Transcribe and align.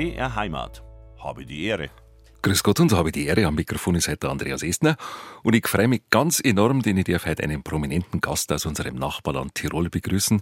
BR 0.00 0.34
Heimat. 0.34 0.82
Habe 1.18 1.44
die 1.44 1.64
Ehre. 1.64 1.90
Grüß 2.40 2.62
Gott 2.62 2.80
und 2.80 2.90
habe 2.92 3.12
die 3.12 3.26
Ehre. 3.26 3.44
Am 3.44 3.54
Mikrofon 3.54 3.96
ist 3.96 4.08
heute 4.08 4.30
Andreas 4.30 4.62
Estner. 4.62 4.96
Und 5.42 5.54
ich 5.54 5.68
freue 5.68 5.88
mich 5.88 6.04
ganz 6.08 6.40
enorm, 6.42 6.80
denn 6.80 6.96
ich 6.96 7.04
darf 7.04 7.26
heute 7.26 7.42
einen 7.42 7.62
prominenten 7.62 8.22
Gast 8.22 8.50
aus 8.50 8.64
unserem 8.64 8.94
Nachbarland 8.94 9.54
Tirol 9.54 9.90
begrüßen. 9.90 10.40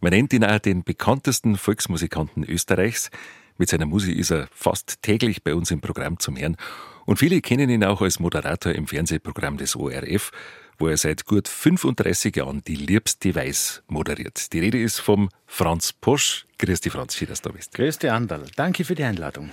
Man 0.00 0.12
nennt 0.12 0.32
ihn 0.32 0.44
auch 0.44 0.60
den 0.60 0.84
bekanntesten 0.84 1.56
Volksmusikanten 1.56 2.44
Österreichs. 2.44 3.10
Mit 3.58 3.68
seiner 3.70 3.86
Musik 3.86 4.16
ist 4.16 4.30
er 4.30 4.46
fast 4.52 5.02
täglich 5.02 5.42
bei 5.42 5.56
uns 5.56 5.72
im 5.72 5.80
Programm 5.80 6.20
zum 6.20 6.38
Hören. 6.38 6.56
Und 7.04 7.16
viele 7.16 7.40
kennen 7.40 7.68
ihn 7.68 7.82
auch 7.82 8.02
als 8.02 8.20
Moderator 8.20 8.70
im 8.70 8.86
Fernsehprogramm 8.86 9.56
des 9.56 9.74
ORF, 9.74 10.30
wo 10.80 10.88
er 10.88 10.96
seit 10.96 11.26
gut 11.26 11.46
35 11.46 12.34
Jahren 12.34 12.64
die 12.66 12.74
Liebste 12.74 13.34
Weiß 13.34 13.82
moderiert. 13.86 14.52
Die 14.52 14.58
Rede 14.58 14.80
ist 14.82 14.98
vom 14.98 15.28
Franz 15.46 15.92
Posch. 15.92 16.46
Grüß 16.58 16.80
dich, 16.80 16.92
Franz, 16.92 17.14
schön, 17.14 17.28
dass 17.28 17.42
du 17.42 17.50
da 17.50 17.54
bist. 17.54 17.74
Grüß 17.74 17.98
dich, 17.98 18.10
Anderl. 18.10 18.46
Danke 18.56 18.84
für 18.84 18.94
die 18.94 19.04
Einladung. 19.04 19.50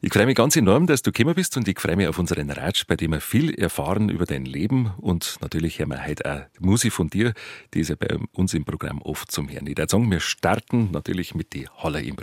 Ich 0.00 0.12
freue 0.12 0.26
mich 0.26 0.36
ganz 0.36 0.54
enorm, 0.54 0.86
dass 0.86 1.02
du 1.02 1.10
gekommen 1.10 1.34
bist 1.34 1.56
und 1.56 1.66
ich 1.66 1.80
freue 1.80 1.96
mich 1.96 2.06
auf 2.06 2.20
unseren 2.20 2.48
Ratsch, 2.50 2.86
bei 2.86 2.94
dem 2.94 3.10
wir 3.10 3.20
viel 3.20 3.52
erfahren 3.54 4.10
über 4.10 4.26
dein 4.26 4.44
Leben 4.44 4.92
und 4.98 5.38
natürlich 5.40 5.80
haben 5.80 5.90
wir 5.90 6.06
heute 6.06 6.24
auch 6.32 6.60
Musik 6.60 6.92
von 6.92 7.10
dir, 7.10 7.34
die 7.74 7.80
ist 7.80 7.88
ja 7.88 7.96
bei 7.96 8.16
uns 8.30 8.54
im 8.54 8.64
Programm 8.64 9.02
oft 9.02 9.32
zum 9.32 9.50
Hören. 9.50 9.66
Ich 9.66 9.76
würde 9.76 9.90
sagen, 9.90 10.08
wir 10.08 10.20
starten 10.20 10.92
natürlich 10.92 11.34
mit 11.34 11.52
die 11.52 11.68
Haller 11.68 12.00
im 12.00 12.14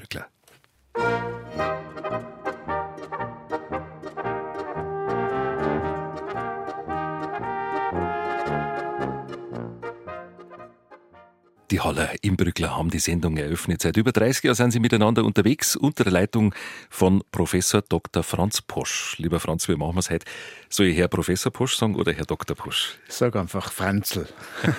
Die 11.71 11.79
Haller 11.79 12.11
Imbrückler 12.21 12.77
haben 12.77 12.91
die 12.91 12.99
Sendung 12.99 13.37
eröffnet. 13.37 13.81
Seit 13.81 13.97
über 13.97 14.11
30 14.11 14.43
Jahren 14.43 14.55
sind 14.55 14.71
sie 14.71 14.79
miteinander 14.79 15.25
unterwegs 15.25 15.75
unter 15.75 16.03
der 16.03 16.13
Leitung 16.13 16.53
von 16.91 17.23
Professor 17.31 17.81
Dr. 17.81 18.21
Franz 18.21 18.61
Posch. 18.61 19.17
Lieber 19.17 19.39
Franz, 19.39 19.67
wie 19.67 19.75
machen 19.75 19.95
wir 19.95 20.01
es 20.01 20.11
heute? 20.11 20.25
Soll 20.69 20.87
ich 20.87 20.97
Herr 20.97 21.07
Professor 21.07 21.51
Posch 21.51 21.75
sagen 21.75 21.95
oder 21.95 22.13
Herr 22.13 22.25
Dr. 22.25 22.55
Posch? 22.55 22.99
Sag 23.07 23.35
einfach 23.35 23.71
Franzl. 23.71 24.27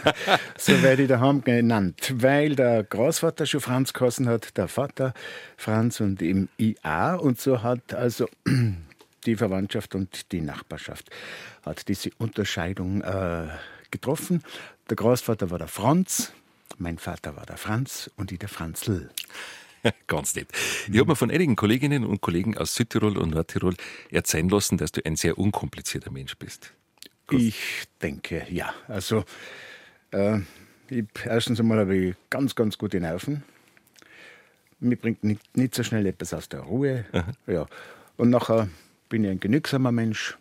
so 0.56 0.80
werde 0.80 1.02
ich 1.02 1.08
daheim 1.08 1.42
genannt, 1.42 2.14
weil 2.18 2.54
der 2.54 2.84
Großvater 2.84 3.46
schon 3.46 3.60
Franz 3.60 3.92
geheißen 3.92 4.28
hat, 4.28 4.56
der 4.56 4.68
Vater 4.68 5.12
Franz 5.56 5.98
und 5.98 6.22
im 6.22 6.48
IA 6.56 7.16
und 7.16 7.40
so 7.40 7.64
hat 7.64 7.94
also 7.94 8.28
die 9.26 9.34
Verwandtschaft 9.34 9.96
und 9.96 10.30
die 10.30 10.40
Nachbarschaft 10.40 11.10
hat 11.64 11.88
diese 11.88 12.10
Unterscheidung 12.18 13.02
äh, 13.02 13.48
getroffen. 13.90 14.44
Der 14.88 14.94
Großvater 14.94 15.50
war 15.50 15.58
der 15.58 15.66
Franz, 15.66 16.32
mein 16.78 16.98
Vater 16.98 17.36
war 17.36 17.46
der 17.46 17.56
Franz 17.56 18.10
und 18.16 18.32
ich 18.32 18.38
der 18.38 18.48
Franzl. 18.48 19.10
Ganz 20.06 20.34
nett. 20.34 20.48
Ich 20.90 20.98
habe 20.98 21.10
mir 21.10 21.16
von 21.16 21.30
einigen 21.30 21.56
Kolleginnen 21.56 22.04
und 22.04 22.20
Kollegen 22.20 22.56
aus 22.56 22.74
Südtirol 22.74 23.16
und 23.18 23.30
Nordtirol 23.30 23.74
erzählen 24.10 24.48
lassen, 24.48 24.78
dass 24.78 24.92
du 24.92 25.04
ein 25.04 25.16
sehr 25.16 25.38
unkomplizierter 25.38 26.10
Mensch 26.10 26.36
bist. 26.36 26.72
Gut. 27.26 27.40
Ich 27.40 27.84
denke, 28.02 28.46
ja. 28.50 28.72
Also, 28.88 29.24
äh, 30.12 30.40
ich, 30.88 31.04
erstens 31.24 31.60
einmal 31.60 31.80
habe 31.80 31.96
ich 31.96 32.16
ganz, 32.30 32.54
ganz 32.54 32.78
gute 32.78 33.00
Nerven. 33.00 33.42
Mir 34.78 34.96
bringt 34.96 35.24
nicht, 35.24 35.56
nicht 35.56 35.74
so 35.74 35.82
schnell 35.82 36.06
etwas 36.06 36.34
aus 36.34 36.48
der 36.48 36.60
Ruhe. 36.60 37.04
Ja. 37.46 37.66
Und 38.16 38.30
nachher 38.30 38.68
bin 39.08 39.24
ich 39.24 39.30
ein 39.30 39.40
genügsamer 39.40 39.90
Mensch, 39.90 40.36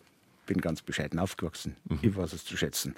bin 0.46 0.60
ganz 0.60 0.82
bescheiden 0.82 1.18
aufgewachsen. 1.18 1.76
Mhm. 1.84 1.98
Ich 2.02 2.16
weiß 2.16 2.32
es 2.34 2.44
zu 2.44 2.56
schätzen. 2.56 2.94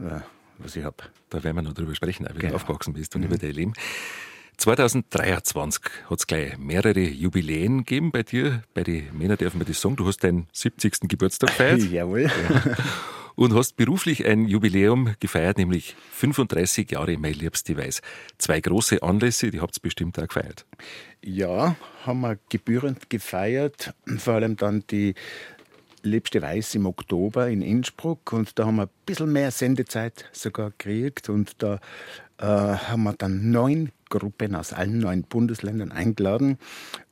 Äh, 0.00 0.20
was 0.62 0.76
ich 0.76 0.84
habe. 0.84 0.96
Da 1.30 1.42
werden 1.42 1.56
wir 1.56 1.62
noch 1.62 1.74
drüber 1.74 1.94
sprechen, 1.94 2.26
wie 2.32 2.38
genau. 2.38 2.50
du 2.50 2.56
aufgewachsen 2.56 2.94
bist 2.94 3.14
und 3.14 3.22
mhm. 3.22 3.28
über 3.28 3.38
dein 3.38 3.52
Leben. 3.52 3.72
2023 4.58 5.82
hat 6.08 6.18
es 6.18 6.26
gleich 6.26 6.56
mehrere 6.58 7.00
Jubiläen 7.00 7.78
gegeben 7.78 8.12
bei 8.12 8.22
dir. 8.22 8.62
Bei 8.74 8.84
den 8.84 9.16
Männern 9.16 9.36
dürfen 9.36 9.60
wir 9.60 9.66
das 9.66 9.80
sagen. 9.80 9.96
Du 9.96 10.06
hast 10.06 10.18
deinen 10.18 10.46
70. 10.52 11.08
Geburtstag 11.08 11.48
gefeiert. 11.50 11.82
Jawohl. 11.90 12.22
Ja. 12.22 12.76
Und 13.34 13.54
hast 13.54 13.76
beruflich 13.76 14.26
ein 14.26 14.46
Jubiläum 14.46 15.14
gefeiert, 15.18 15.56
nämlich 15.56 15.96
35 16.12 16.90
Jahre 16.92 17.16
Mein 17.16 17.32
Liebste 17.32 17.76
Weiß. 17.76 18.02
Zwei 18.36 18.60
große 18.60 19.02
Anlässe, 19.02 19.50
die 19.50 19.60
habt 19.60 19.76
ihr 19.78 19.82
bestimmt 19.82 20.18
auch 20.18 20.28
gefeiert. 20.28 20.66
Ja, 21.24 21.76
haben 22.04 22.20
wir 22.20 22.38
gebührend 22.50 23.08
gefeiert. 23.08 23.94
Vor 24.18 24.34
allem 24.34 24.56
dann 24.56 24.84
die 24.90 25.14
Liebste 26.02 26.42
Weiß 26.42 26.74
im 26.74 26.86
Oktober 26.86 27.48
in 27.48 27.62
Innsbruck 27.62 28.32
und 28.32 28.58
da 28.58 28.66
haben 28.66 28.76
wir 28.76 28.84
ein 28.84 28.90
bisschen 29.06 29.32
mehr 29.32 29.50
Sendezeit 29.50 30.24
sogar 30.32 30.70
gekriegt 30.70 31.28
und 31.28 31.62
da 31.62 31.80
äh, 32.38 32.44
haben 32.44 33.04
wir 33.04 33.14
dann 33.14 33.50
neun 33.50 33.90
Gruppen 34.08 34.54
aus 34.54 34.72
allen 34.72 34.98
neun 34.98 35.22
Bundesländern 35.22 35.92
eingeladen 35.92 36.58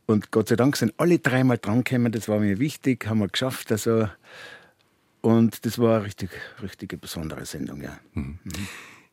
und 0.07 0.31
Gott 0.31 0.49
sei 0.49 0.57
Dank 0.57 0.77
sind 0.77 0.95
alle 0.97 1.19
dreimal 1.19 1.59
drangekommen, 1.59 2.13
das 2.13 2.29
war 2.29 2.41
mir 2.41 2.59
wichtig, 2.59 3.07
haben 3.07 3.21
wir 3.21 3.29
geschafft, 3.29 3.71
also 3.71 4.09
und 5.23 5.67
das 5.67 5.79
war 5.79 5.97
eine 5.97 6.07
richtig, 6.07 6.31
richtig 6.63 7.01
besondere 7.01 7.45
Sendung, 7.45 7.83
ja. 7.83 7.99
Mhm. 8.15 8.39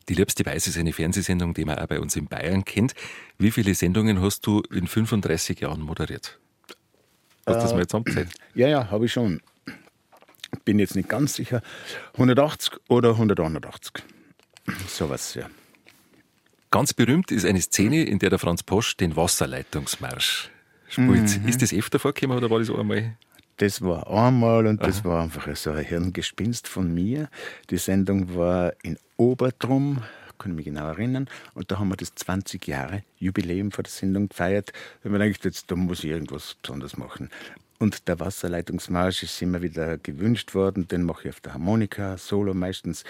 Die 0.08 0.14
Liebste 0.14 0.46
Weiß 0.46 0.66
ist 0.66 0.78
eine 0.78 0.94
Fernsehsendung, 0.94 1.52
die 1.52 1.66
man 1.66 1.78
auch 1.78 1.86
bei 1.86 2.00
uns 2.00 2.16
in 2.16 2.28
Bayern 2.28 2.64
kennt. 2.64 2.94
Wie 3.36 3.50
viele 3.50 3.74
Sendungen 3.74 4.22
hast 4.22 4.46
du 4.46 4.62
in 4.72 4.86
35 4.86 5.60
Jahren 5.60 5.82
moderiert? 5.82 6.40
Hast 7.48 7.56
du 7.56 7.62
das 7.62 7.74
mal 7.74 7.86
zusammengezählt? 7.86 8.28
Ja, 8.54 8.68
ja, 8.68 8.90
habe 8.90 9.06
ich 9.06 9.12
schon 9.12 9.40
bin 10.64 10.78
jetzt 10.78 10.96
nicht 10.96 11.08
ganz 11.08 11.34
sicher, 11.34 11.62
180 12.14 12.74
oder 12.88 13.10
181. 13.10 14.04
Sowas, 14.86 15.34
ja. 15.34 15.48
Ganz 16.70 16.92
berühmt 16.92 17.30
ist 17.30 17.46
eine 17.46 17.60
Szene, 17.62 18.04
in 18.04 18.18
der 18.18 18.30
der 18.30 18.38
Franz 18.38 18.62
Posch 18.62 18.96
den 18.96 19.16
Wasserleitungsmarsch 19.16 20.50
spielt. 20.88 21.40
Mhm. 21.40 21.48
Ist 21.48 21.62
das 21.62 21.72
öfter 21.72 21.98
vorgekommen 21.98 22.36
oder 22.36 22.50
war 22.50 22.58
das 22.58 22.70
einmal? 22.70 23.16
Das 23.56 23.80
war 23.80 24.06
einmal 24.10 24.66
und 24.66 24.82
das 24.82 25.00
Aha. 25.00 25.08
war 25.08 25.22
einfach 25.22 25.56
so 25.56 25.70
ein 25.70 25.84
Hirngespinst 25.84 26.68
von 26.68 26.92
mir. 26.92 27.30
Die 27.70 27.78
Sendung 27.78 28.34
war 28.36 28.74
in 28.82 28.98
Obertrum, 29.16 30.02
kann 30.38 30.52
ich 30.52 30.56
mich 30.56 30.64
genau 30.66 30.86
erinnern. 30.86 31.28
Und 31.54 31.70
da 31.70 31.78
haben 31.78 31.88
wir 31.88 31.96
das 31.96 32.14
20 32.14 32.66
Jahre 32.66 33.02
Jubiläum 33.18 33.70
vor 33.72 33.82
der 33.82 33.90
Sendung 33.90 34.28
gefeiert. 34.28 34.72
Da 35.02 35.08
haben 35.08 35.18
wir 35.18 35.26
gedacht, 35.26 35.44
jetzt, 35.44 35.70
da 35.70 35.76
muss 35.76 36.04
ich 36.04 36.10
irgendwas 36.10 36.56
Besonderes 36.62 36.96
machen. 36.96 37.28
Und 37.78 38.08
der 38.08 38.18
Wasserleitungsmarsch 38.18 39.22
ist 39.22 39.40
immer 39.40 39.62
wieder 39.62 39.98
gewünscht 39.98 40.54
worden. 40.54 40.88
Den 40.88 41.04
mache 41.04 41.28
ich 41.28 41.34
auf 41.34 41.40
der 41.40 41.54
Harmonika, 41.54 42.16
Solo 42.16 42.54
meistens. 42.54 43.04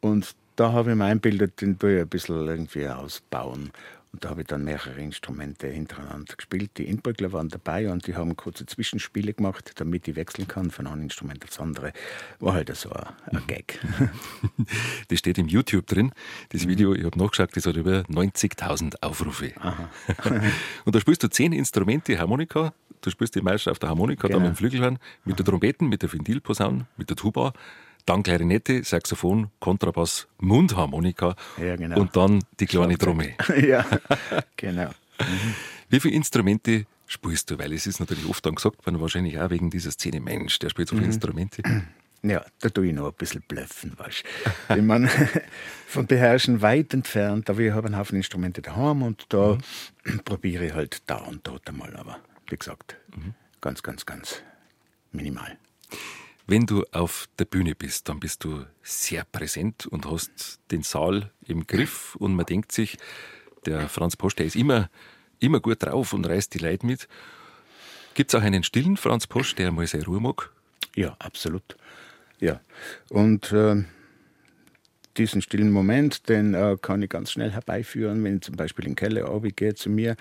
Und 0.00 0.34
da 0.56 0.72
habe 0.72 0.90
ich 0.90 0.96
mir 0.96 1.06
einbildet, 1.06 1.60
den 1.60 1.78
tue 1.78 1.96
ich 1.96 2.00
ein 2.02 2.08
bisschen 2.08 2.46
irgendwie 2.46 2.88
ausbauen. 2.88 3.72
Und 4.14 4.24
da 4.24 4.28
habe 4.28 4.42
ich 4.42 4.46
dann 4.46 4.62
mehrere 4.62 5.00
Instrumente 5.00 5.66
hintereinander 5.66 6.36
gespielt. 6.36 6.70
Die 6.78 6.84
Inbrückler 6.84 7.32
waren 7.32 7.48
dabei 7.48 7.90
und 7.90 8.06
die 8.06 8.14
haben 8.14 8.36
kurze 8.36 8.64
Zwischenspiele 8.64 9.34
gemacht, 9.34 9.72
damit 9.74 10.06
ich 10.06 10.14
wechseln 10.14 10.46
kann 10.46 10.70
von 10.70 10.86
einem 10.86 11.02
Instrument 11.02 11.42
aufs 11.42 11.58
andere. 11.58 11.92
War 12.38 12.52
halt 12.52 12.72
so 12.76 12.90
ein, 12.90 13.08
ein 13.32 13.42
mhm. 13.42 13.46
Gag. 13.48 13.80
Das 15.08 15.18
steht 15.18 15.36
im 15.38 15.48
YouTube 15.48 15.88
drin. 15.88 16.12
Das 16.50 16.68
Video, 16.68 16.94
ich 16.94 17.02
habe 17.04 17.18
nachgeschaut, 17.18 17.50
das 17.56 17.66
hat 17.66 17.74
über 17.74 18.02
90.000 18.02 19.02
Aufrufe. 19.02 19.52
und 20.84 20.94
da 20.94 21.00
spielst 21.00 21.24
du 21.24 21.28
zehn 21.28 21.52
Instrumente, 21.52 22.16
Harmonika, 22.16 22.72
Du 23.00 23.10
spielst 23.10 23.34
die 23.34 23.42
meist 23.42 23.68
auf 23.68 23.78
der 23.78 23.90
Harmonika, 23.90 24.28
genau. 24.28 24.38
dann 24.38 24.48
mit 24.48 24.54
dem 24.54 24.56
Flügelhorn, 24.56 24.98
mit 25.26 25.38
der 25.38 25.44
Trompeten, 25.44 25.88
mit 25.88 26.00
der 26.00 26.10
Ventilposaune, 26.10 26.86
mit 26.96 27.10
der 27.10 27.16
Tuba, 27.16 27.52
dann 28.06 28.22
Klarinette, 28.22 28.84
Saxophon, 28.84 29.50
Kontrabass, 29.60 30.28
Mundharmonika 30.38 31.36
ja, 31.58 31.76
genau. 31.76 32.00
und 32.00 32.16
dann 32.16 32.44
die 32.60 32.66
kleine 32.66 32.98
Trommel. 32.98 33.34
ja, 33.66 33.86
genau. 34.56 34.88
Mhm. 35.18 35.54
Wie 35.88 36.00
viele 36.00 36.14
Instrumente 36.14 36.86
spielst 37.06 37.50
du? 37.50 37.58
Weil 37.58 37.72
es 37.72 37.86
ist 37.86 38.00
natürlich 38.00 38.26
oft 38.26 38.44
dann 38.44 38.56
gesagt 38.56 38.84
worden, 38.86 39.00
wahrscheinlich 39.00 39.38
auch 39.38 39.50
wegen 39.50 39.70
dieser 39.70 39.90
Szene, 39.90 40.20
Mensch, 40.20 40.58
der 40.58 40.70
spielt 40.70 40.88
so 40.88 40.96
viele 40.96 41.06
mhm. 41.06 41.12
Instrumente. 41.12 41.62
Ja, 42.26 42.42
da 42.60 42.70
tue 42.70 42.86
ich 42.86 42.94
noch 42.94 43.08
ein 43.08 43.12
bisschen 43.18 43.42
blöffen, 43.46 43.98
weißt 43.98 44.24
du. 44.68 44.76
Ich 44.76 44.82
meine, 44.82 45.10
von 45.86 46.06
Beherrschen 46.06 46.62
weit 46.62 46.94
entfernt, 46.94 47.50
aber 47.50 47.60
ich 47.60 47.70
habe 47.70 47.86
einen 47.86 47.98
Haufen 47.98 48.16
Instrumente 48.16 48.62
daheim 48.62 49.02
und 49.02 49.26
da 49.28 49.58
mhm. 50.04 50.20
probiere 50.24 50.64
ich 50.64 50.72
halt 50.72 51.02
da 51.04 51.16
und 51.16 51.46
dort 51.46 51.68
einmal, 51.68 51.94
aber 51.94 52.20
wie 52.48 52.56
gesagt. 52.56 52.96
Mhm. 53.14 53.34
Ganz, 53.60 53.82
ganz, 53.82 54.06
ganz 54.06 54.42
minimal. 55.12 55.58
Wenn 56.46 56.66
du 56.66 56.84
auf 56.92 57.26
der 57.38 57.46
Bühne 57.46 57.74
bist, 57.74 58.08
dann 58.08 58.20
bist 58.20 58.44
du 58.44 58.64
sehr 58.82 59.24
präsent 59.24 59.86
und 59.86 60.04
hast 60.10 60.60
den 60.70 60.82
Saal 60.82 61.30
im 61.46 61.66
Griff 61.66 62.16
und 62.16 62.34
man 62.34 62.44
denkt 62.44 62.70
sich, 62.70 62.98
der 63.64 63.88
Franz 63.88 64.14
Posch, 64.16 64.36
der 64.36 64.44
ist 64.44 64.56
immer, 64.56 64.90
immer 65.40 65.60
gut 65.60 65.82
drauf 65.82 66.12
und 66.12 66.26
reißt 66.26 66.52
die 66.52 66.58
Leute 66.58 66.84
mit. 66.84 67.08
Gibt 68.12 68.32
es 68.32 68.38
auch 68.38 68.44
einen 68.44 68.62
stillen 68.62 68.98
Franz 68.98 69.26
Posch, 69.26 69.54
der 69.54 69.72
mal 69.72 69.86
seine 69.86 70.04
Ruhe 70.04 70.20
mag? 70.20 70.50
Ja, 70.94 71.16
absolut. 71.18 71.76
Ja. 72.40 72.60
Und 73.08 73.50
äh, 73.52 73.82
diesen 75.16 75.40
stillen 75.40 75.70
Moment, 75.70 76.28
den 76.28 76.54
äh, 76.54 76.76
kann 76.80 77.02
ich 77.02 77.08
ganz 77.08 77.32
schnell 77.32 77.52
herbeiführen, 77.52 78.22
wenn 78.22 78.36
ich 78.36 78.42
zum 78.42 78.56
Beispiel 78.56 78.84
in 78.84 78.92
den 78.92 78.96
Keller 78.96 79.40
gehe 79.40 79.74
zu 79.74 79.88
mir. 79.88 80.16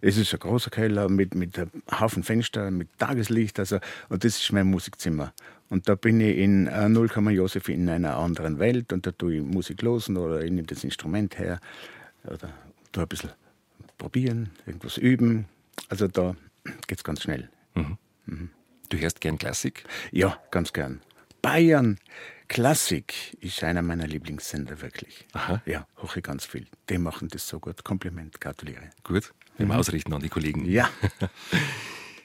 Es 0.00 0.16
ist 0.16 0.32
ein 0.32 0.40
großer 0.40 0.70
Keller 0.70 1.08
mit, 1.08 1.34
mit 1.34 1.58
einem 1.58 1.70
Haufen 1.90 2.22
Fenster, 2.24 2.70
mit 2.70 2.88
Tageslicht, 2.98 3.58
also, 3.58 3.78
und 4.08 4.24
das 4.24 4.40
ist 4.40 4.52
mein 4.52 4.66
Musikzimmer. 4.66 5.32
Und 5.70 5.88
da 5.88 5.94
bin 5.94 6.20
ich 6.20 6.38
in 6.38 6.66
äh, 6.66 6.88
0, 6.88 7.10
Josef 7.30 7.68
in 7.68 7.88
einer 7.88 8.16
anderen 8.16 8.58
Welt 8.58 8.92
und 8.92 9.06
da 9.06 9.12
tue 9.12 9.36
ich 9.36 9.42
Musik 9.42 9.82
losen 9.82 10.16
oder 10.16 10.42
ich 10.42 10.50
nehme 10.50 10.66
das 10.66 10.84
Instrument 10.84 11.38
her 11.38 11.60
oder 12.24 12.50
tue 12.92 13.02
ein 13.02 13.08
bisschen 13.08 13.30
probieren, 13.98 14.50
irgendwas 14.66 14.96
üben. 14.96 15.46
Also 15.88 16.08
da 16.08 16.36
geht 16.86 16.98
es 16.98 17.04
ganz 17.04 17.22
schnell. 17.22 17.50
Du 18.88 18.96
hörst 18.96 19.20
gern 19.20 19.38
Klassik? 19.38 19.84
Ja, 20.10 20.38
ganz 20.50 20.72
gern. 20.72 21.00
Bayern 21.42 21.98
Klassik 22.48 23.36
ist 23.40 23.62
einer 23.62 23.82
meiner 23.82 24.06
Lieblingssender, 24.06 24.80
wirklich. 24.80 25.26
Aha. 25.32 25.62
Ja, 25.66 25.86
hoche 25.98 26.22
ganz 26.22 26.46
viel. 26.46 26.66
Die 26.88 26.98
machen 26.98 27.28
das 27.28 27.46
so 27.46 27.60
gut. 27.60 27.84
Kompliment, 27.84 28.40
gratuliere. 28.40 28.90
Gut, 29.04 29.34
im 29.58 29.70
Ausrichten 29.70 30.12
an 30.14 30.22
die 30.22 30.30
Kollegen. 30.30 30.64
Ja. 30.64 30.88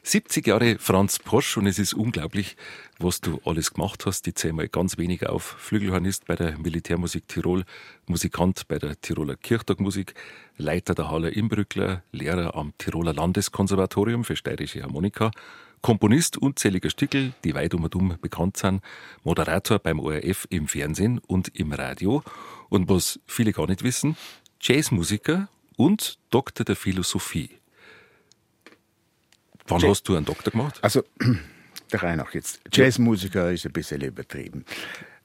70 0.06 0.46
Jahre 0.48 0.78
Franz 0.80 1.18
Posch 1.18 1.56
und 1.56 1.66
es 1.66 1.80
ist 1.80 1.94
unglaublich, 1.94 2.58
was 3.00 3.22
du 3.22 3.40
alles 3.46 3.74
gemacht 3.74 4.06
hast. 4.06 4.28
Ich 4.28 4.36
zähle 4.36 4.54
mal 4.54 4.68
ganz 4.68 4.98
wenig 4.98 5.26
auf. 5.28 5.56
Flügelhornist 5.60 6.26
bei 6.26 6.36
der 6.36 6.58
Militärmusik 6.58 7.30
Tirol, 7.30 7.64
Musikant 8.06 8.68
bei 8.68 8.80
der 8.80 9.00
Tiroler 9.00 9.38
Kirchtagmusik, 9.38 10.14
Leiter 10.58 10.94
der 10.94 11.10
Haller 11.10 11.32
Imbrückler, 11.32 12.04
Lehrer 12.12 12.54
am 12.54 12.74
Tiroler 12.78 13.14
Landeskonservatorium 13.14 14.26
für 14.26 14.36
steirische 14.36 14.84
Harmonika, 14.84 15.32
Komponist 15.82 16.38
unzähliger 16.38 16.90
Stückel, 16.90 17.34
die 17.46 17.56
weit 17.56 17.74
um 17.74 17.86
und 17.86 17.96
um 17.96 18.18
bekannt 18.22 18.58
sind, 18.58 18.82
Moderator 19.24 19.80
beim 19.80 20.02
ORF 20.02 20.48
im 20.50 20.68
Fernsehen 20.68 21.20
und 21.20 21.58
im 21.58 21.72
Radio 21.72 22.24
und 22.68 22.90
was 22.90 23.22
viele 23.26 23.54
gar 23.54 23.68
nicht 23.68 23.84
wissen, 23.84 24.18
Jazzmusiker 24.60 25.48
und 25.78 26.20
Doktor 26.30 26.66
der 26.66 26.76
Philosophie. 26.76 27.63
Wann 29.68 29.80
Jazz- 29.80 29.90
hast 29.90 30.10
du 30.10 30.16
einen 30.16 30.26
Doktor 30.26 30.52
gemacht? 30.52 30.80
Also, 30.82 31.04
der 31.92 32.04
Reihe 32.04 32.18
nach 32.18 32.34
jetzt. 32.34 32.62
Jazzmusiker 32.72 33.52
ist 33.52 33.66
ein 33.66 33.72
bisschen 33.72 34.02
übertrieben. 34.02 34.66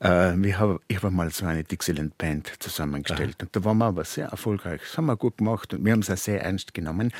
Äh, 0.01 0.35
wir 0.37 0.59
haben, 0.59 0.79
ich 0.87 0.97
habe 0.99 1.11
mal 1.11 1.31
so 1.31 1.47
eine 1.47 1.65
Dixieland 1.65 2.17
Band 2.19 2.53
zusammengestellt 2.61 3.37
und 3.43 3.55
da 3.55 3.65
waren 3.65 3.79
wir 3.79 3.87
aber 3.87 4.05
sehr 4.05 4.29
erfolgreich. 4.29 4.81
Das 4.83 4.97
haben 4.97 5.07
wir 5.07 5.17
gut 5.17 5.39
gemacht 5.39 5.75
und 5.75 5.85
wir 5.85 5.93
haben 5.93 6.01
es 6.01 6.11
auch 6.11 6.17
sehr 6.17 6.43
ernst 6.43 6.73
genommen. 6.75 7.13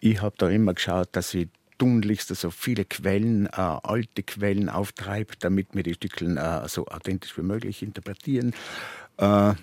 Ich 0.00 0.20
habe 0.22 0.34
da 0.38 0.48
immer 0.48 0.74
geschaut, 0.74 1.08
dass 1.12 1.34
ich 1.34 1.48
tunlichst 1.78 2.34
so 2.34 2.50
viele 2.50 2.84
Quellen, 2.84 3.46
äh, 3.46 3.50
alte 3.56 4.22
Quellen 4.22 4.68
auftreibe, 4.68 5.34
damit 5.38 5.68
wir 5.74 5.82
die 5.82 5.94
Stücke 5.94 6.24
äh, 6.24 6.68
so 6.68 6.86
authentisch 6.86 7.36
wie 7.36 7.42
möglich 7.42 7.82
interpretieren. 7.82 8.54
Äh, 9.18 9.54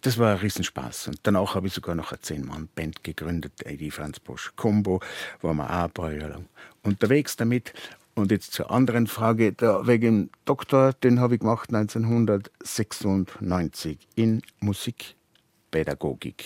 das 0.00 0.18
war 0.18 0.32
ein 0.32 0.38
Riesenspaß. 0.38 1.08
Und 1.08 1.20
danach 1.22 1.54
habe 1.54 1.66
ich 1.66 1.72
sogar 1.72 1.94
noch 1.94 2.12
eine 2.12 2.20
Zehn-Mann-Band 2.20 3.02
gegründet, 3.04 3.52
die 3.66 3.90
Franz 3.90 4.20
Bosch 4.20 4.52
Combo. 4.56 5.00
Waren 5.42 5.58
wir 5.58 5.70
auch 5.70 5.84
ein 5.84 5.90
paar 5.90 6.12
Jahre 6.12 6.30
lang 6.30 6.46
unterwegs 6.82 7.36
damit. 7.36 7.74
Und 8.14 8.30
jetzt 8.30 8.52
zur 8.52 8.70
anderen 8.70 9.06
Frage, 9.06 9.52
der 9.52 9.86
wegen 9.86 10.30
Doktor, 10.44 10.92
den 10.92 11.20
habe 11.20 11.34
ich 11.34 11.40
gemacht 11.40 11.72
1996 11.72 13.98
in 14.14 14.42
Musikpädagogik. 14.60 16.44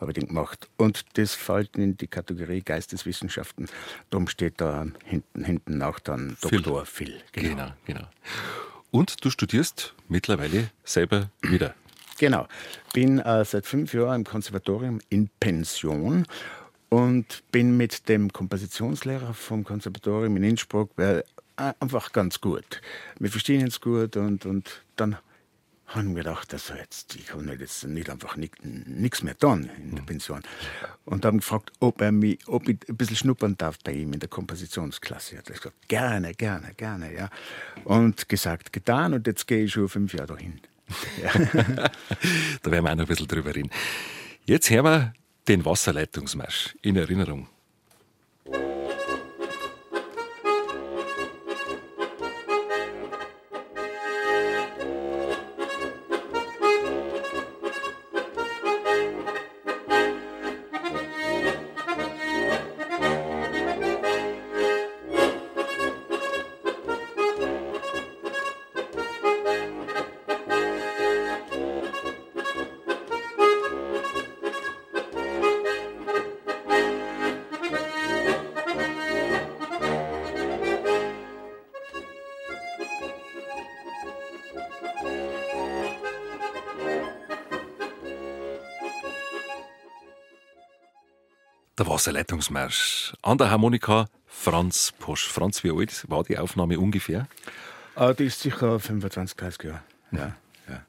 Habe 0.00 0.10
ich 0.10 0.16
den 0.16 0.26
gemacht. 0.28 0.68
Und 0.76 1.16
das 1.16 1.34
fällt 1.34 1.76
in 1.76 1.96
die 1.96 2.08
Kategorie 2.08 2.60
Geisteswissenschaften. 2.60 3.68
Darum 4.10 4.28
steht 4.28 4.60
da 4.60 4.86
hinten, 5.04 5.44
hinten 5.44 5.80
auch 5.82 5.98
dann 6.00 6.36
Phil. 6.40 6.60
Doktor 6.60 6.84
Phil. 6.84 7.22
Genau, 7.32 7.70
genau. 7.86 8.06
Und 8.90 9.24
du 9.24 9.30
studierst 9.30 9.94
mittlerweile 10.08 10.68
selber 10.84 11.30
wieder. 11.40 11.74
Genau. 12.18 12.46
Bin 12.92 13.18
äh, 13.18 13.44
seit 13.44 13.66
fünf 13.66 13.92
Jahren 13.94 14.20
im 14.20 14.24
Konservatorium 14.24 15.00
in 15.08 15.28
Pension 15.40 16.26
und 16.88 17.42
bin 17.50 17.76
mit 17.76 18.08
dem 18.08 18.32
Kompositionslehrer 18.32 19.34
vom 19.34 19.64
Konservatorium 19.64 20.36
in 20.36 20.44
Innsbruck 20.44 20.96
äh, 20.98 21.22
einfach 21.56 22.12
ganz 22.12 22.40
gut. 22.40 22.80
Wir 23.18 23.30
verstehen 23.30 23.64
uns 23.64 23.80
gut 23.80 24.16
und, 24.16 24.46
und 24.46 24.82
dann 24.96 25.16
haben 25.86 26.16
wir 26.16 26.24
gedacht, 26.24 26.52
also 26.52 26.74
jetzt, 26.74 27.14
ich 27.14 27.26
kann 27.26 27.44
nicht, 27.44 27.60
jetzt 27.60 27.84
nicht 27.84 28.10
einfach 28.10 28.36
nichts 28.36 29.22
mehr 29.22 29.36
tun 29.36 29.70
in 29.76 29.94
der 29.94 30.02
Pension. 30.02 30.42
Und 31.04 31.24
haben 31.24 31.38
gefragt, 31.38 31.72
ob, 31.80 32.00
er 32.00 32.10
mich, 32.10 32.38
ob 32.48 32.68
ich 32.68 32.78
ein 32.88 32.96
bisschen 32.96 33.16
schnuppern 33.16 33.56
darf 33.56 33.78
bei 33.84 33.92
ihm 33.92 34.12
in 34.12 34.20
der 34.20 34.28
Kompositionsklasse. 34.28 35.38
Hat 35.38 35.50
er 35.50 35.56
gesagt, 35.56 35.88
gerne, 35.88 36.34
gerne, 36.34 36.74
gerne. 36.74 37.14
Ja. 37.14 37.30
Und 37.84 38.28
gesagt, 38.28 38.72
getan 38.72 39.14
und 39.14 39.26
jetzt 39.26 39.46
gehe 39.46 39.64
ich 39.64 39.72
schon 39.72 39.88
fünf 39.88 40.14
Jahre 40.14 40.28
dahin. 40.28 40.60
Da 42.62 42.70
werden 42.70 42.84
wir 42.84 42.90
auch 42.90 42.96
noch 42.96 43.04
ein 43.04 43.06
bisschen 43.06 43.28
drüber 43.28 43.54
reden. 43.54 43.70
Jetzt 44.44 44.70
hören 44.70 44.84
wir 44.84 45.12
den 45.48 45.64
Wasserleitungsmarsch 45.64 46.76
in 46.82 46.96
Erinnerung. 46.96 47.48
Der 92.04 92.10
Wasserleitungsmarsch. 92.10 93.14
An 93.22 93.38
der 93.38 93.50
Harmonika 93.50 94.08
Franz 94.26 94.92
Posch. 94.98 95.26
Franz, 95.26 95.64
wie 95.64 95.70
alt 95.70 96.04
war 96.10 96.22
die 96.22 96.36
Aufnahme 96.36 96.78
ungefähr? 96.78 97.26
Ah, 97.94 98.12
die 98.12 98.26
ist 98.26 98.40
sicher 98.40 98.78
25, 98.78 99.34
30 99.34 99.62
Jahre. 99.64 99.80
Ja, 100.12 100.36
ja. 100.68 100.82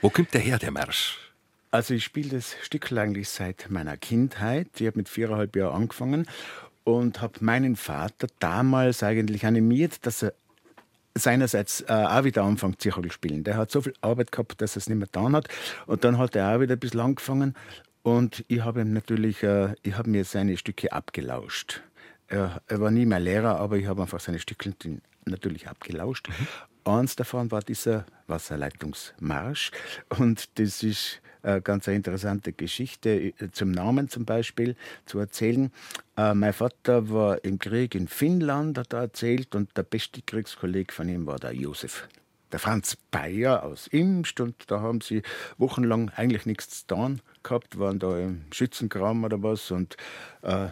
Wo 0.00 0.10
kommt 0.10 0.32
der 0.32 0.40
her, 0.40 0.58
der 0.60 0.70
Marsch? 0.70 1.18
Also 1.72 1.94
ich 1.94 2.04
spiele 2.04 2.36
das 2.36 2.54
Stück 2.62 2.92
eigentlich 2.92 3.30
seit 3.30 3.68
meiner 3.68 3.96
Kindheit. 3.96 4.68
Ich 4.78 4.86
habe 4.86 4.96
mit 4.98 5.08
viereinhalb 5.08 5.56
Jahren 5.56 5.74
angefangen 5.74 6.28
und 6.84 7.20
habe 7.20 7.44
meinen 7.44 7.74
Vater 7.74 8.28
damals 8.38 9.02
eigentlich 9.02 9.46
animiert, 9.46 10.06
dass 10.06 10.22
er 10.22 10.34
seinerseits 11.16 11.80
äh, 11.80 11.92
auch 11.92 12.22
wieder 12.22 12.44
anfängt, 12.44 12.80
Zirkel 12.80 13.10
spielen. 13.10 13.42
Der 13.42 13.56
hat 13.56 13.72
so 13.72 13.80
viel 13.80 13.94
Arbeit 14.02 14.30
gehabt, 14.30 14.60
dass 14.60 14.76
er 14.76 14.78
es 14.78 14.88
nicht 14.88 14.98
mehr 14.98 15.06
getan 15.06 15.34
hat. 15.34 15.48
Und 15.86 16.04
dann 16.04 16.16
hat 16.18 16.36
er 16.36 16.54
auch 16.54 16.60
wieder 16.60 16.76
ein 16.76 16.78
bisschen 16.78 17.00
angefangen. 17.00 17.56
Und 18.04 18.44
ich 18.48 18.60
habe 18.60 18.82
ihm 18.82 18.92
natürlich, 18.92 19.42
äh, 19.42 19.74
ich 19.82 19.96
habe 19.96 20.10
mir 20.10 20.26
seine 20.26 20.58
Stücke 20.58 20.92
abgelauscht. 20.92 21.80
Er, 22.28 22.60
er 22.66 22.80
war 22.80 22.90
nie 22.90 23.06
mein 23.06 23.22
Lehrer, 23.22 23.58
aber 23.58 23.78
ich 23.78 23.86
habe 23.86 24.02
einfach 24.02 24.20
seine 24.20 24.38
Stücke 24.38 24.74
natürlich 25.24 25.68
abgelauscht. 25.68 26.28
Eins 26.84 27.16
davon 27.16 27.50
war 27.50 27.62
dieser 27.62 28.04
Wasserleitungsmarsch. 28.26 29.70
Und 30.18 30.58
das 30.58 30.82
ist 30.82 31.22
eine 31.42 31.62
ganz 31.62 31.88
eine 31.88 31.96
interessante 31.96 32.52
Geschichte 32.52 33.32
zum 33.52 33.70
Namen 33.70 34.10
zum 34.10 34.26
Beispiel 34.26 34.76
zu 35.06 35.18
erzählen. 35.18 35.72
Äh, 36.18 36.34
mein 36.34 36.52
Vater 36.52 37.08
war 37.08 37.42
im 37.42 37.58
Krieg 37.58 37.94
in 37.94 38.06
Finnland, 38.06 38.76
hat 38.76 38.92
er 38.92 39.00
erzählt, 39.00 39.54
und 39.54 39.74
der 39.78 39.82
beste 39.82 40.20
Kriegskollege 40.20 40.92
von 40.92 41.08
ihm 41.08 41.24
war 41.26 41.38
der 41.38 41.54
Josef. 41.54 42.06
Der 42.54 42.60
Franz 42.60 42.96
Bayer 43.10 43.64
aus 43.64 43.88
Imst 43.88 44.38
und 44.38 44.70
da 44.70 44.78
haben 44.78 45.00
sie 45.00 45.22
wochenlang 45.58 46.10
eigentlich 46.10 46.46
nichts 46.46 46.86
zu 46.86 46.94
tun 46.94 47.20
gehabt, 47.42 47.80
waren 47.80 47.98
da 47.98 48.16
im 48.16 48.44
Schützenkram 48.52 49.24
oder 49.24 49.42
was 49.42 49.72
und 49.72 49.96
äh, 50.42 50.68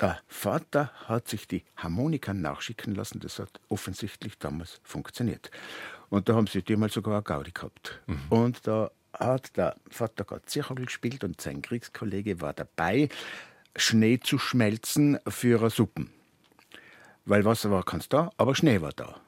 der 0.00 0.20
Vater 0.28 0.90
hat 1.04 1.28
sich 1.28 1.46
die 1.46 1.62
Harmonika 1.76 2.32
nachschicken 2.32 2.94
lassen. 2.94 3.20
Das 3.20 3.38
hat 3.38 3.60
offensichtlich 3.68 4.38
damals 4.38 4.80
funktioniert. 4.82 5.50
Und 6.08 6.30
da 6.30 6.36
haben 6.36 6.46
sie 6.46 6.62
die 6.62 6.76
mal 6.76 6.88
sogar 6.88 7.16
eine 7.16 7.22
Gaudi 7.22 7.50
gehabt. 7.50 8.00
Und 8.30 8.66
da 8.66 8.90
hat 9.12 9.54
der 9.58 9.76
Vater 9.90 10.24
gerade 10.24 10.46
Zirchagel 10.46 10.86
gespielt 10.86 11.22
und 11.22 11.38
sein 11.38 11.60
Kriegskollege 11.60 12.40
war 12.40 12.54
dabei, 12.54 13.10
Schnee 13.76 14.20
zu 14.20 14.38
schmelzen 14.38 15.18
für 15.28 15.60
eine 15.60 15.68
Suppen. 15.68 16.10
Weil 17.26 17.44
Wasser 17.44 17.70
war 17.70 17.82
ganz 17.82 18.08
da, 18.08 18.30
aber 18.38 18.54
Schnee 18.54 18.80
war 18.80 18.92
da. 18.92 19.20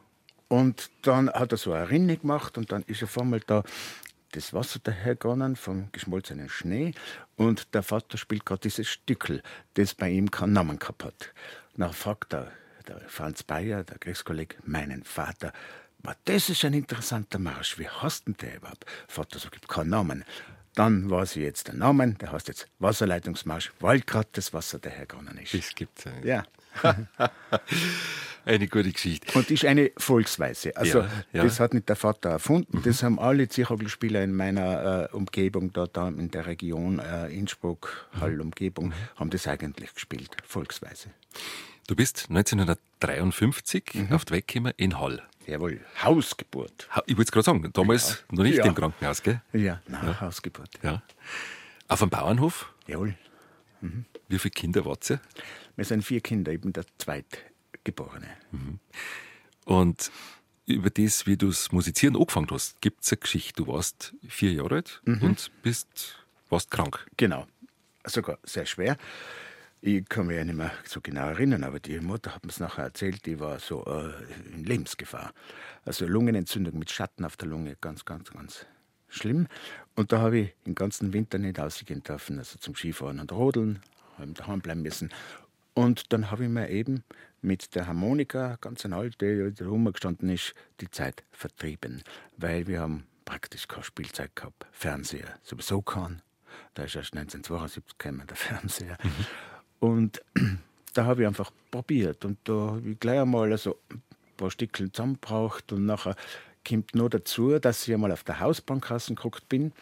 Und 0.54 0.92
dann 1.02 1.28
hat 1.30 1.50
er 1.50 1.58
so 1.58 1.72
eine 1.72 1.90
Rinne 1.90 2.16
gemacht 2.16 2.56
und 2.56 2.70
dann 2.70 2.84
ist 2.84 3.02
auf 3.02 3.18
einmal 3.18 3.40
da 3.40 3.64
das 4.30 4.52
Wasser 4.52 4.78
dahergegangen 4.78 5.56
vom 5.56 5.88
geschmolzenen 5.90 6.48
Schnee 6.48 6.94
und 7.34 7.74
der 7.74 7.82
Vater 7.82 8.18
spielt 8.18 8.46
gerade 8.46 8.60
dieses 8.60 8.86
Stückel, 8.86 9.42
das 9.74 9.96
bei 9.96 10.10
ihm 10.10 10.30
keinen 10.30 10.52
Namen 10.52 10.78
gehabt 10.78 11.02
hat. 11.02 11.32
Dann 11.76 11.92
fragt 11.92 12.32
der, 12.32 12.52
der 12.86 13.00
Franz 13.08 13.42
Bayer, 13.42 13.82
der 13.82 13.98
Kriegskollege, 13.98 14.54
meinen 14.64 15.02
Vater, 15.02 15.52
"Ma, 16.04 16.14
das 16.24 16.48
ist 16.48 16.64
ein 16.64 16.74
interessanter 16.74 17.40
Marsch, 17.40 17.76
wie 17.80 17.88
heißt 17.88 18.28
denn 18.28 18.36
der 18.40 18.58
überhaupt? 18.58 18.86
Vater 19.08 19.40
sagt, 19.40 19.54
gibt 19.54 19.66
keinen 19.66 19.90
Namen. 19.90 20.24
Dann 20.76 21.10
weiß 21.10 21.34
ich 21.34 21.42
jetzt 21.42 21.66
den 21.66 21.78
Namen, 21.78 22.16
der 22.18 22.30
heißt 22.30 22.46
jetzt 22.46 22.68
Wasserleitungsmarsch, 22.78 23.72
weil 23.80 24.02
gerade 24.02 24.28
das 24.30 24.52
Wasser 24.52 24.78
dahergegangen 24.78 25.36
ist. 25.38 25.52
Das 25.52 25.74
gibt's. 25.74 26.04
Ja. 26.22 26.44
Eine 28.46 28.68
gute 28.68 28.92
Geschichte. 28.92 29.38
Und 29.38 29.50
ist 29.50 29.64
eine 29.64 29.90
Volksweise. 29.96 30.76
Also 30.76 30.98
Ja, 31.00 31.08
ja. 31.32 31.42
das 31.44 31.60
hat 31.60 31.72
nicht 31.72 31.88
der 31.88 31.96
Vater 31.96 32.28
erfunden. 32.28 32.82
Das 32.84 33.02
haben 33.02 33.18
alle 33.18 33.48
Zirkelspieler 33.48 34.22
in 34.22 34.34
meiner 34.36 35.08
äh, 35.10 35.14
Umgebung, 35.16 35.72
da, 35.72 35.86
da 35.86 36.08
in 36.08 36.30
der 36.30 36.44
Region 36.46 36.98
äh, 36.98 37.28
Innsbruck, 37.28 38.06
Hall, 38.20 38.38
Umgebung, 38.42 38.92
haben 39.16 39.30
das 39.30 39.46
eigentlich 39.46 39.94
gespielt. 39.94 40.36
Volksweise. 40.46 41.08
Du 41.86 41.96
bist 41.96 42.26
1953 42.28 44.08
auf 44.10 44.26
die 44.26 44.34
Weg 44.34 44.48
gekommen 44.48 44.74
in 44.76 44.98
Hall. 44.98 45.22
Jawohl, 45.46 45.80
Hausgeburt. 46.02 46.86
Ha- 46.90 47.02
Ich 47.06 47.16
wollte 47.16 47.28
es 47.28 47.32
gerade 47.32 47.44
sagen, 47.44 47.70
damals 47.72 48.24
noch 48.30 48.42
nicht 48.44 48.56
Ja. 48.58 48.66
im 48.66 48.74
Krankenhaus, 48.74 49.22
gell? 49.22 49.40
Ja, 49.54 49.80
na, 49.88 50.20
Hausgeburt. 50.20 50.68
Ja. 50.82 51.02
Auf 51.88 52.00
dem 52.00 52.10
Bauernhof. 52.10 52.70
Jawohl. 52.86 53.14
Wie 54.28 54.38
viele 54.38 54.52
Kinder 54.52 54.84
wart 54.86 55.08
ihr? 55.10 55.20
Wir 55.76 55.84
sind 55.84 56.04
vier 56.04 56.20
Kinder, 56.20 56.52
eben 56.52 56.72
der 56.72 56.84
Zweitgeborene. 56.98 58.28
Und 59.64 60.10
über 60.66 60.90
das, 60.90 61.26
wie 61.26 61.36
du 61.36 61.48
das 61.48 61.72
Musizieren 61.72 62.16
angefangen 62.16 62.48
hast, 62.50 62.80
gibt 62.80 63.02
es 63.02 63.12
eine 63.12 63.18
Geschichte. 63.18 63.62
Du 63.62 63.66
warst 63.72 64.14
vier 64.28 64.52
Jahre 64.52 64.76
alt 64.76 65.02
und 65.04 65.50
bist, 65.62 66.16
warst 66.48 66.70
krank. 66.70 67.06
Genau. 67.16 67.46
Sogar 68.06 68.38
sehr 68.44 68.66
schwer. 68.66 68.96
Ich 69.86 70.08
kann 70.08 70.26
mich 70.28 70.36
ja 70.36 70.44
nicht 70.44 70.56
mehr 70.56 70.72
so 70.84 71.02
genau 71.02 71.28
erinnern, 71.28 71.62
aber 71.62 71.78
die 71.78 72.00
Mutter 72.00 72.34
hat 72.34 72.44
mir 72.44 72.50
es 72.50 72.58
nachher 72.58 72.84
erzählt, 72.84 73.26
die 73.26 73.38
war 73.38 73.58
so 73.58 73.84
äh, 73.84 74.54
in 74.54 74.64
Lebensgefahr. 74.64 75.34
Also 75.84 76.06
Lungenentzündung 76.06 76.78
mit 76.78 76.90
Schatten 76.90 77.22
auf 77.26 77.36
der 77.36 77.48
Lunge, 77.48 77.76
ganz, 77.82 78.06
ganz, 78.06 78.30
ganz 78.30 78.64
schlimm. 79.08 79.46
Und 79.94 80.10
da 80.10 80.20
habe 80.20 80.38
ich 80.38 80.54
den 80.66 80.74
ganzen 80.74 81.12
Winter 81.12 81.36
nicht 81.36 81.60
ausgehen 81.60 82.02
dürfen, 82.02 82.38
also 82.38 82.58
zum 82.58 82.74
Skifahren 82.74 83.20
und 83.20 83.30
Rodeln, 83.32 83.80
habe 84.16 84.32
daheim 84.32 84.60
bleiben 84.60 84.80
müssen. 84.80 85.10
Und 85.74 86.12
dann 86.12 86.30
habe 86.30 86.44
ich 86.44 86.50
mir 86.50 86.70
eben 86.70 87.02
mit 87.42 87.74
der 87.74 87.86
Harmonika, 87.86 88.56
ganz 88.60 88.84
ein 88.84 88.92
alte, 88.92 89.52
die 89.52 89.62
rumgestanden 89.62 90.30
ist, 90.30 90.54
die 90.80 90.90
Zeit 90.90 91.24
vertrieben. 91.32 92.02
Weil 92.36 92.66
wir 92.66 92.80
haben 92.80 93.06
praktisch 93.24 93.68
kein 93.68 93.82
Spielzeug 93.82 94.34
gehabt. 94.34 94.66
Fernseher 94.72 95.38
sowieso 95.42 95.82
keinen. 95.82 96.22
Da 96.74 96.84
ist 96.84 96.94
erst 96.94 97.14
1972 97.14 97.98
gekommen, 97.98 98.26
der 98.26 98.36
Fernseher. 98.36 98.98
Und 99.80 100.22
da 100.94 101.04
habe 101.04 101.22
ich 101.22 101.26
einfach 101.26 101.50
probiert. 101.70 102.24
Und 102.24 102.38
da 102.44 102.52
habe 102.52 102.90
ich 102.90 103.00
gleich 103.00 103.20
einmal 103.20 103.50
also 103.50 103.78
ein 103.90 104.02
paar 104.36 104.50
Stückchen 104.50 104.92
zusammengebraucht. 104.92 105.72
Und 105.72 105.86
nachher 105.86 106.16
kommt 106.64 106.94
noch 106.94 107.08
dazu, 107.08 107.58
dass 107.58 107.86
ich 107.86 107.94
einmal 107.94 108.12
auf 108.12 108.24
der 108.24 108.40
Hausbank 108.40 108.86
geguckt 108.88 109.48
bin. 109.48 109.72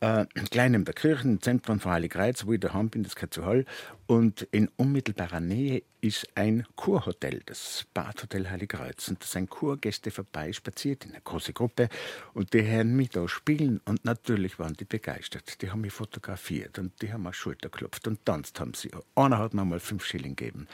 Äh, 0.00 0.26
gleich 0.50 0.70
neben 0.70 0.84
der 0.84 0.94
Kirche, 0.94 1.28
im 1.28 1.40
Zentrum 1.40 1.78
von 1.78 1.92
Heiligreiz, 1.92 2.44
wo 2.44 2.52
ich 2.52 2.60
daheim 2.60 2.90
bin, 2.90 3.04
das 3.04 3.14
gehört 3.14 3.34
zu 3.34 3.44
Hall. 3.44 3.64
Und 4.06 4.42
in 4.50 4.68
unmittelbarer 4.76 5.40
Nähe 5.40 5.82
ist 6.00 6.26
ein 6.34 6.66
Kurhotel, 6.74 7.42
das 7.46 7.86
Badhotel 7.94 8.50
Heiligreiz. 8.50 9.08
Und 9.08 9.22
da 9.22 9.26
sind 9.26 9.48
Kurgäste 9.48 10.10
vorbei 10.10 10.52
spaziert 10.52 11.04
in 11.04 11.12
einer 11.12 11.20
großen 11.20 11.54
Gruppe. 11.54 11.88
Und 12.34 12.52
die 12.52 12.64
hören 12.64 12.96
mich 12.96 13.10
da 13.10 13.28
spielen. 13.28 13.80
Und 13.84 14.04
natürlich 14.04 14.58
waren 14.58 14.74
die 14.74 14.84
begeistert. 14.84 15.62
Die 15.62 15.70
haben 15.70 15.82
mich 15.82 15.92
fotografiert 15.92 16.78
und 16.78 17.00
die 17.00 17.12
haben 17.12 17.22
mir 17.22 17.32
Schulter 17.32 17.68
geklopft 17.68 18.06
und 18.08 18.24
tanzt 18.24 18.58
haben 18.58 18.74
sie. 18.74 18.90
Einer 19.14 19.38
hat 19.38 19.54
mir 19.54 19.64
mal 19.64 19.80
fünf 19.80 20.04
Schilling 20.04 20.34
gegeben. 20.34 20.66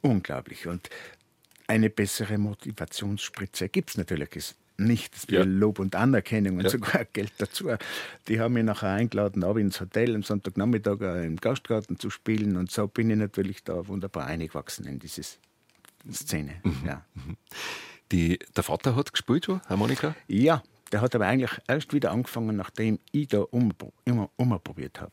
Unglaublich. 0.00 0.66
Und 0.66 0.88
eine 1.66 1.90
bessere 1.90 2.38
Motivationsspritze 2.38 3.68
gibt 3.68 3.90
es 3.90 3.96
natürlich 3.98 4.30
nicht. 4.80 5.14
Es 5.16 5.26
Ja. 5.28 5.40
ja. 5.40 5.44
Lob 5.44 5.78
und 5.78 5.94
Anerkennung 5.94 6.58
und 6.58 6.68
sogar 6.70 7.04
Geld 7.04 7.32
dazu. 7.38 7.70
Die 8.28 8.40
haben 8.40 8.54
mich 8.54 8.64
nachher 8.64 8.90
eingeladen, 8.90 9.44
ab 9.44 9.56
ins 9.56 9.80
Hotel 9.80 10.14
am 10.14 10.22
Sonntagnachmittag 10.22 11.00
äh, 11.00 11.26
im 11.26 11.36
Gastgarten 11.36 11.98
zu 11.98 12.10
spielen. 12.10 12.56
Und 12.56 12.70
so 12.70 12.88
bin 12.88 13.10
ich 13.10 13.16
natürlich 13.16 13.62
da 13.64 13.86
wunderbar 13.86 14.26
eingewachsen 14.26 14.86
in 14.86 14.98
diese 14.98 15.22
Szene. 16.12 16.54
Ja. 16.86 17.04
Die, 18.12 18.38
der 18.56 18.62
Vater 18.64 18.96
hat 18.96 19.12
gespielt 19.12 19.44
schon, 19.44 19.60
Harmonika? 19.68 20.14
ja, 20.26 20.62
der 20.90 21.00
hat 21.02 21.14
aber 21.14 21.26
eigentlich 21.26 21.52
erst 21.68 21.92
wieder 21.92 22.10
angefangen, 22.10 22.56
nachdem 22.56 22.98
ich 23.12 23.28
da 23.28 23.38
umpro- 23.42 23.92
immer 24.04 24.28
umprobiert 24.36 25.00
habe. 25.00 25.12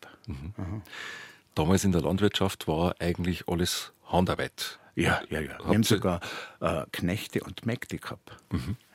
Damals 1.53 1.83
in 1.83 1.91
der 1.91 2.01
Landwirtschaft 2.01 2.67
war 2.67 2.95
eigentlich 2.99 3.47
alles 3.47 3.93
Handarbeit. 4.05 4.79
Ja, 4.97 5.21
ja, 5.29 5.41
ja. 5.41 5.59
Wir 5.59 5.67
haben 5.67 5.83
sogar 5.83 6.19
äh, 6.59 6.83
Knechte 6.91 7.41
und 7.43 7.67
Mägde 7.67 7.99
gehabt. 7.99 8.35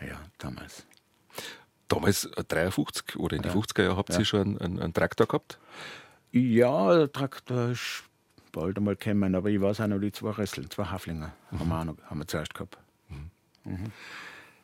Ja, 0.00 0.20
damals. 0.38 0.84
Damals 1.86 2.24
äh, 2.24 2.42
53 2.42 3.16
oder 3.16 3.36
in 3.36 3.42
die 3.42 3.48
50er 3.48 3.84
Jahren 3.84 3.96
habt 3.96 4.10
ihr 4.10 4.24
schon 4.24 4.40
einen, 4.40 4.58
einen, 4.58 4.80
einen 4.80 4.94
Traktor 4.94 5.28
gehabt. 5.28 5.60
Ja, 6.32 6.96
der 6.96 7.12
Traktor 7.12 7.70
ist 7.70 8.02
bald 8.50 8.78
einmal 8.78 8.96
gekommen, 8.96 9.34
aber 9.36 9.48
ich 9.48 9.60
weiß 9.60 9.80
auch 9.80 9.86
noch 9.86 10.00
die 10.00 10.10
zwei 10.10 10.30
Rösseln, 10.30 10.68
zwei 10.70 10.86
Haflinger 10.86 11.32
haben, 11.52 11.68
wir 11.68 11.78
auch 11.78 11.84
noch, 11.84 11.96
haben 12.04 12.18
wir 12.18 12.26
zuerst 12.26 12.52
gehabt. 12.52 12.78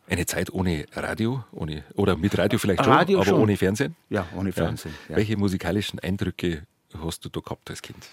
Eine 0.08 0.26
Zeit 0.26 0.52
ohne 0.52 0.86
Radio, 0.94 1.44
ohne, 1.52 1.84
oder 1.94 2.16
mit 2.16 2.36
Radio 2.36 2.58
vielleicht 2.58 2.82
schon, 2.82 2.92
Radio 2.92 3.18
aber 3.18 3.28
schon. 3.28 3.40
ohne 3.42 3.56
Fernsehen. 3.56 3.94
Ja, 4.08 4.26
ohne 4.34 4.50
Fernsehen. 4.52 4.94
Ja. 5.08 5.16
Welche 5.16 5.36
musikalischen 5.36 6.00
Eindrücke 6.00 6.66
hast 7.00 7.24
du 7.24 7.28
da 7.28 7.40
gehabt 7.40 7.70
als 7.70 7.80
Kind? 7.80 8.08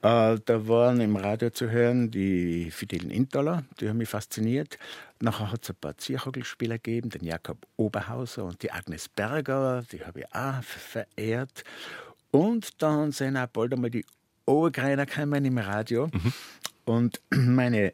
Äh, 0.00 0.38
da 0.44 0.68
waren 0.68 1.00
im 1.00 1.16
Radio 1.16 1.50
zu 1.50 1.70
hören 1.70 2.10
die 2.12 2.70
Fidelen 2.70 3.10
Intaler, 3.10 3.64
die 3.80 3.88
haben 3.88 3.98
mich 3.98 4.08
fasziniert. 4.08 4.78
Nachher 5.20 5.50
hat 5.50 5.64
es 5.64 5.70
ein 5.70 5.76
paar 5.76 5.98
Zierhogelspieler 5.98 6.76
gegeben, 6.76 7.10
den 7.10 7.24
Jakob 7.24 7.66
Oberhauser 7.76 8.44
und 8.44 8.62
die 8.62 8.70
Agnes 8.70 9.08
Berger, 9.08 9.84
die 9.90 10.04
habe 10.04 10.20
ich 10.20 10.32
auch 10.32 10.62
verehrt. 10.62 11.64
Und 12.30 12.80
dann 12.80 13.10
sind 13.10 13.36
auch 13.36 13.48
bald 13.48 13.72
einmal 13.72 13.90
die 13.90 14.04
Obergreiner 14.46 15.04
gekommen 15.04 15.44
im 15.44 15.58
Radio. 15.58 16.08
Und 16.84 17.20
meine 17.30 17.92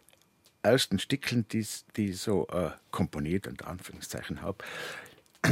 ersten 0.62 0.98
Stickeln, 0.98 1.46
die, 1.48 1.66
die 1.96 2.10
ich 2.10 2.20
so 2.20 2.46
äh, 2.48 2.70
komponiert, 2.90 3.46
unter 3.46 3.68
Anführungszeichen 3.68 4.42
habe, 4.42 4.58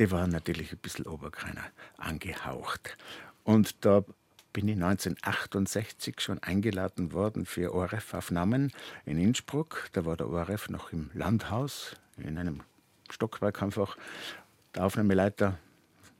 die 0.00 0.10
waren 0.10 0.30
natürlich 0.30 0.72
ein 0.72 0.78
bisschen 0.78 1.06
Obergreiner 1.06 1.64
angehaucht. 1.96 2.96
Und 3.44 3.84
da 3.84 4.04
bin 4.52 4.68
ich 4.68 4.74
1968 4.74 6.20
schon 6.20 6.38
eingeladen 6.40 7.12
worden 7.12 7.46
für 7.46 7.74
ORF-Aufnahmen 7.74 8.72
in 9.04 9.18
Innsbruck. 9.18 9.88
Da 9.92 10.04
war 10.04 10.16
der 10.16 10.28
ORF 10.28 10.68
noch 10.68 10.92
im 10.92 11.10
Landhaus, 11.14 11.96
in 12.16 12.38
einem 12.38 12.62
Stockwerk 13.10 13.62
einfach. 13.62 13.96
Der 14.74 14.84
Aufnahmeleiter 14.84 15.58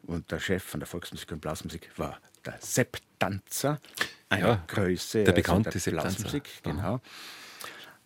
und 0.02 0.30
der 0.30 0.40
Chef 0.40 0.62
von 0.62 0.80
der 0.80 0.86
Volksmusik 0.86 1.32
und 1.32 1.40
Blasmusik 1.40 1.90
war 1.96 2.18
der 2.44 2.58
Sepp 2.60 2.98
Tanzer, 3.18 3.80
eine 4.28 4.42
Ja, 4.42 4.64
Größe 4.66 5.24
der 5.24 5.32
bekannte 5.32 5.70
der 5.70 5.80
Sepp 5.80 5.94
Tanzer. 5.94 6.16
Blasmusik, 6.16 6.62
genau. 6.62 7.00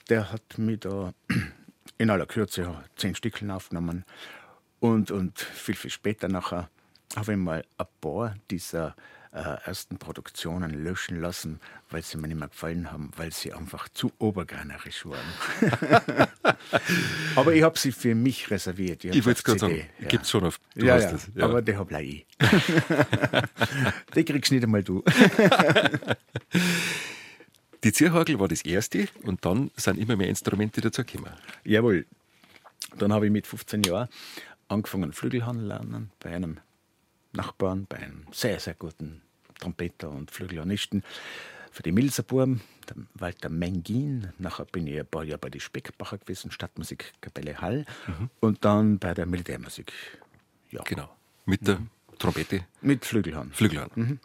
Der 0.09 0.33
hat 0.33 0.59
mich 0.59 0.81
da 0.81 1.13
in 1.99 2.11
aller 2.11 2.27
Kürze 2.27 2.85
zehn 2.97 3.15
Stückeln 3.15 3.51
aufgenommen. 3.51 4.05
Und, 4.79 5.11
und 5.11 5.39
viel, 5.41 5.75
viel 5.75 5.91
später 5.91 6.29
nachher 6.29 6.69
habe 7.17 7.33
ich 7.33 7.39
mal 7.39 7.65
ein 7.79 7.87
paar 8.01 8.35
dieser 8.51 8.95
äh, 9.37 9.59
ersten 9.67 9.99
Produktionen 9.99 10.83
löschen 10.83 11.21
lassen, 11.21 11.61
weil 11.91 12.03
sie 12.03 12.17
mir 12.17 12.29
nicht 12.29 12.39
mehr 12.39 12.49
gefallen 12.49 12.91
haben, 12.91 13.11
weil 13.17 13.33
sie 13.33 13.53
einfach 13.53 13.89
zu 13.91 14.11
obergreinerisch 14.19 15.05
waren. 15.05 15.21
aber 17.37 17.55
ich 17.55 17.63
habe 17.63 17.79
sie 17.79 17.93
für 17.93 18.15
mich 18.15 18.51
reserviert. 18.51 19.05
Ich 19.05 19.27
wollte 19.27 19.39
es 19.39 19.45
gerade 19.45 19.59
sagen, 19.59 19.83
gibt 20.09 20.25
es 20.25 20.31
schon 20.31 20.45
auf. 20.45 20.59
Du 20.75 20.87
ja, 20.87 20.99
ja, 20.99 21.13
das. 21.13 21.29
aber 21.39 21.61
die 21.61 21.77
habe 21.77 22.03
ich. 22.03 22.27
die 24.15 24.25
kriegst 24.25 24.53
nicht 24.53 24.65
einmal 24.65 24.83
du. 24.83 25.05
Die 27.85 27.93
Zierhagel 27.93 28.41
war 28.41 28.49
das 28.49 28.63
erste 28.63 29.07
und 29.23 29.45
dann 29.45 29.71
sind 29.77 29.99
immer 29.99 30.17
mehr 30.17 30.29
Instrumente 30.29 30.81
dazugekommen. 30.81 31.31
Jawohl. 31.63 32.07
Dann 32.99 33.13
habe 33.13 33.27
ich 33.27 33.33
mit 33.33 33.47
15 33.47 33.85
Jahren 33.85 34.09
angefangen, 34.67 35.13
Flügelhorn 35.13 35.61
lernen 35.61 36.11
bei 36.19 36.35
einem 36.35 36.59
Nachbarn, 37.33 37.87
bei 37.89 37.99
einem 37.99 38.27
sehr, 38.33 38.59
sehr 38.59 38.75
guten 38.75 39.23
Trompeter 39.59 40.11
und 40.11 40.31
Flügelhornisten 40.31 41.03
für 41.73 41.83
die 41.83 41.93
Milserburm, 41.93 42.61
Walter 43.15 43.49
Mengin. 43.49 44.33
Nachher 44.39 44.65
bin 44.65 44.87
ich 44.87 44.99
ein 44.99 45.07
paar 45.07 45.25
Jahre 45.25 45.39
bei 45.39 45.51
die 45.51 45.61
Speckbacher 45.61 46.19
gewesen, 46.19 46.51
Stadtmusikkapelle 46.51 47.61
Hall 47.61 47.85
und 48.41 48.65
dann 48.65 48.99
bei 48.99 49.13
der 49.13 49.27
Militärmusik. 49.27 49.93
Ja, 50.71 50.83
Genau. 50.85 51.09
Mit 51.45 51.67
der 51.69 51.81
Trompete, 52.19 52.65
mit 52.81 53.05
Flügelhorn. 53.05 53.53
Flügelhorn. 53.53 54.21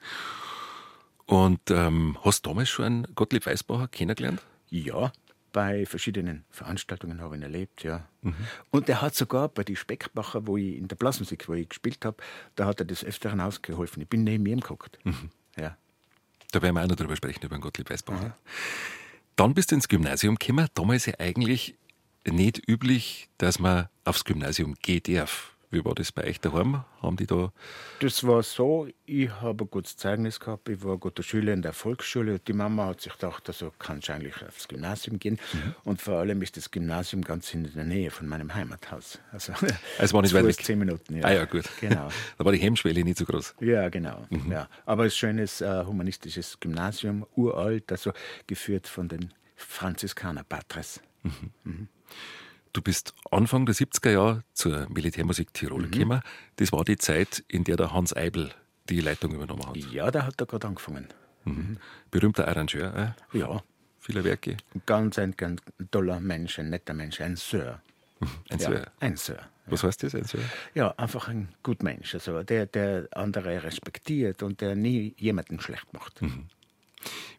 Und 1.25 1.69
ähm, 1.69 2.17
hast 2.23 2.45
du 2.45 2.49
damals 2.49 2.69
schon 2.69 2.85
einen 2.85 3.15
Gottlieb 3.15 3.45
Weißbacher 3.45 3.87
kennengelernt? 3.89 4.41
Ja, 4.69 5.11
bei 5.51 5.85
verschiedenen 5.85 6.45
Veranstaltungen 6.49 7.21
habe 7.21 7.35
ich 7.35 7.41
ihn 7.41 7.43
erlebt, 7.43 7.83
ja. 7.83 8.07
Und 8.69 8.89
er 8.89 9.01
hat 9.01 9.15
sogar 9.15 9.49
bei 9.49 9.63
die 9.63 9.75
Speckbacher, 9.75 10.47
wo 10.47 10.57
ich 10.57 10.77
in 10.77 10.87
der 10.87 10.95
Blasmusik, 10.95 11.47
wo 11.47 11.53
ich 11.53 11.69
gespielt 11.69 12.05
habe, 12.05 12.17
da 12.55 12.65
hat 12.65 12.79
er 12.79 12.85
des 12.85 13.03
Öfteren 13.03 13.41
ausgeholfen. 13.41 14.01
Ich 14.01 14.07
bin 14.07 14.23
neben 14.23 14.45
ihm 14.45 14.59
geguckt. 14.59 14.99
Ja. 15.57 15.77
Da 16.51 16.61
werden 16.61 16.75
wir 16.75 16.83
auch 16.83 16.87
noch 16.87 16.95
drüber 16.95 17.15
sprechen, 17.15 17.43
über 17.43 17.57
den 17.57 17.61
Gottlieb 17.61 17.89
Weißbacher. 17.89 18.35
Dann 19.35 19.53
bist 19.53 19.71
du 19.71 19.75
ins 19.75 19.87
Gymnasium 19.87 20.35
gekommen. 20.35 20.67
Damals 20.73 21.05
ja 21.05 21.13
eigentlich 21.19 21.75
nicht 22.25 22.61
üblich, 22.67 23.29
dass 23.37 23.59
man 23.59 23.87
aufs 24.03 24.23
Gymnasium 24.25 24.75
gehen 24.81 25.01
darf. 25.03 25.55
Wie 25.71 25.85
war 25.85 25.95
das 25.95 26.11
bei 26.11 26.25
euch 26.25 26.41
daheim? 26.41 26.83
Haben 27.01 27.15
die 27.15 27.25
da. 27.25 27.53
Das 28.01 28.27
war 28.27 28.43
so, 28.43 28.89
ich 29.05 29.29
habe 29.29 29.63
ein 29.63 29.69
gutes 29.69 29.95
Zeugnis 29.95 30.37
gehabt, 30.37 30.67
ich 30.67 30.83
war 30.83 30.93
ein 30.93 30.99
guter 30.99 31.23
Schüler 31.23 31.53
in 31.53 31.61
der 31.61 31.71
Volksschule. 31.71 32.39
Die 32.39 32.51
Mama 32.51 32.87
hat 32.87 32.99
sich 32.99 33.13
gedacht, 33.13 33.47
also 33.47 33.71
kannst 33.79 34.09
du 34.09 34.13
eigentlich 34.13 34.35
aufs 34.45 34.67
Gymnasium 34.67 35.17
gehen. 35.17 35.39
Mhm. 35.53 35.75
Und 35.85 36.01
vor 36.01 36.15
allem 36.15 36.41
ist 36.41 36.57
das 36.57 36.71
Gymnasium 36.71 37.23
ganz 37.23 37.53
in 37.53 37.73
der 37.73 37.85
Nähe 37.85 38.11
von 38.11 38.27
meinem 38.27 38.53
Heimathaus. 38.53 39.19
Also, 39.31 39.53
es 39.97 40.13
war 40.13 40.21
nicht 40.21 40.33
weit 40.33 40.45
weg. 40.45 40.61
zehn 40.61 40.77
Minuten, 40.77 41.15
ja. 41.15 41.23
Ah 41.23 41.31
ja, 41.31 41.45
gut. 41.45 41.63
Genau. 41.79 42.09
da 42.37 42.45
war 42.45 42.51
die 42.51 42.59
Hemmschwelle 42.59 43.01
nicht 43.05 43.17
so 43.17 43.23
groß. 43.23 43.55
Ja, 43.61 43.87
genau. 43.87 44.25
Mhm. 44.29 44.51
Ja. 44.51 44.67
Aber 44.85 45.03
ein 45.03 45.11
schönes 45.11 45.61
äh, 45.61 45.85
humanistisches 45.85 46.59
Gymnasium, 46.59 47.25
uralt, 47.37 47.89
also 47.93 48.11
geführt 48.45 48.89
von 48.89 49.07
den 49.07 49.33
Franziskaner 49.55 50.43
Patres. 50.43 50.99
Mhm. 51.63 51.87
Mhm. 52.71 52.73
Du 52.73 52.81
bist 52.81 53.13
Anfang 53.31 53.65
der 53.65 53.75
70er 53.75 54.11
Jahre 54.11 54.43
zur 54.53 54.87
Militärmusik 54.89 55.53
Tirol 55.53 55.83
mhm. 55.83 55.91
gekommen. 55.91 56.21
Das 56.55 56.71
war 56.71 56.83
die 56.83 56.97
Zeit, 56.97 57.43
in 57.47 57.63
der 57.63 57.77
der 57.77 57.93
Hans 57.93 58.15
Eibel 58.15 58.51
die 58.89 59.01
Leitung 59.01 59.33
übernommen 59.33 59.65
hat. 59.65 59.77
Ja, 59.77 60.11
da 60.11 60.25
hat 60.25 60.39
er 60.39 60.45
gerade 60.45 60.67
angefangen. 60.67 61.07
Mhm. 61.45 61.77
Berühmter 62.09 62.47
Arrangeur. 62.47 63.15
Äh? 63.33 63.37
Ja. 63.37 63.63
Viele 63.99 64.23
Werke. 64.23 64.57
Ganz 64.85 65.19
ein, 65.19 65.35
ganz 65.37 65.61
toller 65.91 66.19
Mensch, 66.19 66.57
ein 66.59 66.69
netter 66.69 66.93
Mensch, 66.93 67.21
ein 67.21 67.35
Sir. 67.35 67.81
Mhm. 68.19 68.27
Ein 68.49 68.59
ja, 68.59 68.67
Sir. 68.67 68.91
Ein 68.99 69.17
Sir. 69.17 69.39
Was 69.67 69.83
heißt 69.83 70.03
das, 70.03 70.15
ein 70.15 70.23
Sir? 70.23 70.39
Ja, 70.73 70.91
einfach 70.97 71.27
ein 71.27 71.49
gut 71.61 71.83
Mensch, 71.83 72.13
also 72.15 72.41
der, 72.43 72.65
der 72.65 73.07
andere 73.11 73.63
respektiert 73.63 74.41
und 74.43 74.59
der 74.59 74.75
nie 74.75 75.13
jemanden 75.17 75.59
schlecht 75.59 75.93
macht. 75.93 76.21
Mhm. 76.21 76.47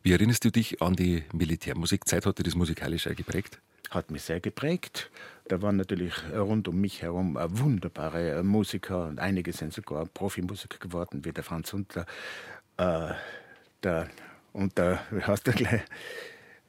Wie 0.02 0.12
erinnerst 0.12 0.44
du 0.44 0.50
dich 0.50 0.80
an 0.82 0.94
die 0.94 1.24
Militärmusikzeit? 1.32 2.26
Hat 2.26 2.38
dir 2.38 2.42
das 2.42 2.54
musikalisch 2.54 3.04
geprägt? 3.04 3.60
Hat 3.94 4.10
mich 4.10 4.22
sehr 4.22 4.40
geprägt. 4.40 5.10
Da 5.48 5.60
waren 5.60 5.76
natürlich 5.76 6.14
rund 6.34 6.68
um 6.68 6.80
mich 6.80 7.02
herum 7.02 7.36
wunderbare 7.40 8.42
Musiker 8.42 9.06
und 9.06 9.18
einige 9.18 9.52
sind 9.52 9.72
sogar 9.72 10.06
Profimusiker 10.06 10.78
geworden, 10.78 11.24
wie 11.24 11.32
der 11.32 11.44
Franz 11.44 11.72
Hunter. 11.72 12.06
Äh, 12.76 13.12
der, 13.82 14.08
und 14.52 14.78
der, 14.78 15.00
wie 15.10 15.22
heißt 15.22 15.46
der 15.46 15.54
gleich? 15.54 15.82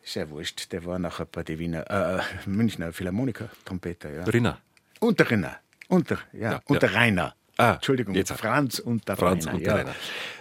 Sehr 0.01 0.29
wurscht, 0.29 0.71
der 0.73 0.83
war 0.85 0.99
nachher 0.99 1.25
bei 1.25 1.43
den 1.43 1.59
Wiener, 1.59 1.89
äh, 1.89 2.21
Münchner 2.45 2.91
Philharmoniker, 2.91 3.49
Trompeter. 3.63 4.11
Ja. 4.11 4.23
Rinner. 4.23 4.59
Und 4.99 5.19
der 5.19 5.31
Rinner. 5.31 5.59
Und 5.87 6.09
der, 6.09 6.19
ja, 6.33 6.51
ja, 6.53 6.61
und 6.65 6.81
der 6.81 6.93
Rainer. 6.93 7.35
Ah, 7.55 7.75
Entschuldigung, 7.75 8.15
jetzt. 8.15 8.33
Franz 8.33 8.79
und 8.79 9.07
der 9.07 9.15
Franz 9.15 9.45
Rainer. 9.45 9.57
Und 9.57 9.65
der 9.65 9.73
ja. 9.73 9.79
Rainer. 9.79 9.95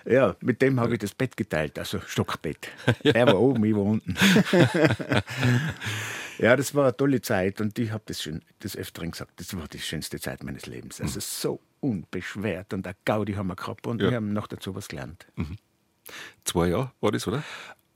ja, 0.07 0.37
mit 0.41 0.63
dem 0.63 0.81
habe 0.81 0.95
ich 0.95 1.01
das 1.01 1.15
Bett 1.15 1.37
geteilt, 1.37 1.79
also 1.79 2.01
Stockbett. 2.01 2.69
ja. 3.03 3.13
Er 3.13 3.27
war 3.27 3.39
oben, 3.39 3.63
ich 3.65 3.75
war 3.75 3.83
unten. 3.83 4.17
Ja, 6.43 6.57
das 6.57 6.75
war 6.75 6.83
eine 6.83 6.97
tolle 6.97 7.21
Zeit 7.21 7.61
und 7.61 7.79
ich 7.79 7.93
habe 7.93 8.03
das 8.07 8.21
schon 8.21 8.43
des 8.65 8.77
Öfteren 8.77 9.13
gesagt, 9.13 9.39
das 9.39 9.57
war 9.57 9.69
die 9.69 9.79
schönste 9.79 10.19
Zeit 10.19 10.43
meines 10.43 10.67
Lebens. 10.67 11.01
Also 11.01 11.19
mhm. 11.19 11.21
so 11.21 11.61
unbeschwert 11.79 12.75
und 12.75 12.85
eine 12.85 12.97
Gaudi 13.05 13.35
haben 13.35 13.47
wir 13.47 13.55
gehabt 13.55 13.87
und 13.87 14.03
ja. 14.03 14.11
wir 14.11 14.17
haben 14.17 14.33
noch 14.33 14.49
dazu 14.49 14.75
was 14.75 14.89
gelernt. 14.89 15.25
Mhm. 15.37 15.57
Zwei 16.43 16.71
Jahre 16.71 16.91
war 17.01 17.13
das, 17.13 17.29
oder? 17.29 17.45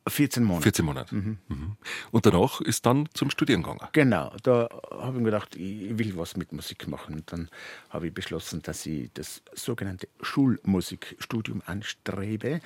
14 0.08 0.44
Monate. 0.44 0.62
14 0.62 0.84
Monate. 0.84 1.14
Mhm. 1.14 1.38
Mhm. 1.48 1.76
Und 2.10 2.26
danach 2.26 2.60
ist 2.60 2.86
dann 2.86 3.08
zum 3.14 3.30
Studieren 3.30 3.62
gegangen. 3.62 3.88
Genau, 3.92 4.32
da 4.42 4.68
habe 4.90 5.16
ich 5.16 5.18
mir 5.18 5.25
gedacht, 5.25 5.56
ich 5.56 5.98
will 5.98 6.16
was 6.16 6.36
mit 6.36 6.52
Musik 6.52 6.86
machen. 6.88 7.14
Und 7.14 7.32
dann 7.32 7.48
habe 7.90 8.06
ich 8.06 8.14
beschlossen, 8.14 8.62
dass 8.62 8.86
ich 8.86 9.10
das 9.14 9.42
sogenannte 9.54 10.08
Schulmusikstudium 10.20 11.62
anstrebe, 11.66 12.60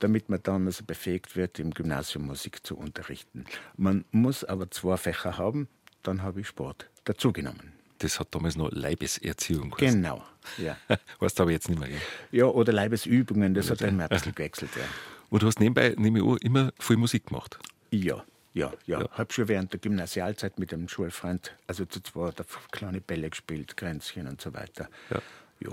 damit 0.00 0.28
man 0.28 0.42
dann 0.42 0.66
also 0.66 0.84
befähigt 0.84 1.36
wird, 1.36 1.58
im 1.58 1.72
Gymnasium 1.72 2.26
Musik 2.26 2.66
zu 2.66 2.76
unterrichten. 2.76 3.44
Man 3.76 4.04
muss 4.10 4.44
aber 4.44 4.70
zwei 4.70 4.96
Fächer 4.96 5.38
haben, 5.38 5.68
dann 6.02 6.22
habe 6.22 6.40
ich 6.40 6.48
Sport 6.48 6.90
dazugenommen. 7.04 7.72
Das 7.98 8.18
hat 8.18 8.34
damals 8.34 8.56
noch 8.56 8.70
Leibeserziehung 8.72 9.70
geheißen. 9.70 10.02
Genau, 10.02 10.24
ja. 10.56 10.76
weißt 11.18 11.38
du 11.38 11.42
aber 11.42 11.52
jetzt 11.52 11.68
nicht 11.68 11.78
mehr. 11.78 11.90
Ja, 11.90 11.98
ja 12.32 12.44
oder 12.46 12.72
Leibesübungen, 12.72 13.52
das 13.52 13.70
hat 13.70 13.82
dann 13.82 14.00
ein 14.00 14.08
bisschen 14.08 14.34
gewechselt, 14.34 14.70
ja. 14.74 14.82
Und 15.30 15.42
du 15.42 15.46
hast 15.46 15.60
nebenbei, 15.60 15.94
nehme 15.96 16.18
ich 16.18 16.24
an, 16.24 16.36
immer 16.38 16.72
viel 16.78 16.96
Musik 16.96 17.26
gemacht. 17.26 17.58
Ja, 17.90 18.24
ja, 18.52 18.72
ja. 18.86 19.00
ja. 19.00 19.10
Habe 19.12 19.32
schon 19.32 19.48
während 19.48 19.72
der 19.72 19.80
Gymnasialzeit 19.80 20.58
mit 20.58 20.74
einem 20.74 20.88
Schulfreund, 20.88 21.56
also 21.66 21.84
zu 21.84 22.02
zweit, 22.02 22.42
kleine 22.72 23.00
Bälle 23.00 23.30
gespielt, 23.30 23.76
Grenzchen 23.76 24.26
und 24.26 24.40
so 24.40 24.52
weiter. 24.52 24.88
Ja. 25.10 25.22
ja. 25.60 25.70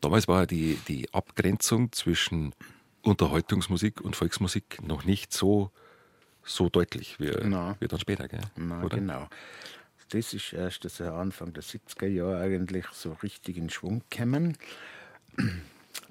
Damals 0.00 0.28
war 0.28 0.46
die, 0.46 0.78
die 0.88 1.12
Abgrenzung 1.12 1.90
zwischen 1.92 2.54
Unterhaltungsmusik 3.02 4.00
und 4.00 4.14
Volksmusik 4.14 4.86
noch 4.86 5.04
nicht 5.04 5.32
so, 5.32 5.70
so 6.44 6.68
deutlich 6.68 7.18
wie, 7.18 7.30
wie 7.30 7.88
dann 7.88 8.00
später. 8.00 8.28
Gell? 8.28 8.40
Na, 8.56 8.86
genau. 8.88 9.28
Das 10.10 10.34
ist 10.34 10.52
erst 10.52 10.84
das 10.84 11.00
Anfang 11.00 11.54
der 11.54 11.62
70er 11.62 12.06
Jahre 12.06 12.40
eigentlich 12.40 12.84
so 12.92 13.12
richtig 13.22 13.56
in 13.56 13.70
Schwung 13.70 14.02
gekommen 14.10 14.58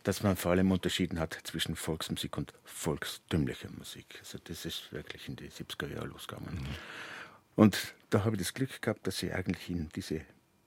dass 0.04 0.24
man 0.24 0.36
vor 0.36 0.52
allem 0.52 0.72
unterschieden 0.72 1.20
hat 1.20 1.38
zwischen 1.44 1.76
Volksmusik 1.76 2.38
und 2.38 2.54
volkstümlicher 2.64 3.70
Musik. 3.78 4.20
Also 4.20 4.38
das 4.44 4.66
ist 4.66 4.92
wirklich 4.92 5.28
in 5.28 5.36
die 5.36 5.50
70er 5.50 5.94
Jahre 5.94 6.08
losgegangen. 6.08 6.56
Mhm. 6.56 6.68
Und 7.56 7.94
da 8.10 8.24
habe 8.24 8.36
ich 8.36 8.42
das 8.42 8.54
Glück 8.54 8.82
gehabt, 8.82 9.06
dass 9.08 9.22
ich 9.24 9.34
eigentlich 9.34 9.70
in 9.70 9.90
diese 9.90 10.22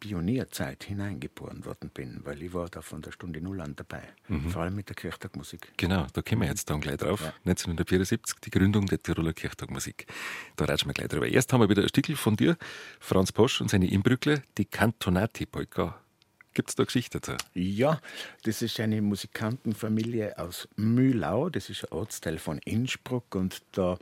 Pionierzeit 0.05 0.85
hineingeboren 0.85 1.65
worden 1.65 1.89
bin, 1.89 2.21
weil 2.25 2.43
ich 2.43 2.53
war 2.53 2.69
da 2.69 2.83
von 2.83 3.01
der 3.01 3.11
Stunde 3.11 3.41
Null 3.41 3.63
an 3.63 3.75
dabei, 3.75 4.03
mhm. 4.29 4.51
vor 4.51 4.63
allem 4.63 4.75
mit 4.75 4.91
der 4.91 4.97
Kirchtagmusik. 4.97 5.73
Genau, 5.79 6.07
da 6.13 6.21
kommen 6.21 6.43
wir 6.43 6.49
jetzt 6.49 6.69
dann 6.69 6.83
gleich 6.83 6.99
drauf. 6.99 7.23
Ja. 7.23 7.29
1974, 7.47 8.39
die 8.41 8.51
Gründung 8.51 8.85
der 8.85 9.03
Tiroler 9.03 9.33
Kirchtagmusik. 9.33 10.07
Da 10.57 10.67
ratschen 10.67 10.91
wir 10.91 10.95
gleich 10.95 11.09
drüber. 11.09 11.27
Erst 11.27 11.53
haben 11.55 11.61
wir 11.61 11.71
wieder 11.71 11.83
ein 11.83 11.89
Stückel 11.89 12.17
von 12.17 12.37
dir, 12.37 12.59
Franz 13.01 13.33
Posch 13.33 13.63
und 13.63 13.71
seine 13.71 13.91
Imbrückle, 13.91 14.43
die 14.59 14.67
Cantonati-Polka. 14.67 15.99
Gibt 16.55 16.69
es 16.69 16.77
da 16.77 16.85
Geschichte 16.85 17.21
dazu? 17.21 17.37
Ja, 17.53 18.01
das 18.45 18.63
ist 18.63 18.79
eine 18.81 19.03
Musikantenfamilie 19.03 20.39
aus 20.39 20.69
Mühlau, 20.77 21.51
das 21.51 21.69
ist 21.69 21.85
ein 21.85 21.93
Ortsteil 21.93 22.39
von 22.39 22.59
Innsbruck 22.59 23.35
und 23.35 23.63
da 23.73 23.99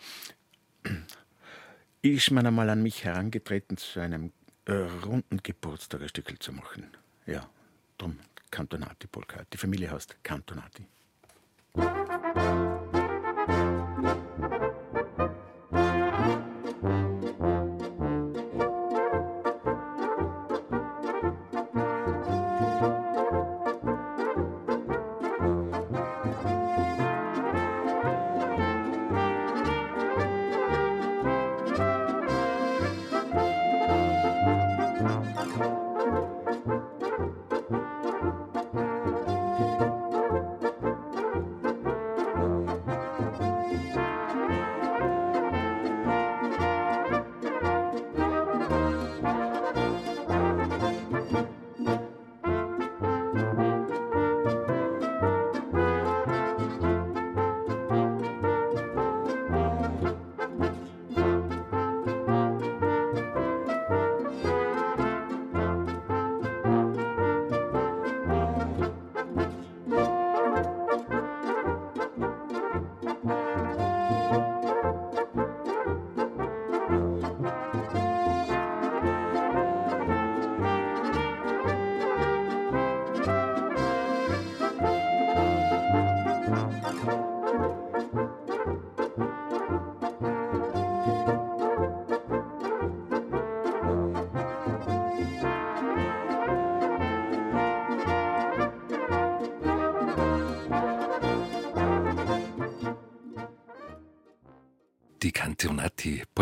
ist 2.03 2.31
man 2.31 2.47
einmal 2.47 2.69
an 2.69 2.83
mich 2.83 3.05
herangetreten, 3.05 3.79
zu 3.79 4.01
einem 4.01 4.33
äh, 4.67 4.73
runden 4.73 5.39
Geburtstag 5.43 6.03
ein 6.03 6.09
Stückel 6.09 6.39
zu 6.39 6.53
machen. 6.53 6.87
Ja, 7.27 7.49
drum 7.97 8.19
Cantonati 8.51 9.07
Polka. 9.07 9.45
Die 9.53 9.57
Familie 9.57 9.91
heißt 9.91 10.23
Cantonati. 10.23 10.87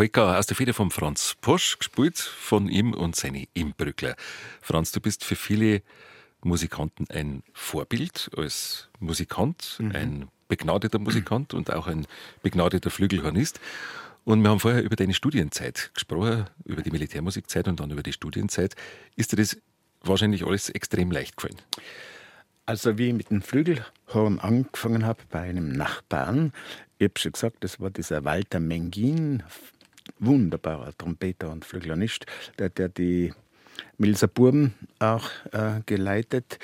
Polka 0.01 0.39
aus 0.39 0.47
der 0.47 0.57
Feder 0.57 0.73
von 0.73 0.89
Franz 0.89 1.35
Posch, 1.41 1.77
gespielt 1.77 2.17
von 2.17 2.67
ihm 2.67 2.91
und 2.95 3.15
seine 3.15 3.45
Imbrückler. 3.53 4.15
Franz, 4.59 4.91
du 4.91 4.99
bist 4.99 5.23
für 5.23 5.35
viele 5.35 5.83
Musikanten 6.43 7.05
ein 7.11 7.43
Vorbild 7.53 8.31
als 8.35 8.89
Musikant, 8.99 9.77
mhm. 9.77 9.91
ein 9.91 10.27
begnadeter 10.47 10.97
Musikant 10.97 11.53
und 11.53 11.71
auch 11.71 11.85
ein 11.85 12.07
begnadeter 12.41 12.89
Flügelhornist. 12.89 13.59
Und 14.25 14.41
wir 14.41 14.49
haben 14.49 14.59
vorher 14.59 14.81
über 14.81 14.95
deine 14.95 15.13
Studienzeit 15.13 15.91
gesprochen, 15.93 16.47
über 16.65 16.81
die 16.81 16.89
Militärmusikzeit 16.89 17.67
und 17.67 17.79
dann 17.79 17.91
über 17.91 18.01
die 18.01 18.13
Studienzeit. 18.13 18.73
Ist 19.17 19.33
dir 19.33 19.37
das 19.37 19.55
wahrscheinlich 20.01 20.43
alles 20.47 20.71
extrem 20.71 21.11
leicht 21.11 21.37
gefallen? 21.37 21.61
Also 22.65 22.97
wie 22.97 23.09
ich 23.09 23.13
mit 23.13 23.29
dem 23.29 23.43
Flügelhorn 23.43 24.39
angefangen 24.39 25.05
habe 25.05 25.21
bei 25.29 25.41
einem 25.41 25.71
Nachbarn, 25.73 26.53
ich 26.97 27.05
habe 27.05 27.19
schon 27.19 27.33
gesagt, 27.33 27.57
das 27.59 27.79
war 27.79 27.91
dieser 27.91 28.23
Walter 28.23 28.59
Mengin, 28.59 29.43
wunderbarer 30.21 30.97
Trompeter 30.97 31.51
und 31.51 31.65
Flügelhornist, 31.65 32.25
der, 32.57 32.69
der 32.69 32.89
die 32.89 33.33
Milser 33.97 34.27
Burben 34.27 34.73
auch 34.99 35.29
äh, 35.51 35.81
geleitet. 35.85 36.59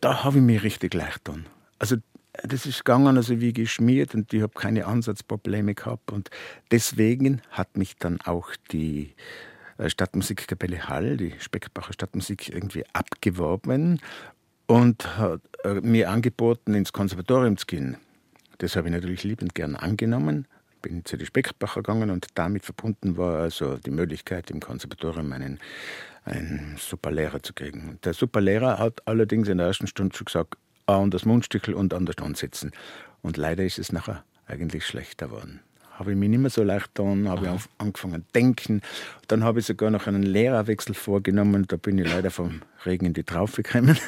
Da 0.00 0.24
habe 0.24 0.38
ich 0.38 0.44
mich 0.44 0.62
richtig 0.62 0.94
leicht 0.94 1.24
getan. 1.24 1.46
Also 1.78 1.96
das 2.42 2.66
ist 2.66 2.84
gegangen 2.84 3.16
also 3.16 3.40
wie 3.40 3.52
geschmiert 3.52 4.14
und 4.14 4.32
ich 4.32 4.42
habe 4.42 4.54
keine 4.54 4.86
Ansatzprobleme 4.86 5.74
gehabt 5.74 6.10
und 6.10 6.30
deswegen 6.70 7.42
hat 7.50 7.76
mich 7.76 7.96
dann 7.96 8.20
auch 8.22 8.50
die 8.70 9.14
äh, 9.78 9.90
Stadtmusikkapelle 9.90 10.88
Hall, 10.88 11.16
die 11.16 11.34
Speckbacher 11.38 11.92
Stadtmusik 11.92 12.48
irgendwie 12.48 12.84
abgeworben 12.92 14.00
und 14.66 15.18
hat 15.18 15.42
äh, 15.64 15.74
mir 15.74 16.10
angeboten, 16.10 16.74
ins 16.74 16.92
Konservatorium 16.92 17.58
zu 17.58 17.66
gehen. 17.66 17.96
Das 18.58 18.76
habe 18.76 18.88
ich 18.88 18.94
natürlich 18.94 19.24
liebend 19.24 19.54
gern 19.54 19.76
angenommen, 19.76 20.46
bin 20.82 21.04
zu 21.04 21.16
die 21.16 21.26
Speckbacher 21.26 21.82
gegangen 21.82 22.10
und 22.10 22.26
damit 22.34 22.64
verbunden 22.64 23.16
war 23.16 23.40
also 23.40 23.76
die 23.76 23.90
Möglichkeit, 23.90 24.50
im 24.50 24.60
Konservatorium 24.60 25.32
einen, 25.32 25.60
einen 26.24 26.76
Superlehrer 26.78 27.42
zu 27.42 27.54
kriegen. 27.54 27.88
Und 27.88 28.04
der 28.04 28.12
Superlehrer 28.12 28.78
hat 28.78 29.06
allerdings 29.06 29.48
in 29.48 29.58
der 29.58 29.68
ersten 29.68 29.86
Stunde 29.86 30.14
schon 30.16 30.26
gesagt, 30.26 30.56
an 30.86 31.10
das 31.10 31.24
Mundstückel 31.24 31.74
und 31.74 31.94
an 31.94 32.06
der 32.06 32.12
Stand 32.12 32.36
sitzen. 32.36 32.72
Und 33.22 33.36
leider 33.36 33.64
ist 33.64 33.78
es 33.78 33.92
nachher 33.92 34.24
eigentlich 34.46 34.86
schlechter 34.86 35.28
geworden. 35.28 35.60
Habe 35.92 36.12
ich 36.12 36.16
mich 36.16 36.30
nicht 36.30 36.40
mehr 36.40 36.50
so 36.50 36.62
leicht 36.62 36.94
getan, 36.94 37.28
habe 37.28 37.46
ich 37.46 37.68
angefangen 37.78 38.22
zu 38.22 38.32
denken. 38.34 38.82
Dann 39.28 39.44
habe 39.44 39.60
ich 39.60 39.66
sogar 39.66 39.90
noch 39.90 40.06
einen 40.06 40.22
Lehrerwechsel 40.22 40.94
vorgenommen. 40.94 41.66
Da 41.68 41.76
bin 41.76 41.98
ich 41.98 42.10
leider 42.10 42.30
vom 42.30 42.62
Regen 42.84 43.06
in 43.06 43.12
die 43.14 43.24
Traufe 43.24 43.62
gekommen. 43.62 43.96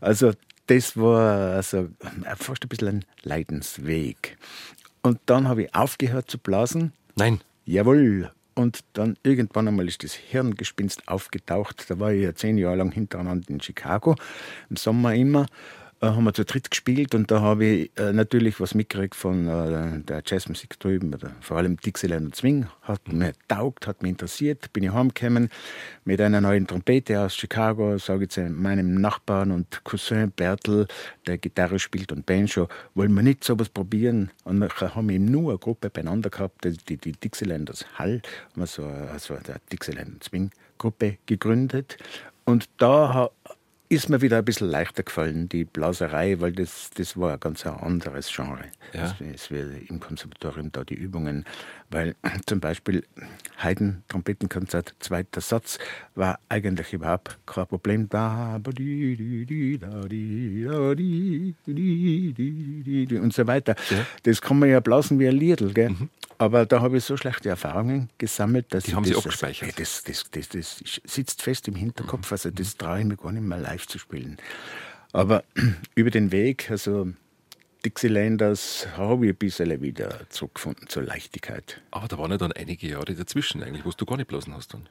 Also 0.00 0.32
das 0.66 0.96
war 0.96 1.56
also 1.56 1.88
fast 2.36 2.64
ein 2.64 2.68
bisschen 2.68 2.88
ein 2.88 3.04
Leidensweg. 3.22 4.38
Und 5.02 5.18
dann 5.26 5.48
habe 5.48 5.64
ich 5.64 5.74
aufgehört 5.74 6.30
zu 6.30 6.38
blasen. 6.38 6.92
Nein. 7.16 7.40
Jawohl. 7.64 8.30
Und 8.54 8.80
dann 8.92 9.16
irgendwann 9.22 9.68
einmal 9.68 9.88
ist 9.88 10.04
das 10.04 10.12
Hirngespinst 10.12 11.08
aufgetaucht. 11.08 11.86
Da 11.88 11.98
war 11.98 12.12
ich 12.12 12.22
ja 12.22 12.34
zehn 12.34 12.58
Jahre 12.58 12.76
lang 12.76 12.92
hintereinander 12.92 13.48
in 13.48 13.60
Chicago, 13.60 14.16
im 14.68 14.76
Sommer 14.76 15.14
immer. 15.14 15.46
Äh, 16.02 16.06
haben 16.06 16.24
wir 16.24 16.32
zu 16.32 16.46
dritt 16.46 16.70
gespielt 16.70 17.14
und 17.14 17.30
da 17.30 17.42
habe 17.42 17.64
ich 17.66 17.90
äh, 17.98 18.14
natürlich 18.14 18.58
was 18.58 18.74
mitgekriegt 18.74 19.14
von 19.14 19.46
äh, 19.46 20.00
der 20.00 20.22
Jazzmusik 20.24 20.80
drüben, 20.80 21.12
oder 21.12 21.32
vor 21.42 21.58
allem 21.58 21.76
Dixieland 21.76 22.34
Swing. 22.34 22.66
Hat 22.80 23.12
mir 23.12 23.34
taugt, 23.48 23.86
hat 23.86 24.02
mich 24.02 24.10
interessiert. 24.10 24.72
Bin 24.72 24.82
ich 24.82 24.92
heimgekommen 24.92 25.50
mit 26.06 26.18
einer 26.22 26.40
neuen 26.40 26.66
Trompete 26.66 27.20
aus 27.20 27.36
Chicago, 27.36 27.98
sage 27.98 28.24
ich 28.24 28.30
zu 28.30 28.48
meinem 28.48 28.94
Nachbarn 28.94 29.50
und 29.50 29.84
Cousin 29.84 30.30
Bertel, 30.30 30.86
der 31.26 31.36
Gitarre 31.36 31.78
spielt 31.78 32.12
und 32.12 32.24
Banjo, 32.24 32.68
wollen 32.94 33.12
wir 33.12 33.22
nicht 33.22 33.44
sowas 33.44 33.68
probieren? 33.68 34.30
Und 34.44 34.60
dann 34.60 34.70
haben 34.70 35.08
wir 35.10 35.18
nur 35.18 35.50
eine 35.50 35.58
Gruppe 35.58 35.90
beieinander 35.90 36.30
gehabt, 36.30 36.64
die, 36.64 36.96
die 36.96 37.12
Dixielanders 37.12 37.84
Hall, 37.98 38.22
haben 38.52 38.62
wir 38.62 38.66
so 38.66 38.84
also 38.84 39.34
der 39.34 39.60
Dixieland 39.70 40.24
Swing 40.24 40.50
Gruppe 40.78 41.18
gegründet. 41.26 41.98
Und 42.46 42.70
da 42.78 43.28
ist 43.90 44.08
mir 44.08 44.22
wieder 44.22 44.38
ein 44.38 44.44
bisschen 44.44 44.70
leichter 44.70 45.02
gefallen, 45.02 45.48
die 45.48 45.64
Blaserei, 45.64 46.38
weil 46.38 46.52
das, 46.52 46.90
das 46.94 47.16
war 47.16 47.32
ein 47.32 47.40
ganz 47.40 47.66
anderes 47.66 48.32
Genre. 48.32 48.66
Ja. 48.92 49.16
Es 49.34 49.50
wäre 49.50 49.72
im 49.88 49.98
Konservatorium 49.98 50.70
da 50.70 50.84
die 50.84 50.94
Übungen, 50.94 51.44
weil 51.90 52.14
zum 52.46 52.60
Beispiel 52.60 53.04
Haydn 53.56 54.04
Trompetenkonzert, 54.06 54.94
zweiter 55.00 55.40
Satz, 55.40 55.80
war 56.14 56.38
eigentlich 56.48 56.92
überhaupt 56.92 57.36
kein 57.46 57.66
Problem 57.66 58.08
da. 58.08 58.60
Und 58.64 58.78
so 63.34 63.46
weiter. 63.48 63.74
Ja. 63.90 64.06
Das 64.22 64.40
kann 64.40 64.60
man 64.60 64.68
ja 64.68 64.78
blasen 64.78 65.18
wie 65.18 65.26
ein 65.26 65.36
Liedl, 65.36 65.72
gell? 65.72 65.90
Mhm. 65.90 66.10
Aber 66.40 66.64
da 66.64 66.80
habe 66.80 66.96
ich 66.96 67.04
so 67.04 67.18
schlechte 67.18 67.50
Erfahrungen 67.50 68.08
gesammelt, 68.16 68.72
dass 68.72 68.84
die 68.84 68.94
haben 68.94 69.02
das, 69.02 69.12
Sie 69.12 69.18
abgespeichert. 69.18 69.78
Das, 69.78 70.02
das, 70.04 70.24
das, 70.30 70.48
das, 70.48 70.82
sitzt 71.04 71.42
fest 71.42 71.68
im 71.68 71.74
Hinterkopf. 71.74 72.32
Also 72.32 72.50
das 72.50 72.78
traue 72.78 73.00
ich 73.00 73.04
mir 73.04 73.18
gar 73.18 73.30
nicht 73.30 73.42
mehr 73.42 73.58
live 73.58 73.79
zu 73.86 73.98
spielen. 73.98 74.38
Aber 75.12 75.44
über 75.94 76.10
den 76.10 76.32
Weg, 76.32 76.70
also 76.70 77.08
Dixielanders, 77.84 78.88
habe 78.96 79.26
ich 79.26 79.32
ein 79.32 79.36
bisschen 79.36 79.80
wieder 79.80 80.28
zurückgefunden 80.28 80.88
zur 80.88 81.02
Leichtigkeit. 81.02 81.80
Aber 81.90 82.08
da 82.08 82.18
waren 82.18 82.30
ja 82.30 82.36
dann 82.36 82.52
einige 82.52 82.86
Jahre 82.86 83.14
dazwischen 83.14 83.62
eigentlich, 83.62 83.84
wo 83.84 83.90
du 83.90 84.04
gar 84.04 84.16
nicht 84.16 84.28
blasen 84.28 84.54
hast 84.54 84.74
dann. 84.74 84.88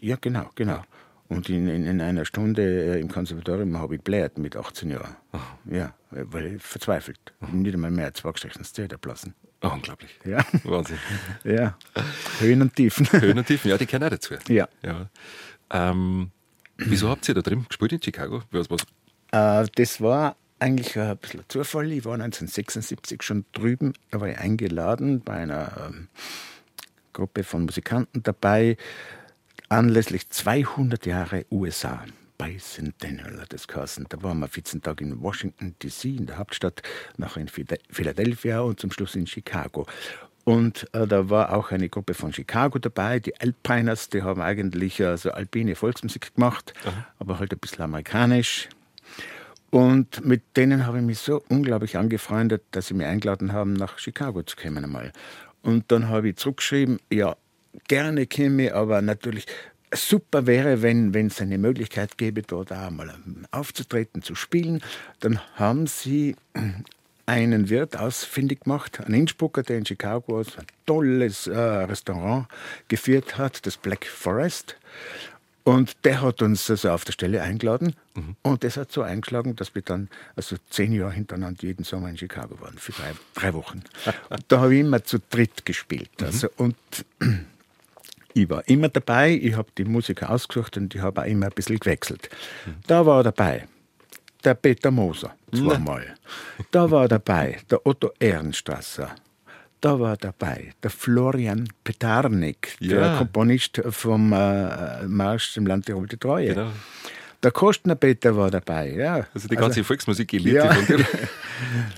Ja, 0.00 0.16
genau, 0.20 0.50
genau. 0.54 0.72
Ja. 0.72 0.86
Und 1.28 1.50
in, 1.50 1.68
in, 1.68 1.84
in, 1.84 2.00
einer 2.00 2.24
Stunde 2.24 2.62
äh, 2.62 3.00
im 3.00 3.08
Konservatorium 3.08 3.76
habe 3.76 3.96
ich 3.96 4.00
bläht 4.00 4.38
mit 4.38 4.56
18 4.56 4.90
Jahren. 4.90 5.14
Aha. 5.32 5.58
Ja, 5.70 5.94
weil 6.10 6.54
ich 6.54 6.62
verzweifelt. 6.62 7.18
Aha. 7.40 7.52
Nicht 7.52 7.74
einmal 7.74 7.90
mehr 7.90 8.14
zwei 8.14 8.32
gestrichenes 8.32 8.72
Theater 8.72 8.96
blasen. 8.96 9.34
Oh, 9.62 9.68
unglaublich. 9.68 10.18
Ja. 10.24 10.44
Wahnsinn. 10.64 10.98
Ja. 11.44 11.76
Höhen 12.38 12.62
und 12.62 12.74
Tiefen. 12.76 13.10
Höhen 13.12 13.38
und 13.38 13.46
Tiefen, 13.46 13.70
ja, 13.70 13.76
die 13.76 13.86
kennen 13.86 14.04
auch 14.04 14.10
dazu. 14.10 14.34
Ja. 14.48 14.68
ja. 14.82 15.10
Ähm, 15.70 16.30
wieso 16.78 17.08
habt 17.08 17.28
ihr 17.28 17.34
da 17.34 17.42
drin 17.42 17.66
gespielt 17.68 17.92
in 17.92 18.02
Chicago? 18.02 18.42
Was, 18.50 18.70
was? 18.70 18.82
Äh, 19.32 19.68
das 19.74 20.00
war 20.00 20.36
eigentlich 20.58 20.98
ein 20.98 21.16
bisschen 21.18 21.44
Zufall. 21.48 21.92
Ich 21.92 22.04
war 22.04 22.14
1976 22.14 23.22
schon 23.22 23.44
drüben, 23.52 23.92
da 24.10 24.20
war 24.20 24.28
ich 24.28 24.38
eingeladen 24.38 25.20
bei 25.20 25.34
einer 25.34 25.88
ähm, 25.88 26.08
Gruppe 27.12 27.44
von 27.44 27.64
Musikanten 27.64 28.22
dabei, 28.22 28.76
anlässlich 29.68 30.30
200 30.30 31.06
Jahre 31.06 31.46
USA. 31.50 32.04
Bicentennial 32.38 33.40
hat 33.40 33.52
das 33.52 33.66
geheißen. 33.66 34.06
Da 34.08 34.22
waren 34.22 34.38
wir 34.38 34.48
14 34.48 34.80
Tage 34.80 35.04
in 35.04 35.20
Washington 35.20 35.74
D.C., 35.82 36.10
in 36.10 36.26
der 36.26 36.38
Hauptstadt, 36.38 36.82
nachher 37.16 37.40
in 37.40 37.48
Philadelphia 37.48 38.60
und 38.60 38.78
zum 38.78 38.92
Schluss 38.92 39.16
in 39.16 39.26
Chicago. 39.26 39.86
Und 40.48 40.88
äh, 40.94 41.06
da 41.06 41.28
war 41.28 41.52
auch 41.52 41.72
eine 41.72 41.90
Gruppe 41.90 42.14
von 42.14 42.32
Chicago 42.32 42.78
dabei, 42.78 43.20
die 43.20 43.38
Alpiners, 43.38 44.08
die 44.08 44.22
haben 44.22 44.40
eigentlich 44.40 45.04
also 45.04 45.30
alpine 45.30 45.74
Volksmusik 45.74 46.34
gemacht, 46.34 46.72
Aha. 46.86 47.06
aber 47.18 47.38
halt 47.38 47.52
ein 47.52 47.58
bisschen 47.58 47.82
amerikanisch. 47.82 48.70
Und 49.68 50.24
mit 50.24 50.40
denen 50.56 50.86
habe 50.86 51.00
ich 51.00 51.04
mich 51.04 51.18
so 51.18 51.42
unglaublich 51.50 51.98
angefreundet, 51.98 52.62
dass 52.70 52.86
sie 52.86 52.94
mich 52.94 53.06
eingeladen 53.06 53.52
haben, 53.52 53.74
nach 53.74 53.98
Chicago 53.98 54.42
zu 54.42 54.56
kommen 54.56 54.82
einmal. 54.82 55.12
Und 55.60 55.92
dann 55.92 56.08
habe 56.08 56.30
ich 56.30 56.36
zurückgeschrieben, 56.36 56.98
ja, 57.12 57.36
gerne 57.86 58.26
käme, 58.26 58.72
aber 58.72 59.02
natürlich 59.02 59.44
super 59.92 60.46
wäre, 60.46 60.80
wenn 60.80 61.14
es 61.26 61.42
eine 61.42 61.58
Möglichkeit 61.58 62.16
gäbe, 62.16 62.40
dort 62.40 62.72
auch 62.72 62.88
mal 62.88 63.14
aufzutreten, 63.50 64.22
zu 64.22 64.34
spielen. 64.34 64.80
Dann 65.20 65.40
haben 65.56 65.86
sie 65.86 66.36
einen 67.28 67.68
Wirt 67.68 67.96
ausfindig 67.96 68.60
gemacht, 68.60 69.00
einen 69.00 69.14
Innsbrucker, 69.14 69.62
der 69.62 69.76
in 69.76 69.84
Chicago 69.84 70.38
ein 70.38 70.46
tolles 70.86 71.46
äh, 71.46 71.58
Restaurant 71.58 72.46
geführt 72.88 73.36
hat, 73.36 73.66
das 73.66 73.76
Black 73.76 74.06
Forest. 74.06 74.76
Und 75.62 76.04
der 76.04 76.22
hat 76.22 76.40
uns 76.40 76.70
also 76.70 76.90
auf 76.90 77.04
der 77.04 77.12
Stelle 77.12 77.42
eingeladen. 77.42 77.94
Mhm. 78.14 78.36
Und 78.40 78.64
das 78.64 78.78
hat 78.78 78.90
so 78.90 79.02
eingeschlagen, 79.02 79.54
dass 79.56 79.74
wir 79.74 79.82
dann 79.82 80.08
also 80.36 80.56
zehn 80.70 80.92
Jahre 80.92 81.12
hintereinander 81.12 81.62
jeden 81.62 81.84
Sommer 81.84 82.08
in 82.08 82.16
Chicago 82.16 82.58
waren, 82.62 82.78
für 82.78 82.92
drei, 82.92 83.12
drei 83.34 83.52
Wochen. 83.52 83.82
Und 84.30 84.44
da 84.48 84.60
habe 84.60 84.74
ich 84.74 84.80
immer 84.80 85.04
zu 85.04 85.18
dritt 85.28 85.66
gespielt. 85.66 86.10
Mhm. 86.20 86.26
Also, 86.26 86.48
und 86.56 86.76
ich 88.32 88.48
war 88.48 88.66
immer 88.66 88.88
dabei, 88.88 89.32
ich 89.32 89.54
habe 89.54 89.68
die 89.76 89.84
Musiker 89.84 90.30
ausgesucht 90.30 90.78
und 90.78 90.94
ich 90.94 91.02
habe 91.02 91.20
auch 91.20 91.26
immer 91.26 91.46
ein 91.46 91.52
bisschen 91.52 91.78
gewechselt. 91.78 92.30
Da 92.86 93.04
war 93.04 93.22
dabei 93.22 93.68
der 94.44 94.54
Peter 94.54 94.90
Moser, 94.90 95.34
zweimal. 95.52 96.14
Da 96.70 96.90
war 96.90 97.08
dabei 97.08 97.58
der 97.70 97.86
Otto 97.86 98.10
Ehrenstrasser. 98.18 99.14
Da 99.80 99.98
war 100.00 100.16
dabei 100.16 100.72
der 100.82 100.90
Florian 100.90 101.68
Petarnik, 101.84 102.76
ja. 102.80 103.00
der 103.00 103.18
Komponist 103.18 103.80
vom 103.90 104.32
äh, 104.32 105.06
Marsch 105.06 105.52
zum 105.52 105.66
Land 105.66 105.86
Tirol 105.86 106.06
die 106.08 106.16
Treue. 106.16 106.54
Genau. 106.54 106.70
Der 107.40 107.52
Kostner 107.52 107.94
Peter 107.94 108.36
war 108.36 108.50
dabei, 108.50 108.90
ja. 108.90 109.26
Also 109.32 109.46
die 109.46 109.54
ganze 109.54 109.80
also, 109.80 109.84
Volksmusik-Elite 109.84 110.56
ja. 110.56 110.72
von 110.72 110.86
dir. 110.86 111.06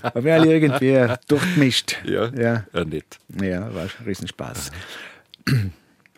Alle 0.31 0.53
irgendwie 0.53 1.15
durchgemischt. 1.27 1.97
Ja, 2.03 2.27
ja. 2.27 2.65
ja 2.71 2.85
nett. 2.85 3.17
Ja, 3.41 3.73
war 3.73 3.83
ein 3.83 3.89
Riesenspaß. 4.05 4.71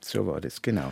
So 0.02 0.28
war 0.28 0.42
das, 0.42 0.62
genau. 0.62 0.92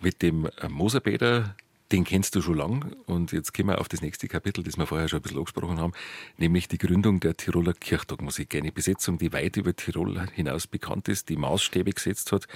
Mit 0.00 0.22
dem 0.22 0.46
äh, 0.46 0.68
Moserpeter, 0.68 1.54
den 1.92 2.04
kennst 2.04 2.34
du 2.34 2.42
schon 2.42 2.56
lang. 2.56 2.94
Und 3.06 3.32
jetzt 3.32 3.54
kommen 3.54 3.68
wir 3.70 3.80
auf 3.80 3.88
das 3.88 4.02
nächste 4.02 4.28
Kapitel, 4.28 4.62
das 4.62 4.76
wir 4.76 4.86
vorher 4.86 5.08
schon 5.08 5.20
ein 5.20 5.22
bisschen 5.22 5.38
angesprochen 5.38 5.78
haben, 5.78 5.92
nämlich 6.36 6.68
die 6.68 6.78
Gründung 6.78 7.20
der 7.20 7.36
Tiroler 7.36 7.72
Kirchtagmusik. 7.72 8.54
Eine 8.54 8.72
Besetzung, 8.72 9.18
die 9.18 9.32
weit 9.32 9.56
über 9.56 9.74
Tirol 9.74 10.26
hinaus 10.34 10.66
bekannt 10.66 11.08
ist, 11.08 11.28
die 11.28 11.36
Maßstäbe 11.36 11.92
gesetzt 11.92 12.32
hat, 12.32 12.46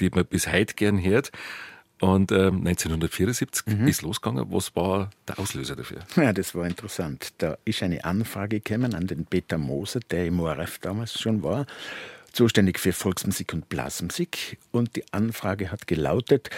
die 0.00 0.10
man 0.10 0.26
bis 0.26 0.46
heute 0.46 0.74
gern 0.74 1.02
hört. 1.02 1.30
Und 2.00 2.32
ähm, 2.32 2.66
1974 2.66 3.66
mhm. 3.66 3.86
ist 3.86 4.02
losgegangen. 4.02 4.46
Was 4.50 4.74
war 4.74 5.10
der 5.28 5.38
Auslöser 5.38 5.76
dafür? 5.76 6.00
Ja, 6.16 6.32
das 6.32 6.52
war 6.52 6.66
interessant. 6.66 7.32
Da 7.38 7.56
ist 7.64 7.80
eine 7.84 8.04
Anfrage 8.04 8.58
gekommen 8.58 8.94
an 8.94 9.06
den 9.06 9.24
Peter 9.24 9.56
Moser, 9.56 10.00
der 10.00 10.26
im 10.26 10.40
ORF 10.40 10.80
damals 10.80 11.20
schon 11.20 11.44
war, 11.44 11.64
zuständig 12.32 12.80
für 12.80 12.92
Volksmusik 12.92 13.54
und 13.54 13.68
Blasmusik. 13.68 14.58
Und 14.72 14.96
die 14.96 15.04
Anfrage 15.12 15.70
hat 15.70 15.86
gelautet, 15.86 16.50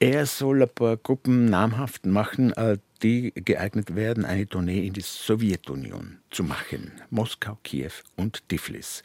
er 0.00 0.24
soll 0.24 0.62
ein 0.62 0.68
paar 0.68 0.96
Gruppen 0.96 1.44
namhaft 1.44 2.06
machen, 2.06 2.52
äh, 2.54 2.78
die 3.02 3.32
geeignet 3.34 3.94
werden, 3.94 4.24
eine 4.24 4.48
Tournee 4.48 4.86
in 4.86 4.94
die 4.94 5.02
Sowjetunion 5.02 6.18
zu 6.30 6.42
machen. 6.42 6.92
Moskau, 7.10 7.58
Kiew 7.62 7.92
und 8.16 8.48
Tiflis. 8.48 9.02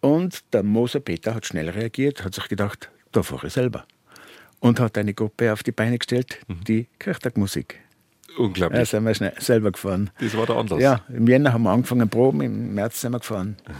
Und 0.00 0.40
der 0.54 0.62
Moser 0.62 1.00
Peter 1.00 1.34
hat 1.34 1.46
schnell 1.46 1.68
reagiert, 1.68 2.24
hat 2.24 2.34
sich 2.34 2.48
gedacht, 2.48 2.90
da 3.12 3.22
fahre 3.22 3.48
ich 3.48 3.52
selber. 3.52 3.84
Und 4.60 4.78
hat 4.78 4.96
eine 4.96 5.14
Gruppe 5.14 5.52
auf 5.52 5.62
die 5.62 5.72
Beine 5.72 5.98
gestellt, 5.98 6.40
mhm. 6.46 6.64
die 6.64 6.86
Kirchtagmusik. 6.98 7.80
Unglaublich. 8.38 8.78
Da 8.78 8.86
sind 8.86 9.04
wir 9.04 9.14
schnell 9.14 9.34
selber 9.38 9.72
gefahren. 9.72 10.10
Das 10.20 10.36
war 10.36 10.46
der 10.46 10.56
Anlass. 10.56 10.80
Ja, 10.80 11.00
im 11.08 11.26
Jänner 11.26 11.52
haben 11.52 11.64
wir 11.64 11.70
angefangen 11.70 12.08
proben, 12.08 12.40
im 12.42 12.74
März 12.74 13.00
sind 13.00 13.12
wir 13.12 13.18
gefahren. 13.18 13.56
Mhm. 13.66 13.72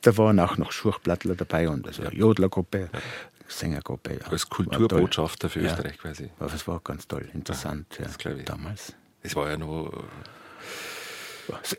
Da 0.00 0.16
waren 0.16 0.40
auch 0.40 0.56
noch 0.56 0.72
Schurchplattler 0.72 1.34
dabei 1.34 1.68
und 1.68 1.86
also 1.86 2.02
eine 2.02 2.14
Jodlergruppe, 2.14 2.88
ja. 2.92 3.00
Sängergruppe. 3.48 4.18
Ja. 4.20 4.30
Als 4.30 4.48
Kulturbotschafter 4.48 5.48
für 5.48 5.60
Österreich 5.60 5.96
ja. 5.96 6.02
quasi. 6.02 6.30
Aber 6.38 6.50
das 6.50 6.68
war 6.68 6.80
ganz 6.80 7.08
toll, 7.08 7.28
interessant 7.34 7.86
ja, 7.98 8.04
das 8.04 8.16
ja, 8.22 8.32
damals. 8.44 8.94
Das 9.22 9.34
war 9.34 9.50
ja 9.50 9.56
noch 9.56 9.92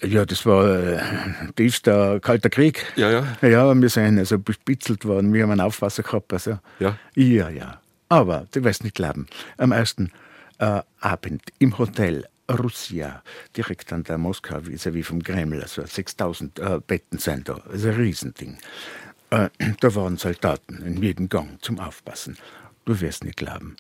ja, 0.02 0.26
das 0.26 0.46
war 0.46 0.68
äh, 0.68 1.00
tiefster 1.56 2.20
kalter 2.20 2.50
Krieg. 2.50 2.86
Ja, 2.96 3.12
ja. 3.12 3.38
Ja, 3.48 3.80
wir 3.80 3.90
sind 3.90 4.18
also 4.18 4.40
bespitzelt 4.40 5.06
worden. 5.06 5.34
Wir 5.34 5.44
haben 5.44 5.52
einen 5.52 5.62
Aufpasser 5.62 6.04
gehabt. 6.04 6.34
Also. 6.34 6.60
Ja. 6.80 6.98
Ja, 7.16 7.50
ja. 7.50 7.80
Aber 8.10 8.48
du 8.52 8.64
wirst 8.64 8.84
nicht 8.84 8.96
glauben. 8.96 9.28
Am 9.58 9.72
ersten 9.72 10.12
äh, 10.58 10.82
Abend 11.00 11.44
im 11.60 11.78
Hotel 11.78 12.26
Russia, 12.50 13.22
direkt 13.56 13.94
an 13.94 14.04
der 14.04 14.18
Moskau, 14.18 14.60
wie 14.64 15.04
vom 15.04 15.22
Kreml, 15.22 15.62
also 15.62 15.86
6000 15.86 16.60
äh, 16.60 16.80
Betten 16.86 17.20
sind 17.20 17.48
da. 17.48 17.62
Das 17.66 17.82
ist 17.82 17.86
ein 17.86 17.94
Riesending. 17.94 18.58
Äh, 19.30 19.50
da 19.80 19.96
waren 19.96 20.18
Soldaten 20.18 20.82
in 20.84 21.02
jedem 21.02 21.30
Gang 21.30 21.62
zum 21.62 21.80
Aufpassen. 21.80 22.38
Du 22.86 23.00
wirst 23.00 23.24
nicht 23.24 23.38
glauben. 23.38 23.76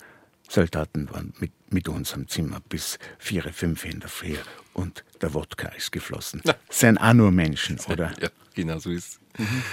Soldaten 0.47 1.09
waren 1.11 1.33
mit, 1.39 1.51
mit 1.71 1.87
uns 1.87 2.13
am 2.13 2.27
Zimmer 2.27 2.59
bis 2.69 2.97
vier, 3.17 3.43
fünf 3.53 3.85
in 3.85 3.99
der 3.99 4.09
Früh 4.09 4.35
und 4.73 5.03
der 5.21 5.33
Wodka 5.33 5.69
ist 5.69 5.91
geflossen. 5.91 6.41
Ja. 6.43 6.55
Sind 6.69 6.97
auch 6.97 7.13
nur 7.13 7.31
Menschen, 7.31 7.79
oder? 7.89 8.11
Ja, 8.19 8.29
genau 8.53 8.79
so 8.79 8.89
ist 8.89 9.19
es. 9.35 9.39
Mhm. 9.39 9.63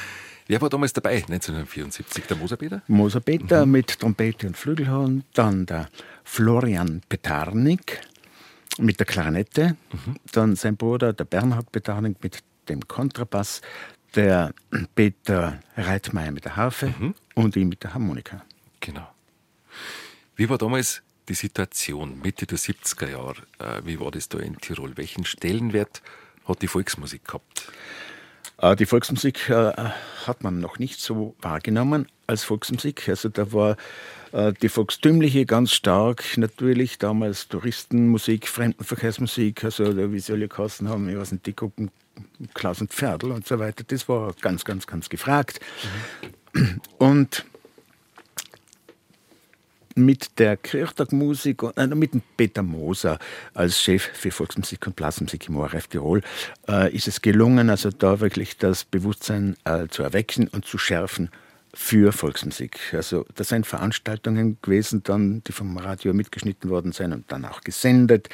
Wer 0.49 0.61
war 0.61 0.69
damals 0.69 0.93
dabei, 0.93 1.17
1974? 1.17 2.27
Der 2.27 2.37
Moserpeter? 2.37 2.83
Moserpeter 2.87 3.67
mhm. 3.67 3.73
mit 3.73 3.99
Trompete 3.99 4.47
und 4.47 4.57
Flügelhorn, 4.57 5.25
dann 5.35 5.67
der 5.67 5.89
Florian 6.23 7.01
Petarnik 7.09 8.01
mit 8.79 9.01
der 9.01 9.07
Klarinette, 9.07 9.77
mhm. 9.93 10.17
dann 10.31 10.55
sein 10.55 10.77
Bruder, 10.77 11.13
der 11.13 11.25
Bernhard 11.25 11.73
Petarnik 11.73 12.23
mit 12.23 12.43
dem 12.69 12.87
Kontrabass, 12.87 13.61
der 14.15 14.55
Peter 14.95 15.61
Reitmeier 15.77 16.31
mit 16.31 16.45
der 16.45 16.57
Harfe 16.57 16.95
mhm. 16.99 17.15
und 17.35 17.57
ich 17.57 17.65
mit 17.65 17.83
der 17.83 17.95
Harmonika. 17.95 18.45
Genau. 18.81 19.09
Wie 20.37 20.49
war 20.49 20.59
damals 20.59 21.03
die 21.29 21.35
Situation 21.35 22.21
Mitte 22.21 22.47
der 22.47 22.59
70er 22.59 23.11
Jahre? 23.11 23.43
Äh, 23.59 23.85
wie 23.85 24.01
war 24.01 24.11
das 24.11 24.29
da 24.29 24.39
in 24.39 24.59
Tirol? 24.59 24.97
Welchen 24.97 25.25
Stellenwert 25.25 26.03
hat 26.47 26.63
die 26.63 26.69
Volksmusik 26.69 27.25
gehabt? 27.25 27.73
Äh, 28.59 28.77
die 28.77 28.87
Volksmusik 28.87 29.49
äh, 29.49 29.73
hat 30.27 30.43
man 30.43 30.61
noch 30.61 30.79
nicht 30.79 31.01
so 31.01 31.35
wahrgenommen 31.41 32.07
als 32.27 32.45
Volksmusik. 32.45 33.09
Also 33.09 33.29
da 33.29 33.53
war 33.53 33.77
die 34.61 34.69
volkstümliche 34.69 35.47
ganz 35.47 35.73
stark, 35.73 36.37
natürlich 36.37 36.99
damals 36.99 37.49
Touristenmusik, 37.49 38.49
Fremdenverkehrsmusik, 38.49 39.65
also 39.65 40.13
wie 40.13 40.19
soll 40.19 40.43
ich 40.43 40.51
Kassen 40.51 40.91
haben, 40.91 41.09
ich 41.09 41.17
weiß 41.17 41.33
nicht, 41.33 41.47
die 41.47 41.55
gucken 41.55 41.91
Klaus 42.55 42.81
und 42.81 42.93
Pferdl 42.93 43.33
und 43.33 43.47
so 43.47 43.59
weiter. 43.59 43.85
Das 43.87 44.09
war 44.09 44.35
ganz, 44.41 44.65
ganz, 44.65 44.87
ganz 44.87 45.09
gefragt. 45.09 45.61
Mhm. 46.53 46.81
Und 46.99 47.45
mit 49.95 50.39
der 50.39 50.57
Kirchtagmusik, 50.57 51.63
äh, 51.77 51.87
mit 51.87 52.13
dem 52.13 52.23
Peter 52.37 52.63
Moser 52.63 53.19
als 53.55 53.81
Chef 53.81 54.03
für 54.03 54.31
Volksmusik 54.31 54.87
und 54.87 54.95
Blasmusik 54.95 55.49
im 55.49 55.57
ORF 55.57 55.87
Tirol, 55.89 56.21
äh, 56.69 56.95
ist 56.95 57.09
es 57.09 57.23
gelungen, 57.23 57.71
also 57.71 57.91
da 57.91 58.21
wirklich 58.21 58.59
das 58.59 58.85
Bewusstsein 58.85 59.57
äh, 59.65 59.89
zu 59.89 60.03
erwecken 60.03 60.49
und 60.49 60.67
zu 60.67 60.79
schärfen 60.79 61.31
für 61.77 62.11
Volksmusik. 62.11 62.79
Also 62.95 63.27
das 63.35 63.49
sind 63.49 63.67
Veranstaltungen 63.67 64.59
gewesen, 64.63 65.03
dann, 65.03 65.43
die 65.47 65.53
vom 65.53 65.77
Radio 65.77 66.15
mitgeschnitten 66.15 66.71
worden 66.71 66.93
sind 66.93 67.13
und 67.13 67.31
dann 67.31 67.45
auch 67.45 67.61
gesendet. 67.61 68.31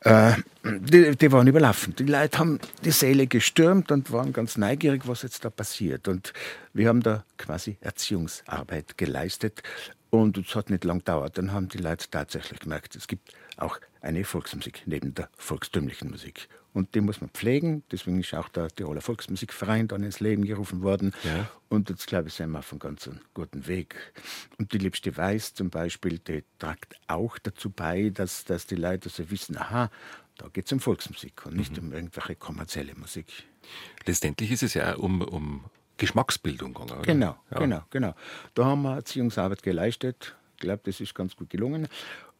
Äh, 0.00 0.32
die, 0.64 1.14
die, 1.14 1.32
waren 1.32 1.46
überlaufen. 1.46 1.94
Die 1.96 2.04
Leute 2.04 2.38
haben 2.38 2.58
die 2.82 2.92
Säle 2.92 3.26
gestürmt 3.26 3.92
und 3.92 4.10
waren 4.10 4.32
ganz 4.32 4.56
neugierig, 4.56 5.02
was 5.06 5.20
jetzt 5.20 5.44
da 5.44 5.50
passiert. 5.50 6.08
Und 6.08 6.32
wir 6.72 6.88
haben 6.88 7.02
da 7.02 7.24
quasi 7.36 7.76
Erziehungsarbeit 7.82 8.96
geleistet. 8.96 9.62
Und 10.08 10.38
es 10.38 10.54
hat 10.54 10.70
nicht 10.70 10.84
lang 10.84 11.00
gedauert. 11.00 11.36
Dann 11.36 11.52
haben 11.52 11.68
die 11.68 11.78
Leute 11.78 12.06
tatsächlich 12.10 12.60
gemerkt, 12.60 12.96
es 12.96 13.06
gibt 13.06 13.34
auch 13.58 13.78
eine 14.00 14.24
Volksmusik 14.24 14.82
neben 14.86 15.14
der 15.14 15.28
volkstümlichen 15.36 16.10
Musik. 16.10 16.48
Und 16.76 16.94
die 16.94 17.00
muss 17.00 17.22
man 17.22 17.30
pflegen. 17.30 17.84
Deswegen 17.90 18.20
ist 18.20 18.34
auch 18.34 18.50
der 18.50 18.68
Tiroler 18.68 19.00
Volksmusikverein 19.00 19.88
dann 19.88 20.02
ins 20.02 20.20
Leben 20.20 20.44
gerufen 20.44 20.82
worden. 20.82 21.14
Ja. 21.24 21.48
Und 21.70 21.88
jetzt, 21.88 22.06
glaube 22.06 22.28
ich, 22.28 22.34
sind 22.34 22.50
wir 22.50 22.58
auf 22.58 22.70
einem 22.70 22.80
ganz 22.80 23.08
guten 23.32 23.66
Weg. 23.66 24.12
Und 24.58 24.74
die 24.74 24.76
Liebste 24.76 25.16
Weiß 25.16 25.54
zum 25.54 25.70
Beispiel, 25.70 26.18
die 26.18 26.44
tragt 26.58 26.96
auch 27.06 27.38
dazu 27.38 27.70
bei, 27.70 28.10
dass, 28.10 28.44
dass 28.44 28.66
die 28.66 28.74
Leute 28.74 29.08
so 29.08 29.30
wissen, 29.30 29.56
aha, 29.56 29.90
da 30.36 30.48
geht 30.48 30.66
es 30.66 30.72
um 30.72 30.80
Volksmusik 30.80 31.46
und 31.46 31.56
nicht 31.56 31.80
mhm. 31.80 31.88
um 31.88 31.94
irgendwelche 31.94 32.36
kommerzielle 32.36 32.94
Musik. 32.94 33.44
Letztendlich 34.04 34.50
ist 34.50 34.62
es 34.62 34.74
ja 34.74 34.96
um, 34.96 35.22
um 35.22 35.64
Geschmacksbildung 35.96 36.74
gegangen. 36.74 36.92
Oder? 36.92 37.10
Genau, 37.10 37.36
ja. 37.52 37.58
genau, 37.58 37.84
genau. 37.88 38.14
Da 38.52 38.66
haben 38.66 38.82
wir 38.82 38.96
Erziehungsarbeit 38.96 39.62
geleistet. 39.62 40.36
Ich 40.56 40.60
glaube, 40.60 40.82
das 40.84 41.00
ist 41.00 41.14
ganz 41.14 41.36
gut 41.36 41.48
gelungen. 41.48 41.88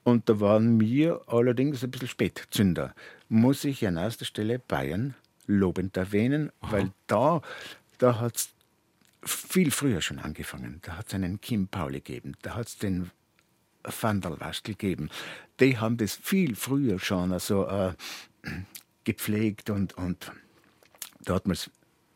Und 0.07 0.29
da 0.29 0.39
waren 0.39 0.79
wir 0.79 1.21
allerdings 1.27 1.83
ein 1.83 1.91
bisschen 1.91 2.07
Spätzünder. 2.07 2.95
Muss 3.29 3.65
ich 3.65 3.85
an 3.89 3.97
erster 3.97 4.25
Stelle 4.25 4.61
Bayern 4.61 5.17
lobend 5.49 5.97
erwähnen, 5.97 6.53
Aha. 6.61 6.73
weil 6.73 6.93
da, 7.09 7.43
da 7.99 8.21
hat 8.21 8.37
es 8.37 8.51
viel 9.25 9.73
früher 9.73 10.01
schon 10.01 10.21
angefangen. 10.21 10.79
Da 10.83 10.97
hat 10.97 11.09
es 11.09 11.15
einen 11.15 11.41
Kim 11.41 11.67
Pauli 11.67 12.03
gegeben, 12.03 12.37
da 12.43 12.55
hat 12.55 12.69
es 12.69 12.79
den 12.79 13.11
Van 13.83 14.21
der 14.21 14.39
Wastel 14.39 14.75
gegeben. 14.75 15.11
Die 15.59 15.77
haben 15.77 15.97
das 15.97 16.15
viel 16.15 16.55
früher 16.55 17.01
schon 17.01 17.33
also, 17.33 17.67
äh, 17.67 17.93
gepflegt 19.03 19.71
und, 19.71 19.99
und 19.99 20.31
da 21.25 21.35
hat 21.35 21.49
man 21.49 21.55
es 21.55 21.69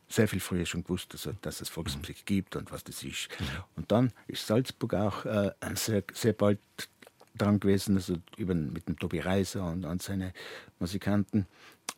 sehr 0.09 0.29
viel 0.29 0.39
früher 0.39 0.65
schon 0.65 0.85
gewusst, 0.85 1.09
also, 1.11 1.33
dass 1.43 1.61
es 1.61 1.69
Volksmusik 1.69 2.25
gibt 2.25 2.55
und 2.55 2.71
was 2.71 2.85
das 2.85 3.03
ist. 3.03 3.29
Mhm. 3.41 3.47
Und 3.75 3.91
dann 3.91 4.13
ist 4.29 4.47
Salzburg 4.47 4.95
auch 4.95 5.25
äh, 5.25 5.51
sehr, 5.75 6.05
sehr 6.13 6.35
bald 6.35 6.61
dran 7.41 7.61
gewesen, 7.61 7.97
also 7.97 8.17
über, 8.37 8.55
mit 8.55 8.89
dem 8.89 8.99
Tobi 8.99 9.21
Reiser 9.21 9.65
und, 9.65 9.85
und 9.85 10.03
seine 10.03 10.33
Musikanten. 10.79 11.47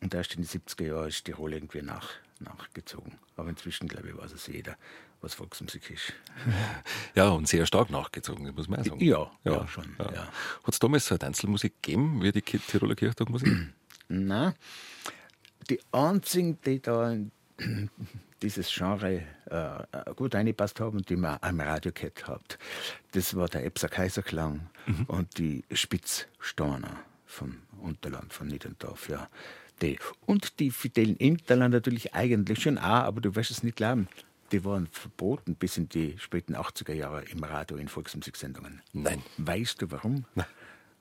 Und 0.01 0.13
erst 0.13 0.35
in 0.35 0.41
den 0.41 0.47
70er 0.47 0.85
Jahren 0.85 1.07
ist 1.07 1.25
Tirol 1.25 1.53
irgendwie 1.53 1.81
nach, 1.81 2.09
nachgezogen. 2.39 3.13
Aber 3.35 3.49
inzwischen, 3.49 3.87
glaube 3.87 4.09
ich, 4.09 4.17
weiß 4.17 4.33
es 4.33 4.47
jeder, 4.47 4.75
was 5.21 5.33
Volksmusik 5.33 5.89
ist. 5.89 6.13
Ja, 7.15 7.29
und 7.29 7.47
sehr 7.47 7.65
stark 7.67 7.91
nachgezogen, 7.91 8.51
muss 8.55 8.67
man 8.67 8.79
auch 8.79 8.85
sagen. 8.85 9.03
Ja, 9.03 9.31
ja, 9.43 9.51
ja 9.51 9.67
schon. 9.67 9.95
Ja. 9.99 10.11
Ja. 10.11 10.27
Hat 10.63 10.73
es 10.73 10.79
damals 10.79 11.05
so 11.05 11.15
eine 11.15 11.27
Einzelmusik 11.27 11.81
gegeben, 11.81 12.23
wie 12.23 12.31
die 12.31 12.41
Tiroler 12.41 12.95
Kirchtagmusik? 12.95 13.49
Nein. 14.07 14.53
Die 15.69 15.79
einzigen, 15.91 16.59
die 16.65 16.81
da 16.81 17.15
dieses 18.43 18.71
Genre 18.71 19.23
äh, 19.45 20.13
gut 20.15 20.35
eingepasst 20.35 20.79
haben 20.79 20.97
und 20.97 21.09
die 21.09 21.15
man 21.15 21.37
am 21.41 21.59
Radio 21.59 21.91
gehört 21.93 22.27
hat. 22.27 22.59
Das 23.13 23.35
war 23.35 23.47
der 23.47 23.65
Epser 23.65 23.89
Kaiserklang 23.89 24.69
mhm. 24.85 25.05
und 25.07 25.37
die 25.37 25.63
Spitzstorner 25.71 26.99
vom 27.25 27.57
Unterland, 27.81 28.33
von 28.33 28.47
Niedendorf. 28.47 29.09
Ja. 29.09 29.29
Die. 29.81 29.97
Und 30.25 30.59
die 30.59 30.69
Fidelen 30.69 31.17
Interland 31.17 31.73
natürlich 31.73 32.13
eigentlich 32.13 32.61
schon 32.61 32.77
auch, 32.77 32.83
aber 32.83 33.21
du 33.21 33.35
wirst 33.35 33.49
es 33.49 33.63
nicht 33.63 33.77
glauben. 33.77 34.07
Die 34.51 34.63
waren 34.65 34.87
verboten 34.87 35.55
bis 35.55 35.77
in 35.77 35.89
die 35.89 36.15
späten 36.19 36.55
80er 36.55 36.93
Jahre 36.93 37.23
im 37.23 37.43
Radio 37.43 37.77
in 37.77 37.87
Volksmusiksendungen. 37.87 38.81
Nein. 38.91 39.23
Weißt 39.37 39.81
du 39.81 39.89
warum? 39.89 40.25
Nein 40.35 40.45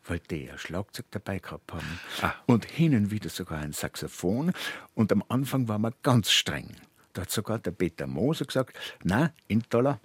weil 0.05 0.18
die 0.18 0.50
ein 0.50 0.59
Schlagzeug 0.59 1.07
dabei 1.11 1.38
gehabt 1.38 1.72
haben. 1.72 2.00
Ah. 2.22 2.33
Und 2.46 2.64
hin 2.64 2.94
und 2.96 3.11
wieder 3.11 3.28
sogar 3.28 3.61
ein 3.61 3.72
Saxophon. 3.72 4.52
Und 4.94 5.12
am 5.12 5.22
Anfang 5.28 5.68
war 5.68 5.78
man 5.78 5.94
ganz 6.02 6.33
streng. 6.33 6.74
Da 7.12 7.22
hat 7.22 7.31
sogar 7.31 7.59
der 7.59 7.72
Peter 7.72 8.07
Moser 8.07 8.46
gesagt, 8.46 8.77
na, 9.03 9.33
Intaler, 9.48 10.01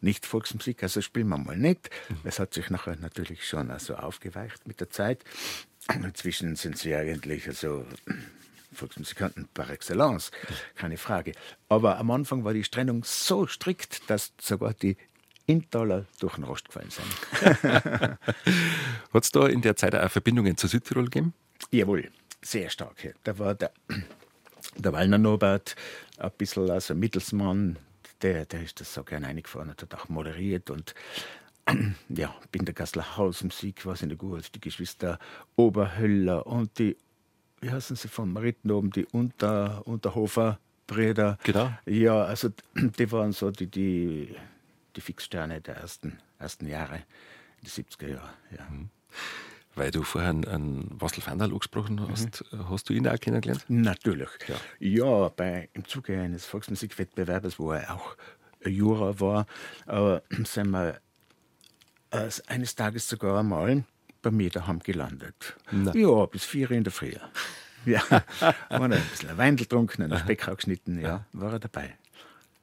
nicht 0.00 0.26
Volksmusik, 0.26 0.82
also 0.82 1.00
spielen 1.00 1.28
wir 1.28 1.38
mal 1.38 1.56
nicht. 1.56 1.90
Mhm. 2.08 2.16
Es 2.24 2.38
hat 2.38 2.54
sich 2.54 2.70
nachher 2.70 2.96
natürlich 2.96 3.46
schon 3.46 3.70
also 3.70 3.94
aufgeweicht 3.94 4.66
mit 4.66 4.80
der 4.80 4.90
Zeit. 4.90 5.24
Inzwischen 6.02 6.56
sind 6.56 6.78
sie 6.78 6.94
eigentlich 6.94 7.46
also 7.46 7.86
Volksmusikanten 8.72 9.48
par 9.52 9.70
excellence, 9.70 10.30
keine 10.74 10.96
Frage. 10.96 11.32
Aber 11.68 11.98
am 11.98 12.10
Anfang 12.10 12.44
war 12.44 12.54
die 12.54 12.62
Trennung 12.62 13.04
so 13.04 13.46
strikt, 13.46 14.08
dass 14.10 14.32
sogar 14.40 14.74
die 14.74 14.96
Intaler 15.46 16.06
durch 16.20 16.36
den 16.36 16.44
Rost 16.44 16.68
gefallen 16.68 16.90
sein. 16.90 17.06
Hat 19.12 19.24
es 19.24 19.30
da 19.30 19.46
in 19.46 19.60
der 19.60 19.76
Zeit 19.76 19.94
auch 19.94 20.10
Verbindungen 20.10 20.56
zu 20.56 20.68
Südtirol 20.68 21.04
gegeben? 21.04 21.34
Jawohl, 21.70 22.10
sehr 22.40 22.70
stark. 22.70 23.14
Da 23.24 23.38
war 23.38 23.54
der, 23.54 23.72
der 24.76 24.92
Wallner 24.92 25.18
Norbert 25.18 25.76
ein 26.18 26.30
bisschen 26.36 26.70
als 26.70 26.90
ein 26.90 26.98
Mittelsmann, 26.98 27.78
der, 28.22 28.46
der 28.46 28.62
ist 28.62 28.80
das 28.80 28.94
so 28.94 29.02
gerne 29.04 29.26
eingefahren, 29.26 29.70
hat 29.70 29.94
auch 29.94 30.08
moderiert 30.08 30.70
und 30.70 30.94
ja, 32.08 32.34
Bindergassler 32.50 33.16
Hausmusik 33.16 33.86
war 33.86 33.94
nicht 33.94 34.18
gut, 34.18 34.54
die 34.54 34.60
Geschwister 34.60 35.18
Oberhöller 35.56 36.46
und 36.46 36.78
die, 36.78 36.96
wie 37.60 37.70
heißen 37.70 37.96
sie 37.96 38.08
von 38.08 38.32
Maritten 38.32 38.70
oben, 38.70 38.90
die 38.90 39.06
Unter, 39.06 39.86
Unterhofer 39.86 40.58
Brüder. 40.86 41.38
Genau. 41.44 41.72
Ja, 41.86 42.24
also 42.24 42.50
die 42.74 43.12
waren 43.12 43.32
so 43.32 43.50
die, 43.50 43.68
die, 43.68 44.34
die 44.96 45.00
Fixsterne 45.00 45.60
der 45.60 45.76
ersten, 45.76 46.18
ersten 46.38 46.66
Jahre, 46.66 47.02
die 47.62 47.68
70er 47.68 48.08
Jahre. 48.08 48.30
Ja. 48.56 48.64
Mhm. 48.70 48.90
Weil 49.74 49.90
du 49.90 50.02
vorher 50.02 50.30
einen 50.30 50.88
Wassel 51.00 51.24
Vandal 51.26 51.48
angesprochen 51.50 52.06
hast, 52.08 52.44
mhm. 52.52 52.68
hast 52.68 52.88
du 52.88 52.92
ihn 52.92 53.08
auch 53.08 53.18
kennengelernt? 53.18 53.64
Natürlich. 53.68 54.28
Ja, 54.46 54.56
ja 54.78 55.28
bei, 55.28 55.68
im 55.72 55.86
Zuge 55.86 56.20
eines 56.20 56.44
Volksmusikwettbewerbs, 56.44 57.58
wo 57.58 57.72
er 57.72 57.94
auch 57.94 58.16
Jura 58.64 59.18
war, 59.18 59.46
äh, 59.86 60.20
sind 60.44 60.70
wir 60.70 61.00
äh, 62.10 62.28
eines 62.46 62.74
Tages 62.74 63.08
sogar 63.08 63.40
einmal 63.40 63.84
bei 64.20 64.30
mir 64.30 64.50
daheim 64.50 64.78
gelandet. 64.78 65.56
Nein. 65.70 65.98
Ja, 65.98 66.26
bis 66.26 66.44
vier 66.44 66.70
in 66.70 66.84
der 66.84 66.92
Früh. 66.92 67.14
Ja, 67.84 68.00
haben 68.70 68.92
ein 68.92 69.02
bisschen 69.10 69.36
Weindel 69.36 69.66
getrunken, 69.66 70.04
einen 70.04 70.16
Speck 70.16 70.46
geschnitten, 70.46 71.00
ja, 71.00 71.26
war 71.32 71.54
er 71.54 71.58
dabei. 71.58 71.96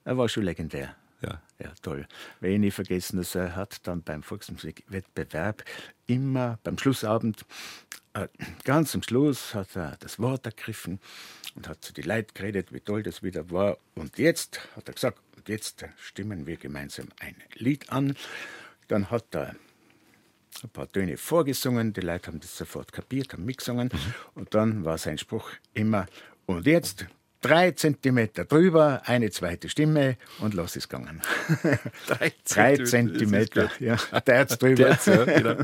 Er 0.06 0.18
war 0.18 0.30
schon 0.30 0.44
legendär. 0.44 0.96
Ja. 1.22 1.42
ja, 1.60 1.74
toll. 1.82 2.08
Weil 2.40 2.64
ich 2.64 2.74
vergessen, 2.74 3.18
dass 3.18 3.36
er 3.36 3.56
hat 3.56 3.86
dann 3.88 4.04
beim 4.04 4.24
Volksmusikwettbewerb 4.24 5.64
immer 6.08 6.60
beim 6.64 6.78
Schlussabend, 6.78 7.46
äh, 8.14 8.28
ganz 8.64 8.96
am 8.96 9.04
Schluss, 9.04 9.54
hat 9.54 9.76
er 9.76 9.98
das 10.00 10.20
Wort 10.20 10.46
ergriffen 10.46 11.00
und 11.56 11.68
hat 11.68 11.84
zu 11.84 11.94
die 11.94 12.02
Leute 12.02 12.34
geredet, 12.34 12.74
wie 12.74 12.80
toll 12.80 13.04
das 13.04 13.22
wieder 13.22 13.52
war. 13.52 13.78
Und 13.96 14.18
jetzt, 14.18 14.62
hat 14.76 14.88
er 14.88 14.94
gesagt, 14.94 15.20
und 15.36 15.50
jetzt 15.50 15.86
stimmen 15.98 16.48
wir 16.48 16.58
gemeinsam 16.58 17.08
ein 17.20 17.36
Lied 17.56 17.90
an. 17.90 18.16
Dann 18.88 19.12
hat 19.12 19.36
er 19.36 19.56
ein 20.64 20.70
paar 20.70 20.92
Töne 20.92 21.18
vorgesungen, 21.18 21.94
die 21.94 22.02
Leute 22.02 22.28
haben 22.28 22.40
das 22.40 22.58
sofort 22.58 22.92
kapiert, 22.92 23.34
haben 23.34 23.46
mitgesungen. 23.46 23.90
Mhm. 23.92 24.14
Und 24.36 24.54
dann 24.56 24.86
war 24.86 24.98
sein 24.98 25.18
Spruch 25.18 25.50
immer, 25.74 26.08
und 26.46 26.66
jetzt 26.66 27.06
drei 27.42 27.72
Zentimeter 27.72 28.46
drüber, 28.46 29.02
eine 29.06 29.30
zweite 29.32 29.70
Stimme 29.70 30.18
und 30.40 30.54
los 30.54 30.76
ist 30.76 30.90
gegangen. 30.90 31.22
drei, 32.08 32.34
drei 32.48 32.78
Zentimeter, 32.78 33.72
ja, 33.80 33.98
der 34.26 34.40
hat's 34.40 34.58
drüber. 34.58 34.98
Der 35.06 35.16
ja, 35.16 35.26
genau. 35.26 35.64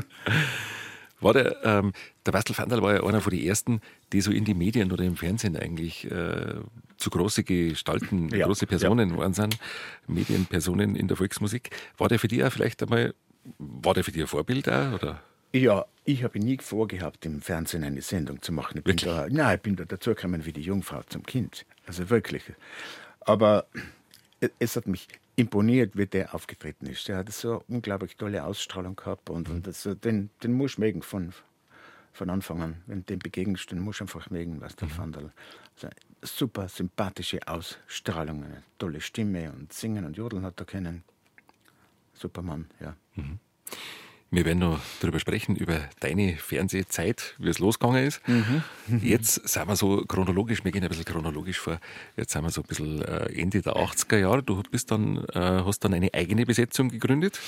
War 1.20 1.32
der, 1.32 1.64
ähm, 1.64 1.92
der 2.26 2.32
Bastel 2.32 2.56
Vandal 2.56 2.82
war 2.82 2.94
ja 2.94 3.02
einer 3.02 3.22
von 3.22 3.30
den 3.30 3.42
ersten, 3.42 3.80
die 4.12 4.20
so 4.20 4.30
in 4.30 4.44
die 4.44 4.52
Medien 4.52 4.92
oder 4.92 5.02
im 5.02 5.16
Fernsehen 5.16 5.56
eigentlich 5.56 6.10
äh, 6.10 6.56
zu 6.98 7.10
große 7.10 7.42
Gestalten, 7.42 8.28
ja, 8.28 8.46
große 8.46 8.66
Personen 8.66 9.10
ja. 9.10 9.16
waren 9.16 9.32
sind, 9.32 9.58
Medienpersonen 10.06 10.94
in 10.94 11.08
der 11.08 11.16
Volksmusik. 11.16 11.70
War 11.96 12.08
der 12.08 12.18
für 12.18 12.28
dich 12.28 12.44
auch 12.44 12.52
vielleicht 12.52 12.82
einmal, 12.82 13.14
war 13.58 13.94
der 13.94 14.04
für 14.04 14.12
dich 14.12 14.22
ein 14.22 14.28
Vorbild 14.28 14.68
auch, 14.68 14.92
oder? 14.92 15.22
Ja, 15.56 15.86
ich 16.04 16.22
habe 16.22 16.38
nie 16.38 16.58
vorgehabt, 16.58 17.24
im 17.24 17.40
Fernsehen 17.40 17.82
eine 17.82 18.02
Sendung 18.02 18.42
zu 18.42 18.52
machen. 18.52 18.78
Ich 18.78 18.84
bin 18.84 18.96
da, 18.98 19.26
nein, 19.30 19.56
ich 19.56 19.62
bin 19.62 19.74
da 19.74 19.86
dazugekommen 19.86 20.44
wie 20.44 20.52
die 20.52 20.60
Jungfrau 20.60 21.02
zum 21.04 21.22
Kind. 21.24 21.64
Also 21.86 22.10
wirklich. 22.10 22.42
Aber 23.20 23.66
es 24.58 24.76
hat 24.76 24.86
mich 24.86 25.08
imponiert, 25.34 25.96
wie 25.96 26.06
der 26.06 26.34
aufgetreten 26.34 26.86
ist. 26.86 27.08
Der 27.08 27.16
hat 27.16 27.32
so 27.32 27.52
eine 27.52 27.60
unglaublich 27.68 28.16
tolle 28.16 28.44
Ausstrahlung 28.44 28.96
gehabt 28.96 29.30
und, 29.30 29.48
und 29.48 29.66
das, 29.66 29.88
den, 30.04 30.28
den 30.42 30.52
muss 30.52 30.76
mögen 30.76 31.00
von, 31.00 31.32
von 32.12 32.28
Anfang 32.28 32.62
an. 32.62 32.82
Wenn 32.86 32.98
du 32.98 33.04
dem 33.04 33.18
begegnest, 33.18 33.70
den 33.70 33.80
musst 33.80 34.00
du 34.00 34.04
einfach 34.04 34.28
mögen, 34.28 34.60
was 34.60 34.76
der 34.76 34.88
mhm. 34.88 34.92
Fandel. 34.92 35.32
Also 35.74 35.88
super 36.20 36.68
sympathische 36.68 37.40
Ausstrahlung, 37.48 38.44
eine 38.44 38.62
tolle 38.78 39.00
Stimme 39.00 39.50
und 39.52 39.72
Singen 39.72 40.04
und 40.04 40.18
Jodeln 40.18 40.44
hat 40.44 40.60
er 40.60 40.66
kennen. 40.66 41.02
Supermann, 42.12 42.66
ja. 42.78 42.94
Mhm. 43.14 43.38
Wir 44.36 44.44
werden 44.44 44.58
noch 44.58 44.78
darüber 45.00 45.18
sprechen, 45.18 45.56
über 45.56 45.80
deine 46.00 46.36
Fernsehzeit, 46.36 47.34
wie 47.38 47.48
es 47.48 47.58
losgegangen 47.58 48.04
ist. 48.04 48.20
Mhm. 48.28 48.62
Jetzt 49.02 49.48
sind 49.48 49.66
wir 49.66 49.76
so 49.76 50.04
chronologisch, 50.04 50.62
wir 50.62 50.72
gehen 50.72 50.82
ein 50.82 50.90
bisschen 50.90 51.06
chronologisch 51.06 51.58
vor. 51.58 51.80
Jetzt 52.18 52.32
sind 52.34 52.42
wir 52.42 52.50
so 52.50 52.60
ein 52.60 52.66
bisschen 52.66 53.00
äh, 53.00 53.32
Ende 53.32 53.62
der 53.62 53.76
80er 53.76 54.18
Jahre. 54.18 54.42
Du 54.42 54.62
bist 54.70 54.90
dann, 54.90 55.24
äh, 55.32 55.40
hast 55.40 55.80
dann 55.84 55.94
eine 55.94 56.12
eigene 56.12 56.44
Besetzung 56.44 56.90
gegründet, 56.90 57.40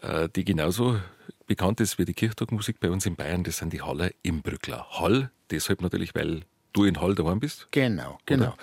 äh, 0.00 0.28
die 0.28 0.44
genauso 0.44 1.00
bekannt 1.48 1.80
ist 1.80 1.98
wie 1.98 2.04
die 2.04 2.14
Kirchtagmusik 2.14 2.78
bei 2.78 2.88
uns 2.88 3.04
in 3.04 3.16
Bayern. 3.16 3.42
Das 3.42 3.56
sind 3.56 3.72
die 3.72 3.82
Haller 3.82 4.12
im 4.22 4.42
Brückler. 4.42 4.86
Hall, 4.88 5.32
deshalb 5.50 5.82
natürlich, 5.82 6.14
weil 6.14 6.42
du 6.72 6.84
in 6.84 7.00
Hall 7.00 7.16
daheim 7.16 7.40
bist. 7.40 7.66
Genau, 7.72 8.20
genau. 8.26 8.54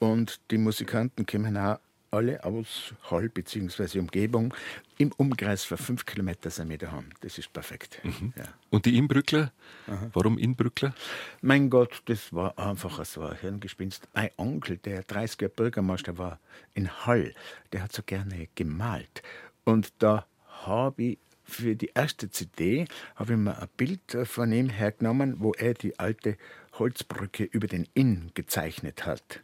Und 0.00 0.38
die 0.50 0.58
Musikanten 0.58 1.24
kommen 1.24 1.56
auch 1.56 1.78
alle 2.10 2.44
aus 2.44 2.94
Hall 3.10 3.28
bzw. 3.28 3.98
Umgebung 3.98 4.54
im 4.98 5.12
Umkreis 5.16 5.64
von 5.64 5.78
fünf 5.78 6.04
Kilometern 6.04 6.50
sind 6.50 6.68
wir 6.68 6.78
daheim. 6.78 7.06
Das 7.20 7.38
ist 7.38 7.52
perfekt. 7.52 8.00
Mhm. 8.02 8.32
Ja. 8.36 8.44
Und 8.70 8.84
die 8.84 8.96
Inbrückler? 8.96 9.52
Aha. 9.86 10.10
Warum 10.12 10.38
Inbrückler? 10.38 10.94
Mein 11.40 11.70
Gott, 11.70 12.02
das 12.06 12.32
war 12.32 12.58
einfach 12.58 13.04
so 13.04 13.22
ein 13.22 13.36
Hirngespinst. 13.36 14.08
Mein 14.14 14.30
Onkel, 14.36 14.78
der 14.78 15.04
30er 15.06 15.48
Bürgermeister 15.48 16.18
war 16.18 16.38
in 16.74 16.90
Hall, 17.06 17.34
der 17.72 17.84
hat 17.84 17.92
so 17.92 18.02
gerne 18.02 18.48
gemalt. 18.54 19.22
Und 19.64 19.92
da 19.98 20.26
habe 20.64 21.02
ich 21.02 21.18
für 21.44 21.74
die 21.74 21.90
erste 21.94 22.30
CD 22.30 22.86
habe 23.16 23.32
ich 23.32 23.38
mir 23.38 23.60
ein 23.60 23.68
Bild 23.76 24.16
von 24.24 24.52
ihm 24.52 24.68
hergenommen, 24.68 25.36
wo 25.38 25.52
er 25.52 25.74
die 25.74 25.98
alte 25.98 26.36
Holzbrücke 26.80 27.44
über 27.44 27.68
den 27.68 27.86
Inn 27.94 28.32
gezeichnet 28.34 29.06
hat. 29.06 29.40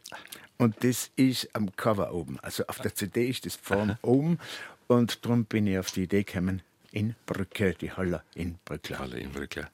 Und 0.57 0.83
das 0.83 1.11
ist 1.15 1.55
am 1.55 1.73
Cover 1.75 2.13
oben. 2.13 2.39
Also 2.41 2.65
auf 2.67 2.79
der 2.79 2.93
CD 2.93 3.29
ist 3.29 3.45
das 3.45 3.55
vorn 3.55 3.97
oben. 4.01 4.39
Und 4.87 5.23
darum 5.23 5.45
bin 5.45 5.67
ich 5.67 5.77
auf 5.77 5.91
die 5.91 6.03
Idee 6.03 6.23
gekommen, 6.23 6.61
in 6.91 7.15
Brücke, 7.25 7.75
die 7.79 7.91
Halle 7.91 8.23
in 8.33 8.57
Brücke. 8.65 8.97
Halle 8.97 9.19
in 9.19 9.31
Brücke. 9.31 9.61
Ja. 9.61 9.67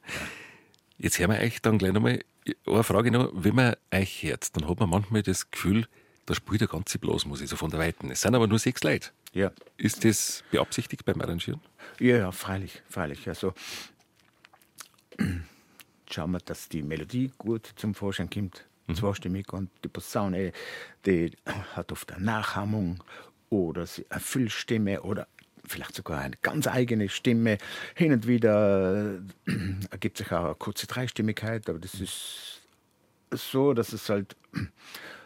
Jetzt 0.98 1.20
hören 1.20 1.32
wir 1.32 1.40
euch 1.40 1.62
dann 1.62 1.78
gleich 1.78 1.94
nochmal 1.94 2.24
eine 2.66 2.84
Frage 2.84 3.12
noch. 3.12 3.32
Wenn 3.34 3.56
man 3.56 3.76
euch 3.92 4.24
hört, 4.24 4.56
dann 4.56 4.68
hat 4.68 4.80
man 4.80 4.90
manchmal 4.90 5.24
das 5.24 5.50
Gefühl, 5.50 5.88
da 6.26 6.36
spielt 6.36 6.62
der 6.62 6.68
ganze 6.68 7.00
Blasmusik, 7.00 7.48
so 7.48 7.56
von 7.56 7.70
der 7.70 7.80
Weiten. 7.80 8.12
Es 8.12 8.22
sind 8.22 8.36
aber 8.36 8.48
nur 8.48 8.60
sechs 8.60 8.84
Leute. 8.84 9.10
Ja. 9.34 9.52
Ist 9.78 10.04
das 10.06 10.44
beabsichtigt 10.52 11.06
beim 11.06 11.22
Arrangieren? 11.22 11.62
Ja, 12.00 12.18
ja, 12.18 12.32
freilich, 12.32 12.82
freilich. 12.90 13.28
Also 13.28 13.54
schauen 16.14 16.32
wir, 16.32 16.40
dass 16.40 16.70
die 16.70 16.84
Melodie 16.84 17.32
gut 17.38 17.74
zum 17.76 17.96
Vorschein 17.96 18.30
kommt 18.30 18.66
mhm. 18.88 18.96
zweistimmig 18.96 19.52
und 19.54 19.70
die 19.84 19.90
Posaune, 19.90 20.52
die 21.06 21.32
hat 21.76 21.92
oft 21.92 22.12
eine 22.12 22.26
Nachahmung 22.26 23.04
oder 23.50 23.86
eine 24.10 24.20
Füllstimme 24.20 25.02
oder 25.02 25.28
vielleicht 25.66 25.96
sogar 25.96 26.20
eine 26.20 26.36
ganz 26.42 26.68
eigene 26.68 27.10
Stimme. 27.10 27.58
Hin 27.96 28.12
und 28.14 28.28
wieder 28.28 29.20
äh, 29.48 29.52
ergibt 29.92 30.18
sich 30.18 30.32
auch 30.32 30.46
eine 30.46 30.56
kurze 30.56 30.88
Dreistimmigkeit, 30.88 31.70
aber 31.70 31.80
das 31.80 31.96
ist 31.96 32.62
so, 33.32 33.74
dass 33.74 33.94
es 33.94 34.10
halt 34.10 34.36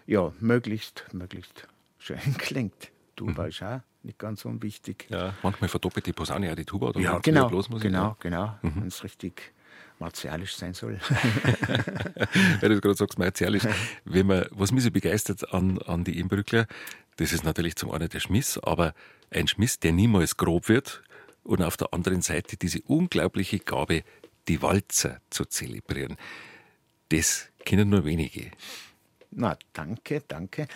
ja, 0.05 0.31
möglichst, 0.39 1.05
möglichst 1.11 1.67
schön 1.99 2.19
klingt. 2.37 2.91
Tuba 3.15 3.43
mhm. 3.43 3.49
ist 3.49 3.63
auch 3.63 3.79
nicht 4.03 4.19
ganz 4.19 4.45
unwichtig. 4.45 5.07
Ja, 5.09 5.33
manchmal 5.41 5.69
verdoppelt 5.69 6.05
die 6.05 6.13
Posaune 6.13 6.51
auch 6.51 6.55
die 6.55 6.65
Tuba. 6.65 6.89
Oder 6.89 6.99
ja, 6.99 7.19
genau, 7.19 7.49
genau, 7.49 8.15
genau. 8.19 8.55
Mhm. 8.61 8.75
Wenn 8.75 8.87
es 8.87 9.03
richtig 9.03 9.53
martialisch 9.99 10.55
sein 10.55 10.73
soll. 10.73 10.99
Weil 12.61 12.69
du 12.69 12.81
gerade 12.81 12.95
sagst, 12.95 13.19
martialisch. 13.19 13.63
Wenn 14.05 14.27
man, 14.27 14.45
was 14.51 14.71
mich 14.71 14.83
so 14.83 14.91
begeistert 14.91 15.53
an, 15.53 15.79
an 15.79 16.03
die 16.03 16.19
Inbrückler, 16.19 16.67
das 17.17 17.33
ist 17.33 17.43
natürlich 17.43 17.75
zum 17.75 17.91
einen 17.91 18.09
der 18.09 18.19
Schmiss, 18.19 18.57
aber 18.59 18.93
ein 19.31 19.47
Schmiss, 19.47 19.79
der 19.79 19.91
niemals 19.91 20.37
grob 20.37 20.69
wird 20.69 21.03
und 21.43 21.61
auf 21.61 21.77
der 21.77 21.93
anderen 21.93 22.21
Seite 22.21 22.57
diese 22.57 22.81
unglaubliche 22.81 23.59
Gabe, 23.59 24.03
die 24.47 24.61
Walzer 24.61 25.19
zu 25.29 25.45
zelebrieren. 25.45 26.17
Das 27.09 27.49
kennen 27.65 27.89
nur 27.89 28.05
wenige. 28.05 28.51
Na, 29.31 29.57
danke, 29.73 30.23
danke. 30.27 30.67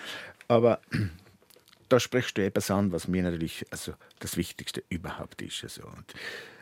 Aber 0.47 0.81
da 1.89 1.99
sprichst 1.99 2.37
du 2.37 2.45
etwas 2.45 2.71
an, 2.71 2.91
was 2.91 3.07
mir 3.07 3.23
natürlich 3.23 3.65
also 3.69 3.93
das 4.19 4.37
Wichtigste 4.37 4.83
überhaupt 4.89 5.41
ist. 5.41 5.63
Also, 5.63 5.83
und, 5.83 6.13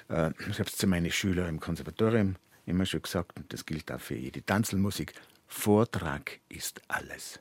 äh, 0.10 0.32
ich 0.50 0.60
habe 0.60 0.70
es 0.70 0.78
zu 0.78 0.88
meinen 0.88 1.12
Schülern 1.12 1.50
im 1.50 1.60
Konservatorium 1.60 2.36
immer 2.70 2.86
schon 2.86 3.02
gesagt, 3.02 3.38
und 3.38 3.52
das 3.52 3.66
gilt 3.66 3.92
auch 3.92 4.00
für 4.00 4.16
jede 4.16 4.46
Tanzelmusik, 4.46 5.14
Vortrag 5.48 6.40
ist 6.48 6.82
alles. 6.88 7.40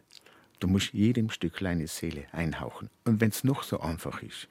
Du 0.61 0.67
musst 0.67 0.93
jedem 0.93 1.31
Stücklein 1.31 1.79
eine 1.79 1.87
Seele 1.87 2.27
einhauchen. 2.33 2.91
Und 3.05 3.21
wenn 3.21 3.31
es 3.31 3.45
noch 3.45 3.63
so 3.63 3.81
einfach 3.81 4.23
ist, 4.23 4.49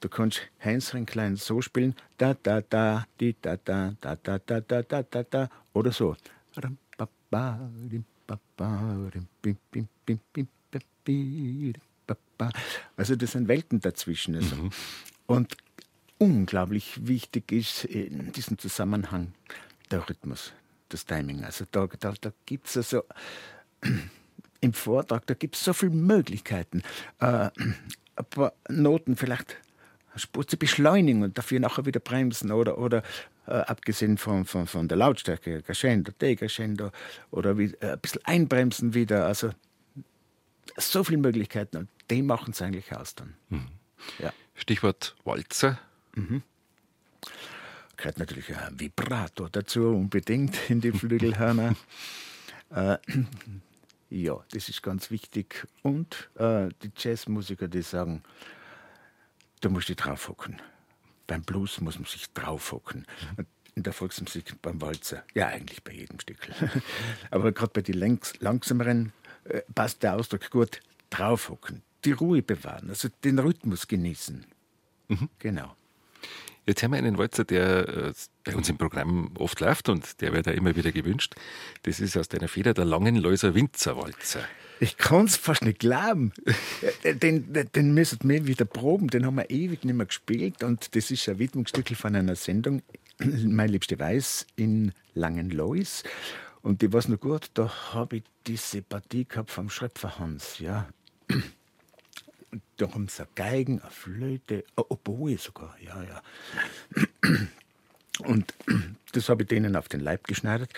du 0.00 0.08
kannst 0.08 0.42
Heinzring 0.62 1.06
klein 1.06 1.36
so 1.36 1.62
spielen, 1.62 1.94
da 2.18 2.34
da 2.34 2.60
da, 2.60 3.06
die 3.18 3.34
da 3.40 3.56
da, 3.56 3.94
da 4.00 4.16
da 4.16 4.38
da 4.38 4.60
da 4.60 4.82
da 4.82 5.02
da 5.02 5.22
da, 5.22 5.50
oder 5.72 5.90
so. 5.90 6.16
Also 12.96 13.16
das 13.16 13.32
sind 13.32 13.48
Welten 13.48 13.80
dazwischen. 13.80 14.36
Also. 14.36 14.56
Mhm. 14.56 14.70
Und 15.26 15.56
unglaublich 16.18 17.06
wichtig 17.06 17.50
ist 17.50 17.84
in 17.84 18.32
diesem 18.32 18.58
Zusammenhang 18.58 19.32
der 19.92 20.08
Rhythmus, 20.08 20.52
das 20.88 21.04
Timing. 21.04 21.44
Also 21.44 21.64
da, 21.70 21.86
da, 21.86 22.14
da 22.20 22.32
gibt 22.46 22.66
es 22.66 22.76
also 22.76 23.04
im 24.60 24.72
Vortrag, 24.72 25.26
da 25.26 25.34
gibt 25.34 25.56
es 25.56 25.64
so 25.64 25.72
viele 25.72 25.92
Möglichkeiten. 25.92 26.82
Äh, 27.20 27.50
ein 28.16 28.24
paar 28.30 28.52
Noten 28.68 29.16
vielleicht 29.16 29.56
Spur 30.16 30.46
zu 30.46 30.56
beschleunigen 30.56 31.22
und 31.22 31.38
dafür 31.38 31.60
nachher 31.60 31.86
wieder 31.86 32.00
bremsen 32.00 32.50
oder, 32.52 32.78
oder 32.78 33.02
äh, 33.46 33.52
abgesehen 33.52 34.18
von, 34.18 34.44
von, 34.44 34.66
von 34.66 34.88
der 34.88 34.98
Lautstärke, 34.98 35.62
Crescendo, 35.62 36.12
Decrescendo 36.12 36.90
oder 37.30 37.56
wie, 37.56 37.74
äh, 37.80 37.92
ein 37.92 38.00
bisschen 38.00 38.24
einbremsen 38.24 38.94
wieder. 38.94 39.26
Also 39.26 39.52
so 40.76 41.04
viele 41.04 41.18
Möglichkeiten 41.18 41.76
und 41.76 41.88
die 42.10 42.22
machen 42.22 42.52
es 42.52 42.60
eigentlich 42.60 42.94
aus 42.94 43.14
dann. 43.14 43.34
Mhm. 43.48 43.68
Ja. 44.18 44.32
Stichwort 44.54 45.16
Walzer. 45.24 45.78
Mhm. 46.14 46.42
Gehört 48.02 48.18
natürlich 48.18 48.56
ein 48.56 48.80
Vibrato 48.80 49.46
dazu, 49.46 49.90
unbedingt 49.90 50.58
in 50.68 50.80
die 50.80 50.90
Flügelhörner. 50.90 51.76
äh, 52.74 52.98
ja, 54.10 54.44
das 54.50 54.68
ist 54.68 54.82
ganz 54.82 55.12
wichtig. 55.12 55.68
Und 55.82 56.28
äh, 56.34 56.70
die 56.82 56.90
Jazzmusiker, 56.96 57.68
die 57.68 57.82
sagen, 57.82 58.24
da 59.60 59.68
musst 59.68 59.88
du 59.88 59.94
drauf 59.94 60.28
hocken. 60.28 60.60
Beim 61.28 61.42
Blues 61.42 61.80
muss 61.80 61.96
man 61.96 62.06
sich 62.06 62.28
drauf 62.32 62.72
hocken. 62.72 63.06
In 63.76 63.84
der 63.84 63.92
Volksmusik 63.92 64.60
beim 64.60 64.82
Walzer, 64.82 65.22
ja 65.34 65.46
eigentlich 65.46 65.84
bei 65.84 65.92
jedem 65.92 66.18
Stück. 66.18 66.48
Aber 67.30 67.52
gerade 67.52 67.70
bei 67.72 67.82
den 67.82 68.18
langsameren 68.40 69.12
äh, 69.44 69.62
passt 69.76 70.02
der 70.02 70.16
Ausdruck 70.16 70.50
gut, 70.50 70.80
draufhocken, 71.10 71.82
die 72.04 72.10
Ruhe 72.10 72.42
bewahren, 72.42 72.88
also 72.88 73.10
den 73.22 73.38
Rhythmus 73.38 73.86
genießen. 73.86 74.44
Mhm. 75.06 75.28
Genau. 75.38 75.76
Jetzt 76.66 76.82
haben 76.82 76.92
wir 76.92 76.98
einen 76.98 77.18
Walzer, 77.18 77.44
der 77.44 77.88
äh, 77.88 78.12
bei 78.44 78.54
uns 78.54 78.68
im 78.68 78.78
Programm 78.78 79.32
oft 79.36 79.58
läuft 79.60 79.88
und 79.88 80.20
der 80.20 80.32
wird 80.32 80.46
ja 80.46 80.52
immer 80.52 80.76
wieder 80.76 80.92
gewünscht. 80.92 81.34
Das 81.82 81.98
ist 81.98 82.16
aus 82.16 82.28
deiner 82.28 82.48
Feder 82.48 82.72
der 82.72 82.84
Langenläuser 82.84 83.54
Winzerwalzer. 83.54 84.44
Ich 84.78 84.96
kann 84.96 85.26
es 85.26 85.36
fast 85.36 85.64
nicht 85.64 85.80
glauben. 85.80 86.32
Äh, 87.04 87.14
den, 87.14 87.52
den 87.52 87.94
müssen 87.94 88.18
wir 88.22 88.46
wieder 88.46 88.64
proben. 88.64 89.08
Den 89.08 89.26
haben 89.26 89.36
wir 89.36 89.50
ewig 89.50 89.84
nicht 89.84 89.94
mehr 89.94 90.06
gespielt. 90.06 90.62
Und 90.62 90.94
das 90.94 91.10
ist 91.10 91.28
ein 91.28 91.38
Widmungsstück 91.38 91.88
von 91.96 92.14
einer 92.14 92.36
Sendung, 92.36 92.82
Mein 93.18 93.70
Liebste 93.70 93.98
Weiß 93.98 94.46
in 94.56 94.92
Langenlois. 95.14 96.02
Und 96.62 96.82
die 96.82 96.92
war 96.92 97.08
noch 97.08 97.18
gut, 97.18 97.50
da 97.54 97.72
habe 97.92 98.18
ich 98.18 98.22
diese 98.46 98.82
Partie 98.82 99.24
gehabt 99.24 99.50
vom 99.50 99.68
Schröpfer 99.68 100.18
Hans. 100.18 100.58
Ja. 100.58 100.88
Da 102.76 102.92
haben 102.92 103.08
sie 103.08 103.22
eine 103.22 103.30
Geigen, 103.34 103.80
eine 103.80 103.90
Flöte, 103.90 104.64
eine 104.76 104.86
Oboe 104.86 105.38
sogar. 105.38 105.76
Ja, 105.80 106.02
ja. 106.02 106.22
Und 108.18 108.54
das 109.12 109.28
habe 109.28 109.42
ich 109.42 109.48
denen 109.48 109.76
auf 109.76 109.88
den 109.88 110.00
Leib 110.00 110.26
geschneidert. 110.26 110.70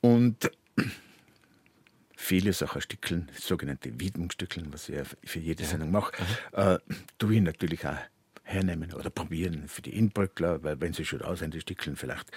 Und 0.00 0.50
viele 2.16 2.52
Sacherstückeln, 2.52 3.30
sogenannte 3.38 4.00
Widmungsstückeln, 4.00 4.72
was 4.72 4.88
ich 4.88 5.06
für 5.24 5.38
jede 5.38 5.64
Sendung 5.64 5.90
mache, 5.90 6.12
äh, 6.52 6.78
tue 7.18 7.36
ich 7.36 7.40
natürlich 7.42 7.86
auch 7.86 7.98
hernehmen 8.42 8.92
oder 8.92 9.10
probieren 9.10 9.68
für 9.68 9.82
die 9.82 9.96
Inbrückler, 9.96 10.62
weil 10.62 10.80
wenn 10.80 10.92
sie 10.92 11.04
schon 11.04 11.20
sind, 11.36 11.54
die 11.54 11.60
Stückeln, 11.60 11.96
vielleicht 11.96 12.30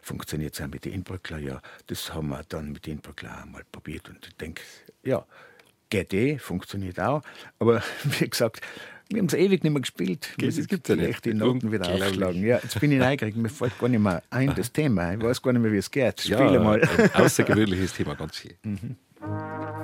funktioniert 0.00 0.54
es 0.54 0.60
auch 0.60 0.66
mit 0.66 0.84
den 0.84 0.92
Inbrückler. 0.92 1.38
Ja, 1.38 1.62
das 1.86 2.12
haben 2.12 2.28
wir 2.28 2.42
dann 2.48 2.72
mit 2.72 2.86
den 2.86 2.94
Inbrückler 2.94 3.42
einmal 3.42 3.62
probiert 3.70 4.08
und 4.08 4.26
ich 4.26 4.36
denke, 4.36 4.62
ja, 5.04 5.24
geht 5.92 6.14
eh, 6.14 6.38
funktioniert 6.38 6.98
auch. 6.98 7.22
Aber 7.58 7.82
wie 8.18 8.28
gesagt, 8.28 8.60
wir 9.10 9.18
haben 9.18 9.26
es 9.26 9.34
ewig 9.34 9.62
nicht 9.62 9.72
mehr 9.72 9.82
gespielt. 9.82 10.34
Es 10.42 10.66
gibt 10.66 10.88
ja 10.88 10.96
nicht. 10.96 11.24
die 11.24 11.34
Noten 11.34 11.70
wieder 11.70 11.86
aufschlagen. 11.88 12.42
Ja, 12.42 12.58
jetzt 12.62 12.80
bin 12.80 12.92
ich 12.92 12.98
neugierig, 12.98 13.36
mir 13.36 13.50
fällt 13.50 13.78
gar 13.78 13.88
nicht 13.88 14.00
mehr 14.00 14.22
ein, 14.30 14.54
das 14.54 14.72
Thema. 14.72 15.12
Ich 15.12 15.22
weiß 15.22 15.42
gar 15.42 15.52
nicht 15.52 15.62
mehr, 15.62 15.72
wie 15.72 15.76
es 15.76 15.90
geht. 15.90 16.22
Spiele 16.22 16.54
ja, 16.54 16.60
mal. 16.60 16.80
Ein 16.82 17.22
außergewöhnliches 17.22 17.92
Thema, 17.92 18.14
ganz 18.14 18.36
schön. 18.36 18.54
Mhm. 18.62 19.81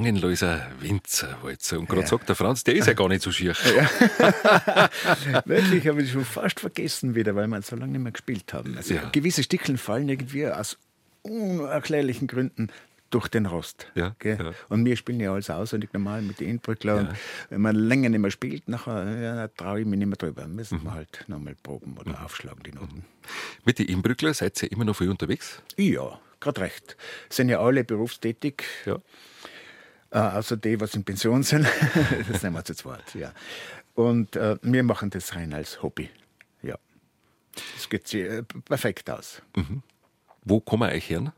Langenläuser 0.00 0.66
Winzerwalzer. 0.80 1.78
Und 1.78 1.86
gerade 1.86 2.00
ja. 2.00 2.06
sagt 2.06 2.26
der 2.26 2.34
Franz, 2.34 2.64
der 2.64 2.74
ist 2.74 2.86
ja 2.86 2.94
gar 2.94 3.08
nicht 3.08 3.22
so 3.22 3.30
schier. 3.30 3.54
Ja. 3.76 4.88
Wirklich, 5.44 5.86
habe 5.86 6.02
ich 6.02 6.10
schon 6.10 6.24
fast 6.24 6.60
vergessen 6.60 7.14
wieder, 7.14 7.34
weil 7.36 7.46
wir 7.46 7.60
so 7.60 7.76
lange 7.76 7.92
nicht 7.92 8.02
mehr 8.02 8.12
gespielt 8.12 8.52
haben. 8.54 8.76
Also 8.76 8.94
ja. 8.94 9.08
gewisse 9.10 9.42
Stickeln 9.42 9.76
fallen 9.76 10.08
irgendwie 10.08 10.46
aus 10.46 10.78
unerklärlichen 11.22 12.26
Gründen 12.28 12.68
durch 13.10 13.28
den 13.28 13.46
Rost. 13.46 13.88
Ja, 13.94 14.16
ja. 14.22 14.52
Und 14.68 14.84
wir 14.84 14.96
spielen 14.96 15.20
ja 15.20 15.32
alles 15.32 15.50
auswendig 15.50 15.92
normal 15.92 16.22
mit 16.22 16.40
den 16.40 16.48
Inbrückler. 16.48 17.02
Ja. 17.02 17.14
wenn 17.50 17.60
man 17.60 17.76
länger 17.76 18.08
nicht 18.08 18.20
mehr 18.20 18.30
spielt, 18.30 18.68
nachher 18.68 19.20
ja, 19.20 19.48
traue 19.48 19.80
ich 19.80 19.86
mich 19.86 19.98
nicht 19.98 20.08
mehr 20.08 20.16
drüber. 20.16 20.46
Müssen 20.46 20.80
mhm. 20.80 20.84
wir 20.84 20.94
halt 20.94 21.24
nochmal 21.28 21.56
proben 21.62 21.98
oder 21.98 22.10
mhm. 22.10 22.24
aufschlagen, 22.24 22.62
die 22.62 22.72
Noten. 22.72 22.96
Mhm. 22.96 23.04
Mit 23.64 23.78
den 23.78 23.86
Inbrückler 23.86 24.32
seid 24.32 24.62
ihr 24.62 24.72
immer 24.72 24.84
noch 24.84 24.96
viel 24.96 25.10
unterwegs? 25.10 25.62
Ja, 25.76 26.18
gerade 26.40 26.62
recht. 26.62 26.96
Sind 27.28 27.50
ja 27.50 27.60
alle 27.60 27.84
berufstätig. 27.84 28.64
Ja. 28.86 28.98
Äh, 30.10 30.18
außer 30.18 30.56
die, 30.56 30.80
was 30.80 30.94
in 30.94 31.04
Pension 31.04 31.42
sind. 31.42 31.66
das 32.28 32.42
nehmen 32.42 32.56
wir 32.56 32.64
zu 32.64 32.74
zweit, 32.74 33.14
ja. 33.14 33.32
Und 33.94 34.36
äh, 34.36 34.56
wir 34.62 34.82
machen 34.82 35.10
das 35.10 35.34
rein 35.34 35.52
als 35.52 35.82
Hobby. 35.82 36.10
Ja. 36.62 36.76
Das 37.76 37.88
geht 37.88 38.08
sich 38.08 38.22
äh, 38.22 38.42
perfekt 38.42 39.08
aus. 39.08 39.42
Mhm. 39.54 39.82
Wo 40.44 40.60
kommen 40.60 40.88
wir 40.88 40.94
euch 40.94 41.10
her? 41.10 41.32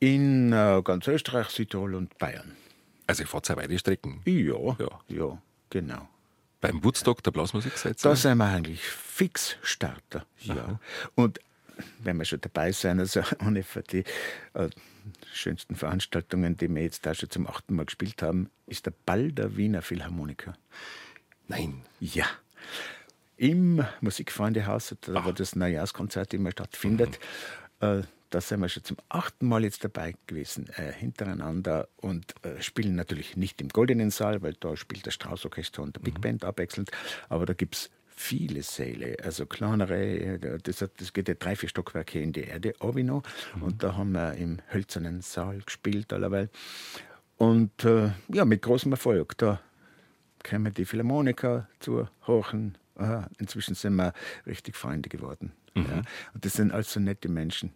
In 0.00 0.52
äh, 0.52 0.82
ganz 0.84 1.06
Österreich, 1.06 1.48
Südtirol 1.48 1.94
und 1.94 2.18
Bayern. 2.18 2.56
Also 3.06 3.22
ihr 3.22 3.26
fahrt 3.26 3.46
sehr 3.46 3.56
weite 3.56 3.78
Strecken? 3.78 4.20
Ja, 4.26 4.76
ja, 4.78 5.00
ja, 5.08 5.42
genau. 5.70 6.08
Beim 6.60 6.82
Woodstock 6.84 7.22
der 7.22 7.30
Blasmusik 7.30 7.78
seid? 7.78 8.04
Da 8.04 8.14
sind 8.16 8.38
wir 8.38 8.44
eigentlich 8.44 8.82
fix 8.82 9.56
Starter. 9.62 10.26
Ja. 10.40 10.54
Aha. 10.56 10.80
Und 11.14 11.40
wenn 12.00 12.16
wir 12.16 12.24
schon 12.24 12.40
dabei 12.40 12.72
sein, 12.72 13.00
also 13.00 13.22
ohne 13.46 13.62
für 13.62 13.82
die 13.82 14.04
äh, 14.54 14.68
schönsten 15.32 15.74
Veranstaltungen, 15.74 16.56
die 16.56 16.72
wir 16.72 16.82
jetzt 16.82 17.06
da 17.06 17.14
schon 17.14 17.30
zum 17.30 17.46
achten 17.46 17.74
Mal 17.74 17.86
gespielt 17.86 18.22
haben, 18.22 18.50
ist 18.66 18.86
der 18.86 18.94
Ball 19.06 19.32
der 19.32 19.56
Wiener 19.56 19.82
Philharmoniker. 19.82 20.54
Nein. 21.46 21.82
Ja. 22.00 22.26
im 23.36 23.84
Musikfreundehaus, 24.00 24.94
da 25.00 25.24
wo 25.24 25.32
das 25.32 25.56
Neujahrskonzert 25.56 26.34
immer 26.34 26.50
stattfindet. 26.50 27.18
Mhm. 27.80 27.86
Äh, 27.86 28.02
da 28.30 28.40
sind 28.40 28.60
wir 28.60 28.68
schon 28.68 28.84
zum 28.84 28.98
achten 29.08 29.46
Mal 29.46 29.64
jetzt 29.64 29.84
dabei 29.84 30.14
gewesen, 30.26 30.68
äh, 30.76 30.92
hintereinander 30.92 31.88
und 31.96 32.34
äh, 32.44 32.60
spielen 32.60 32.94
natürlich 32.94 33.36
nicht 33.36 33.60
im 33.60 33.68
Goldenen 33.68 34.10
Saal, 34.10 34.42
weil 34.42 34.54
da 34.54 34.76
spielt 34.76 35.06
das 35.06 35.14
Straußorchester 35.14 35.82
und 35.82 35.96
der 35.96 36.00
Big 36.00 36.18
mhm. 36.18 36.20
Band 36.20 36.44
abwechselnd, 36.44 36.90
aber 37.28 37.46
da 37.46 37.54
gibt 37.54 37.76
es 37.76 37.90
viele 38.18 38.62
Säle, 38.62 39.16
also 39.22 39.46
kleinere, 39.46 40.38
das, 40.62 40.82
hat, 40.82 40.92
das 40.98 41.12
geht 41.12 41.28
ja 41.28 41.34
drei, 41.34 41.56
vier 41.56 41.68
Stockwerke 41.68 42.20
in 42.20 42.32
die 42.32 42.42
Erde, 42.42 42.74
Obino, 42.80 43.22
mhm. 43.54 43.62
und 43.62 43.82
da 43.82 43.96
haben 43.96 44.12
wir 44.12 44.34
im 44.34 44.58
hölzernen 44.72 45.22
Saal 45.22 45.60
gespielt 45.64 46.12
allerweil. 46.12 46.50
Und 47.36 47.84
äh, 47.84 48.10
ja, 48.28 48.44
mit 48.44 48.62
großem 48.62 48.90
Erfolg. 48.90 49.38
Da 49.38 49.60
kämen 50.42 50.74
die 50.74 50.84
Philharmoniker 50.84 51.68
zu 51.78 52.08
horchen. 52.26 52.76
Aha, 52.96 53.28
inzwischen 53.38 53.76
sind 53.76 53.94
wir 53.94 54.12
richtig 54.44 54.74
Freunde 54.74 55.08
geworden. 55.08 55.52
Mhm. 55.74 55.84
Ja. 55.84 56.02
Und 56.34 56.44
das 56.44 56.54
sind 56.54 56.72
also 56.72 56.98
nette 56.98 57.28
Menschen 57.28 57.72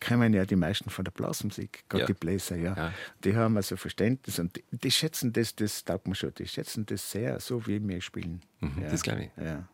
kommen 0.00 0.32
ja 0.32 0.44
die 0.44 0.56
meisten 0.56 0.90
von 0.90 1.04
der 1.04 1.12
Blasmusik, 1.12 1.84
gerade 1.88 2.02
ja. 2.02 2.06
die 2.06 2.14
Bläser, 2.14 2.56
ja. 2.56 2.74
ja. 2.74 2.92
Die 3.22 3.36
haben 3.36 3.56
also 3.56 3.76
Verständnis 3.76 4.38
und 4.38 4.56
die, 4.56 4.64
die, 4.70 4.90
schätzen 4.90 5.32
das, 5.32 5.54
das 5.54 5.84
taugt 5.84 6.08
mir 6.08 6.14
schon, 6.14 6.32
die 6.34 6.46
schätzen 6.46 6.86
das 6.86 7.10
sehr, 7.10 7.38
so 7.40 7.66
wie 7.66 7.86
wir 7.86 8.00
spielen. 8.00 8.40
Mhm, 8.60 8.82
ja. 8.82 8.90
Das 8.90 9.02
glaube 9.02 9.24
ich. 9.24 9.42
Ja. 9.42 9.68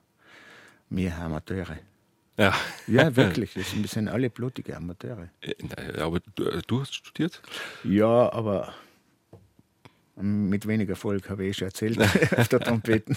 Wir 0.91 1.17
Amateure. 1.17 1.79
Ja. 2.37 2.55
ja, 2.87 3.17
wirklich. 3.17 3.57
Wir 3.57 3.89
sind 3.89 4.09
alle 4.09 4.31
blutige 4.31 4.77
Amateure. 4.77 5.29
Äh, 5.41 6.01
aber 6.01 6.21
du, 6.35 6.45
äh, 6.45 6.63
du 6.67 6.81
hast 6.81 6.95
studiert? 6.95 7.41
Ja, 7.85 8.33
aber 8.33 8.75
mit 10.17 10.67
wenig 10.67 10.89
Erfolg, 10.89 11.29
habe 11.29 11.45
ich 11.45 11.51
eh 11.51 11.55
schon 11.55 11.69
erzählt, 11.69 12.01
auf 12.37 12.49
der 12.49 12.61
Trompeten. 12.61 13.17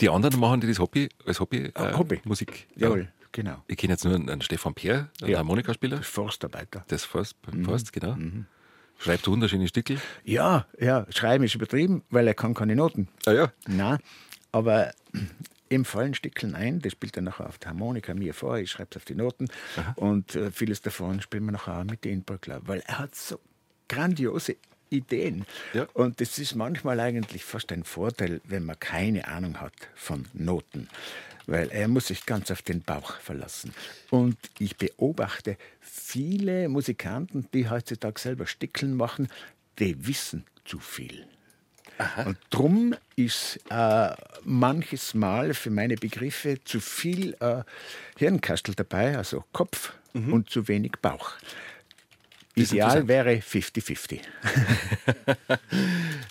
Die 0.00 0.08
anderen 0.08 0.38
machen 0.40 0.60
das 0.60 0.78
Hobby 0.78 1.08
als 1.24 1.40
Hobby, 1.40 1.70
äh, 1.74 1.92
Hobby. 1.94 2.20
Musik. 2.24 2.66
Jawohl. 2.76 3.08
Genau. 3.36 3.62
Ich 3.66 3.76
kenne 3.76 3.92
jetzt 3.92 4.04
nur 4.06 4.14
einen 4.14 4.40
Stefan 4.40 4.72
Peer, 4.72 5.10
einen 5.20 5.30
ja. 5.30 5.36
Harmonikaspieler. 5.36 5.98
Das 5.98 6.06
Forstarbeiter. 6.06 6.86
Das 6.88 7.04
Forst, 7.04 7.36
mhm. 7.52 7.66
Forst 7.66 7.92
genau. 7.92 8.14
Mhm. 8.14 8.46
Schreibt 8.98 9.28
wunderschöne 9.28 9.68
Stücke. 9.68 10.00
Ja, 10.24 10.66
ja, 10.80 11.04
schreiben 11.10 11.44
ist 11.44 11.54
übertrieben, 11.54 12.02
weil 12.08 12.26
er 12.26 12.32
kann 12.32 12.54
keine 12.54 12.74
Noten. 12.74 13.08
Ah 13.26 13.32
ja. 13.32 13.52
Nein, 13.68 13.98
aber 14.52 14.92
ihm 15.68 15.84
fallen 15.84 16.14
Stückeln 16.14 16.54
ein, 16.54 16.80
das 16.80 16.92
spielt 16.92 17.14
er 17.16 17.22
nachher 17.22 17.46
auf 17.46 17.58
der 17.58 17.72
Harmonika 17.72 18.14
mir 18.14 18.32
vor, 18.32 18.56
ich 18.56 18.70
schreibe 18.70 18.88
es 18.92 18.96
auf 18.96 19.04
die 19.04 19.14
Noten 19.14 19.48
Aha. 19.76 19.92
und 19.96 20.34
äh, 20.34 20.50
vieles 20.50 20.80
davon 20.80 21.20
spielen 21.20 21.44
wir 21.44 21.52
nachher 21.52 21.80
auch 21.80 21.84
mit 21.84 22.06
den 22.06 22.24
Brückler, 22.24 22.62
weil 22.64 22.82
er 22.86 23.00
hat 23.00 23.14
so 23.14 23.38
grandiose 23.86 24.56
Ideen. 24.90 25.46
Ja. 25.72 25.86
Und 25.94 26.20
das 26.20 26.38
ist 26.38 26.54
manchmal 26.54 27.00
eigentlich 27.00 27.44
fast 27.44 27.72
ein 27.72 27.84
Vorteil, 27.84 28.40
wenn 28.44 28.64
man 28.64 28.78
keine 28.78 29.28
Ahnung 29.28 29.60
hat 29.60 29.74
von 29.94 30.26
Noten 30.32 30.88
weil 31.46 31.68
er 31.70 31.88
muss 31.88 32.08
sich 32.08 32.26
ganz 32.26 32.50
auf 32.50 32.62
den 32.62 32.82
Bauch 32.82 33.12
verlassen. 33.20 33.72
Und 34.10 34.36
ich 34.58 34.76
beobachte 34.76 35.56
viele 35.80 36.68
Musikanten, 36.68 37.48
die 37.54 37.70
heutzutage 37.70 38.20
selber 38.20 38.46
Stickeln 38.46 38.96
machen, 38.96 39.28
die 39.78 40.06
wissen 40.06 40.44
zu 40.64 40.78
viel. 40.78 41.26
Aha. 41.98 42.24
Und 42.24 42.38
drum 42.50 42.94
ist 43.14 43.58
äh, 43.70 44.14
manches 44.44 45.14
Mal 45.14 45.54
für 45.54 45.70
meine 45.70 45.94
Begriffe 45.94 46.62
zu 46.64 46.80
viel 46.80 47.34
äh, 47.40 47.62
Hirnkastel 48.18 48.74
dabei, 48.74 49.16
also 49.16 49.44
Kopf 49.52 49.94
mhm. 50.12 50.32
und 50.32 50.50
zu 50.50 50.68
wenig 50.68 50.92
Bauch. 51.00 51.32
Ideal 52.56 53.06
wäre 53.06 53.34
50-50. 53.34 54.20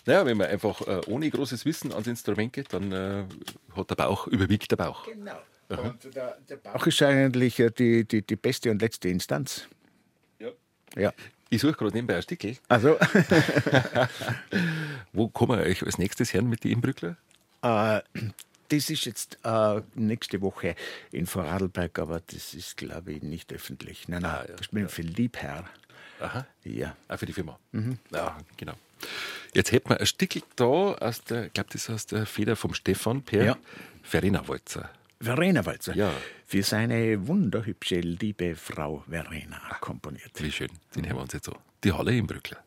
naja, 0.06 0.26
wenn 0.26 0.38
man 0.38 0.48
einfach 0.48 0.82
äh, 0.82 1.02
ohne 1.08 1.30
großes 1.30 1.66
Wissen 1.66 1.92
ans 1.92 2.08
Instrument 2.08 2.52
geht, 2.52 2.74
dann 2.74 2.92
äh, 2.92 3.26
hat 3.76 3.90
der 3.92 3.96
Bauch, 3.96 4.26
überwiegt 4.28 4.72
der 4.72 4.78
Bauch. 4.78 5.06
Genau. 5.06 5.38
Und 5.70 6.16
der, 6.16 6.38
der, 6.50 6.58
Bauch 6.58 6.86
ist 6.88 7.02
eigentlich 7.02 7.60
äh, 7.60 7.70
die, 7.70 8.06
die, 8.06 8.22
die 8.22 8.36
beste 8.36 8.72
und 8.72 8.82
letzte 8.82 9.10
Instanz. 9.10 9.68
Ja. 10.40 10.50
ja. 10.96 11.14
Ich 11.50 11.62
suche 11.62 11.74
gerade 11.74 11.94
nebenbei 11.94 12.16
ein 12.16 12.22
Stickel. 12.24 12.58
Also. 12.68 12.98
Wo 15.14 15.28
kommen 15.28 15.60
wir 15.60 15.66
euch 15.66 15.84
als 15.84 15.98
nächstes 15.98 16.34
her 16.34 16.42
mit 16.42 16.64
den 16.64 16.72
Inbrückler? 16.72 17.18
Äh, 17.62 18.02
das 18.70 18.90
ist 18.90 19.06
jetzt 19.06 19.38
äh, 19.44 19.82
nächste 19.94 20.42
Woche 20.42 20.76
in 21.12 21.28
Vorarlberg, 21.28 22.00
aber 22.00 22.22
das 22.26 22.54
ist, 22.54 22.78
glaube 22.78 23.14
ich, 23.14 23.22
nicht 23.22 23.54
öffentlich. 23.54 24.08
Nein, 24.08 24.24
nein, 24.24 24.32
ah, 24.32 24.46
ja, 24.48 24.56
das 24.56 24.70
bin 24.70 24.84
ja. 24.84 24.88
für 24.88 25.04
Liebherr. 25.04 25.66
Aha. 26.20 26.46
Ja. 26.64 26.96
Auch 27.08 27.18
für 27.18 27.26
die 27.26 27.34
Firma. 27.34 27.60
Mhm. 27.72 27.98
Ja, 28.12 28.38
genau. 28.58 28.74
Jetzt 29.54 29.72
hätten 29.72 29.90
wir 29.90 30.00
ein 30.00 30.06
Stück 30.06 30.42
da 30.56 30.66
aus 30.66 31.24
der, 31.24 31.48
ich 31.48 31.54
glaube, 31.54 31.70
das 31.72 31.84
ist 31.84 31.90
aus 31.90 32.06
der 32.08 32.26
Feder 32.26 32.56
vom 32.56 32.74
Stefan 32.74 33.22
per 33.22 33.46
ja. 33.46 33.58
Verena 34.04 34.48
Walzer. 34.48 34.90
Verena 35.20 35.66
Walzer. 35.66 35.96
Ja. 35.96 36.12
Für 36.46 36.64
seine 36.64 37.28
wunderhübsche, 37.28 38.00
liebe 38.00 38.56
Frau 38.56 39.04
Verena 39.08 39.60
komponiert. 39.80 40.32
Wie 40.36 40.52
schön. 40.52 40.70
Den 40.96 41.06
hören 41.06 41.18
wir 41.18 41.22
uns 41.22 41.34
jetzt 41.34 41.46
so. 41.46 41.56
Die 41.84 41.92
Halle 41.92 42.16
im 42.16 42.28
Brückler. 42.28 42.58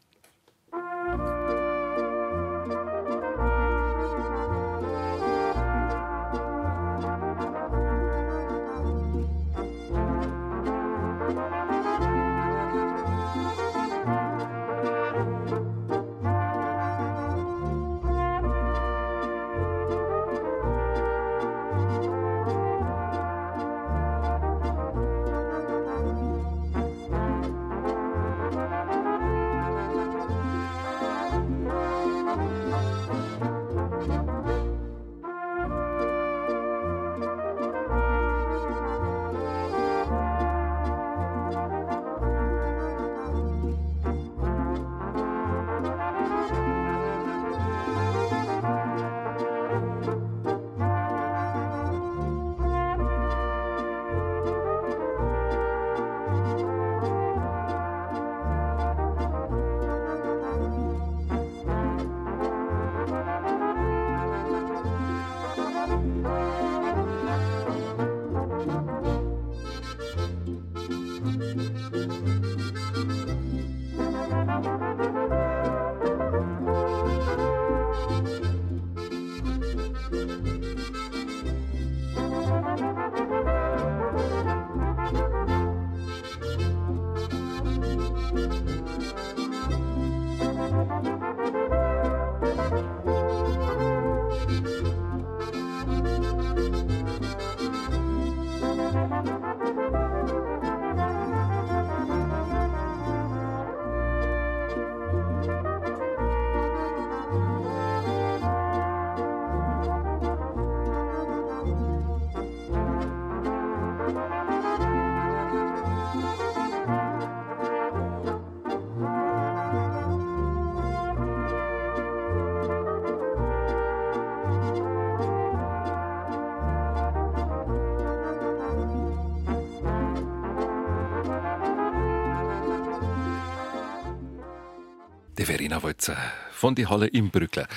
Von 136.58 136.74
die 136.74 136.86
Halle 136.86 137.06
im 137.06 137.30
Brückler. 137.30 137.68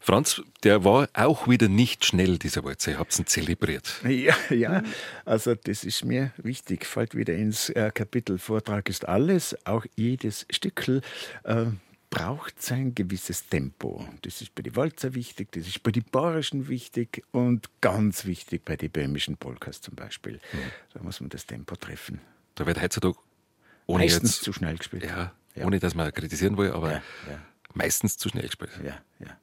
Franz, 0.00 0.42
der 0.62 0.84
war 0.84 1.08
auch 1.14 1.48
wieder 1.48 1.68
nicht 1.68 2.04
schnell, 2.04 2.38
dieser 2.38 2.62
Walzer. 2.64 2.92
Ihr 2.92 2.98
habt 2.98 3.18
ihn 3.18 3.26
zelebriert. 3.26 4.00
Ja, 4.04 4.34
ja, 4.50 4.82
also 5.24 5.54
das 5.54 5.84
ist 5.84 6.04
mir 6.04 6.32
wichtig. 6.36 6.86
Fällt 6.86 7.14
wieder 7.14 7.34
ins 7.34 7.70
äh, 7.70 7.90
Kapitel 7.92 8.38
Vortrag 8.38 8.88
ist 8.88 9.08
alles. 9.08 9.56
Auch 9.66 9.84
jedes 9.96 10.46
Stückel 10.50 11.02
äh, 11.44 11.66
braucht 12.10 12.62
sein 12.62 12.94
gewisses 12.94 13.48
Tempo. 13.48 14.06
Das 14.22 14.40
ist 14.40 14.54
bei 14.54 14.62
den 14.62 14.76
Walzer 14.76 15.14
wichtig, 15.14 15.52
das 15.52 15.66
ist 15.66 15.82
bei 15.82 15.90
den 15.90 16.04
Bayerischen 16.04 16.68
wichtig 16.68 17.24
und 17.32 17.68
ganz 17.80 18.24
wichtig 18.24 18.64
bei 18.64 18.76
den 18.76 18.90
böhmischen 18.90 19.36
Polkas 19.36 19.80
zum 19.80 19.94
Beispiel. 19.94 20.34
Mhm. 20.34 20.58
Da 20.94 21.02
muss 21.02 21.20
man 21.20 21.28
das 21.28 21.44
Tempo 21.46 21.76
treffen. 21.76 22.20
Da 22.54 22.66
wird 22.66 22.80
heutzutage 22.80 23.16
ohne 23.86 24.04
Meistens 24.04 24.36
jetzt, 24.36 24.44
zu 24.44 24.52
schnell 24.52 24.76
gespielt. 24.76 25.04
Ja, 25.04 25.32
ja, 25.54 25.66
ohne 25.66 25.80
dass 25.80 25.94
man 25.94 26.12
kritisieren 26.12 26.56
will, 26.56 26.72
aber 26.72 26.92
ja, 26.92 27.02
meistens 27.78 28.18
zu 28.18 28.28
schnell 28.28 28.46
gespielt. 28.46 28.72
Ja, 28.84 28.98
ja. 29.20 29.38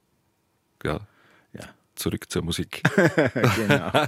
Ja. 0.84 1.00
Ja. 1.54 1.70
Zurück 1.96 2.30
zur 2.30 2.44
Musik. 2.44 2.84
genau. 3.56 4.06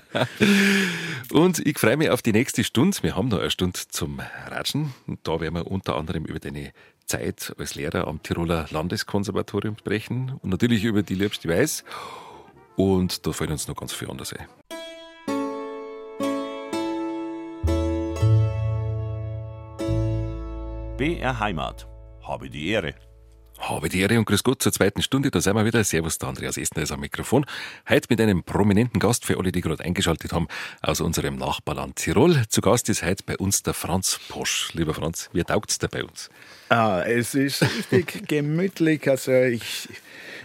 Und 1.32 1.66
ich 1.66 1.80
freue 1.80 1.98
mich 1.98 2.10
auf 2.10 2.22
die 2.22 2.34
nächste 2.34 2.64
Stunde. 2.64 2.98
Wir 3.02 3.16
haben 3.16 3.30
noch 3.30 3.40
eine 3.40 3.50
Stunde 3.50 3.80
zum 3.88 4.20
Ratschen. 4.48 4.94
Und 5.08 5.26
da 5.26 5.40
werden 5.40 5.56
wir 5.56 5.66
unter 5.66 5.96
anderem 5.96 6.26
über 6.26 6.40
deine 6.40 6.74
Zeit 7.06 7.56
als 7.58 7.76
Lehrer 7.76 8.08
am 8.08 8.22
Tiroler 8.22 8.68
Landeskonservatorium 8.70 9.78
sprechen 9.78 10.38
und 10.42 10.50
natürlich 10.50 10.84
über 10.84 11.02
die 11.02 11.16
Liebste 11.16 11.48
Weiß. 11.48 11.86
Und 12.76 13.26
da 13.26 13.32
fallen 13.32 13.54
uns 13.54 13.68
noch 13.68 13.78
ganz 13.78 13.94
viel 13.94 14.10
anderes 14.10 14.34
ein. 14.34 14.46
BR 20.98 21.40
Heimat. 21.40 21.88
Habe 22.24 22.50
die 22.50 22.68
Ehre. 22.70 22.96
Habe 23.60 23.90
die 23.90 24.02
Ehre 24.02 24.20
und 24.20 24.26
grüß 24.26 24.44
Gott 24.44 24.62
zur 24.62 24.72
zweiten 24.72 25.02
Stunde. 25.02 25.32
Da 25.32 25.42
sind 25.42 25.56
wir 25.56 25.66
wieder. 25.66 25.84
Servus, 25.84 26.20
der 26.20 26.30
Andreas 26.30 26.58
Estner 26.58 26.84
ist 26.84 26.92
am 26.92 27.00
Mikrofon. 27.00 27.46
Heute 27.90 28.08
mit 28.10 28.22
einem 28.22 28.44
prominenten 28.44 29.00
Gast 29.00 29.26
für 29.26 29.38
alle, 29.38 29.52
die 29.52 29.62
gerade 29.62 29.84
eingeschaltet 29.84 30.32
haben, 30.32 30.48
aus 30.82 31.02
unserem 31.02 31.38
Nachbarland 31.38 31.96
Tirol. 31.96 32.44
Zu 32.50 32.62
Gast 32.62 32.88
ist 32.90 33.04
heute 33.04 33.24
bei 33.26 33.36
uns 33.38 33.64
der 33.64 33.74
Franz 33.74 34.20
Posch. 34.30 34.74
Lieber 34.74 34.94
Franz, 34.94 35.30
wie 35.34 35.44
taugt's 35.44 35.80
dir 35.80 35.88
bei 35.88 36.04
uns? 36.04 36.30
Ah, 36.70 37.02
es 37.02 37.34
ist 37.34 37.64
richtig 37.92 38.28
gemütlich. 38.28 39.10
Also 39.10 39.32
ich, 39.34 39.90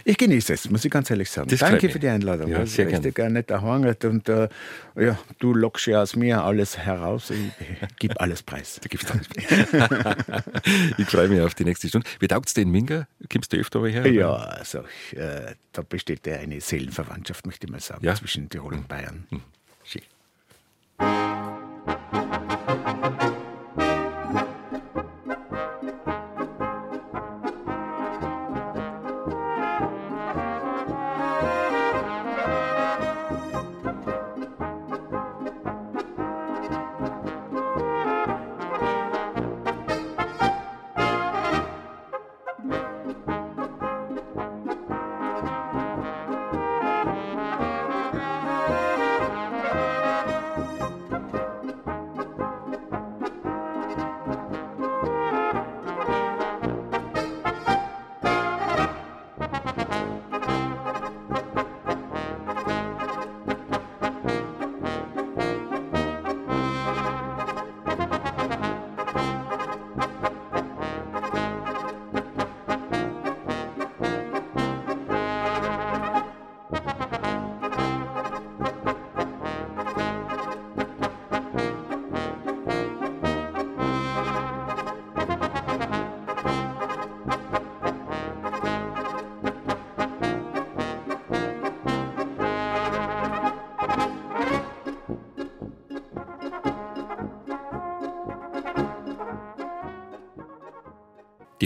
ich 0.05 0.17
genieße 0.17 0.53
es, 0.53 0.69
muss 0.69 0.83
ich 0.83 0.91
ganz 0.91 1.09
ehrlich 1.09 1.29
sagen. 1.29 1.47
Das 1.49 1.59
Danke 1.59 1.89
für 1.89 1.99
die 1.99 2.07
Einladung. 2.07 2.49
Ja, 2.49 2.65
sehr 2.65 2.85
gerne. 2.85 3.07
Ich 3.07 3.15
gerne 3.15 3.43
daheim 3.43 3.83
und 4.03 4.29
äh, 4.29 4.49
ja, 4.95 5.17
du 5.39 5.53
lockst 5.53 5.87
ja 5.87 6.01
aus 6.01 6.15
mir 6.15 6.43
alles 6.43 6.77
heraus. 6.77 7.29
Ich, 7.29 7.39
ich 7.59 7.95
gebe 7.97 8.19
alles 8.19 8.43
preis. 8.43 8.79
Du 8.83 8.89
gibst 8.89 9.09
alles 9.11 9.27
preis. 9.27 9.45
ich 10.97 11.05
freue 11.07 11.27
mich 11.29 11.41
auf 11.41 11.55
die 11.55 11.63
nächste 11.63 11.87
Stunde. 11.87 12.07
Wie 12.19 12.27
taugt 12.27 12.47
es 12.47 12.53
dir 12.53 12.61
in 12.61 12.71
Minga? 12.71 13.07
Kommst 13.31 13.53
du 13.53 13.57
öfter 13.57 13.85
her? 13.87 14.05
Ja, 14.11 14.33
also 14.35 14.79
äh, 15.11 15.53
da 15.71 15.81
besteht 15.81 16.27
ja 16.27 16.35
eine 16.35 16.59
Seelenverwandtschaft, 16.59 17.45
möchte 17.45 17.65
ich 17.67 17.71
mal 17.71 17.79
sagen, 17.79 18.05
Ja? 18.05 18.15
zwischen 18.15 18.49
Tirol 18.49 18.73
und 18.73 18.87
Bayern. 18.87 19.25
Hm. 19.29 19.41
Schön. 19.83 20.01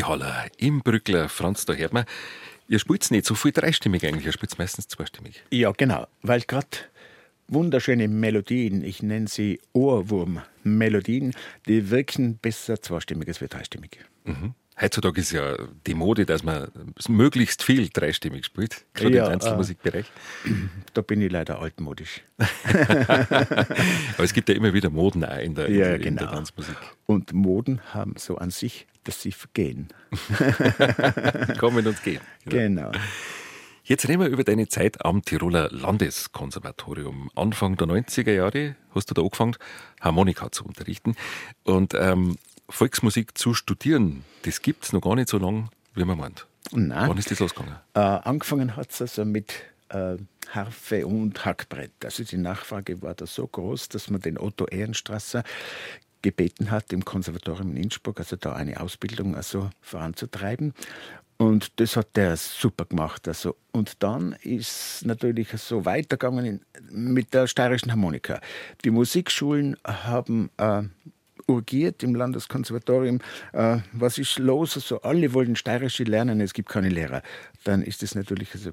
Die 0.08 0.12
Haller 0.14 0.46
im 0.58 0.84
Brückler. 0.84 1.28
Franz, 1.28 1.66
da 1.66 1.74
hört 1.74 1.92
man, 1.92 2.06
ihr 2.70 2.80
spielt 2.80 3.12
nicht 3.12 3.26
so 3.26 3.36
viel 3.36 3.52
dreistimmig 3.52 4.06
eigentlich, 4.06 4.26
ihr 4.26 4.32
spielt 4.32 4.58
meistens 4.58 4.88
zweistimmig. 4.88 5.44
Ja, 5.52 5.72
genau, 5.72 6.08
weil 6.22 6.40
gerade 6.42 6.70
wunderschöne 7.50 8.08
Melodien, 8.08 8.86
ich 8.86 9.04
nenne 9.04 9.28
sie 9.28 9.60
Ohrwurm-Melodien, 9.74 11.34
die 11.68 11.90
wirken 11.90 12.38
besser 12.38 12.82
zweistimmig 12.82 13.28
als 13.28 13.40
dreistimmig. 13.40 14.00
Mhm. 14.24 14.54
Heutzutage 14.80 15.22
ist 15.22 15.32
ja 15.32 15.56
die 15.88 15.96
Mode, 15.96 16.26
dass 16.28 16.44
man 16.44 16.68
möglichst 17.08 17.64
viel 17.64 17.90
dreistimmig 17.90 18.46
spielt, 18.46 18.86
gerade 18.94 19.16
Ja, 19.16 19.26
im 19.26 19.34
Einzelmusikbereich. 19.34 20.06
Da 20.94 21.02
bin 21.02 21.22
ich 21.22 21.32
leider 21.32 21.60
altmodisch. 21.60 22.22
Aber 22.38 24.24
es 24.24 24.34
gibt 24.34 24.50
ja 24.50 24.56
immer 24.56 24.74
wieder 24.74 24.90
Moden 24.90 25.24
auch 25.24 25.38
in 25.38 25.56
der, 25.56 25.70
Ja, 25.70 25.96
in, 25.96 26.02
in 26.02 26.16
der 26.16 26.26
genau. 26.26 26.38
Tanzmusik. 26.38 26.76
Und 27.06 27.34
Moden 27.34 27.82
haben 27.94 28.16
so 28.18 28.38
an 28.38 28.50
sich, 28.50 28.88
dass 29.04 29.22
sie 29.22 29.32
vergehen. 29.32 29.90
Kommen 31.60 31.86
und 31.86 32.04
gehen. 32.04 32.22
Genau. 32.46 32.92
Jetzt 33.84 34.08
reden 34.08 34.22
wir 34.22 34.28
über 34.28 34.44
deine 34.44 34.68
Zeit 34.68 35.06
am 35.06 35.22
Tiroler 35.22 35.70
Landeskonservatorium. 35.72 37.32
Anfang 37.36 37.78
der 37.78 37.88
90er 37.88 38.34
Jahre 38.34 38.76
hast 38.94 39.10
du 39.10 39.14
da 39.14 39.22
angefangen, 39.22 39.56
Harmonika 40.02 40.52
zu 40.52 40.66
unterrichten. 40.66 41.16
Und 41.64 41.94
ähm, 41.94 42.36
Volksmusik 42.70 43.38
zu 43.38 43.54
studieren, 43.54 44.24
das 44.44 44.62
gibt 44.62 44.86
es 44.86 44.94
noch 44.94 45.02
gar 45.02 45.16
nicht 45.16 45.30
so 45.30 45.38
lange, 45.38 45.70
wie 45.96 46.04
man 46.04 46.18
meint. 46.18 46.46
Nein. 46.72 47.10
Wann 47.10 47.18
ist 47.18 47.32
das 47.32 47.40
losgegangen? 47.40 47.76
Äh, 47.94 48.00
angefangen 48.00 48.76
hat 48.76 48.92
es 48.92 49.02
also 49.02 49.24
mit 49.24 49.54
äh, 49.90 50.18
Harfe 50.50 51.08
und 51.08 51.46
Hackbrett. 51.46 51.92
Also 52.04 52.24
die 52.24 52.38
Nachfrage 52.38 53.02
war 53.02 53.14
da 53.14 53.26
so 53.26 53.48
groß, 53.48 53.90
dass 53.90 54.10
man 54.10 54.22
den 54.22 54.38
Otto 54.38 54.66
Ehrenstrasser 54.66 55.44
gebeten 56.22 56.72
hat, 56.72 56.92
im 56.92 57.06
Konservatorium 57.06 57.72
in 57.72 57.84
Innsbruck, 57.84 58.20
also 58.20 58.36
da 58.36 58.54
eine 58.54 58.80
Ausbildung 58.82 59.36
also 59.36 59.70
voranzutreiben. 59.82 60.74
Und 61.38 61.80
das 61.80 61.96
hat 61.96 62.16
der 62.16 62.36
super 62.36 62.86
gemacht. 62.86 63.28
Also. 63.28 63.56
Und 63.72 64.02
dann 64.02 64.34
ist 64.42 65.06
natürlich 65.06 65.50
so 65.52 65.86
weitergegangen 65.86 66.66
mit 66.90 67.34
der 67.34 67.46
steirischen 67.46 67.92
Harmonika. 67.92 68.42
Die 68.84 68.90
Musikschulen 68.90 69.78
haben 69.84 70.50
äh, 70.58 70.84
urgiert 71.48 72.04
im 72.04 72.16
Landeskonservatorium, 72.16 73.20
äh, 73.54 73.80
was 73.94 74.18
ist 74.18 74.38
los? 74.40 74.76
Also 74.76 75.02
alle 75.02 75.34
wollten 75.34 75.56
steirische 75.56 76.04
lernen, 76.04 76.42
es 76.42 76.54
gibt 76.54 76.70
keine 76.70 76.90
Lehrer. 76.90 77.22
Dann 77.64 77.82
ist 77.82 78.04
es 78.04 78.16
natürlich 78.16 78.54
also 78.54 78.72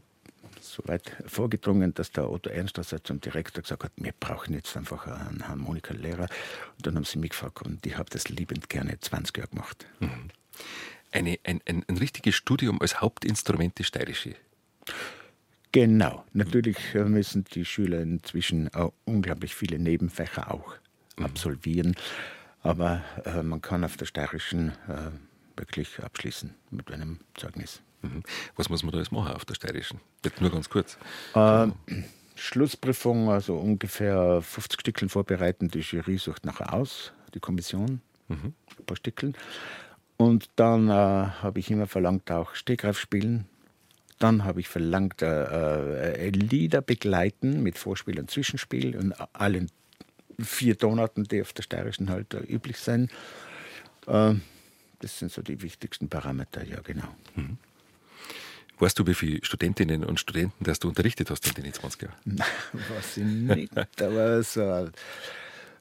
so 0.60 0.82
weit 0.86 1.16
vorgedrungen, 1.26 1.94
dass 1.94 2.10
der 2.10 2.30
Otto 2.30 2.50
Ernstlasser 2.50 3.02
zum 3.04 3.20
Direktor 3.20 3.62
gesagt 3.62 3.84
hat, 3.84 3.92
wir 3.96 4.12
brauchen 4.18 4.54
jetzt 4.54 4.76
einfach 4.76 5.06
einen 5.06 5.46
Harmonikalehrer. 5.46 6.26
Und 6.76 6.86
dann 6.86 6.96
haben 6.96 7.04
sie 7.04 7.18
mich 7.18 7.30
gefragt 7.30 7.62
und 7.62 7.86
ich 7.86 7.96
habe 7.96 8.10
das 8.10 8.28
liebend 8.28 8.68
gerne 8.68 8.98
20 8.98 9.36
Jahre 9.36 9.50
gemacht. 9.50 9.86
Eine, 11.12 11.38
ein, 11.44 11.60
ein, 11.66 11.84
ein 11.86 11.96
richtiges 11.96 12.34
Studium 12.34 12.80
als 12.80 13.00
Hauptinstrument 13.00 13.78
des 13.78 13.86
Steirische. 13.86 14.34
Genau. 15.70 16.24
Natürlich 16.32 16.78
äh, 16.94 17.04
müssen 17.04 17.44
die 17.52 17.64
Schüler 17.64 18.00
inzwischen 18.00 18.72
auch 18.74 18.92
unglaublich 19.04 19.54
viele 19.54 19.78
Nebenfächer 19.78 20.52
auch 20.52 20.74
absolvieren. 21.16 21.94
Aber 22.64 23.02
äh, 23.24 23.42
man 23.42 23.60
kann 23.60 23.84
auf 23.84 23.96
der 23.96 24.06
steirischen 24.06 24.70
äh, 24.88 25.10
wirklich 25.56 26.02
abschließen 26.02 26.54
mit 26.70 26.90
einem 26.90 27.20
Zeugnis. 27.34 27.82
Mhm. 28.02 28.22
Was 28.56 28.68
muss 28.68 28.82
man 28.82 28.92
da 28.92 28.98
jetzt 28.98 29.12
machen 29.12 29.32
auf 29.32 29.44
der 29.44 29.54
Steirischen? 29.54 30.00
Jetzt 30.24 30.40
nur 30.40 30.50
ganz 30.50 30.68
kurz. 30.68 30.98
Äh, 31.34 31.68
Schlussprüfung, 32.34 33.30
also 33.30 33.56
ungefähr 33.56 34.42
50 34.42 34.80
Stückeln 34.80 35.08
vorbereiten. 35.08 35.68
Die 35.68 35.80
Jury 35.80 36.18
sucht 36.18 36.44
nachher 36.44 36.74
aus, 36.74 37.12
die 37.34 37.40
Kommission, 37.40 38.00
ein 38.28 38.54
paar 38.86 38.96
Stückeln. 38.96 39.36
Und 40.16 40.48
dann 40.56 40.88
äh, 40.88 40.92
habe 40.92 41.60
ich 41.60 41.70
immer 41.70 41.86
verlangt, 41.86 42.30
auch 42.30 42.54
Stegreif 42.54 42.98
spielen, 42.98 43.46
Dann 44.18 44.44
habe 44.44 44.60
ich 44.60 44.68
verlangt, 44.68 45.22
äh, 45.22 46.26
äh, 46.26 46.30
Lieder 46.30 46.80
begleiten 46.80 47.62
mit 47.62 47.78
Vorspiel 47.78 48.18
und 48.20 48.30
Zwischenspiel 48.30 48.96
und 48.96 49.12
allen 49.34 49.70
vier 50.40 50.78
Tonarten, 50.78 51.24
die 51.24 51.42
auf 51.42 51.52
der 51.52 51.62
steirischen 51.62 52.10
halt 52.10 52.34
üblich 52.48 52.78
sind. 52.78 53.10
Äh, 54.06 54.34
das 55.00 55.18
sind 55.18 55.32
so 55.32 55.42
die 55.42 55.60
wichtigsten 55.62 56.08
Parameter, 56.08 56.64
ja 56.64 56.80
genau. 56.80 57.08
Mhm. 57.34 57.58
Weißt 58.78 58.98
du, 58.98 59.06
wie 59.06 59.14
viele 59.14 59.44
Studentinnen 59.44 60.04
und 60.04 60.18
Studenten 60.18 60.64
dass 60.64 60.80
du 60.80 60.88
unterrichtet 60.88 61.30
hast 61.30 61.46
in 61.46 61.62
den 61.62 61.72
20 61.72 62.02
Jahren? 62.02 62.16
Nein, 62.24 62.46
weiß 62.72 63.16
ich 63.18 63.24
nicht, 63.24 64.02
aber 64.02 64.42
so 64.42 64.90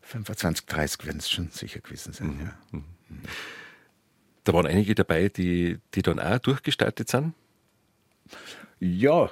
25, 0.01 0.66
30 0.66 1.06
werden 1.06 1.18
es 1.18 1.30
schon 1.30 1.49
sicher 1.49 1.80
gewesen 1.80 2.14
sein. 2.14 2.36
Mhm. 2.36 2.39
Ja. 2.41 2.54
Mhm. 2.72 2.84
Da 4.43 4.54
waren 4.54 4.68
einige 4.68 4.93
dabei, 4.93 5.30
die, 5.30 5.80
die 5.93 6.01
dann 6.01 6.20
auch 6.20 6.38
durchgestartet 6.39 7.10
sind? 7.10 7.34
Ja. 8.80 9.32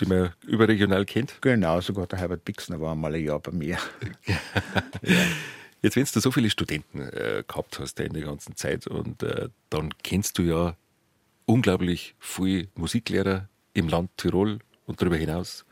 Die 0.00 0.06
man 0.06 0.32
überregional 0.46 1.04
kennt? 1.04 1.40
Genau, 1.40 1.80
sogar 1.80 2.06
der 2.06 2.18
Herbert 2.18 2.44
Bixner 2.44 2.80
war 2.80 2.92
einmal 2.92 3.14
ein 3.14 3.24
Jahr 3.24 3.38
bei 3.38 3.52
mir. 3.52 3.78
ja. 4.26 4.36
Jetzt, 5.82 5.96
wenn 5.96 6.04
du 6.04 6.20
so 6.20 6.30
viele 6.30 6.50
Studenten 6.50 7.00
äh, 7.00 7.44
gehabt 7.46 7.78
hast 7.78 8.00
in 8.00 8.14
der 8.14 8.22
ganzen 8.22 8.56
Zeit 8.56 8.86
und 8.86 9.22
äh, 9.22 9.50
dann 9.70 9.92
kennst 10.02 10.38
du 10.38 10.42
ja 10.42 10.76
unglaublich 11.46 12.14
viele 12.18 12.68
Musiklehrer 12.74 13.48
im 13.74 13.88
Land 13.88 14.10
Tirol 14.16 14.60
und 14.86 15.00
darüber 15.00 15.16
hinaus 15.16 15.64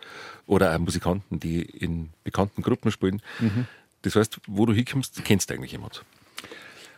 oder 0.46 0.74
auch 0.74 0.78
Musikanten, 0.78 1.40
die 1.40 1.62
in 1.62 2.10
bekannten 2.24 2.62
Gruppen 2.62 2.90
spielen. 2.90 3.22
Mhm. 3.40 3.66
Das 4.02 4.16
heißt, 4.16 4.40
wo 4.46 4.66
du 4.66 4.72
hinkommst, 4.72 5.24
kennst 5.24 5.48
du 5.48 5.54
eigentlich 5.54 5.72
jemand? 5.72 6.04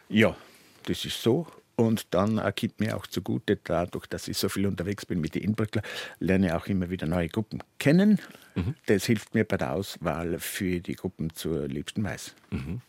Ja, 0.09 0.37
das 0.85 1.05
ist 1.05 1.22
so. 1.22 1.47
Und 1.77 2.14
dann 2.14 2.37
kommt 2.37 2.81
mir 2.81 2.97
auch 2.97 3.07
zugute, 3.07 3.59
dadurch, 3.62 4.07
dass 4.07 4.29
ich 4.29 4.39
so 4.39 4.49
viel 4.49 4.66
unterwegs 4.66 5.07
bin 5.07 5.20
mit 5.20 5.35
den 5.35 5.43
Inbrückler, 5.43 5.83
lerne 6.18 6.47
ich 6.47 6.53
auch 6.53 6.66
immer 6.66 6.91
wieder 6.91 7.07
neue 7.07 7.29
Gruppen 7.29 7.62
kennen. 7.79 8.18
Mhm. 8.55 8.75
Das 8.87 9.05
hilft 9.05 9.35
mir 9.35 9.45
bei 9.45 9.57
der 9.57 9.72
Auswahl 9.72 10.39
für 10.39 10.81
die 10.81 10.95
Gruppen 10.95 11.31
zur 11.35 11.66
liebsten 11.68 12.05
Weiß. 12.05 12.35
Mhm. 12.51 12.81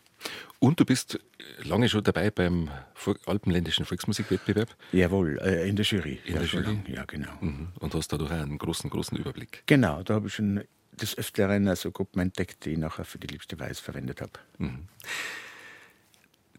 Und 0.58 0.80
du 0.80 0.84
bist 0.84 1.18
lange 1.64 1.88
schon 1.88 2.02
dabei 2.02 2.30
beim 2.30 2.70
Alpenländischen 3.26 3.84
Volksmusikwettbewerb? 3.84 4.74
Jawohl, 4.92 5.38
äh, 5.40 5.68
in 5.68 5.76
der 5.76 5.84
Jury. 5.84 6.20
In 6.24 6.34
ja, 6.34 6.40
der 6.40 6.48
Jury? 6.48 6.78
Ja, 6.88 7.04
genau. 7.04 7.32
Mhm. 7.40 7.68
Und 7.78 7.94
hast 7.94 8.08
dadurch 8.08 8.30
einen 8.30 8.58
großen, 8.58 8.88
großen 8.88 9.18
Überblick? 9.18 9.62
Genau, 9.66 10.02
da 10.02 10.14
habe 10.14 10.28
ich 10.28 10.34
schon 10.34 10.62
des 10.92 11.16
Öfteren 11.18 11.68
also 11.68 11.90
Gruppen 11.90 12.20
entdeckt, 12.20 12.64
die 12.64 12.70
ich 12.70 12.78
nachher 12.78 13.04
für 13.04 13.18
die 13.18 13.26
liebste 13.26 13.58
Weiß 13.58 13.80
verwendet 13.80 14.20
habe. 14.20 14.32
Mhm. 14.58 14.88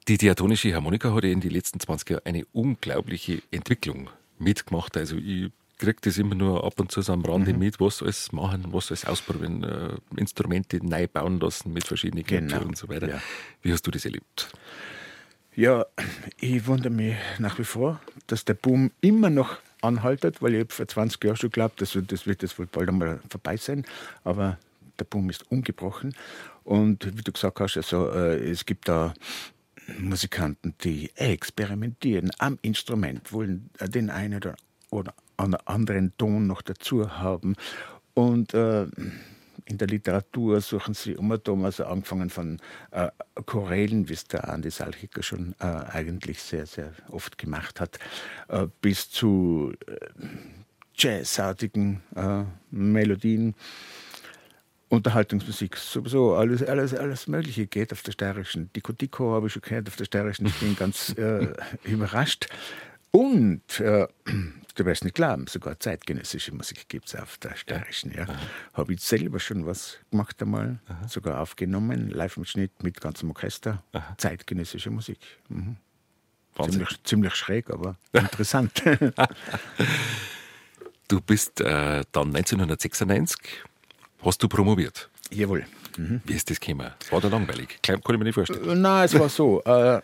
Die 0.08 0.18
diatonische 0.18 0.74
Harmonika 0.74 1.14
hat 1.14 1.26
ja 1.26 1.32
in 1.32 1.42
den 1.42 1.52
letzten 1.52 1.82
20 1.82 2.10
Jahren 2.10 2.26
eine 2.26 2.46
unglaubliche 2.54 3.42
Entwicklung 3.52 4.10
mitgemacht. 4.40 4.96
Also 4.96 5.18
ich 5.18 5.52
kriege 5.78 5.98
das 6.00 6.18
immer 6.18 6.34
nur 6.34 6.64
ab 6.64 6.80
und 6.80 6.92
zu 6.92 7.02
so 7.02 7.12
am 7.12 7.26
Rande 7.26 7.52
mhm. 7.52 7.60
mit, 7.60 7.80
was 7.82 8.02
alles 8.02 8.32
machen, 8.32 8.68
was 8.72 8.90
alles 8.90 9.06
ausprobieren, 9.06 9.64
äh, 9.64 9.90
Instrumente 10.16 10.80
neu 10.86 11.08
bauen 11.08 11.42
lassen 11.42 11.74
mit 11.74 11.86
verschiedenen 11.86 12.26
Knöpfen 12.26 12.48
genau. 12.48 12.68
und 12.68 12.78
so 12.78 12.88
weiter. 12.88 13.10
Ja. 13.10 13.22
Wie 13.62 13.74
hast 13.74 13.86
du 13.86 13.92
das 13.92 14.06
erlebt? 14.06 14.50
Ja, 15.56 15.86
ich 16.40 16.66
wundere 16.68 16.94
mich 16.94 17.16
nach 17.40 17.60
wie 17.60 17.66
vor, 17.66 18.00
dass 18.28 18.46
der 18.46 18.54
Boom 18.54 18.92
immer 19.02 19.30
noch 19.30 19.58
anhaltet, 19.82 20.42
weil 20.42 20.56
ich 20.56 20.72
vor 20.72 20.88
20 20.88 21.22
Jahren 21.22 21.36
schon 21.36 21.50
glaubt, 21.50 21.82
das, 21.82 21.98
das 22.08 22.26
wird 22.26 22.44
jetzt 22.44 22.58
wohl 22.58 22.68
bald 22.68 22.88
einmal 22.88 23.20
vorbei 23.30 23.58
sein. 23.58 23.84
Aber 24.24 24.58
der 25.00 25.06
Boom 25.06 25.30
ist 25.30 25.52
ungebrochen. 25.52 26.16
Und 26.64 27.06
wie 27.18 27.24
du 27.24 27.32
gesagt 27.32 27.60
hast, 27.60 27.76
also, 27.76 28.10
äh, 28.10 28.50
es 28.50 28.66
gibt 28.66 28.88
da 28.88 29.14
Musikanten, 30.00 30.76
die 30.84 31.12
experimentieren 31.16 32.32
am 32.40 32.60
Instrument, 32.62 33.32
wollen 33.32 33.70
den 33.80 34.10
einen 34.10 34.42
oder, 34.90 35.14
anderen 35.66 36.14
Ton 36.18 36.48
noch 36.48 36.62
dazu 36.62 37.12
haben. 37.12 37.56
Und 38.14 38.54
äh, 38.54 38.88
in 39.66 39.78
der 39.78 39.88
Literatur 39.88 40.62
suchen 40.62 40.94
sie 40.94 41.16
um 41.16 41.32
und 41.32 41.66
also 41.66 41.86
angefangen 41.86 42.30
von 42.30 42.60
äh, 42.92 43.10
Chorälen, 43.46 44.08
wie 44.10 44.14
es 44.14 44.26
der 44.26 44.50
Andi 44.50 44.72
Salchiker 44.72 45.24
schon 45.24 45.56
äh, 45.60 45.66
eigentlich 45.66 46.42
sehr, 46.42 46.66
sehr 46.66 46.94
oft 47.10 47.38
gemacht 47.38 47.80
hat, 47.80 48.00
äh, 48.48 48.68
bis 48.82 49.10
zu 49.10 49.74
äh, 49.88 50.26
jazzartigen 50.96 52.02
äh, 52.16 52.44
Melodien. 52.72 53.56
Unterhaltungsmusik, 54.90 55.76
sowieso 55.76 56.36
alles, 56.36 56.64
alles, 56.64 56.94
alles 56.94 57.28
Mögliche 57.28 57.68
geht 57.68 57.92
auf 57.92 58.04
der 58.04 58.14
steirischen. 58.14 58.72
Dico 58.74 58.94
Dico 58.94 59.34
habe 59.34 59.48
ich 59.48 59.54
schon 59.54 59.62
gehört 59.62 59.88
auf 59.90 59.98
der 59.98 60.06
steirischen. 60.06 60.46
Ich 60.46 60.56
bin 60.56 60.76
ganz 60.78 61.10
äh, 61.18 61.54
überrascht. 61.84 62.48
Und 63.12 63.80
äh, 63.82 64.08
du 64.76 64.86
wirst 64.86 65.04
nicht 65.04 65.16
glauben, 65.16 65.48
sogar 65.48 65.80
zeitgenössische 65.80 66.54
Musik 66.54 66.88
gibt 66.88 67.08
es 67.08 67.16
auf 67.16 67.38
der 67.38 67.56
steirischen. 67.56 68.14
Ja. 68.14 68.28
Habe 68.74 68.94
ich 68.94 69.02
selber 69.02 69.40
schon 69.40 69.66
was 69.66 69.98
gemacht 70.10 70.42
einmal, 70.42 70.80
Aha. 70.88 71.08
sogar 71.08 71.42
aufgenommen, 71.42 72.10
Live-Mitschnitt 72.10 72.84
mit 72.84 73.02
ganzem 73.02 73.30
Orchester, 73.30 73.84
Aha. 73.92 74.16
zeitgenössische 74.18 74.90
Musik. 74.90 75.20
Mhm. 75.50 75.78
Ziemlich, 76.64 77.04
ziemlich, 77.04 77.36
schräg, 77.36 77.70
aber 77.70 77.98
interessant. 78.14 78.82
du 81.08 81.22
bist 81.22 81.62
äh, 81.62 82.04
dann 82.12 82.36
1996 82.36 83.64
Hast 84.22 84.42
du 84.42 84.48
promoviert? 84.48 85.10
Jawohl. 85.32 85.66
Mhm. 85.98 86.22
Wie 86.26 86.34
ist 86.34 86.50
das 86.50 86.60
gekommen? 86.60 86.92
War 87.10 87.22
da 87.22 87.28
langweilig? 87.28 87.80
Kann 87.82 88.00
ich 88.00 88.08
mir 88.08 88.24
nicht 88.24 88.36
vorstellen. 88.36 88.70
Äh, 88.70 88.76
nein, 88.76 89.06
es 89.06 89.18
war 89.18 89.30
so. 89.30 89.64
Äh, 89.64 90.02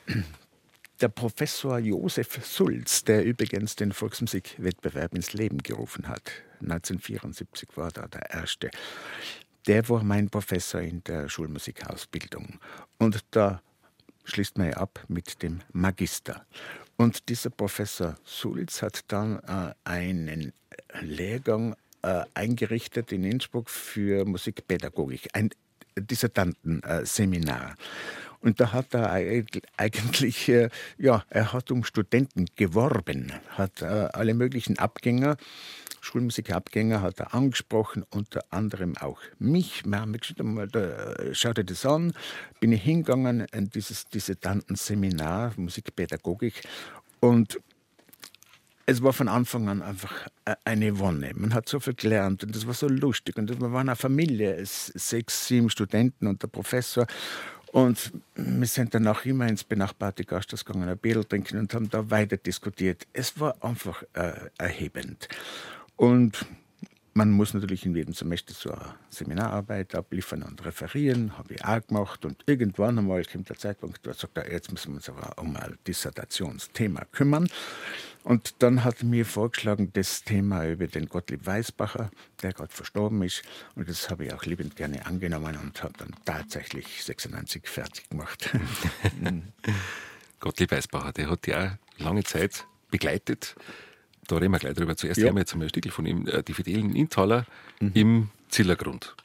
der 1.01 1.09
Professor 1.09 1.79
Josef 1.79 2.39
Sulz, 2.45 3.03
der 3.03 3.25
übrigens 3.25 3.75
den 3.75 3.91
Volksmusikwettbewerb 3.91 5.13
ins 5.15 5.33
Leben 5.33 5.57
gerufen 5.57 6.07
hat, 6.07 6.31
1974 6.61 7.69
war 7.75 7.91
da 7.91 8.07
der 8.07 8.29
erste, 8.31 8.71
der 9.67 9.87
war 9.89 10.03
mein 10.03 10.29
Professor 10.29 10.81
in 10.81 11.03
der 11.03 11.29
Schulmusikausbildung. 11.29 12.59
Und 12.99 13.19
da 13.31 13.61
schließt 14.25 14.57
man 14.57 14.69
ja 14.69 14.77
ab 14.77 15.03
mit 15.07 15.41
dem 15.43 15.61
Magister. 15.71 16.45
Und 16.95 17.27
dieser 17.29 17.49
Professor 17.49 18.15
Sulz 18.23 18.81
hat 18.81 19.03
dann 19.07 19.39
äh, 19.39 19.73
einen 19.83 20.53
Lehrgang 21.01 21.75
äh, 22.03 22.23
eingerichtet 22.33 23.11
in 23.11 23.23
Innsbruck 23.23 23.69
für 23.69 24.25
Musikpädagogik, 24.25 25.29
ein 25.33 25.49
Dissertantenseminar. 25.97 27.75
Und 28.41 28.59
da 28.59 28.73
hat 28.73 28.93
er 28.93 29.11
eigentlich, 29.77 30.49
äh, 30.49 30.69
ja, 30.97 31.23
er 31.29 31.53
hat 31.53 31.71
um 31.71 31.85
Studenten 31.85 32.47
geworben, 32.57 33.31
hat 33.49 33.81
äh, 33.81 33.85
alle 33.85 34.33
möglichen 34.33 34.77
Abgänger, 34.77 35.37
Schulmusikabgänger 36.01 37.01
hat 37.01 37.21
er 37.21 37.33
angesprochen, 37.33 38.03
unter 38.09 38.43
anderem 38.49 38.97
auch 38.97 39.21
mich. 39.39 39.85
Wir 39.85 40.01
haben 40.01 40.11
gesagt, 40.11 40.77
schau 41.31 41.53
dir 41.53 41.63
das 41.63 41.85
an, 41.85 42.11
bin 42.59 42.73
ich 42.73 42.83
hingegangen 42.83 43.45
in 43.53 43.69
dieses 43.69 44.09
Dissertantenseminar 44.09 45.53
Musikpädagogik 45.55 46.63
und 47.21 47.61
es 48.85 49.01
war 49.01 49.13
von 49.13 49.27
Anfang 49.27 49.69
an 49.69 49.81
einfach 49.81 50.27
äh, 50.45 50.55
eine 50.65 50.99
Wonne. 50.99 51.31
Man 51.35 51.53
hat 51.53 51.69
so 51.69 51.79
viel 51.79 51.93
gelernt 51.93 52.43
und 52.43 52.55
das 52.55 52.67
war 52.67 52.73
so 52.73 52.87
lustig. 52.87 53.37
Und 53.37 53.49
wir 53.49 53.71
waren 53.71 53.89
eine 53.89 53.95
Familie, 53.95 54.59
sechs, 54.65 55.47
sieben 55.47 55.69
Studenten 55.69 56.27
und 56.27 56.41
der 56.41 56.47
Professor. 56.47 57.07
Und 57.71 58.11
wir 58.35 58.67
sind 58.67 58.93
dann 58.93 59.07
auch 59.07 59.25
immer 59.25 59.47
ins 59.47 59.63
benachbarte 59.63 60.25
Gasthaus 60.25 60.63
gegangen, 60.63 60.89
ein 60.89 60.97
Bier 60.97 61.27
trinken 61.27 61.57
und 61.57 61.73
haben 61.73 61.89
da 61.89 62.09
weiter 62.11 62.37
diskutiert. 62.37 63.07
Es 63.13 63.39
war 63.39 63.55
einfach 63.63 64.03
äh, 64.13 64.33
erhebend. 64.57 65.27
Und 65.95 66.45
man 67.15 67.31
muss 67.31 67.53
natürlich 67.53 67.85
in 67.85 67.95
jedem 67.95 68.13
Semester 68.13 68.53
so 68.53 68.71
eine 68.71 68.95
Seminararbeit 69.09 69.95
abliefern 69.95 70.43
und 70.43 70.63
referieren, 70.65 71.37
habe 71.37 71.53
ich 71.53 71.65
auch 71.65 71.85
gemacht. 71.85 72.25
Und 72.25 72.43
irgendwann 72.45 72.97
einmal 72.99 73.23
kommt 73.25 73.49
der 73.49 73.57
Zeitpunkt, 73.57 74.05
da 74.05 74.13
sagt 74.13 74.37
er, 74.37 74.51
jetzt 74.51 74.71
müssen 74.71 74.91
wir 74.91 74.95
uns 74.97 75.09
aber 75.09 75.33
um 75.41 75.55
ein 75.55 75.77
Dissertationsthema 75.87 77.05
kümmern. 77.11 77.47
Und 78.23 78.55
dann 78.59 78.83
hat 78.83 79.03
mir 79.03 79.25
vorgeschlagen, 79.25 79.91
das 79.93 80.23
Thema 80.23 80.65
über 80.65 80.87
den 80.87 81.07
Gottlieb 81.07 81.45
Weisbacher, 81.45 82.09
der 82.41 82.53
gerade 82.53 82.73
verstorben 82.73 83.21
ist. 83.21 83.43
Und 83.75 83.89
das 83.89 84.09
habe 84.09 84.25
ich 84.25 84.33
auch 84.33 84.45
liebend 84.45 84.75
gerne 84.75 85.05
angenommen 85.05 85.57
und 85.61 85.83
habe 85.83 85.93
dann 85.97 86.15
tatsächlich 86.23 87.03
96 87.03 87.67
fertig 87.67 88.09
gemacht. 88.09 88.49
Gottlieb 90.39 90.71
Weisbacher, 90.71 91.11
der 91.11 91.29
hat 91.29 91.47
ja 91.47 91.77
lange 91.97 92.23
Zeit 92.23 92.65
begleitet 92.89 93.55
da 94.27 94.37
reden 94.37 94.51
wir 94.51 94.59
gleich 94.59 94.73
drüber. 94.73 94.95
Zuerst 94.95 95.19
ja. 95.19 95.25
hören 95.25 95.35
wir 95.35 95.41
jetzt 95.41 95.53
einmal 95.53 95.67
ein 95.67 95.69
Stück 95.69 95.91
von 95.91 96.05
ihm, 96.05 96.27
äh, 96.27 96.43
die 96.43 96.53
Fidelen 96.53 96.95
Intaler 96.95 97.45
mhm. 97.79 97.91
im 97.93 98.29
Zillergrund. 98.49 99.15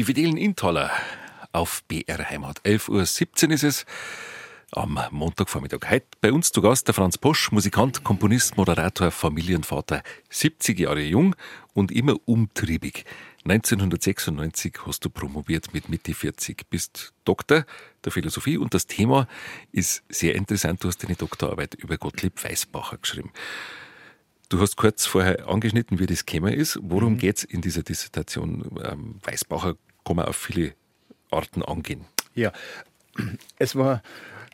Die 0.00 0.04
Fidelen 0.04 0.38
Intaler 0.38 0.90
auf 1.52 1.84
BR 1.84 2.30
Heimat. 2.30 2.62
11.17 2.62 3.48
Uhr 3.48 3.52
ist 3.52 3.64
es 3.64 3.86
am 4.72 4.98
Montagvormittag. 5.10 5.90
Heute 5.90 6.06
bei 6.22 6.32
uns 6.32 6.52
zu 6.52 6.62
Gast 6.62 6.86
der 6.86 6.94
Franz 6.94 7.18
Posch, 7.18 7.52
Musikant, 7.52 8.02
Komponist, 8.02 8.56
Moderator, 8.56 9.10
Familienvater, 9.10 10.02
70 10.30 10.80
Jahre 10.80 11.02
jung 11.02 11.36
und 11.74 11.92
immer 11.92 12.14
umtriebig. 12.24 13.04
1996 13.44 14.78
hast 14.86 15.04
du 15.04 15.10
promoviert 15.10 15.74
mit 15.74 15.90
Mitte 15.90 16.14
40, 16.14 16.70
bist 16.70 17.12
Doktor 17.26 17.66
der 18.02 18.10
Philosophie 18.10 18.56
und 18.56 18.72
das 18.72 18.86
Thema 18.86 19.28
ist 19.70 20.02
sehr 20.08 20.34
interessant. 20.34 20.82
Du 20.82 20.88
hast 20.88 21.04
eine 21.04 21.14
Doktorarbeit 21.14 21.74
über 21.74 21.98
Gottlieb 21.98 22.42
Weisbacher 22.42 22.96
geschrieben. 22.96 23.32
Du 24.48 24.60
hast 24.60 24.76
kurz 24.76 25.04
vorher 25.04 25.46
angeschnitten, 25.46 25.98
wie 25.98 26.06
das 26.06 26.24
Thema 26.24 26.52
ist. 26.52 26.78
Worum 26.82 27.12
mhm. 27.12 27.18
geht 27.18 27.36
es 27.36 27.44
in 27.44 27.60
dieser 27.60 27.82
Dissertation? 27.82 28.64
Ähm, 28.82 29.20
Weisbacher 29.22 29.76
kann 30.10 30.16
man 30.16 30.26
auf 30.26 30.36
viele 30.36 30.72
Arten 31.30 31.62
angehen. 31.62 32.04
Ja, 32.34 32.50
es 33.58 33.76
war 33.76 34.02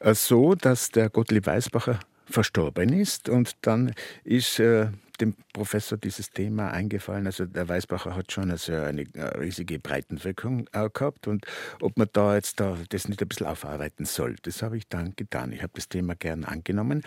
äh, 0.00 0.12
so, 0.12 0.54
dass 0.54 0.90
der 0.90 1.08
Gottlieb 1.08 1.46
Weisbacher 1.46 1.98
verstorben 2.26 2.92
ist 2.92 3.30
und 3.30 3.56
dann 3.62 3.94
ist 4.22 4.58
äh, 4.60 4.88
dem 5.18 5.34
Professor 5.54 5.96
dieses 5.96 6.28
Thema 6.30 6.72
eingefallen. 6.72 7.24
Also 7.24 7.46
der 7.46 7.70
Weisbacher 7.70 8.14
hat 8.14 8.32
schon 8.32 8.50
also 8.50 8.74
eine 8.74 9.06
äh, 9.14 9.38
riesige 9.38 9.78
Breitenwirkung 9.78 10.68
äh, 10.72 10.90
gehabt 10.92 11.26
und 11.26 11.46
ob 11.80 11.96
man 11.96 12.08
da 12.12 12.34
jetzt 12.34 12.60
da 12.60 12.76
das 12.90 13.08
nicht 13.08 13.22
ein 13.22 13.28
bisschen 13.28 13.46
aufarbeiten 13.46 14.04
soll, 14.04 14.36
das 14.42 14.60
habe 14.60 14.76
ich 14.76 14.86
dann 14.88 15.16
getan. 15.16 15.52
Ich 15.52 15.62
habe 15.62 15.72
das 15.74 15.88
Thema 15.88 16.16
gern 16.16 16.44
angenommen 16.44 17.02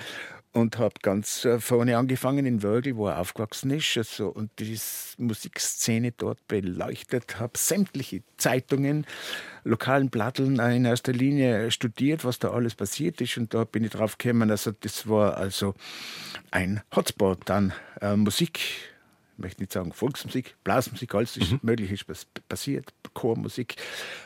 und 0.52 0.78
habe 0.78 0.96
ganz 1.02 1.46
äh, 1.46 1.60
vorne 1.60 1.98
angefangen 1.98 2.46
in 2.46 2.64
Wörgl, 2.64 2.96
wo 2.96 3.08
er 3.08 3.20
aufgewachsen 3.20 3.72
ist, 3.72 3.98
also, 3.98 4.30
und 4.30 4.52
die 4.60 4.78
Musikszene 5.18 6.12
dort 6.12 6.48
beleuchtet, 6.48 7.40
habe 7.40 7.58
sämtliche 7.58 8.24
Zeitungen, 8.38 9.06
lokalen 9.64 10.10
Platteln 10.10 10.60
in 10.60 10.86
erster 10.86 11.14
Linie 11.14 11.70
studiert, 11.72 12.26
was 12.26 12.40
da 12.40 12.52
alles 12.52 12.76
passiert 12.76 13.22
ist 13.22 13.38
und 13.38 13.54
da 13.54 13.64
bin 13.64 13.84
ich 13.84 13.92
drauf 13.92 14.18
gekommen, 14.18 14.50
also 14.50 14.72
das 14.72 15.08
war 15.08 15.38
also 15.38 15.76
ein 16.52 16.82
Hotspot 16.96 17.50
an 17.52 17.74
äh, 18.02 18.16
Musik, 18.16 18.60
möchte 19.40 19.62
nicht 19.62 19.72
sagen 19.72 19.92
Volksmusik, 19.92 20.56
Blasmusik, 20.64 21.14
alles 21.16 21.38
ist 21.38 21.52
mhm. 21.52 21.60
möglich 21.64 21.92
ist 21.92 22.10
was 22.10 22.26
passiert, 22.48 22.94
Chormusik. 23.14 23.76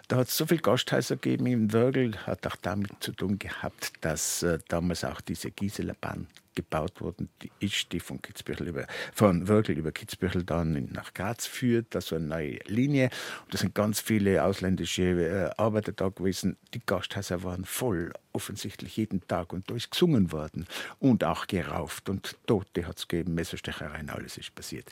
Da 0.07 0.17
hat 0.17 0.27
es 0.27 0.37
so 0.37 0.45
viele 0.45 0.61
Gasthäuser 0.61 1.15
gegeben 1.15 1.45
im 1.47 1.73
Wörgl, 1.73 2.17
hat 2.25 2.45
auch 2.47 2.55
damit 2.57 2.91
zu 2.99 3.11
tun 3.13 3.39
gehabt, 3.39 3.93
dass 4.01 4.43
äh, 4.43 4.59
damals 4.67 5.03
auch 5.03 5.21
diese 5.21 5.51
Gisela 5.51 5.95
Bahn 5.99 6.27
gebaut 6.55 7.01
worden 7.01 7.29
die 7.41 7.51
ist, 7.59 7.91
die 7.91 7.99
von 7.99 8.21
Kitzbühel 8.21 8.67
über, 8.67 8.87
von 9.13 9.47
Wörgl 9.47 9.73
über 9.73 9.91
Kitzbühel 9.91 10.43
dann 10.43 10.89
nach 10.91 11.13
Graz 11.13 11.45
führt, 11.45 11.95
also 11.95 12.15
eine 12.15 12.27
neue 12.27 12.59
Linie. 12.65 13.09
Und 13.45 13.53
da 13.53 13.57
sind 13.57 13.75
ganz 13.75 13.99
viele 13.99 14.43
ausländische 14.43 15.03
äh, 15.03 15.49
Arbeiter 15.57 15.91
da 15.91 16.09
gewesen. 16.09 16.57
Die 16.73 16.81
Gasthäuser 16.85 17.43
waren 17.43 17.65
voll, 17.65 18.11
offensichtlich 18.31 18.97
jeden 18.97 19.27
Tag. 19.27 19.53
Und 19.53 19.69
da 19.69 19.75
ist 19.75 19.91
gesungen 19.91 20.31
worden 20.31 20.65
und 20.99 21.23
auch 21.23 21.47
gerauft 21.47 22.09
und 22.09 22.37
Tote 22.47 22.87
hat 22.87 22.97
es 22.97 23.07
gegeben, 23.07 23.33
Messerstechereien, 23.33 24.09
alles 24.09 24.37
ist 24.37 24.53
passiert. 24.55 24.89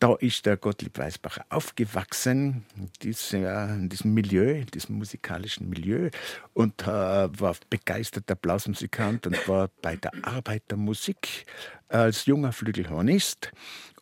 Da 0.00 0.14
ist 0.14 0.46
der 0.46 0.56
Gottlieb 0.56 0.96
Weisbacher 0.96 1.44
aufgewachsen, 1.50 2.64
in 3.02 3.90
diesem 3.90 4.14
Milieu, 4.14 4.50
in 4.50 4.66
diesem 4.68 4.96
musikalischen 4.96 5.68
Milieu 5.68 6.08
und 6.54 6.80
äh, 6.84 6.86
war 6.86 7.54
begeisterter 7.68 8.34
Blasmusikant 8.34 9.26
und 9.26 9.46
war 9.46 9.68
bei 9.82 9.96
der 9.96 10.12
Arbeitermusik 10.22 11.44
als 11.88 12.24
junger 12.24 12.52
Flügelhornist. 12.52 13.52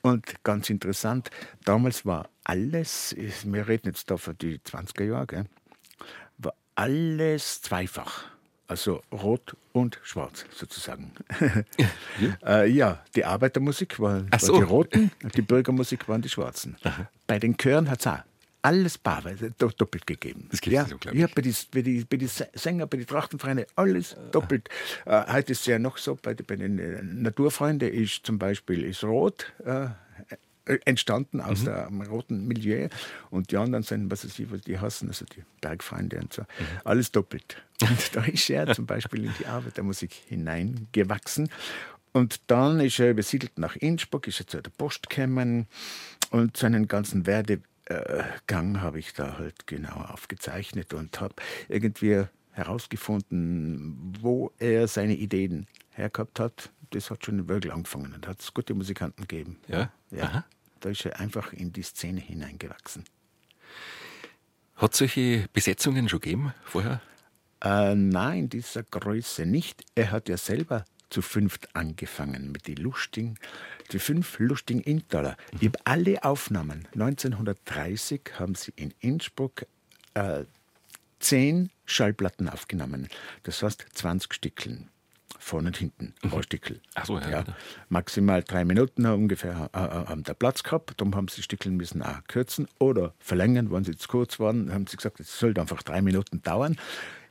Und 0.02 0.44
ganz 0.44 0.70
interessant, 0.70 1.30
damals 1.64 2.06
war 2.06 2.30
alles, 2.44 3.16
wir 3.16 3.66
reden 3.66 3.88
jetzt 3.88 4.08
da 4.08 4.16
von 4.16 4.38
die 4.38 4.60
20er 4.60 5.04
Jahre, 5.04 5.46
war 6.36 6.54
alles 6.76 7.60
zweifach. 7.60 8.37
Also 8.68 9.02
rot 9.10 9.56
und 9.72 9.98
schwarz 10.02 10.44
sozusagen. 10.54 11.12
Ja, 12.20 12.62
äh, 12.62 12.66
ja 12.68 13.02
die 13.14 13.24
Arbeitermusik 13.24 13.98
war, 13.98 14.30
war 14.30 14.38
so. 14.38 14.56
die 14.56 14.62
Roten, 14.62 15.10
die 15.34 15.42
Bürgermusik 15.42 16.08
waren 16.08 16.20
die 16.20 16.28
Schwarzen. 16.28 16.76
Aha. 16.82 17.08
Bei 17.26 17.38
den 17.38 17.56
Chören 17.56 17.88
hat 17.88 18.00
es 18.00 18.06
auch 18.06 18.18
alles 18.60 18.98
paarweise 18.98 19.52
doppelt 19.52 20.06
gegeben. 20.06 20.48
Das 20.50 20.60
ja, 20.64 20.84
so, 20.84 20.96
ja 21.12 21.28
bei 21.34 21.42
den 21.42 21.54
bei 21.72 21.82
die, 21.82 22.04
bei 22.04 22.16
die 22.18 22.26
Sänger, 22.26 22.86
bei 22.86 22.98
den 22.98 23.06
Trachtenvereinen, 23.06 23.64
alles 23.76 24.16
doppelt. 24.32 24.68
Äh, 25.06 25.32
heute 25.32 25.52
ist 25.52 25.60
es 25.60 25.66
ja 25.66 25.78
noch 25.78 25.96
so, 25.96 26.18
bei, 26.20 26.34
bei 26.34 26.56
den 26.56 26.78
äh, 26.78 27.02
Naturfreunden 27.02 27.90
ist 27.90 28.26
zum 28.26 28.38
Beispiel 28.38 28.84
ist 28.84 29.04
Rot 29.04 29.52
äh, 29.64 29.86
äh, 30.68 30.78
entstanden 30.84 31.40
aus 31.40 31.62
mhm. 31.62 31.64
dem 31.64 32.02
roten 32.02 32.46
Milieu. 32.46 32.88
Und 33.30 33.50
die 33.50 33.56
anderen 33.56 33.82
sind, 33.82 34.10
was 34.10 34.24
weiß 34.24 34.38
ich, 34.38 34.50
was 34.50 34.60
die 34.60 34.78
hassen, 34.78 35.08
also 35.08 35.24
die 35.24 35.42
Bergfreunde 35.60 36.18
und 36.18 36.32
so. 36.32 36.42
Mhm. 36.42 36.46
Alles 36.84 37.10
doppelt. 37.10 37.62
Und 37.82 38.16
da 38.16 38.24
ist 38.24 38.50
er 38.50 38.74
zum 38.74 38.86
Beispiel 38.86 39.24
in 39.26 39.34
die 39.38 39.46
Arbeitermusik 39.46 40.12
hineingewachsen. 40.12 41.48
Und 42.12 42.40
dann 42.50 42.80
ist 42.80 42.98
er 42.98 43.10
übersiedelt 43.10 43.58
nach 43.58 43.76
Innsbruck, 43.76 44.26
ist 44.26 44.40
er 44.40 44.46
zu 44.46 44.60
der 44.60 44.70
Post 44.70 45.08
gekommen 45.08 45.66
und 46.30 46.56
seinen 46.56 46.88
ganzen 46.88 47.26
Werdegang 47.26 48.80
habe 48.80 48.98
ich 48.98 49.12
da 49.12 49.38
halt 49.38 49.66
genau 49.66 49.96
aufgezeichnet 49.96 50.94
und 50.94 51.20
habe 51.20 51.34
irgendwie 51.68 52.24
herausgefunden, 52.52 54.14
wo 54.20 54.52
er 54.58 54.88
seine 54.88 55.14
Ideen 55.14 55.66
hergehabt 55.90 56.40
hat. 56.40 56.70
Das 56.90 57.10
hat 57.10 57.24
schon 57.24 57.38
in 57.38 57.48
Wörgl 57.48 57.70
angefangen 57.70 58.12
und 58.14 58.26
hat 58.26 58.40
es 58.40 58.52
gute 58.52 58.74
Musikanten 58.74 59.26
gegeben. 59.26 59.58
Ja? 59.68 59.92
Ja. 60.10 60.24
Aha. 60.24 60.44
Da 60.80 60.88
ist 60.90 61.04
er 61.04 61.20
einfach 61.20 61.52
in 61.52 61.72
die 61.72 61.82
Szene 61.82 62.20
hineingewachsen. 62.20 63.04
Hat 64.76 64.92
es 64.92 64.98
solche 64.98 65.48
Besetzungen 65.52 66.08
schon 66.08 66.20
gegeben 66.20 66.54
vorher? 66.64 67.00
Äh, 67.62 67.94
nein, 67.94 68.48
dieser 68.48 68.82
Größe 68.82 69.46
nicht. 69.46 69.84
Er 69.94 70.10
hat 70.10 70.28
ja 70.28 70.36
selber 70.36 70.84
zu 71.10 71.22
fünft 71.22 71.74
angefangen 71.74 72.52
mit 72.52 72.66
die 72.66 72.74
Lusting, 72.74 73.38
die 73.92 73.98
fünf 73.98 74.38
Lusting 74.38 74.80
Intaler. 74.80 75.36
Ich 75.58 75.66
habe 75.66 75.78
alle 75.84 76.22
Aufnahmen. 76.22 76.86
1930 76.92 78.20
haben 78.38 78.54
sie 78.54 78.72
in 78.76 78.92
Innsbruck 79.00 79.66
äh, 80.14 80.44
zehn 81.18 81.70
Schallplatten 81.86 82.48
aufgenommen. 82.48 83.08
Das 83.42 83.62
heißt 83.62 83.86
20 83.94 84.34
Stückeln 84.34 84.90
vorne 85.38 85.68
und 85.68 85.76
hinten, 85.76 86.14
mhm. 86.22 86.30
Rohrstickel. 86.30 86.80
Ach 86.94 87.06
so, 87.06 87.18
ja, 87.18 87.28
ja. 87.28 87.44
Maximal 87.88 88.42
drei 88.42 88.64
Minuten 88.64 89.06
ungefähr 89.06 89.70
äh, 89.74 89.78
äh, 89.78 90.06
haben 90.06 90.22
der 90.22 90.34
Platz 90.34 90.62
gehabt. 90.62 90.94
Darum 90.96 91.14
haben 91.14 91.28
sie 91.28 91.36
die 91.36 91.42
Stickeln 91.42 91.76
müssen 91.76 92.02
auch 92.02 92.24
kürzen 92.26 92.66
oder 92.78 93.14
verlängern, 93.18 93.70
wenn 93.70 93.84
sie 93.84 93.96
zu 93.96 94.08
kurz 94.08 94.40
waren. 94.40 94.72
haben 94.72 94.86
sie 94.86 94.96
gesagt, 94.96 95.20
es 95.20 95.38
sollte 95.38 95.60
einfach 95.60 95.82
drei 95.82 96.02
Minuten 96.02 96.42
dauern. 96.42 96.76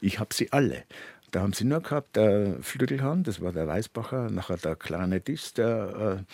Ich 0.01 0.19
habe 0.19 0.33
sie 0.33 0.51
alle. 0.51 0.83
Da 1.31 1.41
haben 1.41 1.53
sie 1.53 1.65
nur 1.65 1.81
gehabt, 1.81 2.15
der 2.15 2.57
Flügelhorn, 2.61 3.23
das 3.23 3.41
war 3.41 3.51
der 3.51 3.67
Weißbacher, 3.67 4.29
nachher 4.29 4.57
der 4.57 4.75
Klarinettist, 4.75 5.57
der, 5.57 6.19
äh, 6.19 6.33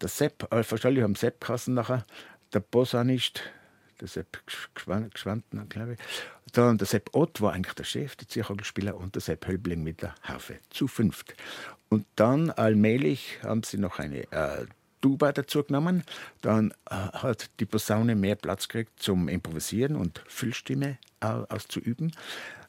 der 0.00 0.08
Sepp, 0.08 0.52
äh, 0.52 0.62
wahrscheinlich 0.68 1.02
haben 1.02 1.14
Sepp 1.14 1.40
Kassen 1.40 1.74
nachher, 1.74 2.04
der 2.52 2.60
Posaunist, 2.60 3.42
der 4.00 4.08
Sepp 4.08 4.42
Geschwanden, 4.46 5.68
glaube 5.68 5.94
ich. 5.94 5.98
Dann 6.52 6.78
der 6.78 6.86
Sepp 6.86 7.10
Ott 7.12 7.40
war 7.40 7.52
eigentlich 7.52 7.74
der 7.74 7.84
Chef, 7.84 8.16
der 8.16 8.28
Zierhagelspieler, 8.28 8.96
und 8.96 9.14
der 9.14 9.22
Sepp 9.22 9.46
Höbling 9.46 9.82
mit 9.82 10.02
der 10.02 10.14
Harfe. 10.22 10.58
Zu 10.70 10.88
fünft. 10.88 11.34
Und 11.88 12.06
dann 12.16 12.50
allmählich 12.50 13.38
haben 13.42 13.62
sie 13.62 13.78
noch 13.78 13.98
eine 13.98 14.30
äh, 14.32 14.66
Tuba 15.00 15.32
dazu 15.32 15.62
genommen. 15.62 16.02
Dann 16.40 16.72
äh, 16.90 16.94
hat 16.94 17.50
die 17.60 17.66
Posaune 17.66 18.14
mehr 18.14 18.36
Platz 18.36 18.68
gekriegt 18.68 19.02
zum 19.02 19.28
Improvisieren 19.28 19.96
und 19.96 20.22
Füllstimme 20.26 20.98
äh, 21.20 21.26
auszuüben. 21.26 22.12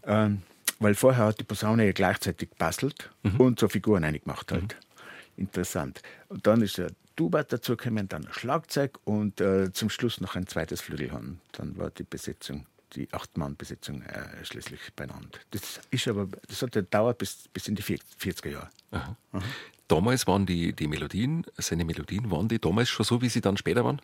Ähm, 0.03 0.41
weil 0.79 0.95
vorher 0.95 1.25
hat 1.25 1.39
die 1.39 1.45
Posaune 1.45 1.93
gleichzeitig 1.93 2.49
gebastelt 2.49 3.09
mhm. 3.23 3.39
und 3.39 3.59
so 3.59 3.69
Figuren 3.69 4.03
eingemacht 4.03 4.51
halt. 4.51 4.75
Mhm. 4.75 5.43
Interessant. 5.43 6.01
Und 6.27 6.45
dann 6.47 6.61
ist 6.61 6.77
der 6.77 6.91
Tuba 7.15 7.43
dazu 7.43 7.77
gekommen, 7.77 8.07
dann 8.09 8.27
Schlagzeug 8.31 8.99
und 9.05 9.39
äh, 9.39 9.71
zum 9.71 9.89
Schluss 9.89 10.19
noch 10.19 10.35
ein 10.35 10.47
zweites 10.47 10.81
Flügelhorn. 10.81 11.39
Dann 11.53 11.77
war 11.77 11.89
die 11.89 12.03
Besetzung, 12.03 12.65
die 12.93 13.07
Acht-Mann-Besetzung 13.11 14.01
äh, 14.01 14.43
schließlich 14.43 14.93
benannt. 14.95 15.39
Das 15.51 15.79
ist 15.91 16.07
aber, 16.07 16.27
das 16.47 16.61
hat 16.61 16.73
gedauert 16.73 17.17
bis, 17.17 17.47
bis 17.53 17.67
in 17.67 17.75
die 17.75 17.83
40er 17.83 18.49
Jahre. 18.49 18.69
Aha. 18.91 19.17
Aha. 19.31 19.43
Damals 19.87 20.25
waren 20.27 20.45
die, 20.45 20.73
die 20.73 20.87
Melodien, 20.87 21.45
seine 21.57 21.85
Melodien, 21.85 22.31
waren 22.31 22.47
die 22.47 22.59
damals 22.59 22.89
schon 22.89 23.05
so, 23.05 23.21
wie 23.21 23.29
sie 23.29 23.41
dann 23.41 23.55
später 23.55 23.85
waren? 23.85 24.01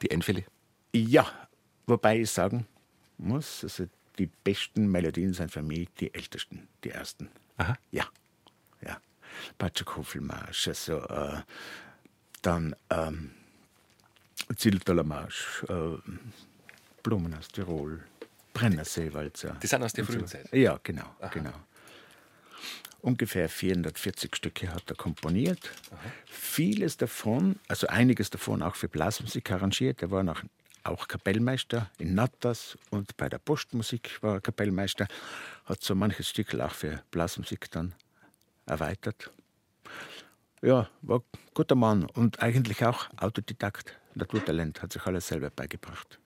Die 0.00 0.10
Einfälle? 0.10 0.44
Ja, 0.94 1.26
wobei 1.86 2.20
ich 2.20 2.30
sagen 2.30 2.66
muss, 3.18 3.62
also 3.62 3.86
die 4.18 4.26
besten 4.26 4.90
Melodien 4.90 5.34
sind 5.34 5.50
für 5.50 5.62
mich 5.62 5.88
die 6.00 6.12
ältesten, 6.12 6.68
die 6.84 6.90
ersten. 6.90 7.28
Aha. 7.58 7.76
Ja, 7.90 8.08
ja. 8.84 8.98
Patschakoffelmarsch, 9.58 10.68
also 10.68 10.98
äh, 11.00 11.42
dann 12.42 12.76
ähm, 12.90 13.30
Ziltaler 14.56 15.04
Marsch, 15.04 15.64
äh, 15.68 15.96
Blumen 17.02 17.34
aus 17.34 17.48
Tirol, 17.48 18.00
Brennerseewalzer. 18.52 19.56
Die 19.62 19.66
sind 19.66 19.82
aus 19.82 19.92
der 19.92 20.04
frühen 20.04 20.26
Zeit? 20.26 20.52
Ja, 20.52 20.78
genau, 20.82 21.14
genau. 21.32 21.54
Ungefähr 23.00 23.48
440 23.48 24.36
Stücke 24.36 24.72
hat 24.72 24.88
er 24.88 24.94
komponiert. 24.94 25.72
Aha. 25.90 25.98
Vieles 26.26 26.96
davon, 26.96 27.58
also 27.66 27.88
einiges 27.88 28.30
davon 28.30 28.62
auch 28.62 28.76
für 28.76 28.88
Blasmusik 28.88 29.50
arrangiert. 29.50 30.02
Er 30.02 30.12
war 30.12 30.22
nach 30.22 30.44
auch 30.84 31.08
Kapellmeister 31.08 31.90
in 31.98 32.14
Natas 32.14 32.76
und 32.90 33.16
bei 33.16 33.28
der 33.28 33.38
Postmusik 33.38 34.22
war 34.22 34.34
er 34.34 34.40
Kapellmeister, 34.40 35.08
hat 35.64 35.82
so 35.82 35.94
manches 35.94 36.28
Stück 36.28 36.54
auch 36.54 36.72
für 36.72 37.02
Blasmusik 37.10 37.70
dann 37.70 37.94
erweitert. 38.66 39.30
Ja, 40.62 40.88
war 41.02 41.18
ein 41.18 41.38
guter 41.54 41.74
Mann 41.74 42.04
und 42.04 42.40
eigentlich 42.40 42.84
auch 42.84 43.08
Autodidakt, 43.16 43.98
Naturtalent, 44.14 44.80
hat 44.80 44.92
sich 44.92 45.04
alles 45.06 45.26
selber 45.26 45.50
beigebracht. 45.50 46.20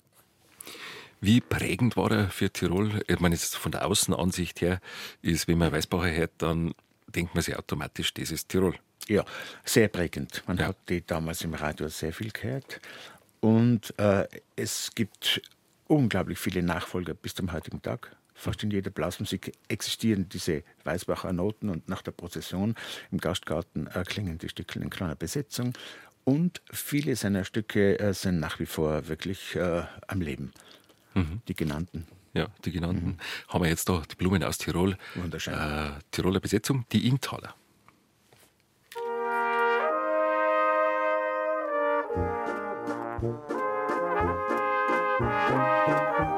Wie 1.22 1.41
prägend 1.41 1.97
war 1.97 2.11
er 2.11 2.28
für 2.28 2.51
Tirol? 2.51 3.03
Ich 3.07 3.18
meine, 3.20 3.34
jetzt 3.34 3.57
von 3.57 3.72
der 3.72 3.87
Außenansicht 3.87 4.61
her 4.61 4.80
ist, 5.22 5.49
wenn 5.49 5.57
man 5.57 5.72
Weißbacher 5.72 6.14
hört, 6.14 6.32
dann 6.39 6.74
denkt 7.09 7.34
man 7.34 7.43
sich 7.43 7.57
automatisch, 7.57 8.12
das 8.12 8.30
ist 8.30 8.51
Tirol. 8.51 8.74
Ja, 9.09 9.24
sehr 9.64 9.89
prägend. 9.89 10.43
Man 10.47 10.59
ja. 10.59 10.66
hat 10.66 10.76
die 10.89 11.07
damals 11.07 11.43
im 11.43 11.55
Radio 11.55 11.89
sehr 11.89 12.12
viel 12.12 12.30
gehört. 12.30 12.80
Und 13.41 13.99
äh, 13.99 14.26
es 14.57 14.91
gibt 14.95 15.41
unglaublich 15.87 16.39
viele 16.39 16.62
Nachfolger 16.62 17.14
bis 17.14 17.34
zum 17.34 17.53
heutigen 17.53 17.80
Tag. 17.80 18.14
Fast 18.39 18.62
in 18.62 18.70
jeder 18.70 18.91
Blasmusik 18.91 19.53
existieren 19.68 20.28
diese 20.28 20.62
Weißbacher 20.84 21.32
Noten 21.32 21.70
und 21.70 21.89
nach 21.89 22.03
der 22.03 22.12
Prozession 22.12 22.74
im 23.11 23.18
Gastgarten 23.18 23.87
äh, 23.89 24.05
klingen 24.05 24.37
die 24.37 24.51
Stücke 24.51 24.78
in 24.78 24.91
kleiner 24.91 25.16
Besetzung 25.16 25.72
und 26.24 26.61
viele 26.70 27.16
seiner 27.16 27.45
Stücke 27.45 27.99
äh, 27.99 28.12
sind 28.12 28.39
nach 28.39 28.61
wie 28.61 28.66
vor 28.66 29.09
wirklich 29.09 29.57
äh, 29.57 29.84
am 30.07 30.20
Leben. 30.20 30.53
Mhm. 31.14 31.41
Die 31.49 31.55
genannten. 31.55 32.07
Ja, 32.34 32.49
die 32.64 32.72
genannten. 32.72 33.07
Mhm. 33.07 33.16
Haben 33.49 33.64
wir 33.64 33.70
jetzt 33.70 33.89
da 33.89 34.03
die 34.11 34.16
Blumen 34.16 34.45
aus 34.45 34.59
Tirol. 34.59 34.99
Wunderschön. 35.14 35.55
Äh, 35.55 35.93
Tiroler 36.11 36.41
Besetzung, 36.41 36.84
die 36.93 37.09
Intaler. 37.09 37.55
Musik 45.18 46.36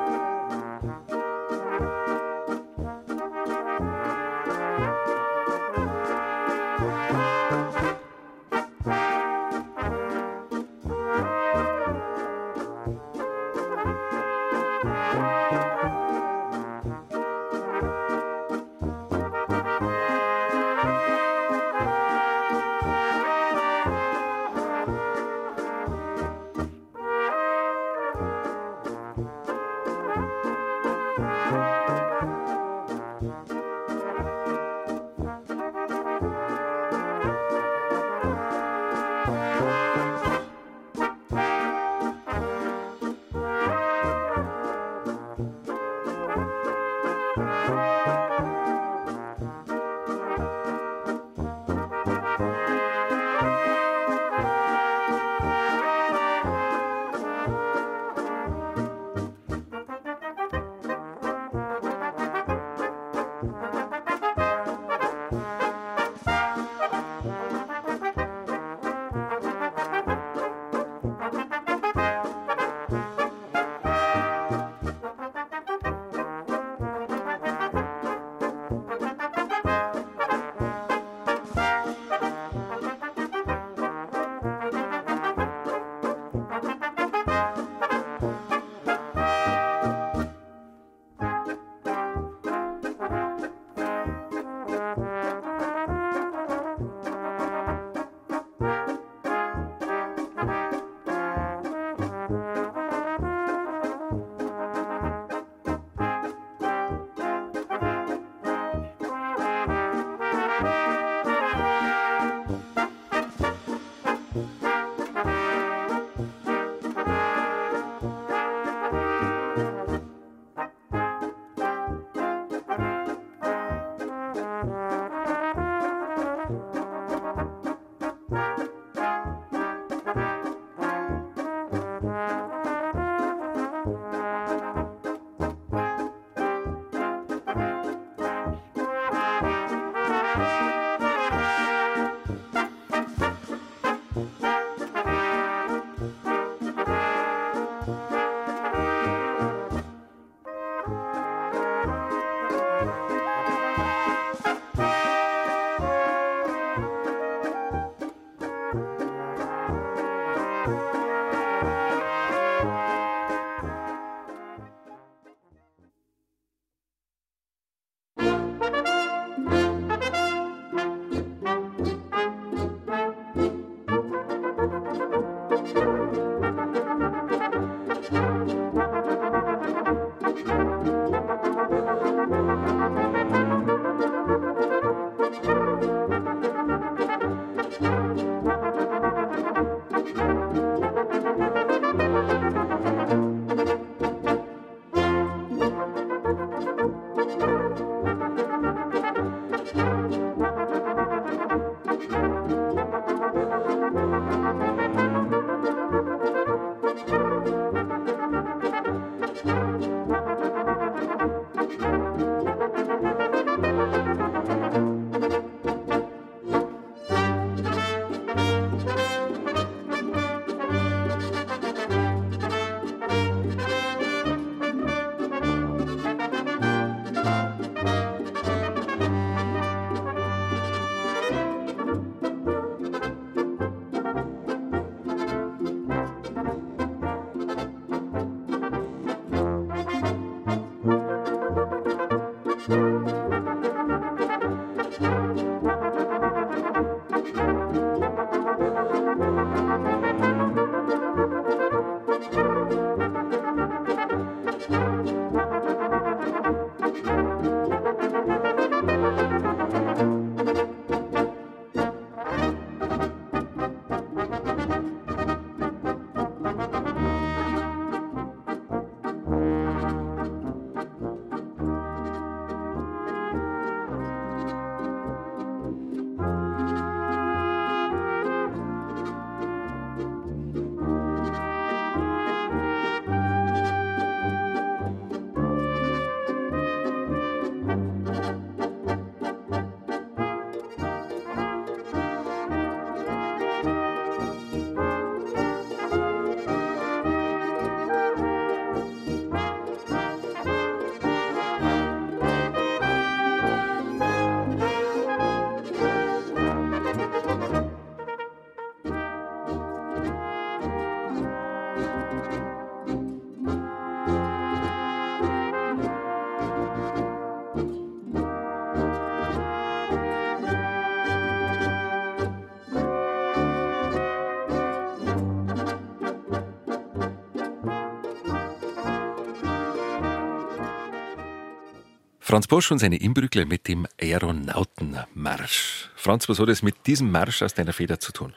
Franz 332.28 332.46
Bosch 332.46 332.70
und 332.70 332.78
seine 332.78 333.00
Imbrückler 333.00 333.46
mit 333.46 333.68
dem 333.68 333.86
Aeronautenmarsch. 333.98 335.88
Franz, 335.96 336.28
was 336.28 336.38
hat 336.38 336.50
es 336.50 336.62
mit 336.62 336.86
diesem 336.86 337.10
Marsch 337.10 337.40
aus 337.40 337.54
deiner 337.54 337.72
Feder 337.72 338.00
zu 338.00 338.12
tun? 338.12 338.34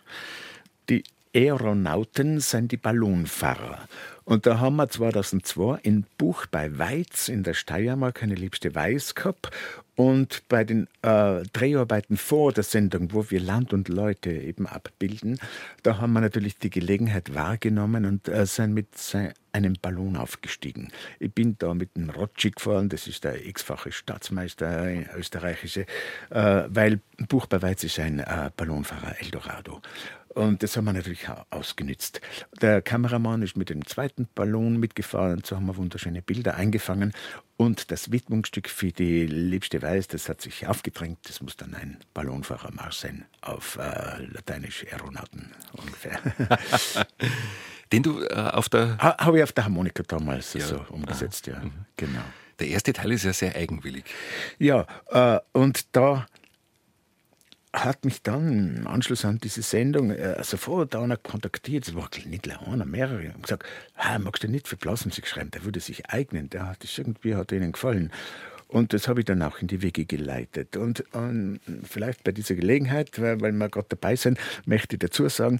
Die 0.88 1.04
Aeronauten 1.36 2.39
sind 2.39 2.72
die 2.72 2.78
Ballonfahrer. 2.78 3.89
Und 4.24 4.46
da 4.46 4.60
haben 4.60 4.78
wir 4.78 4.88
2002 4.88 5.80
in 5.84 6.06
Buch 6.18 6.46
bei 6.46 6.80
Weiz 6.80 7.28
in 7.28 7.44
der 7.44 7.54
Steiermark 7.54 8.24
eine 8.24 8.36
liebste 8.36 8.74
Weiß 8.74 9.14
gehabt. 9.14 9.52
Und 9.96 10.44
bei 10.48 10.64
den 10.64 10.88
äh, 11.02 11.44
Dreharbeiten 11.54 12.18
vor 12.18 12.54
der 12.54 12.64
Sendung, 12.64 13.14
wo 13.14 13.30
wir 13.30 13.39
Land 13.39 13.74
und 13.74 13.89
Leute 13.89 14.32
eben 14.32 14.66
abbilden, 14.66 15.38
da 15.84 15.98
haben 15.98 16.14
wir 16.14 16.22
natürlich 16.22 16.58
die 16.58 16.70
Gelegenheit 16.70 17.36
wahrgenommen 17.36 18.06
und 18.06 18.28
äh, 18.30 18.46
sind 18.46 18.74
mit 18.74 18.88
einem 19.52 19.74
Ballon 19.82 20.16
aufgestiegen. 20.16 20.92
Ich 21.20 21.34
bin 21.34 21.58
da 21.60 21.74
mit 21.74 21.96
dem 21.98 22.10
Rotschi 22.10 22.52
gefahren, 22.52 22.88
das 22.88 23.08
ist 23.08 23.26
der 23.26 23.46
x-fache 23.46 23.92
Staatsmeister, 23.92 25.16
österreichische, 25.18 25.86
äh, 26.30 26.64
weil 26.70 27.02
Buch 27.28 27.48
bei 27.48 27.62
Weiz 27.62 27.84
ist 27.84 28.00
ein 28.00 28.20
äh, 28.20 28.50
Ballonfahrer 28.56 29.20
Eldorado. 29.20 29.82
Und 30.34 30.64
das 30.64 30.78
haben 30.78 30.86
wir 30.86 30.94
natürlich 30.94 31.28
ausgenützt. 31.50 32.22
Der 32.62 32.82
Kameramann 32.82 33.41
ist 33.41 33.58
mit 33.58 33.70
dem 33.70 33.86
zweiten 33.86 34.28
Ballon 34.34 34.78
mitgefahren 34.78 35.41
so 35.44 35.56
haben 35.56 35.66
wir 35.66 35.76
wunderschöne 35.76 36.22
Bilder 36.22 36.56
eingefangen. 36.56 37.14
Und 37.58 37.91
das 37.91 38.12
Widmungsstück 38.12 38.70
für 38.70 38.91
die 38.91 39.26
Liebste 39.26 39.82
Weiß, 39.82 40.08
das 40.08 40.30
hat 40.30 40.41
sich 40.41 40.68
aufgedrängt. 40.68 41.20
Das 41.24 41.41
muss 41.41 41.58
dann 41.58 41.76
ein 41.76 41.98
Ballonfahrermarsch 42.14 42.98
sein, 42.98 43.26
auf 43.41 43.78
äh, 43.78 44.24
lateinisch 44.24 44.86
Aeronauten 44.91 45.52
ungefähr. 45.74 46.20
Den 47.91 48.03
du 48.03 48.24
äh, 48.24 48.34
auf 48.34 48.70
der. 48.70 48.98
Ha, 48.98 49.18
Habe 49.26 49.38
ich 49.38 49.44
auf 49.44 49.52
der 49.52 49.66
Harmonika 49.66 50.03
damals 50.03 50.53
ja. 50.53 50.66
so 50.66 50.86
umgesetzt, 50.90 51.49
Aha. 51.49 51.58
ja. 51.58 51.64
Mhm. 51.66 51.86
Genau. 51.98 52.22
Der 52.60 52.68
erste 52.70 52.94
Teil 52.94 53.12
ist 53.12 53.26
ja 53.26 53.34
sehr 53.34 53.56
eigenwillig. 53.56 54.06
Ja, 54.58 54.86
äh, 55.10 55.40
und 55.52 55.95
da 55.95 56.26
hat 57.73 58.03
mich 58.03 58.22
dann 58.22 58.77
im 58.77 58.88
Anschluss 58.88 59.23
an 59.23 59.39
diese 59.39 59.61
Sendung 59.61 60.11
äh, 60.11 60.43
sofort 60.43 60.95
einer 60.95 61.18
kontaktiert, 61.18 61.88
es 61.88 61.95
war 61.95 62.10
nicht 62.26 62.49
einer, 62.49 62.85
mehrere, 62.85 63.34
und 63.34 63.43
gesagt, 63.43 63.65
magst 64.19 64.43
du 64.43 64.48
nicht 64.49 64.68
für 64.68 64.76
Blasmusik 64.76 65.27
schreiben, 65.27 65.52
der 65.52 65.64
würde 65.64 65.80
sich 65.80 66.10
eignen, 66.10 66.49
der 66.49 66.68
hat 66.68 66.84
das 66.84 66.98
irgendwie 66.98 67.35
hat 67.35 67.52
ihnen 67.52 67.72
gefallen. 67.72 68.11
Und 68.68 68.93
das 68.93 69.07
habe 69.07 69.22
ich 69.22 69.26
dann 69.26 69.41
auch 69.41 69.60
in 69.60 69.68
die 69.68 69.81
Wege 69.81 70.06
geleitet. 70.06 70.77
Und, 70.77 71.03
und 71.14 71.60
vielleicht 71.84 72.23
bei 72.23 72.31
dieser 72.31 72.56
Gelegenheit, 72.56 73.19
weil, 73.19 73.41
weil 73.41 73.52
wir 73.52 73.68
gerade 73.68 73.88
dabei 73.89 74.15
sind, 74.15 74.39
möchte 74.65 74.95
ich 74.95 74.99
dazu 74.99 75.27
sagen, 75.27 75.60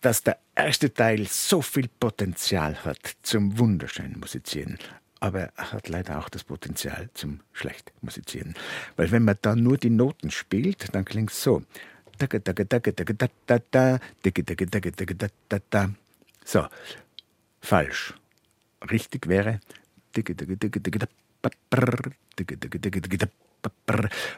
dass 0.00 0.24
der 0.24 0.38
erste 0.56 0.92
Teil 0.92 1.26
so 1.26 1.62
viel 1.62 1.88
Potenzial 2.00 2.84
hat 2.84 2.98
zum 3.22 3.58
wunderschönen 3.58 4.18
Musizieren 4.18 4.78
aber 5.20 5.50
er 5.56 5.72
hat 5.72 5.88
leider 5.88 6.18
auch 6.18 6.28
das 6.28 6.44
Potenzial 6.44 7.08
zum 7.14 7.40
schlecht 7.52 7.92
musizieren. 8.00 8.54
Weil 8.96 9.10
wenn 9.10 9.24
man 9.24 9.36
dann 9.42 9.62
nur 9.62 9.78
die 9.78 9.90
Noten 9.90 10.30
spielt, 10.30 10.94
dann 10.94 11.04
klingt 11.04 11.30
es 11.30 11.42
so. 11.42 11.62
So, 16.44 16.66
falsch. 17.60 18.14
Richtig 18.90 19.28
wäre 19.28 19.60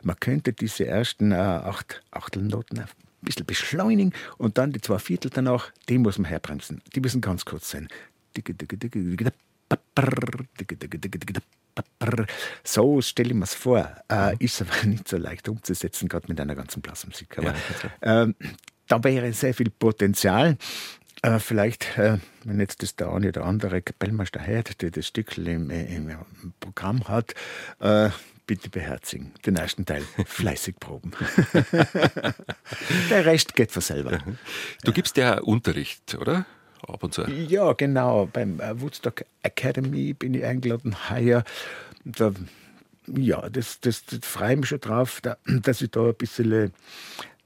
man 0.02 0.20
könnte 0.20 0.52
diese 0.52 0.86
ersten 0.86 1.32
äh, 1.32 1.36
acht 1.36 2.02
Achtelnoten 2.10 2.80
ein 2.80 2.88
bisschen 3.22 3.46
beschleunigen 3.46 4.12
und 4.38 4.58
dann 4.58 4.72
die 4.72 4.80
zwei 4.80 4.98
Viertel 4.98 5.30
danach, 5.30 5.72
die 5.88 5.98
muss 5.98 6.18
man 6.18 6.28
herbremsen. 6.28 6.82
Die 6.94 7.00
müssen 7.00 7.20
ganz 7.20 7.44
kurz 7.44 7.70
sein. 7.70 7.88
So 12.64 13.00
stelle 13.00 13.30
ich 13.30 13.34
mir 13.34 13.44
es 13.44 13.54
vor. 13.54 13.90
Äh, 14.10 14.36
ist 14.38 14.60
aber 14.60 14.74
nicht 14.86 15.08
so 15.08 15.16
leicht 15.16 15.48
umzusetzen, 15.48 16.08
gerade 16.08 16.26
mit 16.28 16.40
einer 16.40 16.54
ganzen 16.54 16.82
Blasmusik. 16.82 17.38
Aber, 17.38 17.54
ja, 18.02 18.24
äh, 18.24 18.34
da 18.88 19.04
wäre 19.04 19.32
sehr 19.32 19.54
viel 19.54 19.70
Potenzial. 19.70 20.56
Äh, 21.22 21.38
vielleicht, 21.38 21.98
äh, 21.98 22.18
wenn 22.44 22.60
jetzt 22.60 22.82
das 22.82 22.96
der 22.96 23.12
eine 23.12 23.28
oder 23.28 23.44
andere 23.44 23.82
Kapellmeister 23.82 24.46
hört, 24.46 24.80
der 24.82 24.90
das 24.90 25.06
Stück 25.06 25.36
im, 25.38 25.70
im, 25.70 26.16
Programm 26.60 27.06
hat, 27.08 27.34
äh, 27.80 28.10
bitte 28.46 28.70
beherzigen. 28.70 29.32
Den 29.44 29.56
ersten 29.56 29.84
Teil 29.84 30.02
fleißig 30.26 30.76
proben. 30.80 31.12
der 33.10 33.26
Rest 33.26 33.54
geht 33.54 33.70
von 33.70 33.82
selber. 33.82 34.18
Du 34.82 34.92
gibst 34.92 35.16
ja 35.18 35.38
Unterricht, 35.40 36.14
oder? 36.14 36.46
Ab 36.88 37.02
und 37.02 37.14
zu. 37.14 37.22
Ja, 37.30 37.72
genau. 37.72 38.26
Beim 38.32 38.60
äh, 38.60 38.80
Woodstock 38.80 39.24
Academy 39.42 40.12
bin 40.14 40.34
ich 40.34 40.44
eingeladen 40.44 40.96
heuer. 41.10 41.44
Da, 42.04 42.32
ja, 43.06 43.48
das, 43.48 43.80
das, 43.80 44.04
das 44.06 44.20
freue 44.22 44.54
ich 44.54 44.60
mich 44.60 44.68
schon 44.68 44.80
drauf, 44.80 45.20
da, 45.20 45.36
dass 45.46 45.82
ich 45.82 45.90
da 45.90 46.06
ein 46.06 46.14
bisschen 46.14 46.72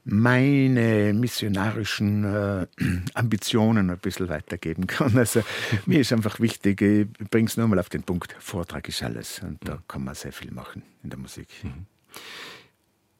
meine 0.05 1.13
missionarischen 1.13 2.23
äh, 2.23 2.67
Ambitionen 3.15 3.89
ein 3.89 3.97
bisschen 3.97 4.29
weitergeben 4.29 4.87
kann. 4.87 5.17
Also 5.17 5.43
mir 5.87 5.99
ist 5.99 6.13
einfach 6.13 6.39
wichtig, 6.39 6.81
ich 6.81 7.07
bringe 7.31 7.47
es 7.47 7.57
nur 7.57 7.67
mal 7.67 7.79
auf 7.79 7.89
den 7.89 8.03
Punkt, 8.03 8.35
Vortrag 8.39 8.87
ist 8.87 9.01
alles 9.01 9.41
und 9.41 9.57
da 9.67 9.81
kann 9.87 10.03
man 10.03 10.13
sehr 10.13 10.31
viel 10.31 10.51
machen 10.51 10.83
in 11.03 11.09
der 11.09 11.17
Musik. 11.17 11.47
Mhm. 11.63 11.87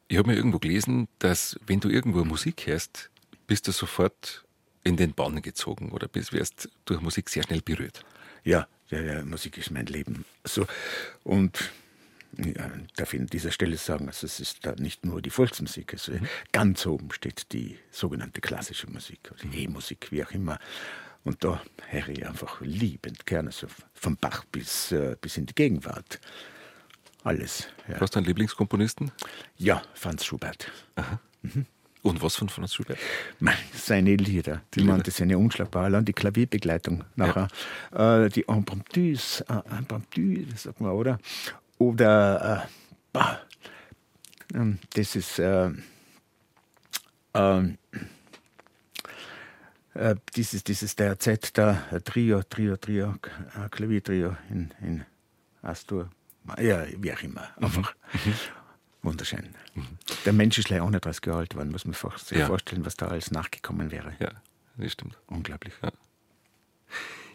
Ich 0.07 0.17
habe 0.17 0.29
mir 0.29 0.35
irgendwo 0.35 0.59
gelesen, 0.59 1.07
dass 1.17 1.59
wenn 1.65 1.79
du 1.79 1.89
irgendwo 1.89 2.23
Musik 2.23 2.67
hörst, 2.67 3.09
bist 3.47 3.67
du 3.67 3.71
sofort 3.71 4.44
in 4.85 4.95
den 4.95 5.13
Bann 5.13 5.41
gezogen 5.41 5.91
oder 5.91 6.07
bist, 6.07 6.31
wirst 6.31 6.69
durch 6.85 7.01
Musik 7.01 7.29
sehr 7.29 7.43
schnell 7.43 7.61
berührt? 7.61 8.05
Ja, 8.43 8.67
ja, 8.89 9.01
ja, 9.01 9.25
Musik 9.25 9.57
ist 9.57 9.71
mein 9.71 9.87
Leben. 9.87 10.23
So, 10.45 10.65
und 11.23 11.71
ja, 12.37 12.71
darf 12.95 13.13
ich 13.13 13.19
an 13.19 13.27
dieser 13.27 13.51
Stelle 13.51 13.77
sagen, 13.77 14.07
also 14.07 14.25
es 14.25 14.39
ist 14.39 14.65
da 14.65 14.75
nicht 14.75 15.03
nur 15.05 15.21
die 15.21 15.31
Volksmusik, 15.31 15.93
also 15.93 16.11
mhm. 16.11 16.27
ganz 16.51 16.85
oben 16.85 17.11
steht 17.11 17.51
die 17.51 17.77
sogenannte 17.91 18.41
klassische 18.41 18.87
Musik, 18.89 19.31
also 19.31 19.47
mhm. 19.47 19.53
E-Musik, 19.53 20.07
wie 20.11 20.23
auch 20.23 20.31
immer. 20.31 20.59
Und 21.23 21.43
da 21.43 21.61
höre 21.87 22.09
ich 22.09 22.27
einfach 22.27 22.61
liebend 22.61 23.25
gerne, 23.25 23.49
also 23.49 23.67
vom 23.93 24.15
Bach 24.17 24.45
bis, 24.51 24.91
äh, 24.91 25.17
bis 25.19 25.37
in 25.37 25.47
die 25.47 25.55
Gegenwart. 25.55 26.19
Alles. 27.23 27.67
Ja. 27.87 27.99
Hast 27.99 28.13
du 28.13 28.19
einen 28.19 28.27
Lieblingskomponisten? 28.27 29.11
Ja, 29.57 29.81
Franz 29.95 30.23
Schubert. 30.23 30.71
Aha. 30.95 31.19
Mhm. 31.41 31.65
Und 32.05 32.21
was 32.21 32.35
von 32.35 32.49
Franz 32.49 32.75
Schubert? 32.75 32.99
Seine 33.73 34.15
Lieder. 34.15 34.61
Die 34.75 34.81
ich 34.81 34.85
meine, 34.85 35.01
das 35.01 35.15
ist 35.15 35.21
eine 35.21 35.39
unschlagbar. 35.39 35.85
Allein 35.85 36.05
die 36.05 36.13
Klavierbegleitung 36.13 37.03
nachher. 37.15 37.47
Ja. 37.91 38.25
Äh, 38.25 38.29
die 38.29 38.41
Impromptus, 38.41 39.41
äh, 39.41 39.61
Impromptu, 39.75 40.45
sagt 40.55 40.81
man, 40.81 40.91
oder? 40.91 41.17
Oder, 41.79 42.69
äh, 43.15 43.19
äh, 44.53 44.75
das 44.93 45.15
ist, 45.15 45.39
äh, 45.39 45.71
ähm, 47.33 47.77
äh, 49.95 50.15
dieses, 50.35 50.63
dieses 50.63 50.95
der 50.95 51.17
Z, 51.17 51.57
der 51.57 52.03
Trio, 52.03 52.43
Trio, 52.43 52.77
Trio, 52.77 53.15
Klaviertrio 53.71 54.37
in, 54.51 54.71
in 54.79 55.05
Astur. 55.63 56.11
Ja, 56.59 56.85
wie 56.99 57.11
auch 57.11 57.23
immer. 57.23 57.47
Einfach. 57.59 57.95
Mhm. 58.13 58.33
Wunderschön. 59.05 59.55
Mhm. 59.75 59.87
Der 60.25 60.33
Mensch 60.33 60.57
ist 60.57 60.69
leider 60.69 60.83
auch 60.83 60.89
nicht 60.89 61.05
30 61.05 61.25
Jahre 61.25 61.39
alt 61.39 61.51
geworden, 61.51 61.71
muss 61.71 61.85
man 61.85 61.93
sich 61.93 62.37
ja. 62.37 62.47
vorstellen, 62.47 62.85
was 62.85 62.95
da 62.95 63.07
alles 63.07 63.31
nachgekommen 63.31 63.91
wäre. 63.91 64.13
Ja, 64.19 64.31
das 64.77 64.91
stimmt. 64.91 65.15
Unglaublich. 65.27 65.73
Ja. 65.81 65.91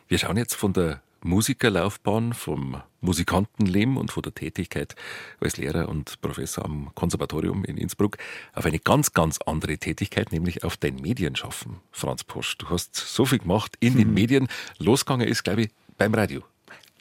Wir 0.08 0.18
schauen 0.18 0.36
jetzt 0.36 0.54
von 0.54 0.72
der 0.72 1.00
Musikerlaufbahn, 1.22 2.32
vom 2.32 2.82
Musikantenleben 3.00 3.96
und 3.96 4.10
von 4.10 4.22
der 4.22 4.34
Tätigkeit 4.34 4.96
als 5.38 5.58
Lehrer 5.58 5.88
und 5.88 6.20
Professor 6.20 6.64
am 6.64 6.90
Konservatorium 6.94 7.64
in 7.64 7.76
Innsbruck 7.76 8.16
auf 8.52 8.64
eine 8.66 8.78
ganz, 8.78 9.12
ganz 9.12 9.38
andere 9.46 9.78
Tätigkeit, 9.78 10.32
nämlich 10.32 10.64
auf 10.64 10.76
dein 10.76 10.96
Medienschaffen, 10.96 11.76
Franz 11.92 12.24
Posch. 12.24 12.56
Du 12.58 12.70
hast 12.70 12.96
so 12.96 13.26
viel 13.26 13.38
gemacht 13.38 13.76
in 13.80 13.96
den 13.96 14.08
mhm. 14.08 14.14
Medien. 14.14 14.48
Losgegangen 14.78 15.28
ist, 15.28 15.44
glaube 15.44 15.62
ich, 15.62 15.70
beim 15.98 16.14
Radio. 16.14 16.42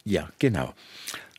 Ja, 0.03 0.29
genau. 0.37 0.73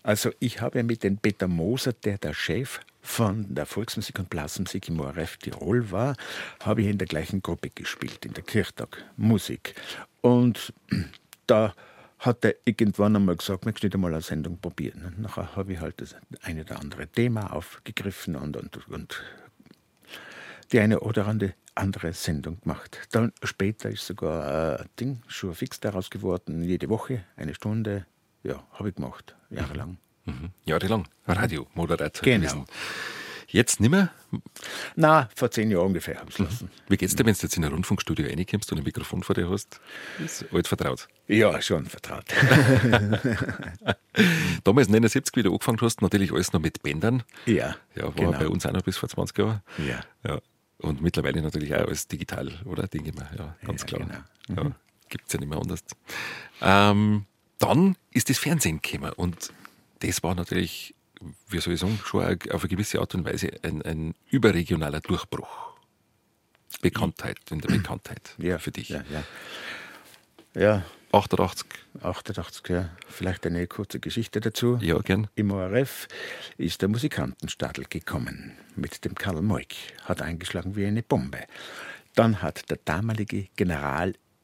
Also 0.02 0.30
ich 0.40 0.60
habe 0.60 0.82
mit 0.82 1.02
dem 1.04 1.18
Peter 1.18 1.46
Moser, 1.46 1.92
der 1.92 2.18
der 2.18 2.32
Chef 2.32 2.80
von 3.02 3.54
der 3.54 3.66
Volksmusik 3.66 4.18
und 4.18 4.30
Blasmusik 4.30 4.88
im 4.88 5.00
ORF 5.00 5.38
Tirol 5.38 5.90
war, 5.90 6.16
habe 6.62 6.82
ich 6.82 6.88
in 6.88 6.98
der 6.98 7.06
gleichen 7.06 7.42
Gruppe 7.42 7.70
gespielt, 7.70 8.24
in 8.24 8.34
der 8.34 8.44
Kirchtag 8.44 9.04
Musik. 9.16 9.74
Und 10.20 10.72
da 11.46 11.74
hat 12.18 12.44
er 12.44 12.54
irgendwann 12.64 13.16
einmal 13.16 13.36
gesagt, 13.36 13.64
möchtest 13.64 13.84
du 13.84 13.86
nicht 13.86 13.94
einmal 13.94 14.12
eine 14.12 14.22
Sendung 14.22 14.58
probieren? 14.58 15.06
Und 15.06 15.20
nachher 15.20 15.56
habe 15.56 15.72
ich 15.72 15.80
halt 15.80 16.00
das 16.00 16.14
eine 16.42 16.62
oder 16.62 16.78
andere 16.78 17.06
Thema 17.06 17.52
aufgegriffen 17.52 18.36
und, 18.36 18.56
und, 18.56 18.88
und 18.88 19.22
die 20.72 20.80
eine 20.80 21.00
oder 21.00 21.26
andere 21.74 22.12
Sendung 22.12 22.60
gemacht. 22.60 22.98
Dann 23.10 23.32
später 23.42 23.88
ist 23.88 24.06
sogar 24.06 24.80
ein 24.80 24.86
Ding, 24.98 25.22
schon 25.26 25.54
fix 25.54 25.80
daraus 25.80 26.10
geworden, 26.10 26.62
jede 26.62 26.88
Woche, 26.88 27.24
eine 27.36 27.54
Stunde. 27.54 28.06
Ja, 28.42 28.62
habe 28.72 28.90
ich 28.90 28.94
gemacht, 28.94 29.34
jahrelang. 29.50 29.98
Mhm. 30.24 30.50
Jahrelang 30.64 31.08
Radiomoderator 31.26 32.22
genau. 32.22 32.38
gewesen. 32.40 32.64
Jetzt 33.48 33.80
nimmer? 33.80 34.10
Na, 34.94 35.28
vor 35.34 35.50
zehn 35.50 35.72
Jahren 35.72 35.86
ungefähr 35.86 36.20
habe 36.20 36.28
ich 36.30 36.34
es 36.38 36.38
lassen. 36.38 36.70
Wie 36.88 36.96
geht's 36.96 37.16
dir, 37.16 37.26
wenn 37.26 37.34
du 37.34 37.40
jetzt 37.42 37.56
in 37.56 37.64
ein 37.64 37.72
Rundfunkstudio 37.72 38.26
reinkommst 38.26 38.70
und 38.70 38.78
ein 38.78 38.84
Mikrofon 38.84 39.24
vor 39.24 39.34
dir 39.34 39.50
hast? 39.50 39.80
Ist 40.24 40.44
alt 40.52 40.68
vertraut? 40.68 41.08
Ja, 41.26 41.60
schon 41.60 41.86
vertraut. 41.86 42.26
Damals 44.64 44.88
79, 44.88 45.34
wie 45.36 45.42
du 45.42 45.52
angefangen 45.52 45.80
hast, 45.80 46.02
natürlich 46.02 46.32
alles 46.32 46.52
noch 46.52 46.60
mit 46.60 46.82
Bändern. 46.82 47.22
Ja, 47.46 47.76
Ja, 47.96 48.04
war 48.04 48.12
genau. 48.12 48.38
bei 48.38 48.48
uns 48.48 48.66
auch 48.66 48.72
noch 48.72 48.82
bis 48.82 48.96
vor 48.96 49.08
20 49.08 49.36
Jahren. 49.38 49.62
Ja. 49.78 50.00
Ja. 50.24 50.38
Und 50.78 51.02
mittlerweile 51.02 51.42
natürlich 51.42 51.74
auch 51.74 51.80
alles 51.86 52.08
digital, 52.08 52.52
oder? 52.64 52.86
Denke 52.86 53.10
ich 53.10 53.14
mal. 53.16 53.28
Ja, 53.36 53.56
ganz 53.66 53.82
Ja, 53.82 53.86
klar. 53.86 54.24
genau. 54.46 54.62
Ja, 54.62 54.72
Gibt 55.08 55.26
es 55.26 55.32
ja 55.32 55.40
nicht 55.40 55.48
mehr 55.48 55.58
anders. 55.58 55.80
Ähm, 56.62 57.26
dann 57.58 57.96
ist 58.12 58.30
das 58.30 58.38
Fernsehen 58.38 58.80
gekommen 58.80 59.12
und 59.14 59.52
das 60.00 60.22
war 60.22 60.34
natürlich, 60.34 60.94
wie 61.48 61.60
soll 61.60 61.74
ich 61.74 61.80
sagen, 61.80 61.98
schon 62.04 62.22
auf 62.50 62.62
eine 62.62 62.68
gewisse 62.68 63.00
Art 63.00 63.14
und 63.14 63.24
Weise 63.24 63.50
ein, 63.62 63.82
ein 63.82 64.14
überregionaler 64.30 65.00
Durchbruch. 65.00 65.70
Bekanntheit, 66.82 67.38
in 67.50 67.60
der 67.60 67.68
Bekanntheit 67.68 68.34
Ja, 68.38 68.58
für 68.58 68.70
dich. 68.70 68.90
Ja, 68.90 69.02
ja. 70.54 70.60
ja 70.60 70.84
88, 71.12 71.66
88, 72.02 72.68
ja. 72.68 72.90
Vielleicht 73.08 73.44
eine 73.46 73.66
kurze 73.66 73.98
Geschichte 73.98 74.40
dazu. 74.40 74.78
ja, 74.80 74.98
gern. 74.98 75.26
Im 75.34 75.50
ORF 75.50 76.06
ist 76.56 76.82
der 76.82 76.88
Musikantenstadel 76.88 77.84
gekommen 77.88 78.52
mit 78.76 79.04
dem 79.04 79.16
Karl 79.16 79.42
Moik, 79.42 79.74
hat 80.04 80.22
eingeschlagen 80.22 80.76
wie 80.76 80.86
eine 80.86 81.02
Bombe. 81.02 81.44
Dann 82.14 82.42
hat 82.42 82.70
der 82.70 82.78
damalige 82.84 83.48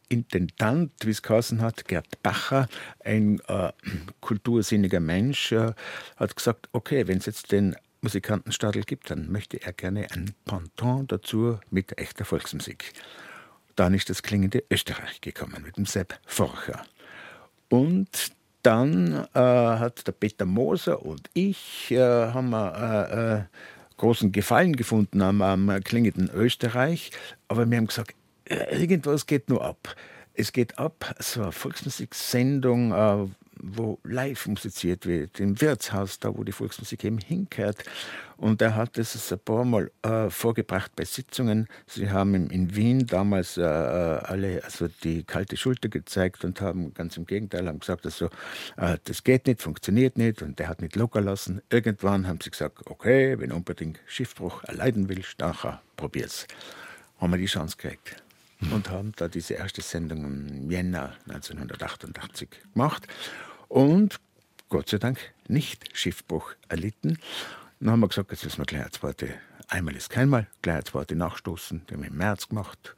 Generalintendant, 0.09 0.93
wie 1.05 1.11
es 1.11 1.23
geheißen 1.23 1.61
hat, 1.61 1.87
Gerd 1.89 2.23
Bacher, 2.23 2.69
ein 3.05 3.41
äh, 3.49 3.73
kultursinniger 4.21 5.01
Mensch, 5.01 5.53
äh, 5.53 5.73
hat 6.17 6.37
gesagt, 6.37 6.69
okay, 6.73 7.07
wenn 7.07 7.19
es 7.19 7.27
jetzt 7.27 7.53
den 7.53 7.77
Musikantenstadel 8.03 8.83
gibt, 8.83 9.11
dann 9.11 9.31
möchte 9.33 9.61
er 9.61 9.73
gerne 9.73 10.07
ein 10.13 10.33
Pendant 10.45 11.11
dazu 11.11 11.59
mit 11.71 11.99
echter 11.99 12.25
Volksmusik. 12.25 12.93
Dann 13.75 13.95
ist 13.95 14.09
das 14.09 14.23
klingende 14.23 14.63
Österreich 14.71 15.21
gekommen 15.21 15.63
mit 15.65 15.77
dem 15.77 15.87
Sepp 15.87 16.19
Forcher. 16.25 16.85
Und 17.69 18.33
dann 18.63 19.27
äh, 19.35 19.39
hat 19.41 20.07
der 20.07 20.13
Peter 20.13 20.45
Moser 20.45 21.05
und 21.05 21.29
ich 21.35 21.91
äh, 21.91 21.99
haben 21.99 22.51
wir, 22.51 23.09
äh, 23.11 23.39
äh, 23.39 23.43
großen 23.97 24.31
Gefallen 24.31 24.77
gefunden 24.77 25.23
am, 25.23 25.43
am 25.43 25.81
klingenden 25.83 26.31
Österreich. 26.31 27.11
Aber 27.49 27.69
wir 27.69 27.77
haben 27.77 27.87
gesagt, 27.87 28.15
irgendwas 28.49 29.27
geht 29.27 29.49
nur 29.49 29.65
ab. 29.65 29.95
Es 30.35 30.53
geht 30.53 30.79
ab, 30.79 31.15
so 31.19 31.43
eine 31.43 31.53
Volksmusiksendung, 31.53 32.93
äh, 32.93 33.27
wo 33.59 33.99
live 34.05 34.47
musiziert 34.47 35.07
wird, 35.07 35.41
im 35.41 35.61
Wirtshaus, 35.61 36.19
da 36.19 36.37
wo 36.37 36.45
die 36.45 36.53
Volksmusik 36.53 37.05
eben 37.05 37.19
hinkehrt. 37.19 37.85
Und 38.37 38.61
er 38.61 38.77
hat 38.77 38.99
es 38.99 39.33
ein 39.33 39.39
paar 39.39 39.65
Mal 39.65 39.91
äh, 40.03 40.29
vorgebracht 40.29 40.93
bei 40.95 41.05
Sitzungen. 41.05 41.69
Sie 41.87 42.11
haben 42.11 42.35
ihm 42.35 42.51
in 42.51 42.77
Wien 42.77 43.07
damals 43.07 43.57
äh, 43.57 43.63
alle 43.63 44.63
also 44.63 44.89
die 45.03 45.25
kalte 45.25 45.57
Schulter 45.57 45.89
gezeigt 45.89 46.45
und 46.45 46.61
haben 46.61 46.93
ganz 46.93 47.17
im 47.17 47.25
Gegenteil 47.25 47.67
haben 47.67 47.81
gesagt, 47.81 48.05
also, 48.05 48.27
äh, 48.77 48.99
das 49.05 49.25
geht 49.25 49.47
nicht, 49.47 49.63
funktioniert 49.63 50.19
nicht 50.19 50.43
und 50.43 50.59
der 50.59 50.69
hat 50.69 50.83
nicht 50.83 50.97
locker 50.97 51.23
lassen. 51.23 51.63
Irgendwann 51.71 52.29
haben 52.29 52.41
sie 52.43 52.51
gesagt, 52.51 52.87
okay, 52.87 53.39
wenn 53.39 53.53
unbedingt 53.53 54.01
Schiffbruch 54.07 54.65
erleiden 54.65 55.09
willst, 55.09 55.39
nachher 55.39 55.81
probier's. 55.97 56.47
Haben 57.19 57.33
wir 57.33 57.39
die 57.39 57.47
Chance 57.47 57.79
gekriegt 57.79 58.26
und 58.71 58.91
haben 58.91 59.13
da 59.17 59.29
diese 59.29 59.55
erste 59.55 59.83
Sendung 59.83 60.25
im 60.25 60.71
Jänner 60.71 61.15
1988 61.29 62.49
gemacht 62.73 63.07
und 63.69 64.21
Gott 64.69 64.89
sei 64.89 64.99
Dank 64.99 65.19
nicht 65.49 65.97
Schiffbruch 65.97 66.53
erlitten. 66.69 67.19
Dann 67.79 67.91
haben 67.91 68.01
wir 68.01 68.09
gesagt, 68.09 68.33
jetzt 68.33 68.45
müssen 68.45 68.59
wir 68.59 68.65
gleich 68.65 68.83
eine 68.83 68.91
zweite, 68.91 69.35
einmal 69.69 69.95
ist 69.95 70.11
keinmal, 70.11 70.49
gleich 70.63 70.77
eine 70.77 70.85
zweite 70.85 71.15
nachstoßen, 71.15 71.83
die 71.89 71.95
haben 71.95 72.03
wir 72.03 72.11
im 72.11 72.17
März 72.17 72.49
gemacht. 72.49 72.97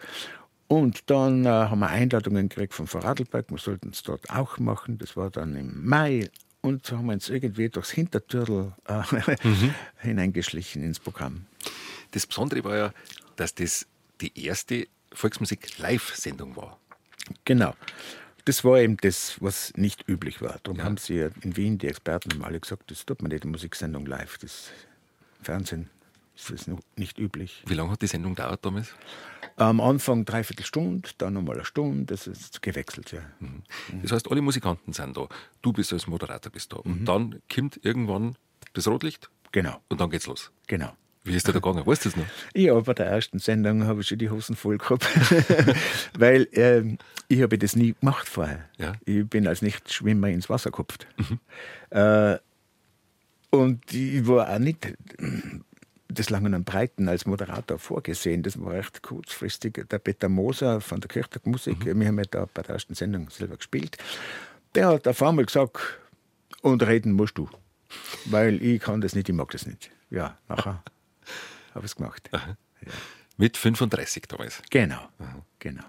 Und 0.69 1.11
dann 1.11 1.47
äh, 1.47 1.49
haben 1.49 1.81
wir 1.81 1.89
Einladungen 1.89 2.49
gekriegt 2.49 2.75
von 2.75 2.87
Vorarlberg, 2.87 3.51
wir 3.51 3.59
sollten 3.59 3.91
es 3.91 4.03
dort 4.03 4.31
auch 4.31 4.59
machen, 4.59 4.99
das 4.99 5.17
war 5.17 5.31
dann 5.31 5.57
im 5.57 5.87
Mai. 5.87 6.31
Und 6.61 6.87
so 6.87 6.99
haben 6.99 7.07
wir 7.07 7.15
uns 7.15 7.29
irgendwie 7.29 7.69
durchs 7.69 7.91
Hintertürtel 7.91 8.73
äh, 8.87 9.03
hineingeschlichen 9.99 10.83
ins 10.83 11.01
Programm. 11.01 11.47
Das 12.13 12.27
Besondere 12.27 12.65
war 12.65 12.77
ja, 12.77 12.93
dass 13.37 13.55
das 13.55 13.87
die 14.21 14.45
erste 14.45 14.89
Volksmusik-Live-Sendung 15.13 16.57
war. 16.57 16.79
Genau. 17.45 17.75
Das 18.45 18.65
war 18.65 18.79
eben 18.81 18.97
das, 18.97 19.37
was 19.41 19.73
nicht 19.77 20.09
üblich 20.09 20.41
war. 20.41 20.59
Darum 20.63 20.83
haben 20.83 20.97
sie 20.97 21.17
ja 21.17 21.29
in 21.43 21.57
Wien, 21.57 21.77
die 21.79 21.87
Experten 21.89 22.33
haben 22.33 22.45
alle 22.45 22.59
gesagt, 22.61 22.91
das 22.91 23.05
tut 23.05 23.21
man 23.21 23.31
nicht, 23.31 23.43
eine 23.43 23.51
Musiksendung 23.51 24.07
live. 24.07 24.39
Das 24.39 24.71
Fernsehen 25.43 25.91
ist 26.35 26.51
das 26.51 26.67
noch 26.67 26.81
nicht 26.97 27.19
üblich. 27.19 27.63
Wie 27.67 27.75
lange 27.75 27.91
hat 27.91 28.01
die 28.01 28.07
Sendung 28.07 28.35
dauert 28.35 28.65
damals? 28.65 28.95
Am 29.57 29.81
Anfang 29.81 30.25
dreiviertel 30.25 30.65
Stunde, 30.65 31.11
dann 31.19 31.35
nochmal 31.35 31.57
eine 31.57 31.65
Stunde, 31.65 32.07
das 32.07 32.27
ist 32.27 32.63
gewechselt, 32.63 33.11
ja. 33.13 33.21
Das 34.03 34.13
heißt, 34.13 34.31
alle 34.31 34.41
Musikanten 34.41 34.93
sind 34.93 35.17
da. 35.17 35.29
Du 35.63 35.73
bist 35.73 35.93
als 35.93 36.07
Moderator 36.07 36.51
bist 36.53 36.73
da. 36.73 36.77
Und 36.77 37.05
dann 37.07 37.43
kommt 37.53 37.81
irgendwann 37.85 38.37
das 38.73 38.87
Rotlicht 38.87 39.29
Genau, 39.51 39.81
und 39.89 40.01
dann 40.01 40.11
geht's 40.11 40.27
los. 40.27 40.51
genau. 40.69 40.97
Wie 41.29 41.37
ist 41.37 41.47
dir 41.47 41.53
da 41.53 41.59
gegangen? 41.59 41.87
Weißt 41.87 42.05
du 42.05 42.09
das 42.09 42.17
noch? 42.17 42.27
Ja, 42.55 42.79
bei 42.81 42.95
der 42.95 43.07
ersten 43.07 43.39
Sendung 43.39 43.85
habe 43.85 44.01
ich 44.01 44.09
schon 44.09 44.19
die 44.19 44.31
Hosen 44.31 44.57
voll 44.57 44.79
gehabt, 44.79 45.07
weil 46.19 46.49
ähm, 46.53 46.99
ich 47.29 47.43
habe 47.43 47.59
das 47.59 47.77
nie 47.77 47.95
gemacht 48.01 48.29
vorher. 48.29 48.65
Ja. 48.79 48.95
Ich 49.05 49.27
bin 49.27 49.47
als 49.47 49.63
Nichtschwimmer 49.63 50.29
ins 50.29 50.49
Wasser 50.49 50.71
gekupft. 50.71 51.07
Äh, 51.91 52.39
und 53.51 53.93
ich 53.93 54.27
war 54.27 54.51
auch 54.51 54.59
nicht 54.59 54.95
des 56.09 56.31
Langen 56.31 56.55
und 56.55 56.65
Breiten 56.65 57.09
als 57.09 57.27
Moderator 57.27 57.79
vorgesehen. 57.79 58.43
Das 58.43 58.61
war 58.61 58.73
recht 58.73 59.03
kurzfristig. 59.03 59.87
Der 59.91 59.99
Peter 59.99 60.29
Moser 60.29 60.81
von 60.81 61.01
der 61.01 61.09
Kirchtagmusik, 61.09 61.85
wir 61.85 62.07
haben 62.07 62.19
ja 62.19 62.25
da 62.31 62.49
bei 62.53 62.63
der 62.63 62.75
ersten 62.75 62.95
Sendung 62.95 63.31
selber 63.31 63.57
gespielt, 63.57 63.97
der 64.75 64.89
hat 64.89 65.09
auf 65.09 65.23
einmal 65.23 65.45
gesagt, 65.45 65.79
und 66.63 66.83
reden 66.83 67.13
musst 67.13 67.39
du. 67.39 67.49
Weil 68.27 68.63
ich 68.63 68.81
kann 68.81 69.01
das 69.01 69.15
nicht, 69.15 69.29
ich 69.29 69.35
mag 69.35 69.51
das 69.51 69.67
nicht. 69.67 69.91
Ja, 70.11 70.37
nachher 70.49 70.83
habe 71.75 71.87
ich 71.87 71.93
es 71.93 71.97
gemacht. 71.97 72.29
Mit 73.37 73.57
35 73.57 74.25
damals. 74.29 74.63
Genau, 74.71 75.09
genau. 75.59 75.85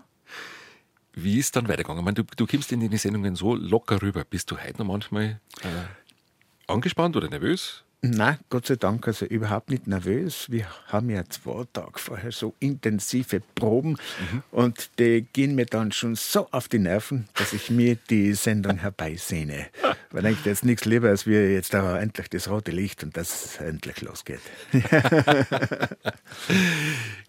Wie 1.13 1.39
ist 1.39 1.55
dann 1.55 1.67
weitergegangen? 1.67 2.01
Ich 2.01 2.05
meine, 2.05 2.15
du, 2.15 2.23
du 2.23 2.45
kommst 2.45 2.71
in 2.71 2.87
die 2.87 2.97
Sendungen 2.97 3.35
so 3.35 3.55
locker 3.55 4.01
rüber. 4.01 4.23
Bist 4.23 4.51
du 4.51 4.57
heute 4.57 4.77
noch 4.79 4.85
manchmal 4.85 5.41
äh, 5.61 6.71
angespannt 6.71 7.17
oder 7.17 7.27
nervös? 7.27 7.83
Nein, 8.01 8.37
Gott 8.49 8.65
sei 8.65 8.77
Dank, 8.77 9.05
also 9.07 9.25
überhaupt 9.25 9.69
nicht 9.69 9.85
nervös. 9.85 10.49
Wir 10.49 10.67
haben 10.87 11.09
ja 11.09 11.25
zwei 11.25 11.65
Tage 11.73 11.99
vorher 11.99 12.31
so 12.31 12.55
intensive 12.61 13.41
Proben 13.55 13.97
und 14.51 14.91
die 14.99 15.25
gehen 15.33 15.53
mir 15.55 15.65
dann 15.65 15.91
schon 15.91 16.15
so 16.15 16.47
auf 16.51 16.69
die 16.69 16.79
Nerven, 16.79 17.27
dass 17.33 17.51
ich 17.51 17.69
mir 17.69 17.97
die 18.09 18.31
Sendung 18.35 18.77
herbeisehne. 18.81 19.67
Man 20.13 20.23
denkt 20.23 20.45
jetzt 20.45 20.63
nichts 20.63 20.85
lieber, 20.85 21.09
als 21.09 21.27
wir 21.27 21.51
jetzt 21.51 21.73
da 21.73 21.99
endlich 21.99 22.29
das 22.29 22.49
rote 22.49 22.71
Licht 22.71 23.03
und 23.03 23.17
das 23.17 23.57
endlich 23.57 23.99
losgeht. 23.99 24.39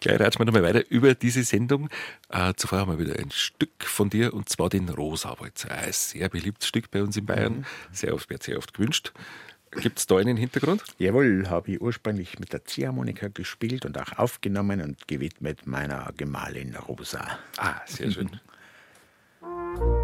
Gleich 0.01 0.21
ratschen 0.21 0.41
wir 0.41 0.45
nochmal 0.47 0.63
weiter 0.63 0.89
über 0.89 1.17
diese 1.17 1.43
Sendung. 1.43 1.89
Äh, 2.29 2.55
zuvor 2.55 2.79
haben 2.79 2.93
wir 2.93 3.05
wieder 3.05 3.19
ein 3.19 3.33
Stück 3.33 3.85
von 3.85 4.09
dir 4.09 4.33
und 4.33 4.49
zwar 4.49 4.69
den 4.69 4.89
Rosawald. 4.89 5.67
Ein 5.69 5.91
sehr 5.91 6.29
beliebtes 6.29 6.69
Stück 6.69 6.93
bei 6.93 7.03
uns 7.03 7.17
in 7.17 7.27
Bayern. 7.27 7.67
Sehr 7.91 8.15
oft, 8.15 8.31
wird 8.31 8.45
sehr 8.45 8.57
oft 8.57 8.73
gewünscht. 8.73 9.13
Gibt 9.73 9.99
es 10.01 10.07
da 10.07 10.17
einen 10.17 10.37
Hintergrund? 10.37 10.83
Jawohl, 10.99 11.49
habe 11.49 11.73
ich 11.73 11.81
ursprünglich 11.81 12.39
mit 12.41 12.53
der 12.53 12.65
Ziehharmonika 12.65 13.29
gespielt 13.29 13.85
und 13.87 13.99
auch 13.99 14.19
aufgenommen 14.19 14.81
und 14.81 15.07
gewidmet 15.07 15.67
meiner 15.67 16.13
Gemahlin 16.17 16.75
Rosa. 16.75 17.39
Ah, 17.57 17.81
sehr 17.87 18.11
schön. 18.11 18.41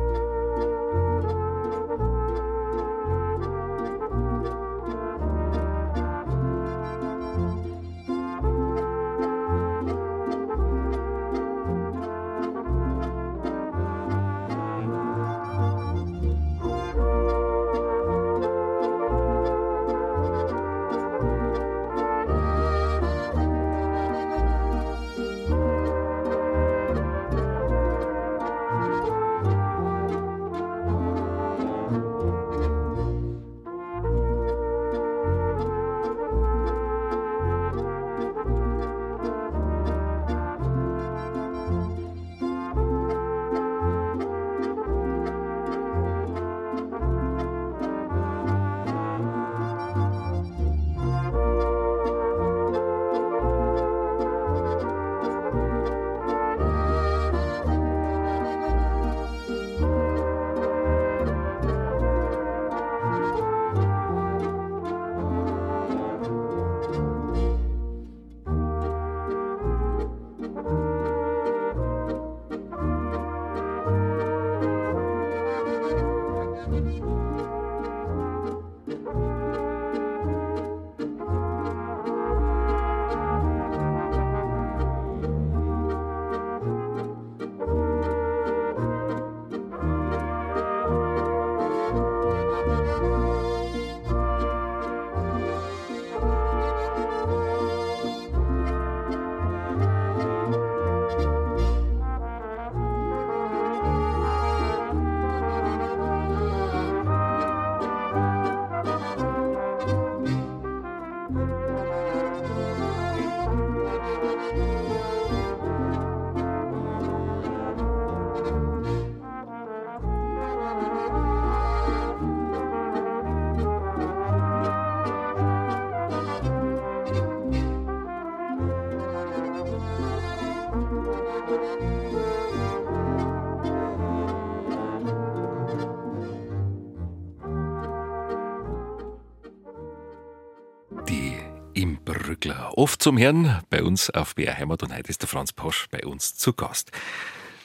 Oft 142.76 143.02
zum 143.02 143.16
Herrn 143.16 143.62
bei 143.70 143.82
uns 143.82 144.10
auf 144.10 144.34
BR 144.34 144.54
Heimat 144.54 144.82
und 144.82 144.94
heute 144.94 145.08
ist 145.08 145.22
der 145.22 145.28
Franz 145.28 145.50
Posch 145.50 145.86
bei 145.90 146.04
uns 146.04 146.36
zu 146.36 146.52
Gast. 146.52 146.92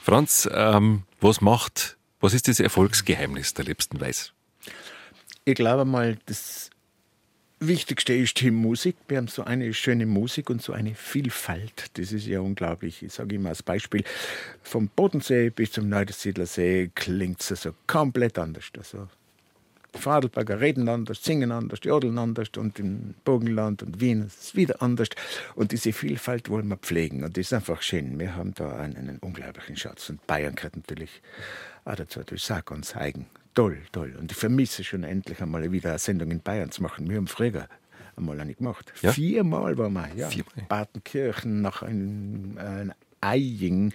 Franz, 0.02 0.48
ähm, 0.50 1.02
was 1.20 1.42
macht, 1.42 1.98
was 2.20 2.32
ist 2.32 2.48
das 2.48 2.60
Erfolgsgeheimnis 2.60 3.52
der 3.52 3.66
liebsten 3.66 4.00
Weiß? 4.00 4.32
Ich 5.44 5.54
glaube 5.54 5.84
mal, 5.84 6.16
das 6.24 6.70
Wichtigste 7.60 8.14
ist 8.14 8.40
die 8.40 8.50
Musik. 8.50 8.96
Wir 9.06 9.18
haben 9.18 9.28
so 9.28 9.44
eine 9.44 9.74
schöne 9.74 10.06
Musik 10.06 10.48
und 10.48 10.62
so 10.62 10.72
eine 10.72 10.94
Vielfalt. 10.94 11.90
Das 11.98 12.10
ist 12.10 12.24
ja 12.24 12.40
unglaublich. 12.40 13.02
Ich 13.02 13.12
sage 13.12 13.34
immer 13.34 13.50
als 13.50 13.62
Beispiel, 13.62 14.04
vom 14.62 14.88
Bodensee 14.88 15.50
bis 15.50 15.72
zum 15.72 15.90
Neusiedlersee 15.90 16.90
klingt 16.94 17.38
es 17.42 17.60
so 17.60 17.74
komplett 17.86 18.38
anders. 18.38 18.64
Also 18.78 19.08
Vorarlberger 19.94 20.60
reden 20.60 20.88
anders, 20.88 21.22
singen 21.22 21.52
anders, 21.52 21.80
jodeln 21.82 22.18
anders 22.18 22.48
und 22.56 22.78
im 22.78 23.14
Burgenland 23.24 23.82
und 23.82 24.00
Wien 24.00 24.26
ist 24.26 24.42
es 24.42 24.56
wieder 24.56 24.82
anders. 24.82 25.08
Und 25.54 25.72
diese 25.72 25.92
Vielfalt 25.92 26.48
wollen 26.48 26.68
wir 26.68 26.76
pflegen 26.76 27.24
und 27.24 27.36
das 27.36 27.46
ist 27.46 27.52
einfach 27.52 27.82
schön. 27.82 28.18
Wir 28.18 28.34
haben 28.34 28.54
da 28.54 28.76
einen, 28.76 28.96
einen 28.96 29.18
unglaublichen 29.18 29.76
Schatz 29.76 30.08
und 30.10 30.26
Bayern 30.26 30.54
gehört 30.54 30.76
natürlich 30.76 31.22
auch 31.84 31.94
dazu. 31.94 32.20
Ist 32.20 32.50
auch 32.50 32.64
ganz 32.64 32.96
eigen. 32.96 33.26
Toll, 33.54 33.78
toll. 33.92 34.16
Und 34.18 34.32
ich 34.32 34.38
vermisse 34.38 34.82
schon 34.82 35.04
endlich 35.04 35.40
einmal 35.42 35.70
wieder 35.70 35.90
eine 35.90 35.98
Sendung 35.98 36.30
in 36.30 36.40
Bayern 36.40 36.70
zu 36.70 36.82
machen. 36.82 37.08
Wir 37.10 37.18
haben 37.18 37.26
früher 37.26 37.68
einmal 38.16 38.40
eine 38.40 38.54
gemacht. 38.54 38.92
Ja? 39.02 39.12
Viermal 39.12 39.76
waren 39.76 39.92
wir, 39.92 40.08
ja. 40.16 40.28
Viermal. 40.28 40.66
Badenkirchen, 40.68 41.60
nach 41.60 41.82
einem, 41.82 42.56
ein 42.58 42.94
Eying, 43.20 43.92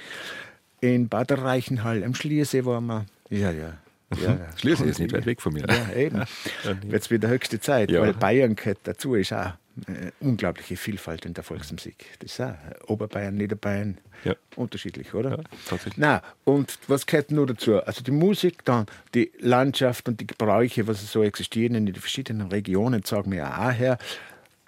in 0.79 1.09
Bad 1.09 1.31
Reichenhall, 1.31 2.03
am 2.03 2.13
Schliersee 2.13 2.65
waren 2.65 2.85
wir. 2.85 3.05
Ja, 3.29 3.51
ja. 3.51 3.77
Ja, 4.15 4.33
ja. 4.33 4.39
Schliersee 4.57 4.85
ist 4.85 4.99
nicht 4.99 5.13
weit 5.13 5.25
weg 5.25 5.41
von 5.41 5.53
mir. 5.53 5.65
Ja, 5.67 5.93
eben. 5.93 6.23
Jetzt 6.89 7.11
wieder 7.11 7.27
höchste 7.27 7.59
Zeit, 7.59 7.91
ja. 7.91 8.01
weil 8.01 8.13
Bayern 8.13 8.55
gehört 8.55 8.79
dazu, 8.83 9.15
ist 9.15 9.33
auch 9.33 9.53
eine 9.85 10.11
unglaubliche 10.19 10.75
Vielfalt 10.75 11.25
in 11.25 11.33
der 11.33 11.43
Volksmusik. 11.43 12.05
Das 12.19 12.31
ist 12.31 12.41
auch 12.41 12.55
Oberbayern, 12.87 13.35
Niederbayern, 13.35 13.97
ja. 14.23 14.35
unterschiedlich, 14.55 15.13
oder? 15.13 15.31
Ja, 15.31 15.43
tatsächlich. 15.67 15.97
Na, 15.97 16.23
und 16.45 16.79
was 16.87 17.05
gehört 17.05 17.31
nur 17.31 17.45
dazu? 17.45 17.83
Also 17.83 18.01
die 18.01 18.11
Musik, 18.11 18.65
dann 18.65 18.87
die 19.13 19.31
Landschaft 19.39 20.07
und 20.07 20.19
die 20.19 20.27
Gebräuche, 20.27 20.87
was 20.87 21.11
so 21.11 21.21
existieren 21.21 21.75
in 21.75 21.85
den 21.85 21.95
verschiedenen 21.95 22.47
Regionen, 22.47 23.03
sagen 23.03 23.31
wir 23.31 23.47
auch 23.47 23.71
her. 23.71 23.99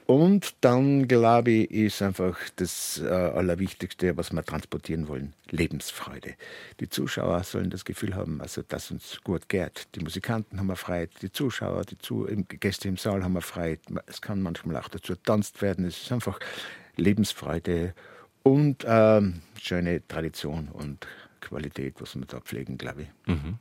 Und 0.10 0.56
dann, 0.62 1.08
glaube 1.08 1.52
ich, 1.52 1.70
ist 1.70 2.02
einfach 2.02 2.36
das 2.56 3.00
äh, 3.00 3.08
Allerwichtigste, 3.08 4.18
was 4.18 4.34
wir 4.34 4.44
transportieren 4.44 5.08
wollen, 5.08 5.36
Lebensfreude. 5.52 6.34
Die 6.80 6.90
Zuschauer 6.90 7.44
sollen 7.44 7.70
das 7.70 7.86
Gefühl 7.86 8.16
haben, 8.16 8.42
also, 8.42 8.64
dass 8.64 8.90
uns 8.90 9.22
gut 9.24 9.48
geht. 9.50 9.88
Die 9.94 10.00
Musikanten 10.00 10.58
haben 10.58 10.66
wir 10.66 10.78
Freiheit, 10.78 11.12
die 11.22 11.32
Zuschauer, 11.32 11.86
die 11.86 12.00
Zu 12.00 12.26
Gäste 12.60 12.88
im 12.88 12.98
Saal 12.98 13.24
haben 13.24 13.34
wir 13.34 13.42
Freiheit. 13.42 13.82
Es 14.08 14.20
kann 14.20 14.42
manchmal 14.42 14.78
auch 14.78 14.88
dazu 14.88 15.14
tanzt 15.14 15.62
werden. 15.62 15.86
Es 15.86 16.02
ist 16.02 16.12
einfach 16.12 16.40
Lebensfreude 16.96 17.94
und 18.42 18.84
ähm, 18.88 19.44
schöne 19.62 20.02
Tradition 20.08 20.70
und 20.70 21.06
Qualität, 21.40 22.02
was 22.02 22.16
wir 22.16 22.26
da 22.26 22.40
pflegen, 22.40 22.80
glaube 22.80 23.04
ich. 23.04 23.10
Mhm. 23.28 23.60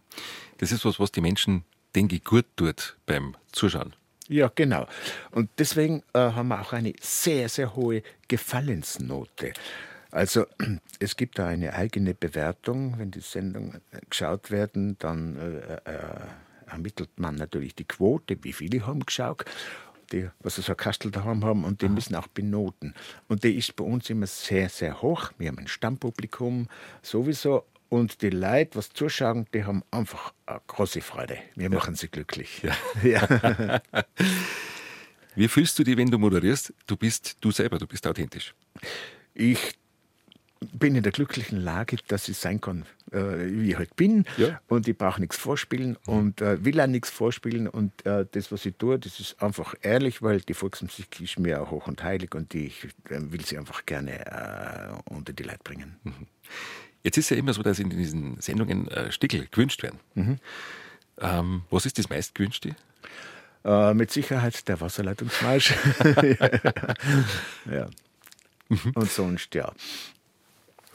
Das 0.57 0.73
ist 0.73 0.87
was, 0.87 0.99
was 0.99 1.13
die 1.13 1.21
Menschen, 1.21 1.65
denke 1.95 2.17
ich, 2.17 2.25
gut 2.25 2.47
tut 2.57 2.97
beim 3.05 3.37
Zuschauen. 3.53 3.93
Ja, 4.29 4.51
genau. 4.55 4.87
Und 5.31 5.49
deswegen 5.59 6.03
äh, 6.13 6.19
haben 6.19 6.49
wir 6.49 6.61
auch 6.61 6.73
eine 6.73 6.93
sehr, 7.01 7.49
sehr 7.49 7.75
hohe 7.75 8.03
Gefallensnote. 8.29 9.55
Also 10.11 10.47
es 11.01 11.17
gibt 11.17 11.39
da 11.39 11.49
eine 11.49 11.75
eigene 11.75 12.15
Bewertung. 12.15 12.99
Wenn 12.99 13.11
die 13.11 13.21
Sendungen 13.21 13.81
äh, 13.91 14.01
geschaut 14.09 14.51
werden, 14.51 14.97
dann 14.99 15.37
äh, 15.37 15.91
äh, 15.91 16.71
ermittelt 16.71 17.11
man 17.17 17.37
natürlich 17.37 17.75
die 17.75 17.85
Quote, 17.85 18.37
wie 18.43 18.53
viele 18.53 18.87
haben 18.87 19.05
geschaut, 19.07 19.45
die, 20.13 20.29
was 20.41 20.57
sie 20.57 20.63
so 20.63 20.75
Kastel 20.75 21.11
daheim 21.11 21.45
haben, 21.45 21.65
und 21.65 21.83
die 21.83 21.87
Aha. 21.87 21.93
müssen 21.93 22.15
auch 22.15 22.29
benoten. 22.29 22.95
Und 23.29 23.45
die 23.45 23.57
ist 23.57 23.77
bei 23.77 23.85
uns 23.85 24.09
immer 24.11 24.27
sehr, 24.27 24.69
sehr 24.69 25.03
hoch. 25.03 25.33
Wir 25.39 25.49
haben 25.49 25.59
ein 25.59 25.69
Stammpublikum 25.69 26.69
sowieso, 27.03 27.65
und 27.89 28.23
die 28.23 28.31
Leute, 28.31 28.77
was 28.77 28.91
zuschauen, 28.91 29.47
die 29.55 29.65
haben 29.65 29.83
einfach 29.91 30.33
eine 30.47 30.61
große 30.67 31.01
Freude. 31.01 31.39
Wir 31.55 31.71
machen 31.71 31.95
sie 31.95 32.09
glücklich. 32.09 32.63
Ja. 32.63 32.77
ja. 33.03 33.81
Wie 35.35 35.49
fühlst 35.49 35.79
du 35.79 35.85
dich, 35.85 35.97
wenn 35.97 36.11
du 36.11 36.19
moderierst? 36.19 36.75
Du 36.87 36.97
bist 36.97 37.37
du 37.41 37.51
selber, 37.51 37.79
du 37.79 37.87
bist 37.87 38.07
authentisch. 38.07 38.55
Ich 39.35 39.79
bin 40.73 40.97
in 40.97 41.03
der 41.03 41.13
glücklichen 41.13 41.61
Lage, 41.61 41.97
dass 42.09 42.29
ich 42.29 42.37
sein 42.37 42.61
kann, 42.61 42.85
äh, 43.13 43.47
wie 43.47 43.71
ich 43.71 43.77
halt 43.77 43.95
bin. 43.97 44.25
Ja. 44.37 44.61
Und 44.69 44.89
ich 44.89 44.99
brauche 44.99 45.21
nichts 45.21 45.37
vorspielen 45.37 45.97
mhm. 46.07 46.13
und 46.13 46.41
äh, 46.41 46.65
will 46.65 46.81
auch 46.81 46.87
nichts 46.87 47.11
vorspielen. 47.11 47.69
Und 47.69 48.05
äh, 48.05 48.27
das, 48.31 48.51
was 48.51 48.67
ich 48.67 48.75
tue, 48.77 48.99
das 48.99 49.21
ist 49.21 49.41
einfach 49.43 49.75
ehrlich, 49.83 50.21
weil 50.21 50.41
die 50.41 50.55
Volksmusik 50.55 51.21
ist 51.21 51.39
mir 51.39 51.63
auch 51.63 51.71
hoch 51.71 51.87
und 51.87 52.03
heilig 52.03 52.35
und 52.35 52.55
ich 52.55 52.89
will 53.09 53.45
sie 53.45 53.57
einfach 53.57 53.87
gerne 53.87 55.01
unter 55.07 55.33
die 55.33 55.45
Leute 55.45 55.61
bringen. 55.63 55.97
Mhm. 56.03 56.27
Jetzt 57.03 57.17
ist 57.17 57.31
ja 57.31 57.37
immer 57.37 57.53
so, 57.53 57.63
dass 57.63 57.79
in 57.79 57.91
diesen 57.91 58.41
Sendungen 58.41 58.89
äh, 58.89 59.13
Stickel 59.13 59.47
gewünscht 59.51 59.83
werden. 59.83 60.01
Mhm. 60.15 60.39
Ähm, 61.21 61.63
was 61.71 61.87
ist 61.87 61.99
das 61.99 62.09
meistgewünschte? 62.09 62.75
Äh, 63.65 63.95
mit 63.95 64.11
Sicherheit 64.11 64.67
der 64.69 64.81
Wasserleitungsmarsch. 64.81 65.75
ja. 67.71 67.89
Mhm. 68.69 68.93
Und 68.95 69.11
sonst, 69.11 69.55
ja. 69.55 69.73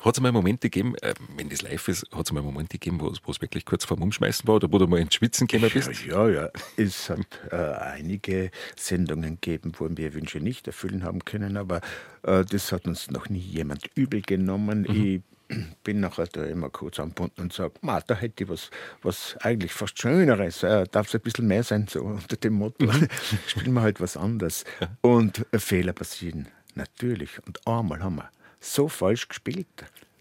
Hat 0.04 0.18
es 0.18 0.22
mal 0.22 0.34
Momente 0.34 0.70
gegeben, 0.70 0.96
äh, 1.02 1.14
wenn 1.38 1.48
das 1.50 1.62
live 1.62 1.88
ist, 1.88 2.06
hat 2.12 2.26
es 2.26 2.32
mal 2.34 2.44
Momente 2.44 2.78
gegeben, 2.78 3.00
wo 3.00 3.32
es 3.32 3.42
wirklich 3.42 3.64
kurz 3.64 3.86
vorm 3.86 4.02
Umschmeißen 4.02 4.46
war 4.48 4.56
oder 4.56 4.72
wo 4.72 4.78
du 4.78 4.86
mal 4.86 5.00
ins 5.00 5.16
Schwitzen 5.16 5.48
gekommen 5.48 5.72
bist? 5.74 6.06
Ja, 6.06 6.28
ja. 6.28 6.50
Es 6.76 7.10
hat 7.10 7.20
äh, 7.52 7.56
einige 7.56 8.52
Sendungen 8.76 9.40
gegeben, 9.40 9.72
wo 9.78 9.88
wir 9.90 10.14
Wünsche 10.14 10.42
nicht 10.42 10.68
erfüllen 10.68 11.04
haben 11.04 11.24
können, 11.24 11.56
aber 11.56 11.80
äh, 12.24 12.44
das 12.44 12.74
hat 12.74 12.86
uns 12.86 13.12
noch 13.12 13.30
nie 13.30 13.40
jemand 13.40 13.90
übel 13.96 14.22
genommen. 14.22 14.82
Mhm. 14.82 15.06
Ich 15.06 15.22
bin 15.84 16.00
nachher 16.00 16.28
da 16.28 16.44
immer 16.46 16.70
kurz 16.70 17.00
angebunden 17.00 17.42
und 17.42 17.54
sage, 17.54 17.74
da 17.82 18.16
hätte 18.16 18.44
ich 18.44 18.50
was, 18.50 18.70
was 19.02 19.38
eigentlich 19.42 19.74
fast 19.74 20.00
Schöneres, 20.00 20.64
äh, 20.64 20.86
darf 20.92 21.08
es 21.08 21.16
ein 21.16 21.22
bisschen 21.22 21.48
mehr 21.48 21.64
sein, 21.64 21.88
so 21.90 22.02
unter 22.02 22.36
dem 22.38 22.54
Motto, 22.54 22.86
mhm. 22.86 23.08
spielen 23.48 23.74
wir 23.74 23.82
halt 23.82 24.02
was 24.02 24.18
anderes. 24.18 24.66
Und 25.02 25.46
äh, 25.52 25.60
Fehler 25.60 25.94
passieren, 25.94 26.48
natürlich. 26.76 27.40
Und 27.46 27.66
einmal 27.68 28.04
haben 28.04 28.16
wir 28.16 28.30
so 28.60 28.88
falsch 28.88 29.28
gespielt, 29.28 29.68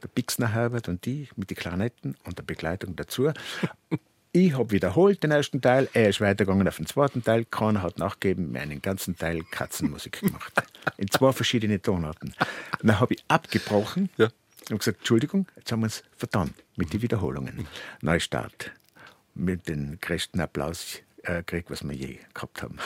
der 0.03 0.09
Bixner 0.09 0.53
Herbert 0.53 0.89
und 0.89 1.05
die 1.07 1.29
mit 1.37 1.51
den 1.51 1.57
Klarinetten 1.57 2.17
und 2.25 2.39
der 2.39 2.43
Begleitung 2.43 2.97
dazu. 2.97 3.31
Ich 4.35 4.55
habe 4.55 4.71
wiederholt 4.71 5.23
den 5.23 5.31
ersten 5.31 5.61
Teil, 5.61 5.89
er 5.93 6.09
ist 6.09 6.21
weitergegangen 6.21 6.67
auf 6.67 6.79
den 6.79 6.87
zweiten 6.87 7.23
Teil. 7.23 7.45
Keiner 7.45 7.83
hat 7.83 7.99
nachgegeben, 7.99 8.51
mir 8.51 8.63
einen 8.63 8.81
ganzen 8.81 9.17
Teil 9.17 9.43
Katzenmusik 9.51 10.21
gemacht. 10.21 10.55
In 10.97 11.09
zwei 11.11 11.33
verschiedene 11.33 11.81
Tonarten. 11.81 12.35
Dann 12.83 12.99
habe 12.99 13.15
ich 13.15 13.25
abgebrochen 13.29 14.09
ja 14.17 14.29
und 14.73 14.79
gesagt, 14.79 14.99
Entschuldigung, 14.99 15.47
jetzt 15.57 15.71
haben 15.73 15.81
wir 15.81 15.87
es 15.87 16.03
vertan 16.17 16.55
mit 16.77 16.93
den 16.93 17.03
Wiederholungen. 17.03 17.67
Neustart. 18.01 18.73
Mit 19.35 19.69
dem 19.69 19.99
größten 20.01 20.41
Applaus 20.41 20.99
äh, 21.23 21.37
gekriegt, 21.39 21.71
was 21.71 21.83
wir 21.85 21.95
je 21.95 22.19
gehabt 22.35 22.63
haben. 22.63 22.79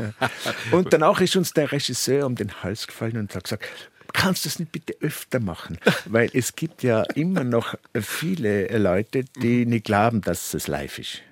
und 0.72 0.92
danach 0.92 1.20
ist 1.20 1.34
uns 1.36 1.52
der 1.52 1.72
Regisseur 1.72 2.26
um 2.26 2.34
den 2.36 2.62
Hals 2.62 2.86
gefallen 2.86 3.16
und 3.16 3.34
hat 3.34 3.44
gesagt, 3.44 3.64
kannst 4.12 4.44
du 4.44 4.48
das 4.48 4.58
nicht 4.58 4.72
bitte 4.72 4.94
öfter 5.00 5.40
machen? 5.40 5.78
Weil 6.04 6.30
es 6.32 6.54
gibt 6.54 6.82
ja 6.82 7.02
immer 7.14 7.44
noch 7.44 7.74
viele 8.00 8.78
Leute, 8.78 9.24
die 9.24 9.66
nicht 9.66 9.86
glauben, 9.86 10.20
dass 10.20 10.54
es 10.54 10.68
live 10.68 10.98
ist. 10.98 11.22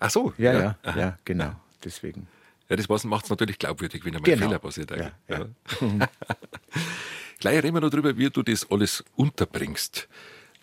Ach 0.00 0.10
so. 0.10 0.32
Ja, 0.38 0.52
ja, 0.52 0.78
ja, 0.84 0.96
ja 0.96 1.18
genau. 1.24 1.54
Deswegen. 1.82 2.28
Ja, 2.68 2.76
das 2.76 3.04
macht 3.04 3.24
es 3.24 3.30
natürlich 3.30 3.58
glaubwürdig, 3.58 4.04
wenn 4.04 4.16
einmal 4.16 4.30
genau. 4.30 4.46
Fehler 4.46 4.58
passiert. 4.58 4.90
Ja, 4.90 5.10
ja. 5.28 5.46
Gleich 7.38 7.62
reden 7.62 7.74
wir 7.74 7.80
noch 7.80 7.90
darüber, 7.90 8.16
wie 8.16 8.30
du 8.30 8.42
das 8.42 8.70
alles 8.70 9.04
unterbringst. 9.16 10.08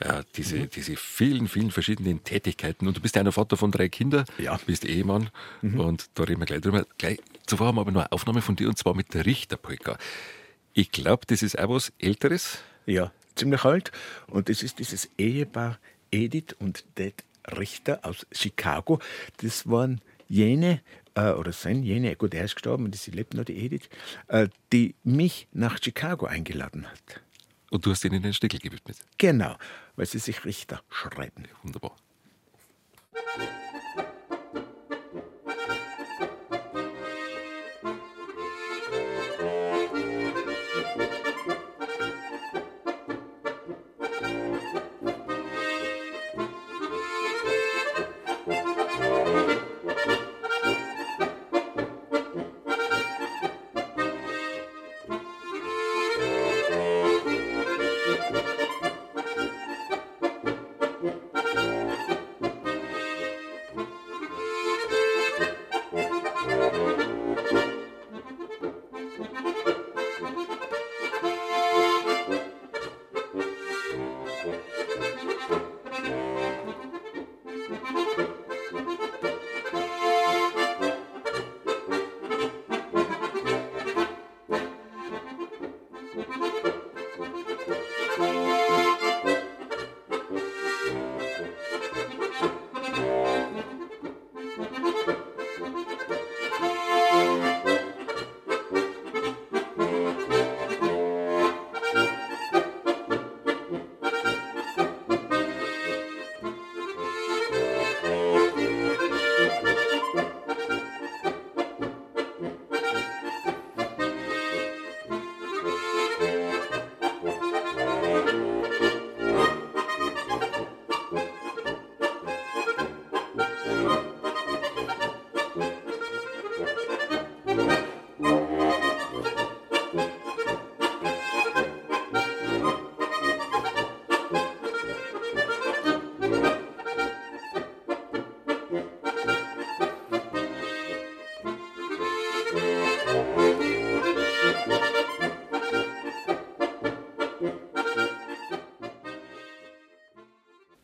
Ja, 0.03 0.23
diese, 0.35 0.57
mhm. 0.57 0.69
diese 0.71 0.95
vielen, 0.95 1.47
vielen 1.47 1.69
verschiedenen 1.69 2.23
Tätigkeiten. 2.23 2.87
Und 2.87 2.97
du 2.97 3.01
bist 3.01 3.15
ja 3.15 3.21
einer 3.21 3.31
Vater 3.31 3.55
von 3.55 3.71
drei 3.71 3.87
Kindern, 3.87 4.25
ja. 4.39 4.59
bist 4.65 4.83
Ehemann 4.83 5.29
mhm. 5.61 5.79
und 5.79 6.09
da 6.15 6.23
reden 6.23 6.41
wir 6.41 6.47
gleich 6.47 6.61
drüber. 6.61 6.87
Gleich, 6.97 7.19
zuvor 7.45 7.67
haben 7.67 7.75
wir 7.75 7.81
aber 7.81 7.91
noch 7.91 8.01
eine 8.01 8.11
Aufnahme 8.11 8.41
von 8.41 8.55
dir 8.55 8.67
und 8.67 8.77
zwar 8.77 8.95
mit 8.95 9.13
der 9.13 9.27
Richterpolka. 9.27 9.97
Ich 10.73 10.91
glaube, 10.91 11.25
das 11.27 11.43
ist 11.43 11.59
auch 11.59 11.69
was 11.69 11.93
Älteres. 11.99 12.59
Ja, 12.87 13.11
ziemlich 13.35 13.63
alt. 13.63 13.91
Und 14.27 14.49
das 14.49 14.63
ist 14.63 14.79
dieses 14.79 15.09
Ehepaar 15.17 15.77
Edith 16.09 16.55
und 16.59 16.83
Dad 16.95 17.13
Richter 17.57 17.99
aus 18.03 18.25
Chicago. 18.31 18.99
Das 19.37 19.69
waren 19.69 20.01
jene, 20.27 20.81
äh, 21.15 21.31
oder 21.31 21.51
sind 21.51 21.83
jene, 21.83 22.15
gut, 22.15 22.33
er 22.33 22.45
ist 22.45 22.55
gestorben 22.55 22.85
und 22.85 22.95
sie 22.95 23.11
lebt 23.11 23.33
noch, 23.33 23.45
die 23.45 23.57
Edith, 23.57 23.89
äh, 24.27 24.47
die 24.71 24.95
mich 25.03 25.47
nach 25.51 25.77
Chicago 25.81 26.25
eingeladen 26.25 26.87
hat. 26.89 27.21
Und 27.71 27.85
du 27.85 27.91
hast 27.91 28.03
ihnen 28.03 28.21
den 28.21 28.33
Stickel 28.33 28.59
gewidmet? 28.59 28.97
Genau, 29.17 29.55
weil 29.95 30.05
sie 30.05 30.19
sich 30.19 30.43
Richter 30.45 30.81
schreiben. 30.89 31.47
Wunderbar. 31.63 31.95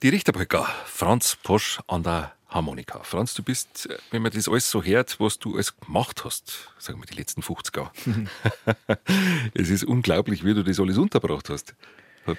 Die 0.08 0.12
Richterbrücker, 0.12 0.66
Franz 0.86 1.36
Posch 1.44 1.82
an 1.88 2.02
der 2.02 2.32
Harmonika. 2.48 3.04
Franz, 3.04 3.34
du 3.34 3.44
bist, 3.44 3.90
wenn 4.10 4.22
man 4.22 4.32
das 4.32 4.48
alles 4.48 4.72
so 4.72 4.82
hört, 4.82 5.20
was 5.20 5.38
du 5.38 5.56
alles 5.56 5.78
gemacht 5.78 6.24
hast, 6.24 6.74
sagen 6.80 7.02
wir 7.02 7.06
die 7.06 7.16
letzten 7.16 7.42
50 7.42 7.76
Jahre. 7.76 7.92
es 9.54 9.70
ist 9.70 9.84
unglaublich, 9.84 10.46
wie 10.46 10.54
du 10.54 10.64
das 10.64 10.80
alles 10.80 10.98
unterbracht 10.98 11.50
hast. 11.50 11.76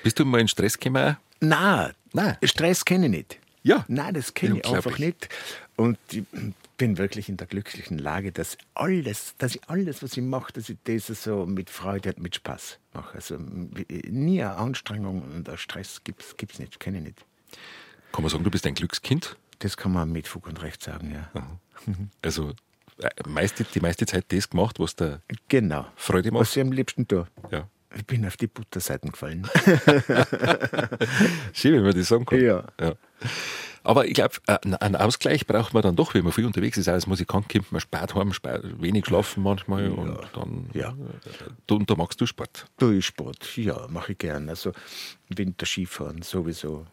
Bist 0.02 0.18
du 0.18 0.24
mal 0.24 0.40
in 0.40 0.48
Stress 0.48 0.78
gekommen? 0.78 1.18
Nein, 1.40 1.92
Nein. 2.14 2.38
Stress 2.42 2.86
kenne 2.86 3.04
ich 3.04 3.12
nicht. 3.12 3.38
Ja. 3.62 3.84
Nein, 3.86 4.14
das 4.14 4.32
kenne 4.32 4.60
ich 4.60 4.66
einfach 4.66 4.98
nicht. 4.98 5.28
Und 5.76 5.98
ich 6.10 6.22
bin 6.78 6.96
wirklich 6.96 7.28
in 7.28 7.36
der 7.36 7.48
glücklichen 7.48 7.98
Lage, 7.98 8.32
dass 8.32 8.56
alles, 8.72 9.34
dass 9.36 9.56
ich 9.56 9.68
alles, 9.68 10.02
was 10.02 10.16
ich 10.16 10.22
mache, 10.22 10.54
dass 10.54 10.70
ich 10.70 10.78
das 10.84 11.08
so 11.22 11.44
mit 11.44 11.68
Freude 11.68 12.14
und 12.14 12.22
mit 12.22 12.34
Spaß 12.34 12.78
mache. 12.94 13.16
Also 13.16 13.36
nie 13.36 14.42
eine 14.42 14.56
Anstrengung 14.56 15.20
und 15.20 15.50
ein 15.50 15.58
Stress 15.58 16.02
gibt 16.02 16.22
es 16.22 16.58
nicht, 16.58 16.80
kenne 16.80 16.96
ich 16.96 17.04
nicht. 17.04 17.24
Kann 18.12 18.22
man 18.22 18.30
sagen, 18.30 18.44
du 18.44 18.50
bist 18.50 18.66
ein 18.66 18.74
Glückskind? 18.74 19.36
Das 19.58 19.76
kann 19.76 19.92
man 19.92 20.10
mit 20.10 20.28
Fug 20.28 20.46
und 20.46 20.62
Recht 20.62 20.82
sagen, 20.82 21.12
ja. 21.12 21.30
Also 22.22 22.52
äh, 23.00 23.10
meiste, 23.28 23.64
die 23.64 23.80
meiste 23.80 24.06
Zeit 24.06 24.26
das 24.28 24.50
gemacht, 24.50 24.78
was 24.80 24.96
der 24.96 25.20
genau. 25.48 25.86
Freude 25.96 26.30
macht? 26.32 26.42
Was 26.42 26.56
ich 26.56 26.62
am 26.62 26.72
liebsten 26.72 27.06
tue. 27.06 27.26
Ja. 27.50 27.68
Ich 27.96 28.04
bin 28.04 28.26
auf 28.26 28.36
die 28.36 28.48
Butterseiten 28.48 29.10
gefallen. 29.12 29.48
Schön, 31.54 31.76
wenn 31.76 31.84
man 31.84 31.94
das 31.94 32.08
sagen 32.08 32.26
kann. 32.26 32.40
Ja. 32.40 32.64
ja. 32.80 32.94
Aber 33.82 34.06
ich 34.06 34.14
glaube, 34.14 34.34
äh, 34.46 34.58
einen 34.80 34.96
Ausgleich 34.96 35.46
braucht 35.46 35.72
man 35.72 35.82
dann 35.82 35.96
doch, 35.96 36.12
wenn 36.12 36.22
man 36.22 36.32
viel 36.32 36.44
unterwegs 36.44 36.76
ist. 36.76 36.88
Als 36.88 37.06
Musikant 37.06 37.48
kommt 37.48 37.72
man 37.72 37.80
spät 37.80 38.14
heim, 38.14 38.34
spät, 38.34 38.60
wenig 38.80 39.06
schlafen 39.06 39.42
manchmal 39.42 39.84
ja. 39.84 39.90
und 39.90 40.18
dann. 40.34 40.68
Ja. 40.74 40.94
Du, 41.66 41.76
und 41.76 41.88
da 41.88 41.94
magst 41.94 42.20
du 42.20 42.26
Sport? 42.26 42.66
Du, 42.78 43.00
Sport, 43.00 43.56
ja, 43.56 43.86
mache 43.88 44.12
ich 44.12 44.18
gern. 44.18 44.50
Also 44.50 44.72
Winter 45.30 45.64
Skifahren 45.64 46.20
sowieso 46.20 46.86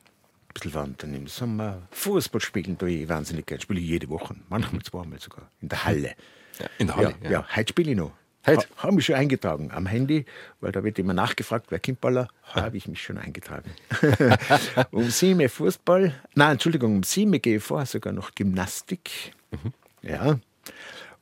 bisschen 0.56 0.74
wandern 0.74 1.14
im 1.14 1.28
Sommer. 1.28 1.84
Fußball 1.92 2.42
spielen 2.42 2.78
tue 2.78 2.90
ich 2.90 3.10
wahnsinnig 3.10 3.46
gerne. 3.46 3.62
Spiele 3.62 3.80
ich 3.80 3.88
jede 3.88 4.10
Woche, 4.10 4.36
manchmal 4.50 4.82
zweimal 4.82 5.20
sogar. 5.20 5.52
In 5.62 5.70
der 5.70 5.86
Halle. 5.86 6.16
Ja, 6.60 6.66
in 6.80 6.88
der 6.88 6.96
Halle? 6.96 7.16
Ja, 7.22 7.30
ja. 7.30 7.32
ja 7.32 7.56
heute 7.56 7.70
spiele 7.70 7.92
ich 7.92 7.98
noch. 7.98 8.14
Heute? 8.48 8.68
Ha, 8.78 8.84
habe 8.84 8.94
mich 8.94 9.06
schon 9.06 9.16
eingetragen 9.16 9.72
am 9.72 9.88
Handy, 9.88 10.26
weil 10.62 10.72
da 10.72 10.84
wird 10.84 11.00
immer 11.00 11.14
nachgefragt, 11.14 11.68
wer 11.70 11.80
Kindballer, 11.80 12.28
habe 12.44 12.78
ich 12.78 12.88
mich 12.88 13.02
schon 13.02 13.18
eingetragen. 13.18 13.72
um 14.92 15.10
sieben 15.10 15.50
Fußball, 15.50 16.14
nein, 16.36 16.52
Entschuldigung, 16.52 16.98
um 16.98 17.04
sieben 17.04 17.42
gehe 17.42 17.58
ich 17.58 17.64
vor, 17.64 17.86
sogar 17.86 18.14
noch 18.14 18.36
Gymnastik. 18.36 19.34
Mhm. 19.52 19.74
Ja. 20.04 20.40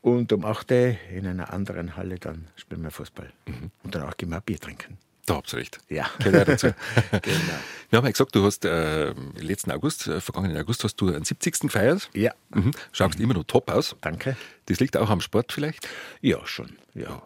Und 0.01 0.34
um 0.34 0.43
acht 0.43 0.69
in 0.69 1.26
einer 1.26 1.53
anderen 1.53 1.95
Halle 1.95 2.19
dann 2.19 2.47
spielen 2.57 2.84
wir 2.84 2.91
Fußball. 2.91 3.31
Mhm. 3.47 3.72
Und 3.84 3.95
danach 3.95 4.18
gehen 4.18 4.30
wir 4.30 4.38
ein 4.38 4.43
Bier 4.43 4.60
trinken. 4.60 4.97
Da 5.26 5.36
habt 5.36 5.54
ihr 5.54 5.60
recht. 5.60 5.80
Ja. 5.90 6.10
Gehört 6.20 6.50
dazu. 6.50 6.68
genau. 7.12 7.60
Wir 7.90 7.98
haben 7.98 8.06
ja 8.06 8.12
gesagt, 8.12 8.36
du 8.36 8.44
hast 8.44 8.66
äh, 8.66 9.14
letzten 9.38 9.72
August, 9.72 10.08
äh, 10.08 10.20
vergangenen 10.20 10.58
August, 10.58 10.84
hast 10.84 10.95
du 10.98 11.08
einen 11.08 11.24
70. 11.24 11.60
gefeiert. 11.60 12.10
Ja. 12.14 12.34
Mhm. 12.50 12.72
Schaust 12.91 13.18
mhm. 13.18 13.24
immer 13.24 13.34
noch 13.36 13.45
top 13.45 13.72
aus. 13.72 13.95
Danke. 14.02 14.36
Das 14.66 14.80
liegt 14.80 14.98
auch 14.98 15.10
am 15.10 15.22
Sport 15.22 15.54
vielleicht? 15.54 15.88
Ja, 16.22 16.45
schon. 16.45 16.76
Ja. 16.94 17.22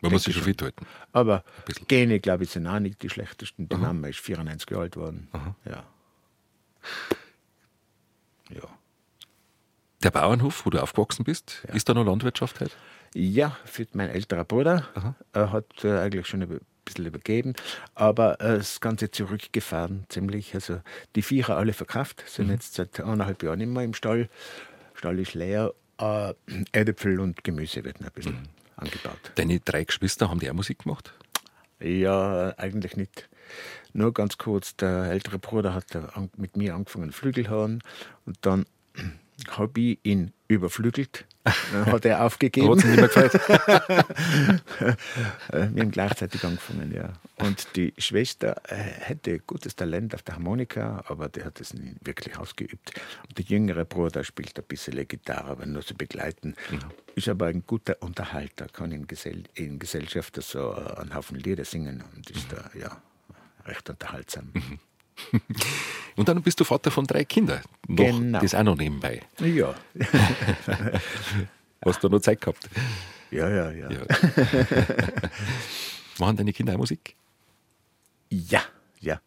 Man 0.00 0.12
muss 0.12 0.24
sich 0.24 0.34
schon 0.34 0.44
fit 0.44 0.60
halten. 0.60 0.86
Aber 1.12 1.44
Gene, 1.88 2.20
glaube 2.20 2.44
ich, 2.44 2.50
sind 2.50 2.66
auch 2.66 2.78
nicht 2.78 3.02
die 3.02 3.08
schlechtesten. 3.08 3.68
Die 3.68 3.76
Mama 3.76 4.08
ist 4.08 4.20
94 4.20 4.70
Jahre 4.70 4.82
alt 4.82 4.92
geworden. 4.92 5.28
Aha. 5.32 5.54
Ja. 5.64 5.84
Ja. 8.50 8.68
Der 10.02 10.10
Bauernhof, 10.10 10.66
wo 10.66 10.70
du 10.70 10.82
aufgewachsen 10.82 11.24
bist, 11.24 11.62
ja. 11.66 11.74
ist 11.74 11.88
da 11.88 11.94
noch 11.94 12.04
Landwirtschaft 12.04 12.60
heute? 12.60 12.74
Ja, 13.14 13.56
für 13.64 13.86
mein 13.94 14.10
älterer 14.10 14.44
Bruder. 14.44 14.88
Er 15.32 15.52
hat 15.52 15.84
äh, 15.84 15.98
eigentlich 15.98 16.26
schon 16.26 16.42
ein 16.42 16.60
bisschen 16.84 17.06
übergeben, 17.06 17.54
aber 17.94 18.40
äh, 18.40 18.58
das 18.58 18.80
Ganze 18.80 19.10
zurückgefahren 19.10 20.06
ziemlich. 20.08 20.54
Also 20.54 20.80
die 21.16 21.22
Viecher 21.22 21.56
alle 21.56 21.72
verkauft, 21.72 22.24
sind 22.26 22.46
mhm. 22.46 22.52
jetzt 22.52 22.74
seit 22.74 23.00
eineinhalb 23.00 23.42
Jahren 23.42 23.60
immer 23.60 23.82
im 23.82 23.94
Stall. 23.94 24.28
Stall 24.94 25.18
ist 25.18 25.34
leer. 25.34 25.72
Äh, 25.98 26.34
Erdäpfel 26.72 27.20
und 27.20 27.44
Gemüse 27.44 27.84
werden 27.84 28.04
ein 28.04 28.12
bisschen 28.12 28.34
mhm. 28.34 28.48
angebaut. 28.76 29.32
Deine 29.36 29.60
drei 29.60 29.84
Geschwister, 29.84 30.30
haben 30.30 30.40
die 30.40 30.50
auch 30.50 30.54
Musik 30.54 30.80
gemacht? 30.80 31.12
Ja, 31.80 32.54
eigentlich 32.56 32.96
nicht. 32.96 33.28
Nur 33.92 34.12
ganz 34.12 34.38
kurz, 34.38 34.74
der 34.76 35.10
ältere 35.10 35.38
Bruder 35.38 35.74
hat 35.74 35.86
mit 36.36 36.56
mir 36.56 36.74
angefangen 36.74 37.12
Flügelhorn 37.12 37.82
und 38.24 38.38
dann 38.40 38.66
habe 39.48 39.80
ich 39.80 39.98
ihn 40.02 40.32
überflügelt. 40.48 41.26
Dann 41.72 41.86
hat 41.86 42.04
er 42.04 42.22
aufgegeben. 42.26 42.70
hat 42.70 42.76
nicht 42.84 42.96
mehr 42.96 43.08
gefällt. 43.08 43.32
Wir 45.50 45.82
haben 45.82 45.90
gleichzeitig 45.90 46.44
angefangen, 46.44 46.92
ja. 46.94 47.12
Und 47.36 47.76
die 47.76 47.92
Schwester 47.98 48.60
äh, 48.68 48.76
hätte 48.76 49.40
gutes 49.40 49.74
Talent 49.76 50.14
auf 50.14 50.22
der 50.22 50.36
Harmonika, 50.36 51.04
aber 51.08 51.28
der 51.28 51.44
hat 51.46 51.60
es 51.60 51.74
nie 51.74 51.96
wirklich 52.02 52.38
ausgeübt. 52.38 52.92
Und 53.28 53.36
der 53.38 53.44
jüngere 53.44 53.84
Bruder 53.84 54.24
spielt 54.24 54.56
ein 54.58 54.64
bisschen 54.64 55.06
Gitarre, 55.06 55.50
aber 55.50 55.66
nur 55.66 55.82
zu 55.82 55.94
begleiten. 55.94 56.54
Mhm. 56.70 56.78
Ist 57.14 57.28
aber 57.28 57.46
ein 57.46 57.64
guter 57.66 57.96
Unterhalter, 58.00 58.66
kann 58.68 58.92
in, 58.92 59.06
Gesell 59.06 59.44
in 59.54 59.78
Gesellschaft 59.78 60.40
so 60.42 60.72
einen 60.72 61.14
Haufen 61.14 61.38
Lieder 61.38 61.64
singen 61.64 62.04
und 62.14 62.30
ist 62.30 62.52
da, 62.52 62.70
ja, 62.78 63.02
recht 63.66 63.90
unterhaltsam. 63.90 64.50
Mhm. 64.54 64.78
Und 66.16 66.28
dann 66.28 66.42
bist 66.42 66.60
du 66.60 66.64
Vater 66.64 66.90
von 66.90 67.06
drei 67.06 67.24
Kindern. 67.24 67.62
Noch, 67.88 68.04
genau. 68.04 68.40
Das 68.40 68.54
auch 68.54 68.62
noch 68.62 68.76
nebenbei. 68.76 69.20
Ja. 69.40 69.74
Hast 71.84 72.02
du 72.02 72.08
noch 72.08 72.20
Zeit 72.20 72.40
gehabt? 72.40 72.68
Ja, 73.30 73.48
ja, 73.48 73.70
ja. 73.72 73.90
ja. 73.90 74.00
Machen 76.18 76.36
deine 76.36 76.52
Kinder 76.52 76.74
auch 76.74 76.78
Musik? 76.78 77.16
Ja, 78.30 78.62
ja. 79.00 79.20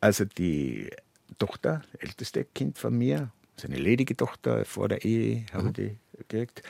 Also 0.00 0.24
die 0.24 0.90
Tochter, 1.38 1.82
älteste 1.98 2.44
Kind 2.44 2.78
von 2.78 2.96
mir, 2.98 3.30
ist 3.56 3.64
eine 3.64 3.76
ledige 3.76 4.16
Tochter, 4.16 4.64
vor 4.64 4.88
der 4.88 5.04
Ehe 5.04 5.46
habe 5.52 5.68
ich 5.68 5.72
die 5.74 5.96
gekriegt. 6.18 6.62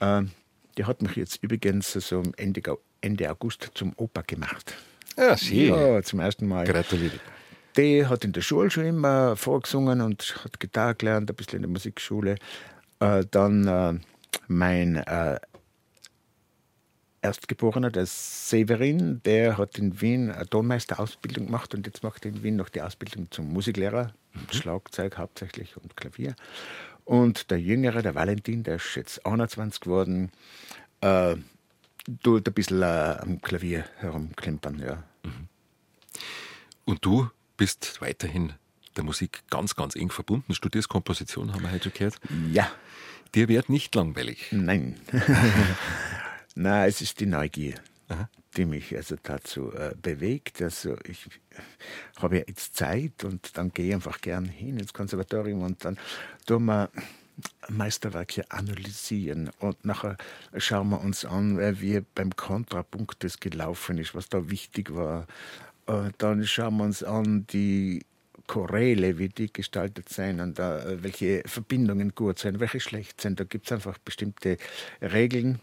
Ähm, 0.00 0.30
die 0.76 0.84
hat 0.84 1.02
mich 1.02 1.16
jetzt 1.16 1.42
übrigens 1.42 1.92
so 1.92 2.22
Ende, 2.36 2.62
Ende 3.00 3.30
August 3.30 3.70
zum 3.74 3.92
Opa 3.96 4.22
gemacht. 4.22 4.74
Ja, 5.16 5.36
schön. 5.36 5.68
Ja, 5.68 6.02
zum 6.02 6.20
ersten 6.20 6.46
Mal. 6.46 6.64
Gratuliere 6.66 7.18
die 7.78 8.04
hat 8.06 8.24
in 8.24 8.32
der 8.32 8.40
Schule 8.40 8.70
schon 8.70 8.84
immer 8.84 9.36
vorgesungen 9.36 10.00
und 10.00 10.36
hat 10.44 10.58
Gitarre 10.58 10.96
gelernt, 10.96 11.30
ein 11.30 11.36
bisschen 11.36 11.58
in 11.58 11.62
der 11.62 11.70
Musikschule. 11.70 12.36
Äh, 12.98 13.24
dann 13.30 13.66
äh, 13.66 13.94
mein 14.48 14.96
äh, 14.96 15.38
Erstgeborener, 17.22 17.90
der 17.90 18.06
Severin, 18.06 19.22
der 19.24 19.58
hat 19.58 19.78
in 19.78 20.00
Wien 20.00 20.30
eine 20.30 20.48
Tonmeisterausbildung 20.48 21.46
gemacht 21.46 21.74
und 21.74 21.86
jetzt 21.86 22.02
macht 22.02 22.24
er 22.24 22.32
in 22.32 22.42
Wien 22.42 22.56
noch 22.56 22.68
die 22.68 22.82
Ausbildung 22.82 23.30
zum 23.30 23.52
Musiklehrer, 23.52 24.12
mhm. 24.34 24.52
Schlagzeug 24.52 25.16
hauptsächlich 25.16 25.76
und 25.76 25.96
Klavier. 25.96 26.34
Und 27.04 27.50
der 27.50 27.60
Jüngere, 27.60 28.02
der 28.02 28.14
Valentin, 28.14 28.64
der 28.64 28.76
ist 28.76 28.94
jetzt 28.96 29.24
21 29.24 29.80
geworden, 29.80 30.30
äh, 31.00 31.36
tut 32.22 32.46
ein 32.46 32.54
bisschen 32.54 32.82
äh, 32.82 33.16
am 33.20 33.40
Klavier 33.40 33.84
herumklimpern. 33.96 34.80
Ja. 34.80 35.04
Mhm. 35.22 35.48
Und 36.84 37.04
du 37.04 37.28
bist 37.58 38.00
weiterhin 38.00 38.54
der 38.96 39.04
Musik 39.04 39.42
ganz, 39.50 39.76
ganz 39.76 39.94
eng 39.94 40.10
verbunden. 40.10 40.54
Studierst 40.54 40.88
Komposition, 40.88 41.52
haben 41.52 41.62
wir 41.62 41.70
heute 41.70 41.90
gehört. 41.90 42.18
Ja. 42.50 42.70
Dir 43.34 43.48
wird 43.48 43.68
nicht 43.68 43.94
langweilig. 43.94 44.48
Nein. 44.52 44.98
Nein, 46.54 46.88
es 46.88 47.02
ist 47.02 47.20
die 47.20 47.26
Neugier, 47.26 47.74
Aha. 48.08 48.30
die 48.56 48.64
mich 48.64 48.96
also 48.96 49.16
dazu 49.22 49.70
äh, 49.72 49.94
bewegt. 50.00 50.62
Also 50.62 50.96
ich 51.04 51.26
habe 52.16 52.38
ja 52.38 52.44
jetzt 52.48 52.74
Zeit 52.74 53.24
und 53.24 53.56
dann 53.58 53.70
gehe 53.70 53.88
ich 53.88 53.94
einfach 53.94 54.22
gern 54.22 54.46
hin 54.46 54.78
ins 54.78 54.94
Konservatorium 54.94 55.62
und 55.62 55.84
dann 55.84 55.98
tun 56.46 56.64
wir 56.64 56.90
Meisterwerke 57.68 58.50
analysieren 58.50 59.50
und 59.60 59.84
nachher 59.84 60.16
schauen 60.56 60.88
wir 60.88 61.00
uns 61.00 61.24
an, 61.24 61.58
wie 61.80 62.00
beim 62.14 62.34
Kontrapunkt 62.34 63.22
das 63.22 63.38
gelaufen 63.38 63.98
ist, 63.98 64.14
was 64.14 64.28
da 64.28 64.50
wichtig 64.50 64.94
war, 64.94 65.26
dann 66.18 66.44
schauen 66.44 66.76
wir 66.76 66.84
uns 66.84 67.02
an 67.02 67.46
die 67.46 68.02
Choräle, 68.46 69.18
wie 69.18 69.28
die 69.28 69.52
gestaltet 69.52 70.08
sind 70.08 70.40
und 70.40 70.58
uh, 70.58 71.02
welche 71.02 71.42
Verbindungen 71.46 72.14
gut 72.14 72.38
sind, 72.38 72.60
welche 72.60 72.80
schlecht 72.80 73.20
sind. 73.20 73.38
Da 73.38 73.44
gibt 73.44 73.66
es 73.66 73.72
einfach 73.72 73.98
bestimmte 73.98 74.56
Regeln, 75.00 75.60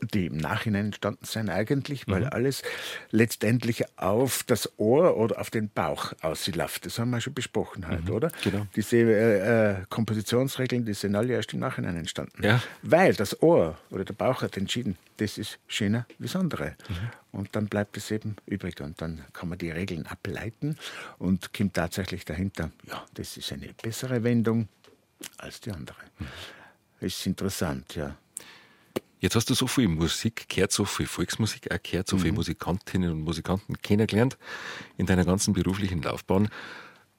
die 0.00 0.26
im 0.26 0.36
Nachhinein 0.36 0.86
entstanden 0.86 1.24
sind 1.24 1.50
eigentlich, 1.50 2.06
weil 2.06 2.22
mhm. 2.22 2.28
alles 2.30 2.62
letztendlich 3.10 3.84
auf 3.98 4.42
das 4.44 4.78
Ohr 4.78 5.16
oder 5.16 5.40
auf 5.40 5.50
den 5.50 5.68
Bauch 5.70 6.12
ausläuft. 6.20 6.86
Das 6.86 6.98
haben 6.98 7.10
wir 7.10 7.20
schon 7.20 7.34
besprochen 7.34 7.88
heute, 7.88 8.02
mhm. 8.02 8.10
oder? 8.10 8.32
Genau. 8.44 8.66
Diese 8.76 8.96
äh, 8.96 9.72
äh, 9.72 9.76
Kompositionsregeln, 9.88 10.84
die 10.84 10.94
sind 10.94 11.14
alle 11.16 11.34
erst 11.34 11.52
im 11.52 11.60
Nachhinein 11.60 11.96
entstanden. 11.96 12.42
Ja. 12.42 12.62
Weil 12.82 13.14
das 13.14 13.42
Ohr 13.42 13.78
oder 13.90 14.04
der 14.04 14.14
Bauch 14.14 14.42
hat 14.42 14.56
entschieden, 14.56 14.96
das 15.16 15.38
ist 15.38 15.58
schöner 15.66 16.06
wie 16.18 16.26
das 16.26 16.36
andere. 16.36 16.76
Mhm. 16.88 17.38
Und 17.38 17.56
dann 17.56 17.66
bleibt 17.66 17.96
es 17.96 18.10
eben 18.10 18.36
übrig 18.46 18.80
und 18.80 19.00
dann 19.02 19.24
kann 19.32 19.48
man 19.48 19.58
die 19.58 19.70
Regeln 19.70 20.06
ableiten 20.06 20.76
und 21.18 21.52
kommt 21.52 21.74
tatsächlich 21.74 22.24
dahinter, 22.24 22.70
ja, 22.86 23.04
das 23.14 23.36
ist 23.36 23.52
eine 23.52 23.68
bessere 23.82 24.22
Wendung 24.22 24.68
als 25.38 25.60
die 25.60 25.72
andere. 25.72 25.98
Mhm. 26.18 26.26
Ist 27.00 27.26
interessant, 27.26 27.94
ja. 27.94 28.16
Jetzt 29.20 29.34
hast 29.34 29.50
du 29.50 29.54
so 29.54 29.66
viel 29.66 29.88
Musik 29.88 30.48
gehört, 30.48 30.70
so 30.70 30.84
viel 30.84 31.06
Volksmusik 31.06 31.72
auch 31.72 31.82
gehört, 31.82 32.06
so 32.06 32.16
mhm. 32.16 32.20
viele 32.20 32.32
Musikantinnen 32.34 33.10
und 33.10 33.22
Musikanten 33.22 33.80
kennengelernt 33.82 34.38
in 34.96 35.06
deiner 35.06 35.24
ganzen 35.24 35.54
beruflichen 35.54 36.02
Laufbahn. 36.02 36.48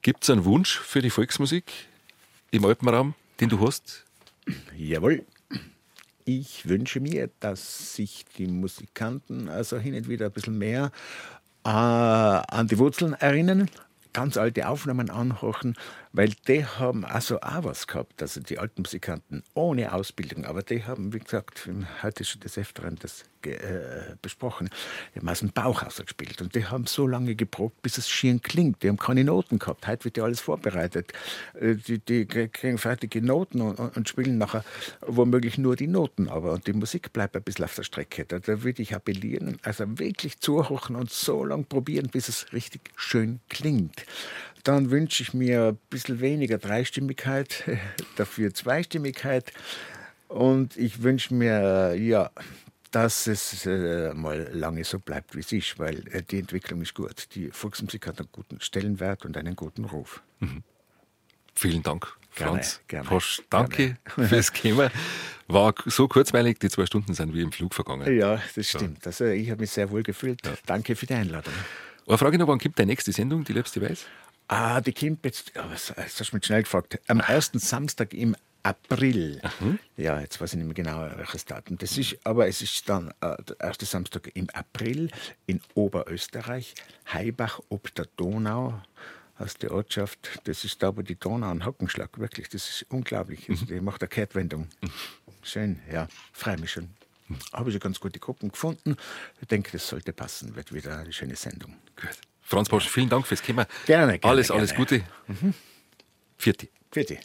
Gibt 0.02 0.22
es 0.22 0.30
einen 0.30 0.46
Wunsch 0.46 0.78
für 0.78 1.02
die 1.02 1.10
Volksmusik 1.10 1.64
im 2.50 2.64
Alpenraum, 2.64 3.14
den 3.38 3.50
du 3.50 3.60
hast? 3.66 4.06
Jawohl. 4.76 5.24
Ich 6.24 6.68
wünsche 6.68 7.00
mir, 7.00 7.28
dass 7.40 7.96
sich 7.96 8.24
die 8.38 8.46
Musikanten 8.46 9.48
also 9.48 9.78
hin 9.78 9.94
und 9.94 10.08
wieder 10.08 10.26
ein 10.26 10.32
bisschen 10.32 10.56
mehr 10.56 10.92
äh, 11.64 11.68
an 11.68 12.68
die 12.68 12.78
Wurzeln 12.78 13.14
erinnern, 13.14 13.68
ganz 14.12 14.36
alte 14.36 14.68
Aufnahmen 14.68 15.10
anhören, 15.10 15.76
weil 16.12 16.30
die 16.48 16.64
haben 16.64 17.04
also 17.04 17.40
auch 17.40 17.64
was 17.64 17.86
gehabt, 17.86 18.20
also 18.20 18.40
die 18.40 18.58
alten 18.58 18.82
Musikanten 18.82 19.42
ohne 19.54 19.92
Ausbildung, 19.92 20.44
aber 20.44 20.62
die 20.62 20.84
haben, 20.84 21.12
wie 21.12 21.20
gesagt, 21.20 21.68
heute 22.02 22.24
schon 22.24 22.40
des 22.40 22.58
Öfteren 22.58 22.96
das 22.96 23.24
äh, 23.46 24.16
besprochen, 24.20 24.68
die 25.14 25.20
haben 25.20 25.28
aus 25.28 25.40
dem 25.40 25.50
Bauch 25.50 25.82
gespielt 25.82 26.42
und 26.42 26.54
die 26.54 26.66
haben 26.66 26.86
so 26.86 27.06
lange 27.06 27.34
geprobt, 27.34 27.80
bis 27.80 27.96
es 27.96 28.10
schier 28.10 28.38
klingt. 28.38 28.82
Die 28.82 28.88
haben 28.88 28.98
keine 28.98 29.24
Noten 29.24 29.58
gehabt. 29.58 29.86
Heute 29.86 30.04
wird 30.04 30.18
ja 30.18 30.24
alles 30.24 30.40
vorbereitet. 30.40 31.12
Äh, 31.54 31.76
die, 31.76 31.98
die 31.98 32.26
kriegen 32.26 32.76
fertige 32.76 33.22
Noten 33.22 33.62
und, 33.62 33.78
und, 33.78 34.08
spielen 34.08 34.36
nachher 34.36 34.64
womöglich 35.00 35.56
nur 35.56 35.76
die 35.76 35.86
Noten, 35.86 36.28
aber 36.28 36.52
und 36.52 36.66
die 36.66 36.72
Musik 36.72 37.12
bleibt 37.12 37.34
ein 37.34 37.42
bisschen 37.42 37.64
auf 37.64 37.74
der 37.74 37.84
Strecke. 37.84 38.24
Da, 38.26 38.40
da 38.40 38.62
würde 38.62 38.82
ich 38.82 38.94
appellieren, 38.94 39.58
also 39.62 39.98
wirklich 39.98 40.40
zuhören 40.40 40.96
und 40.96 41.10
so 41.10 41.44
lange 41.44 41.64
probieren, 41.64 42.08
bis 42.08 42.28
es 42.28 42.52
richtig 42.52 42.90
schön 42.96 43.40
klingt. 43.48 44.04
Dann 44.64 44.90
wünsche 44.90 45.22
ich 45.22 45.34
mir 45.34 45.68
ein 45.68 45.78
bisschen 45.88 46.20
weniger 46.20 46.58
Dreistimmigkeit, 46.58 47.64
dafür 48.16 48.52
Zweistimmigkeit. 48.52 49.52
Und 50.28 50.76
ich 50.76 51.02
wünsche 51.02 51.34
mir, 51.34 51.94
ja, 51.94 52.30
dass 52.90 53.26
es 53.26 53.66
äh, 53.66 54.12
mal 54.14 54.48
lange 54.52 54.84
so 54.84 54.98
bleibt, 54.98 55.34
wie 55.34 55.40
es 55.40 55.52
ist, 55.52 55.78
weil 55.78 56.06
äh, 56.08 56.22
die 56.22 56.40
Entwicklung 56.40 56.82
ist 56.82 56.94
gut. 56.94 57.28
Die 57.34 57.50
Volksmusik 57.50 58.06
hat 58.06 58.18
einen 58.18 58.28
guten 58.32 58.60
Stellenwert 58.60 59.24
und 59.24 59.36
einen 59.36 59.56
guten 59.56 59.84
Ruf. 59.84 60.22
Mhm. 60.40 60.62
Vielen 61.54 61.82
Dank, 61.82 62.16
Franz. 62.30 62.80
Gerne, 62.88 63.08
gerne, 63.08 63.22
danke 63.50 63.96
gerne. 64.16 64.28
fürs 64.28 64.52
Thema. 64.52 64.90
War 65.46 65.74
so 65.86 66.08
kurzweilig, 66.08 66.58
die 66.58 66.68
zwei 66.68 66.86
Stunden 66.86 67.12
sind 67.14 67.34
wie 67.34 67.42
im 67.42 67.52
Flug 67.52 67.74
vergangen. 67.74 68.16
Ja, 68.16 68.40
das 68.54 68.68
stimmt. 68.68 69.04
Also 69.06 69.26
ich 69.26 69.50
habe 69.50 69.60
mich 69.60 69.70
sehr 69.70 69.90
wohl 69.90 70.02
gefühlt. 70.02 70.44
Ja. 70.46 70.54
Danke 70.66 70.94
für 70.94 71.06
die 71.06 71.14
Einladung. 71.14 71.52
Eine 72.06 72.18
Frage 72.18 72.38
noch, 72.38 72.48
wann 72.48 72.58
kommt 72.58 72.78
deine 72.78 72.90
nächste 72.92 73.12
Sendung, 73.12 73.44
die 73.44 73.52
Liebste 73.52 73.80
Weiß? 73.80 74.06
Ah, 74.50 74.80
die 74.80 74.92
kommt 74.92 75.24
jetzt, 75.24 75.52
oh, 75.54 75.62
das 75.70 75.94
hast 75.96 76.32
du 76.32 76.36
mich 76.36 76.44
schnell 76.44 76.64
gefragt, 76.64 76.98
am 77.06 77.20
ersten 77.20 77.60
Samstag 77.60 78.12
im 78.12 78.34
April. 78.64 79.40
Mhm. 79.60 79.78
Ja, 79.96 80.18
jetzt 80.18 80.40
weiß 80.40 80.54
ich 80.54 80.58
nicht 80.58 80.66
mehr 80.66 80.74
genau, 80.74 81.08
welches 81.16 81.44
Datum 81.44 81.78
das 81.78 81.96
ist, 81.96 82.18
aber 82.24 82.48
es 82.48 82.60
ist 82.60 82.88
dann 82.88 83.14
äh, 83.20 83.36
der 83.44 83.60
erste 83.60 83.86
Samstag 83.86 84.28
im 84.34 84.50
April 84.50 85.12
in 85.46 85.60
Oberösterreich, 85.74 86.74
Heibach 87.12 87.60
ob 87.68 87.94
der 87.94 88.06
Donau 88.16 88.82
aus 89.38 89.54
der 89.54 89.70
Ortschaft. 89.70 90.40
Das 90.42 90.64
ist 90.64 90.82
da, 90.82 90.96
wo 90.96 91.02
die 91.02 91.14
Donau 91.14 91.48
einen 91.48 91.64
Hockenschlag, 91.64 92.18
wirklich, 92.18 92.48
das 92.48 92.68
ist 92.68 92.86
unglaublich. 92.88 93.48
Also, 93.48 93.66
die 93.66 93.80
macht 93.80 94.02
eine 94.02 94.08
Kehrtwendung. 94.08 94.66
Mhm. 94.80 94.90
Schön, 95.42 95.80
ja, 95.92 96.08
freue 96.32 96.58
mich 96.58 96.72
schon. 96.72 96.90
Habe 97.52 97.70
ich 97.70 97.76
eine 97.76 97.80
ganz 97.80 98.00
gute 98.00 98.18
Gruppen 98.18 98.50
gefunden. 98.50 98.96
Ich 99.40 99.46
denke, 99.46 99.70
das 99.70 99.86
sollte 99.86 100.12
passen. 100.12 100.56
Wird 100.56 100.74
wieder 100.74 100.98
eine 100.98 101.12
schöne 101.12 101.36
Sendung. 101.36 101.76
Gut. 101.94 102.18
Franz 102.50 102.68
Bosch, 102.68 102.88
vielen 102.88 103.08
Dank 103.08 103.26
fürs 103.26 103.42
Thema. 103.42 103.66
Gerne, 103.86 104.18
gerne. 104.18 104.32
Alles, 104.32 104.48
gerne. 104.48 104.60
alles 104.60 104.74
Gute. 104.74 105.02
Mhm. 105.28 105.54
Vierte. 106.36 106.68
Vierte. 106.90 107.18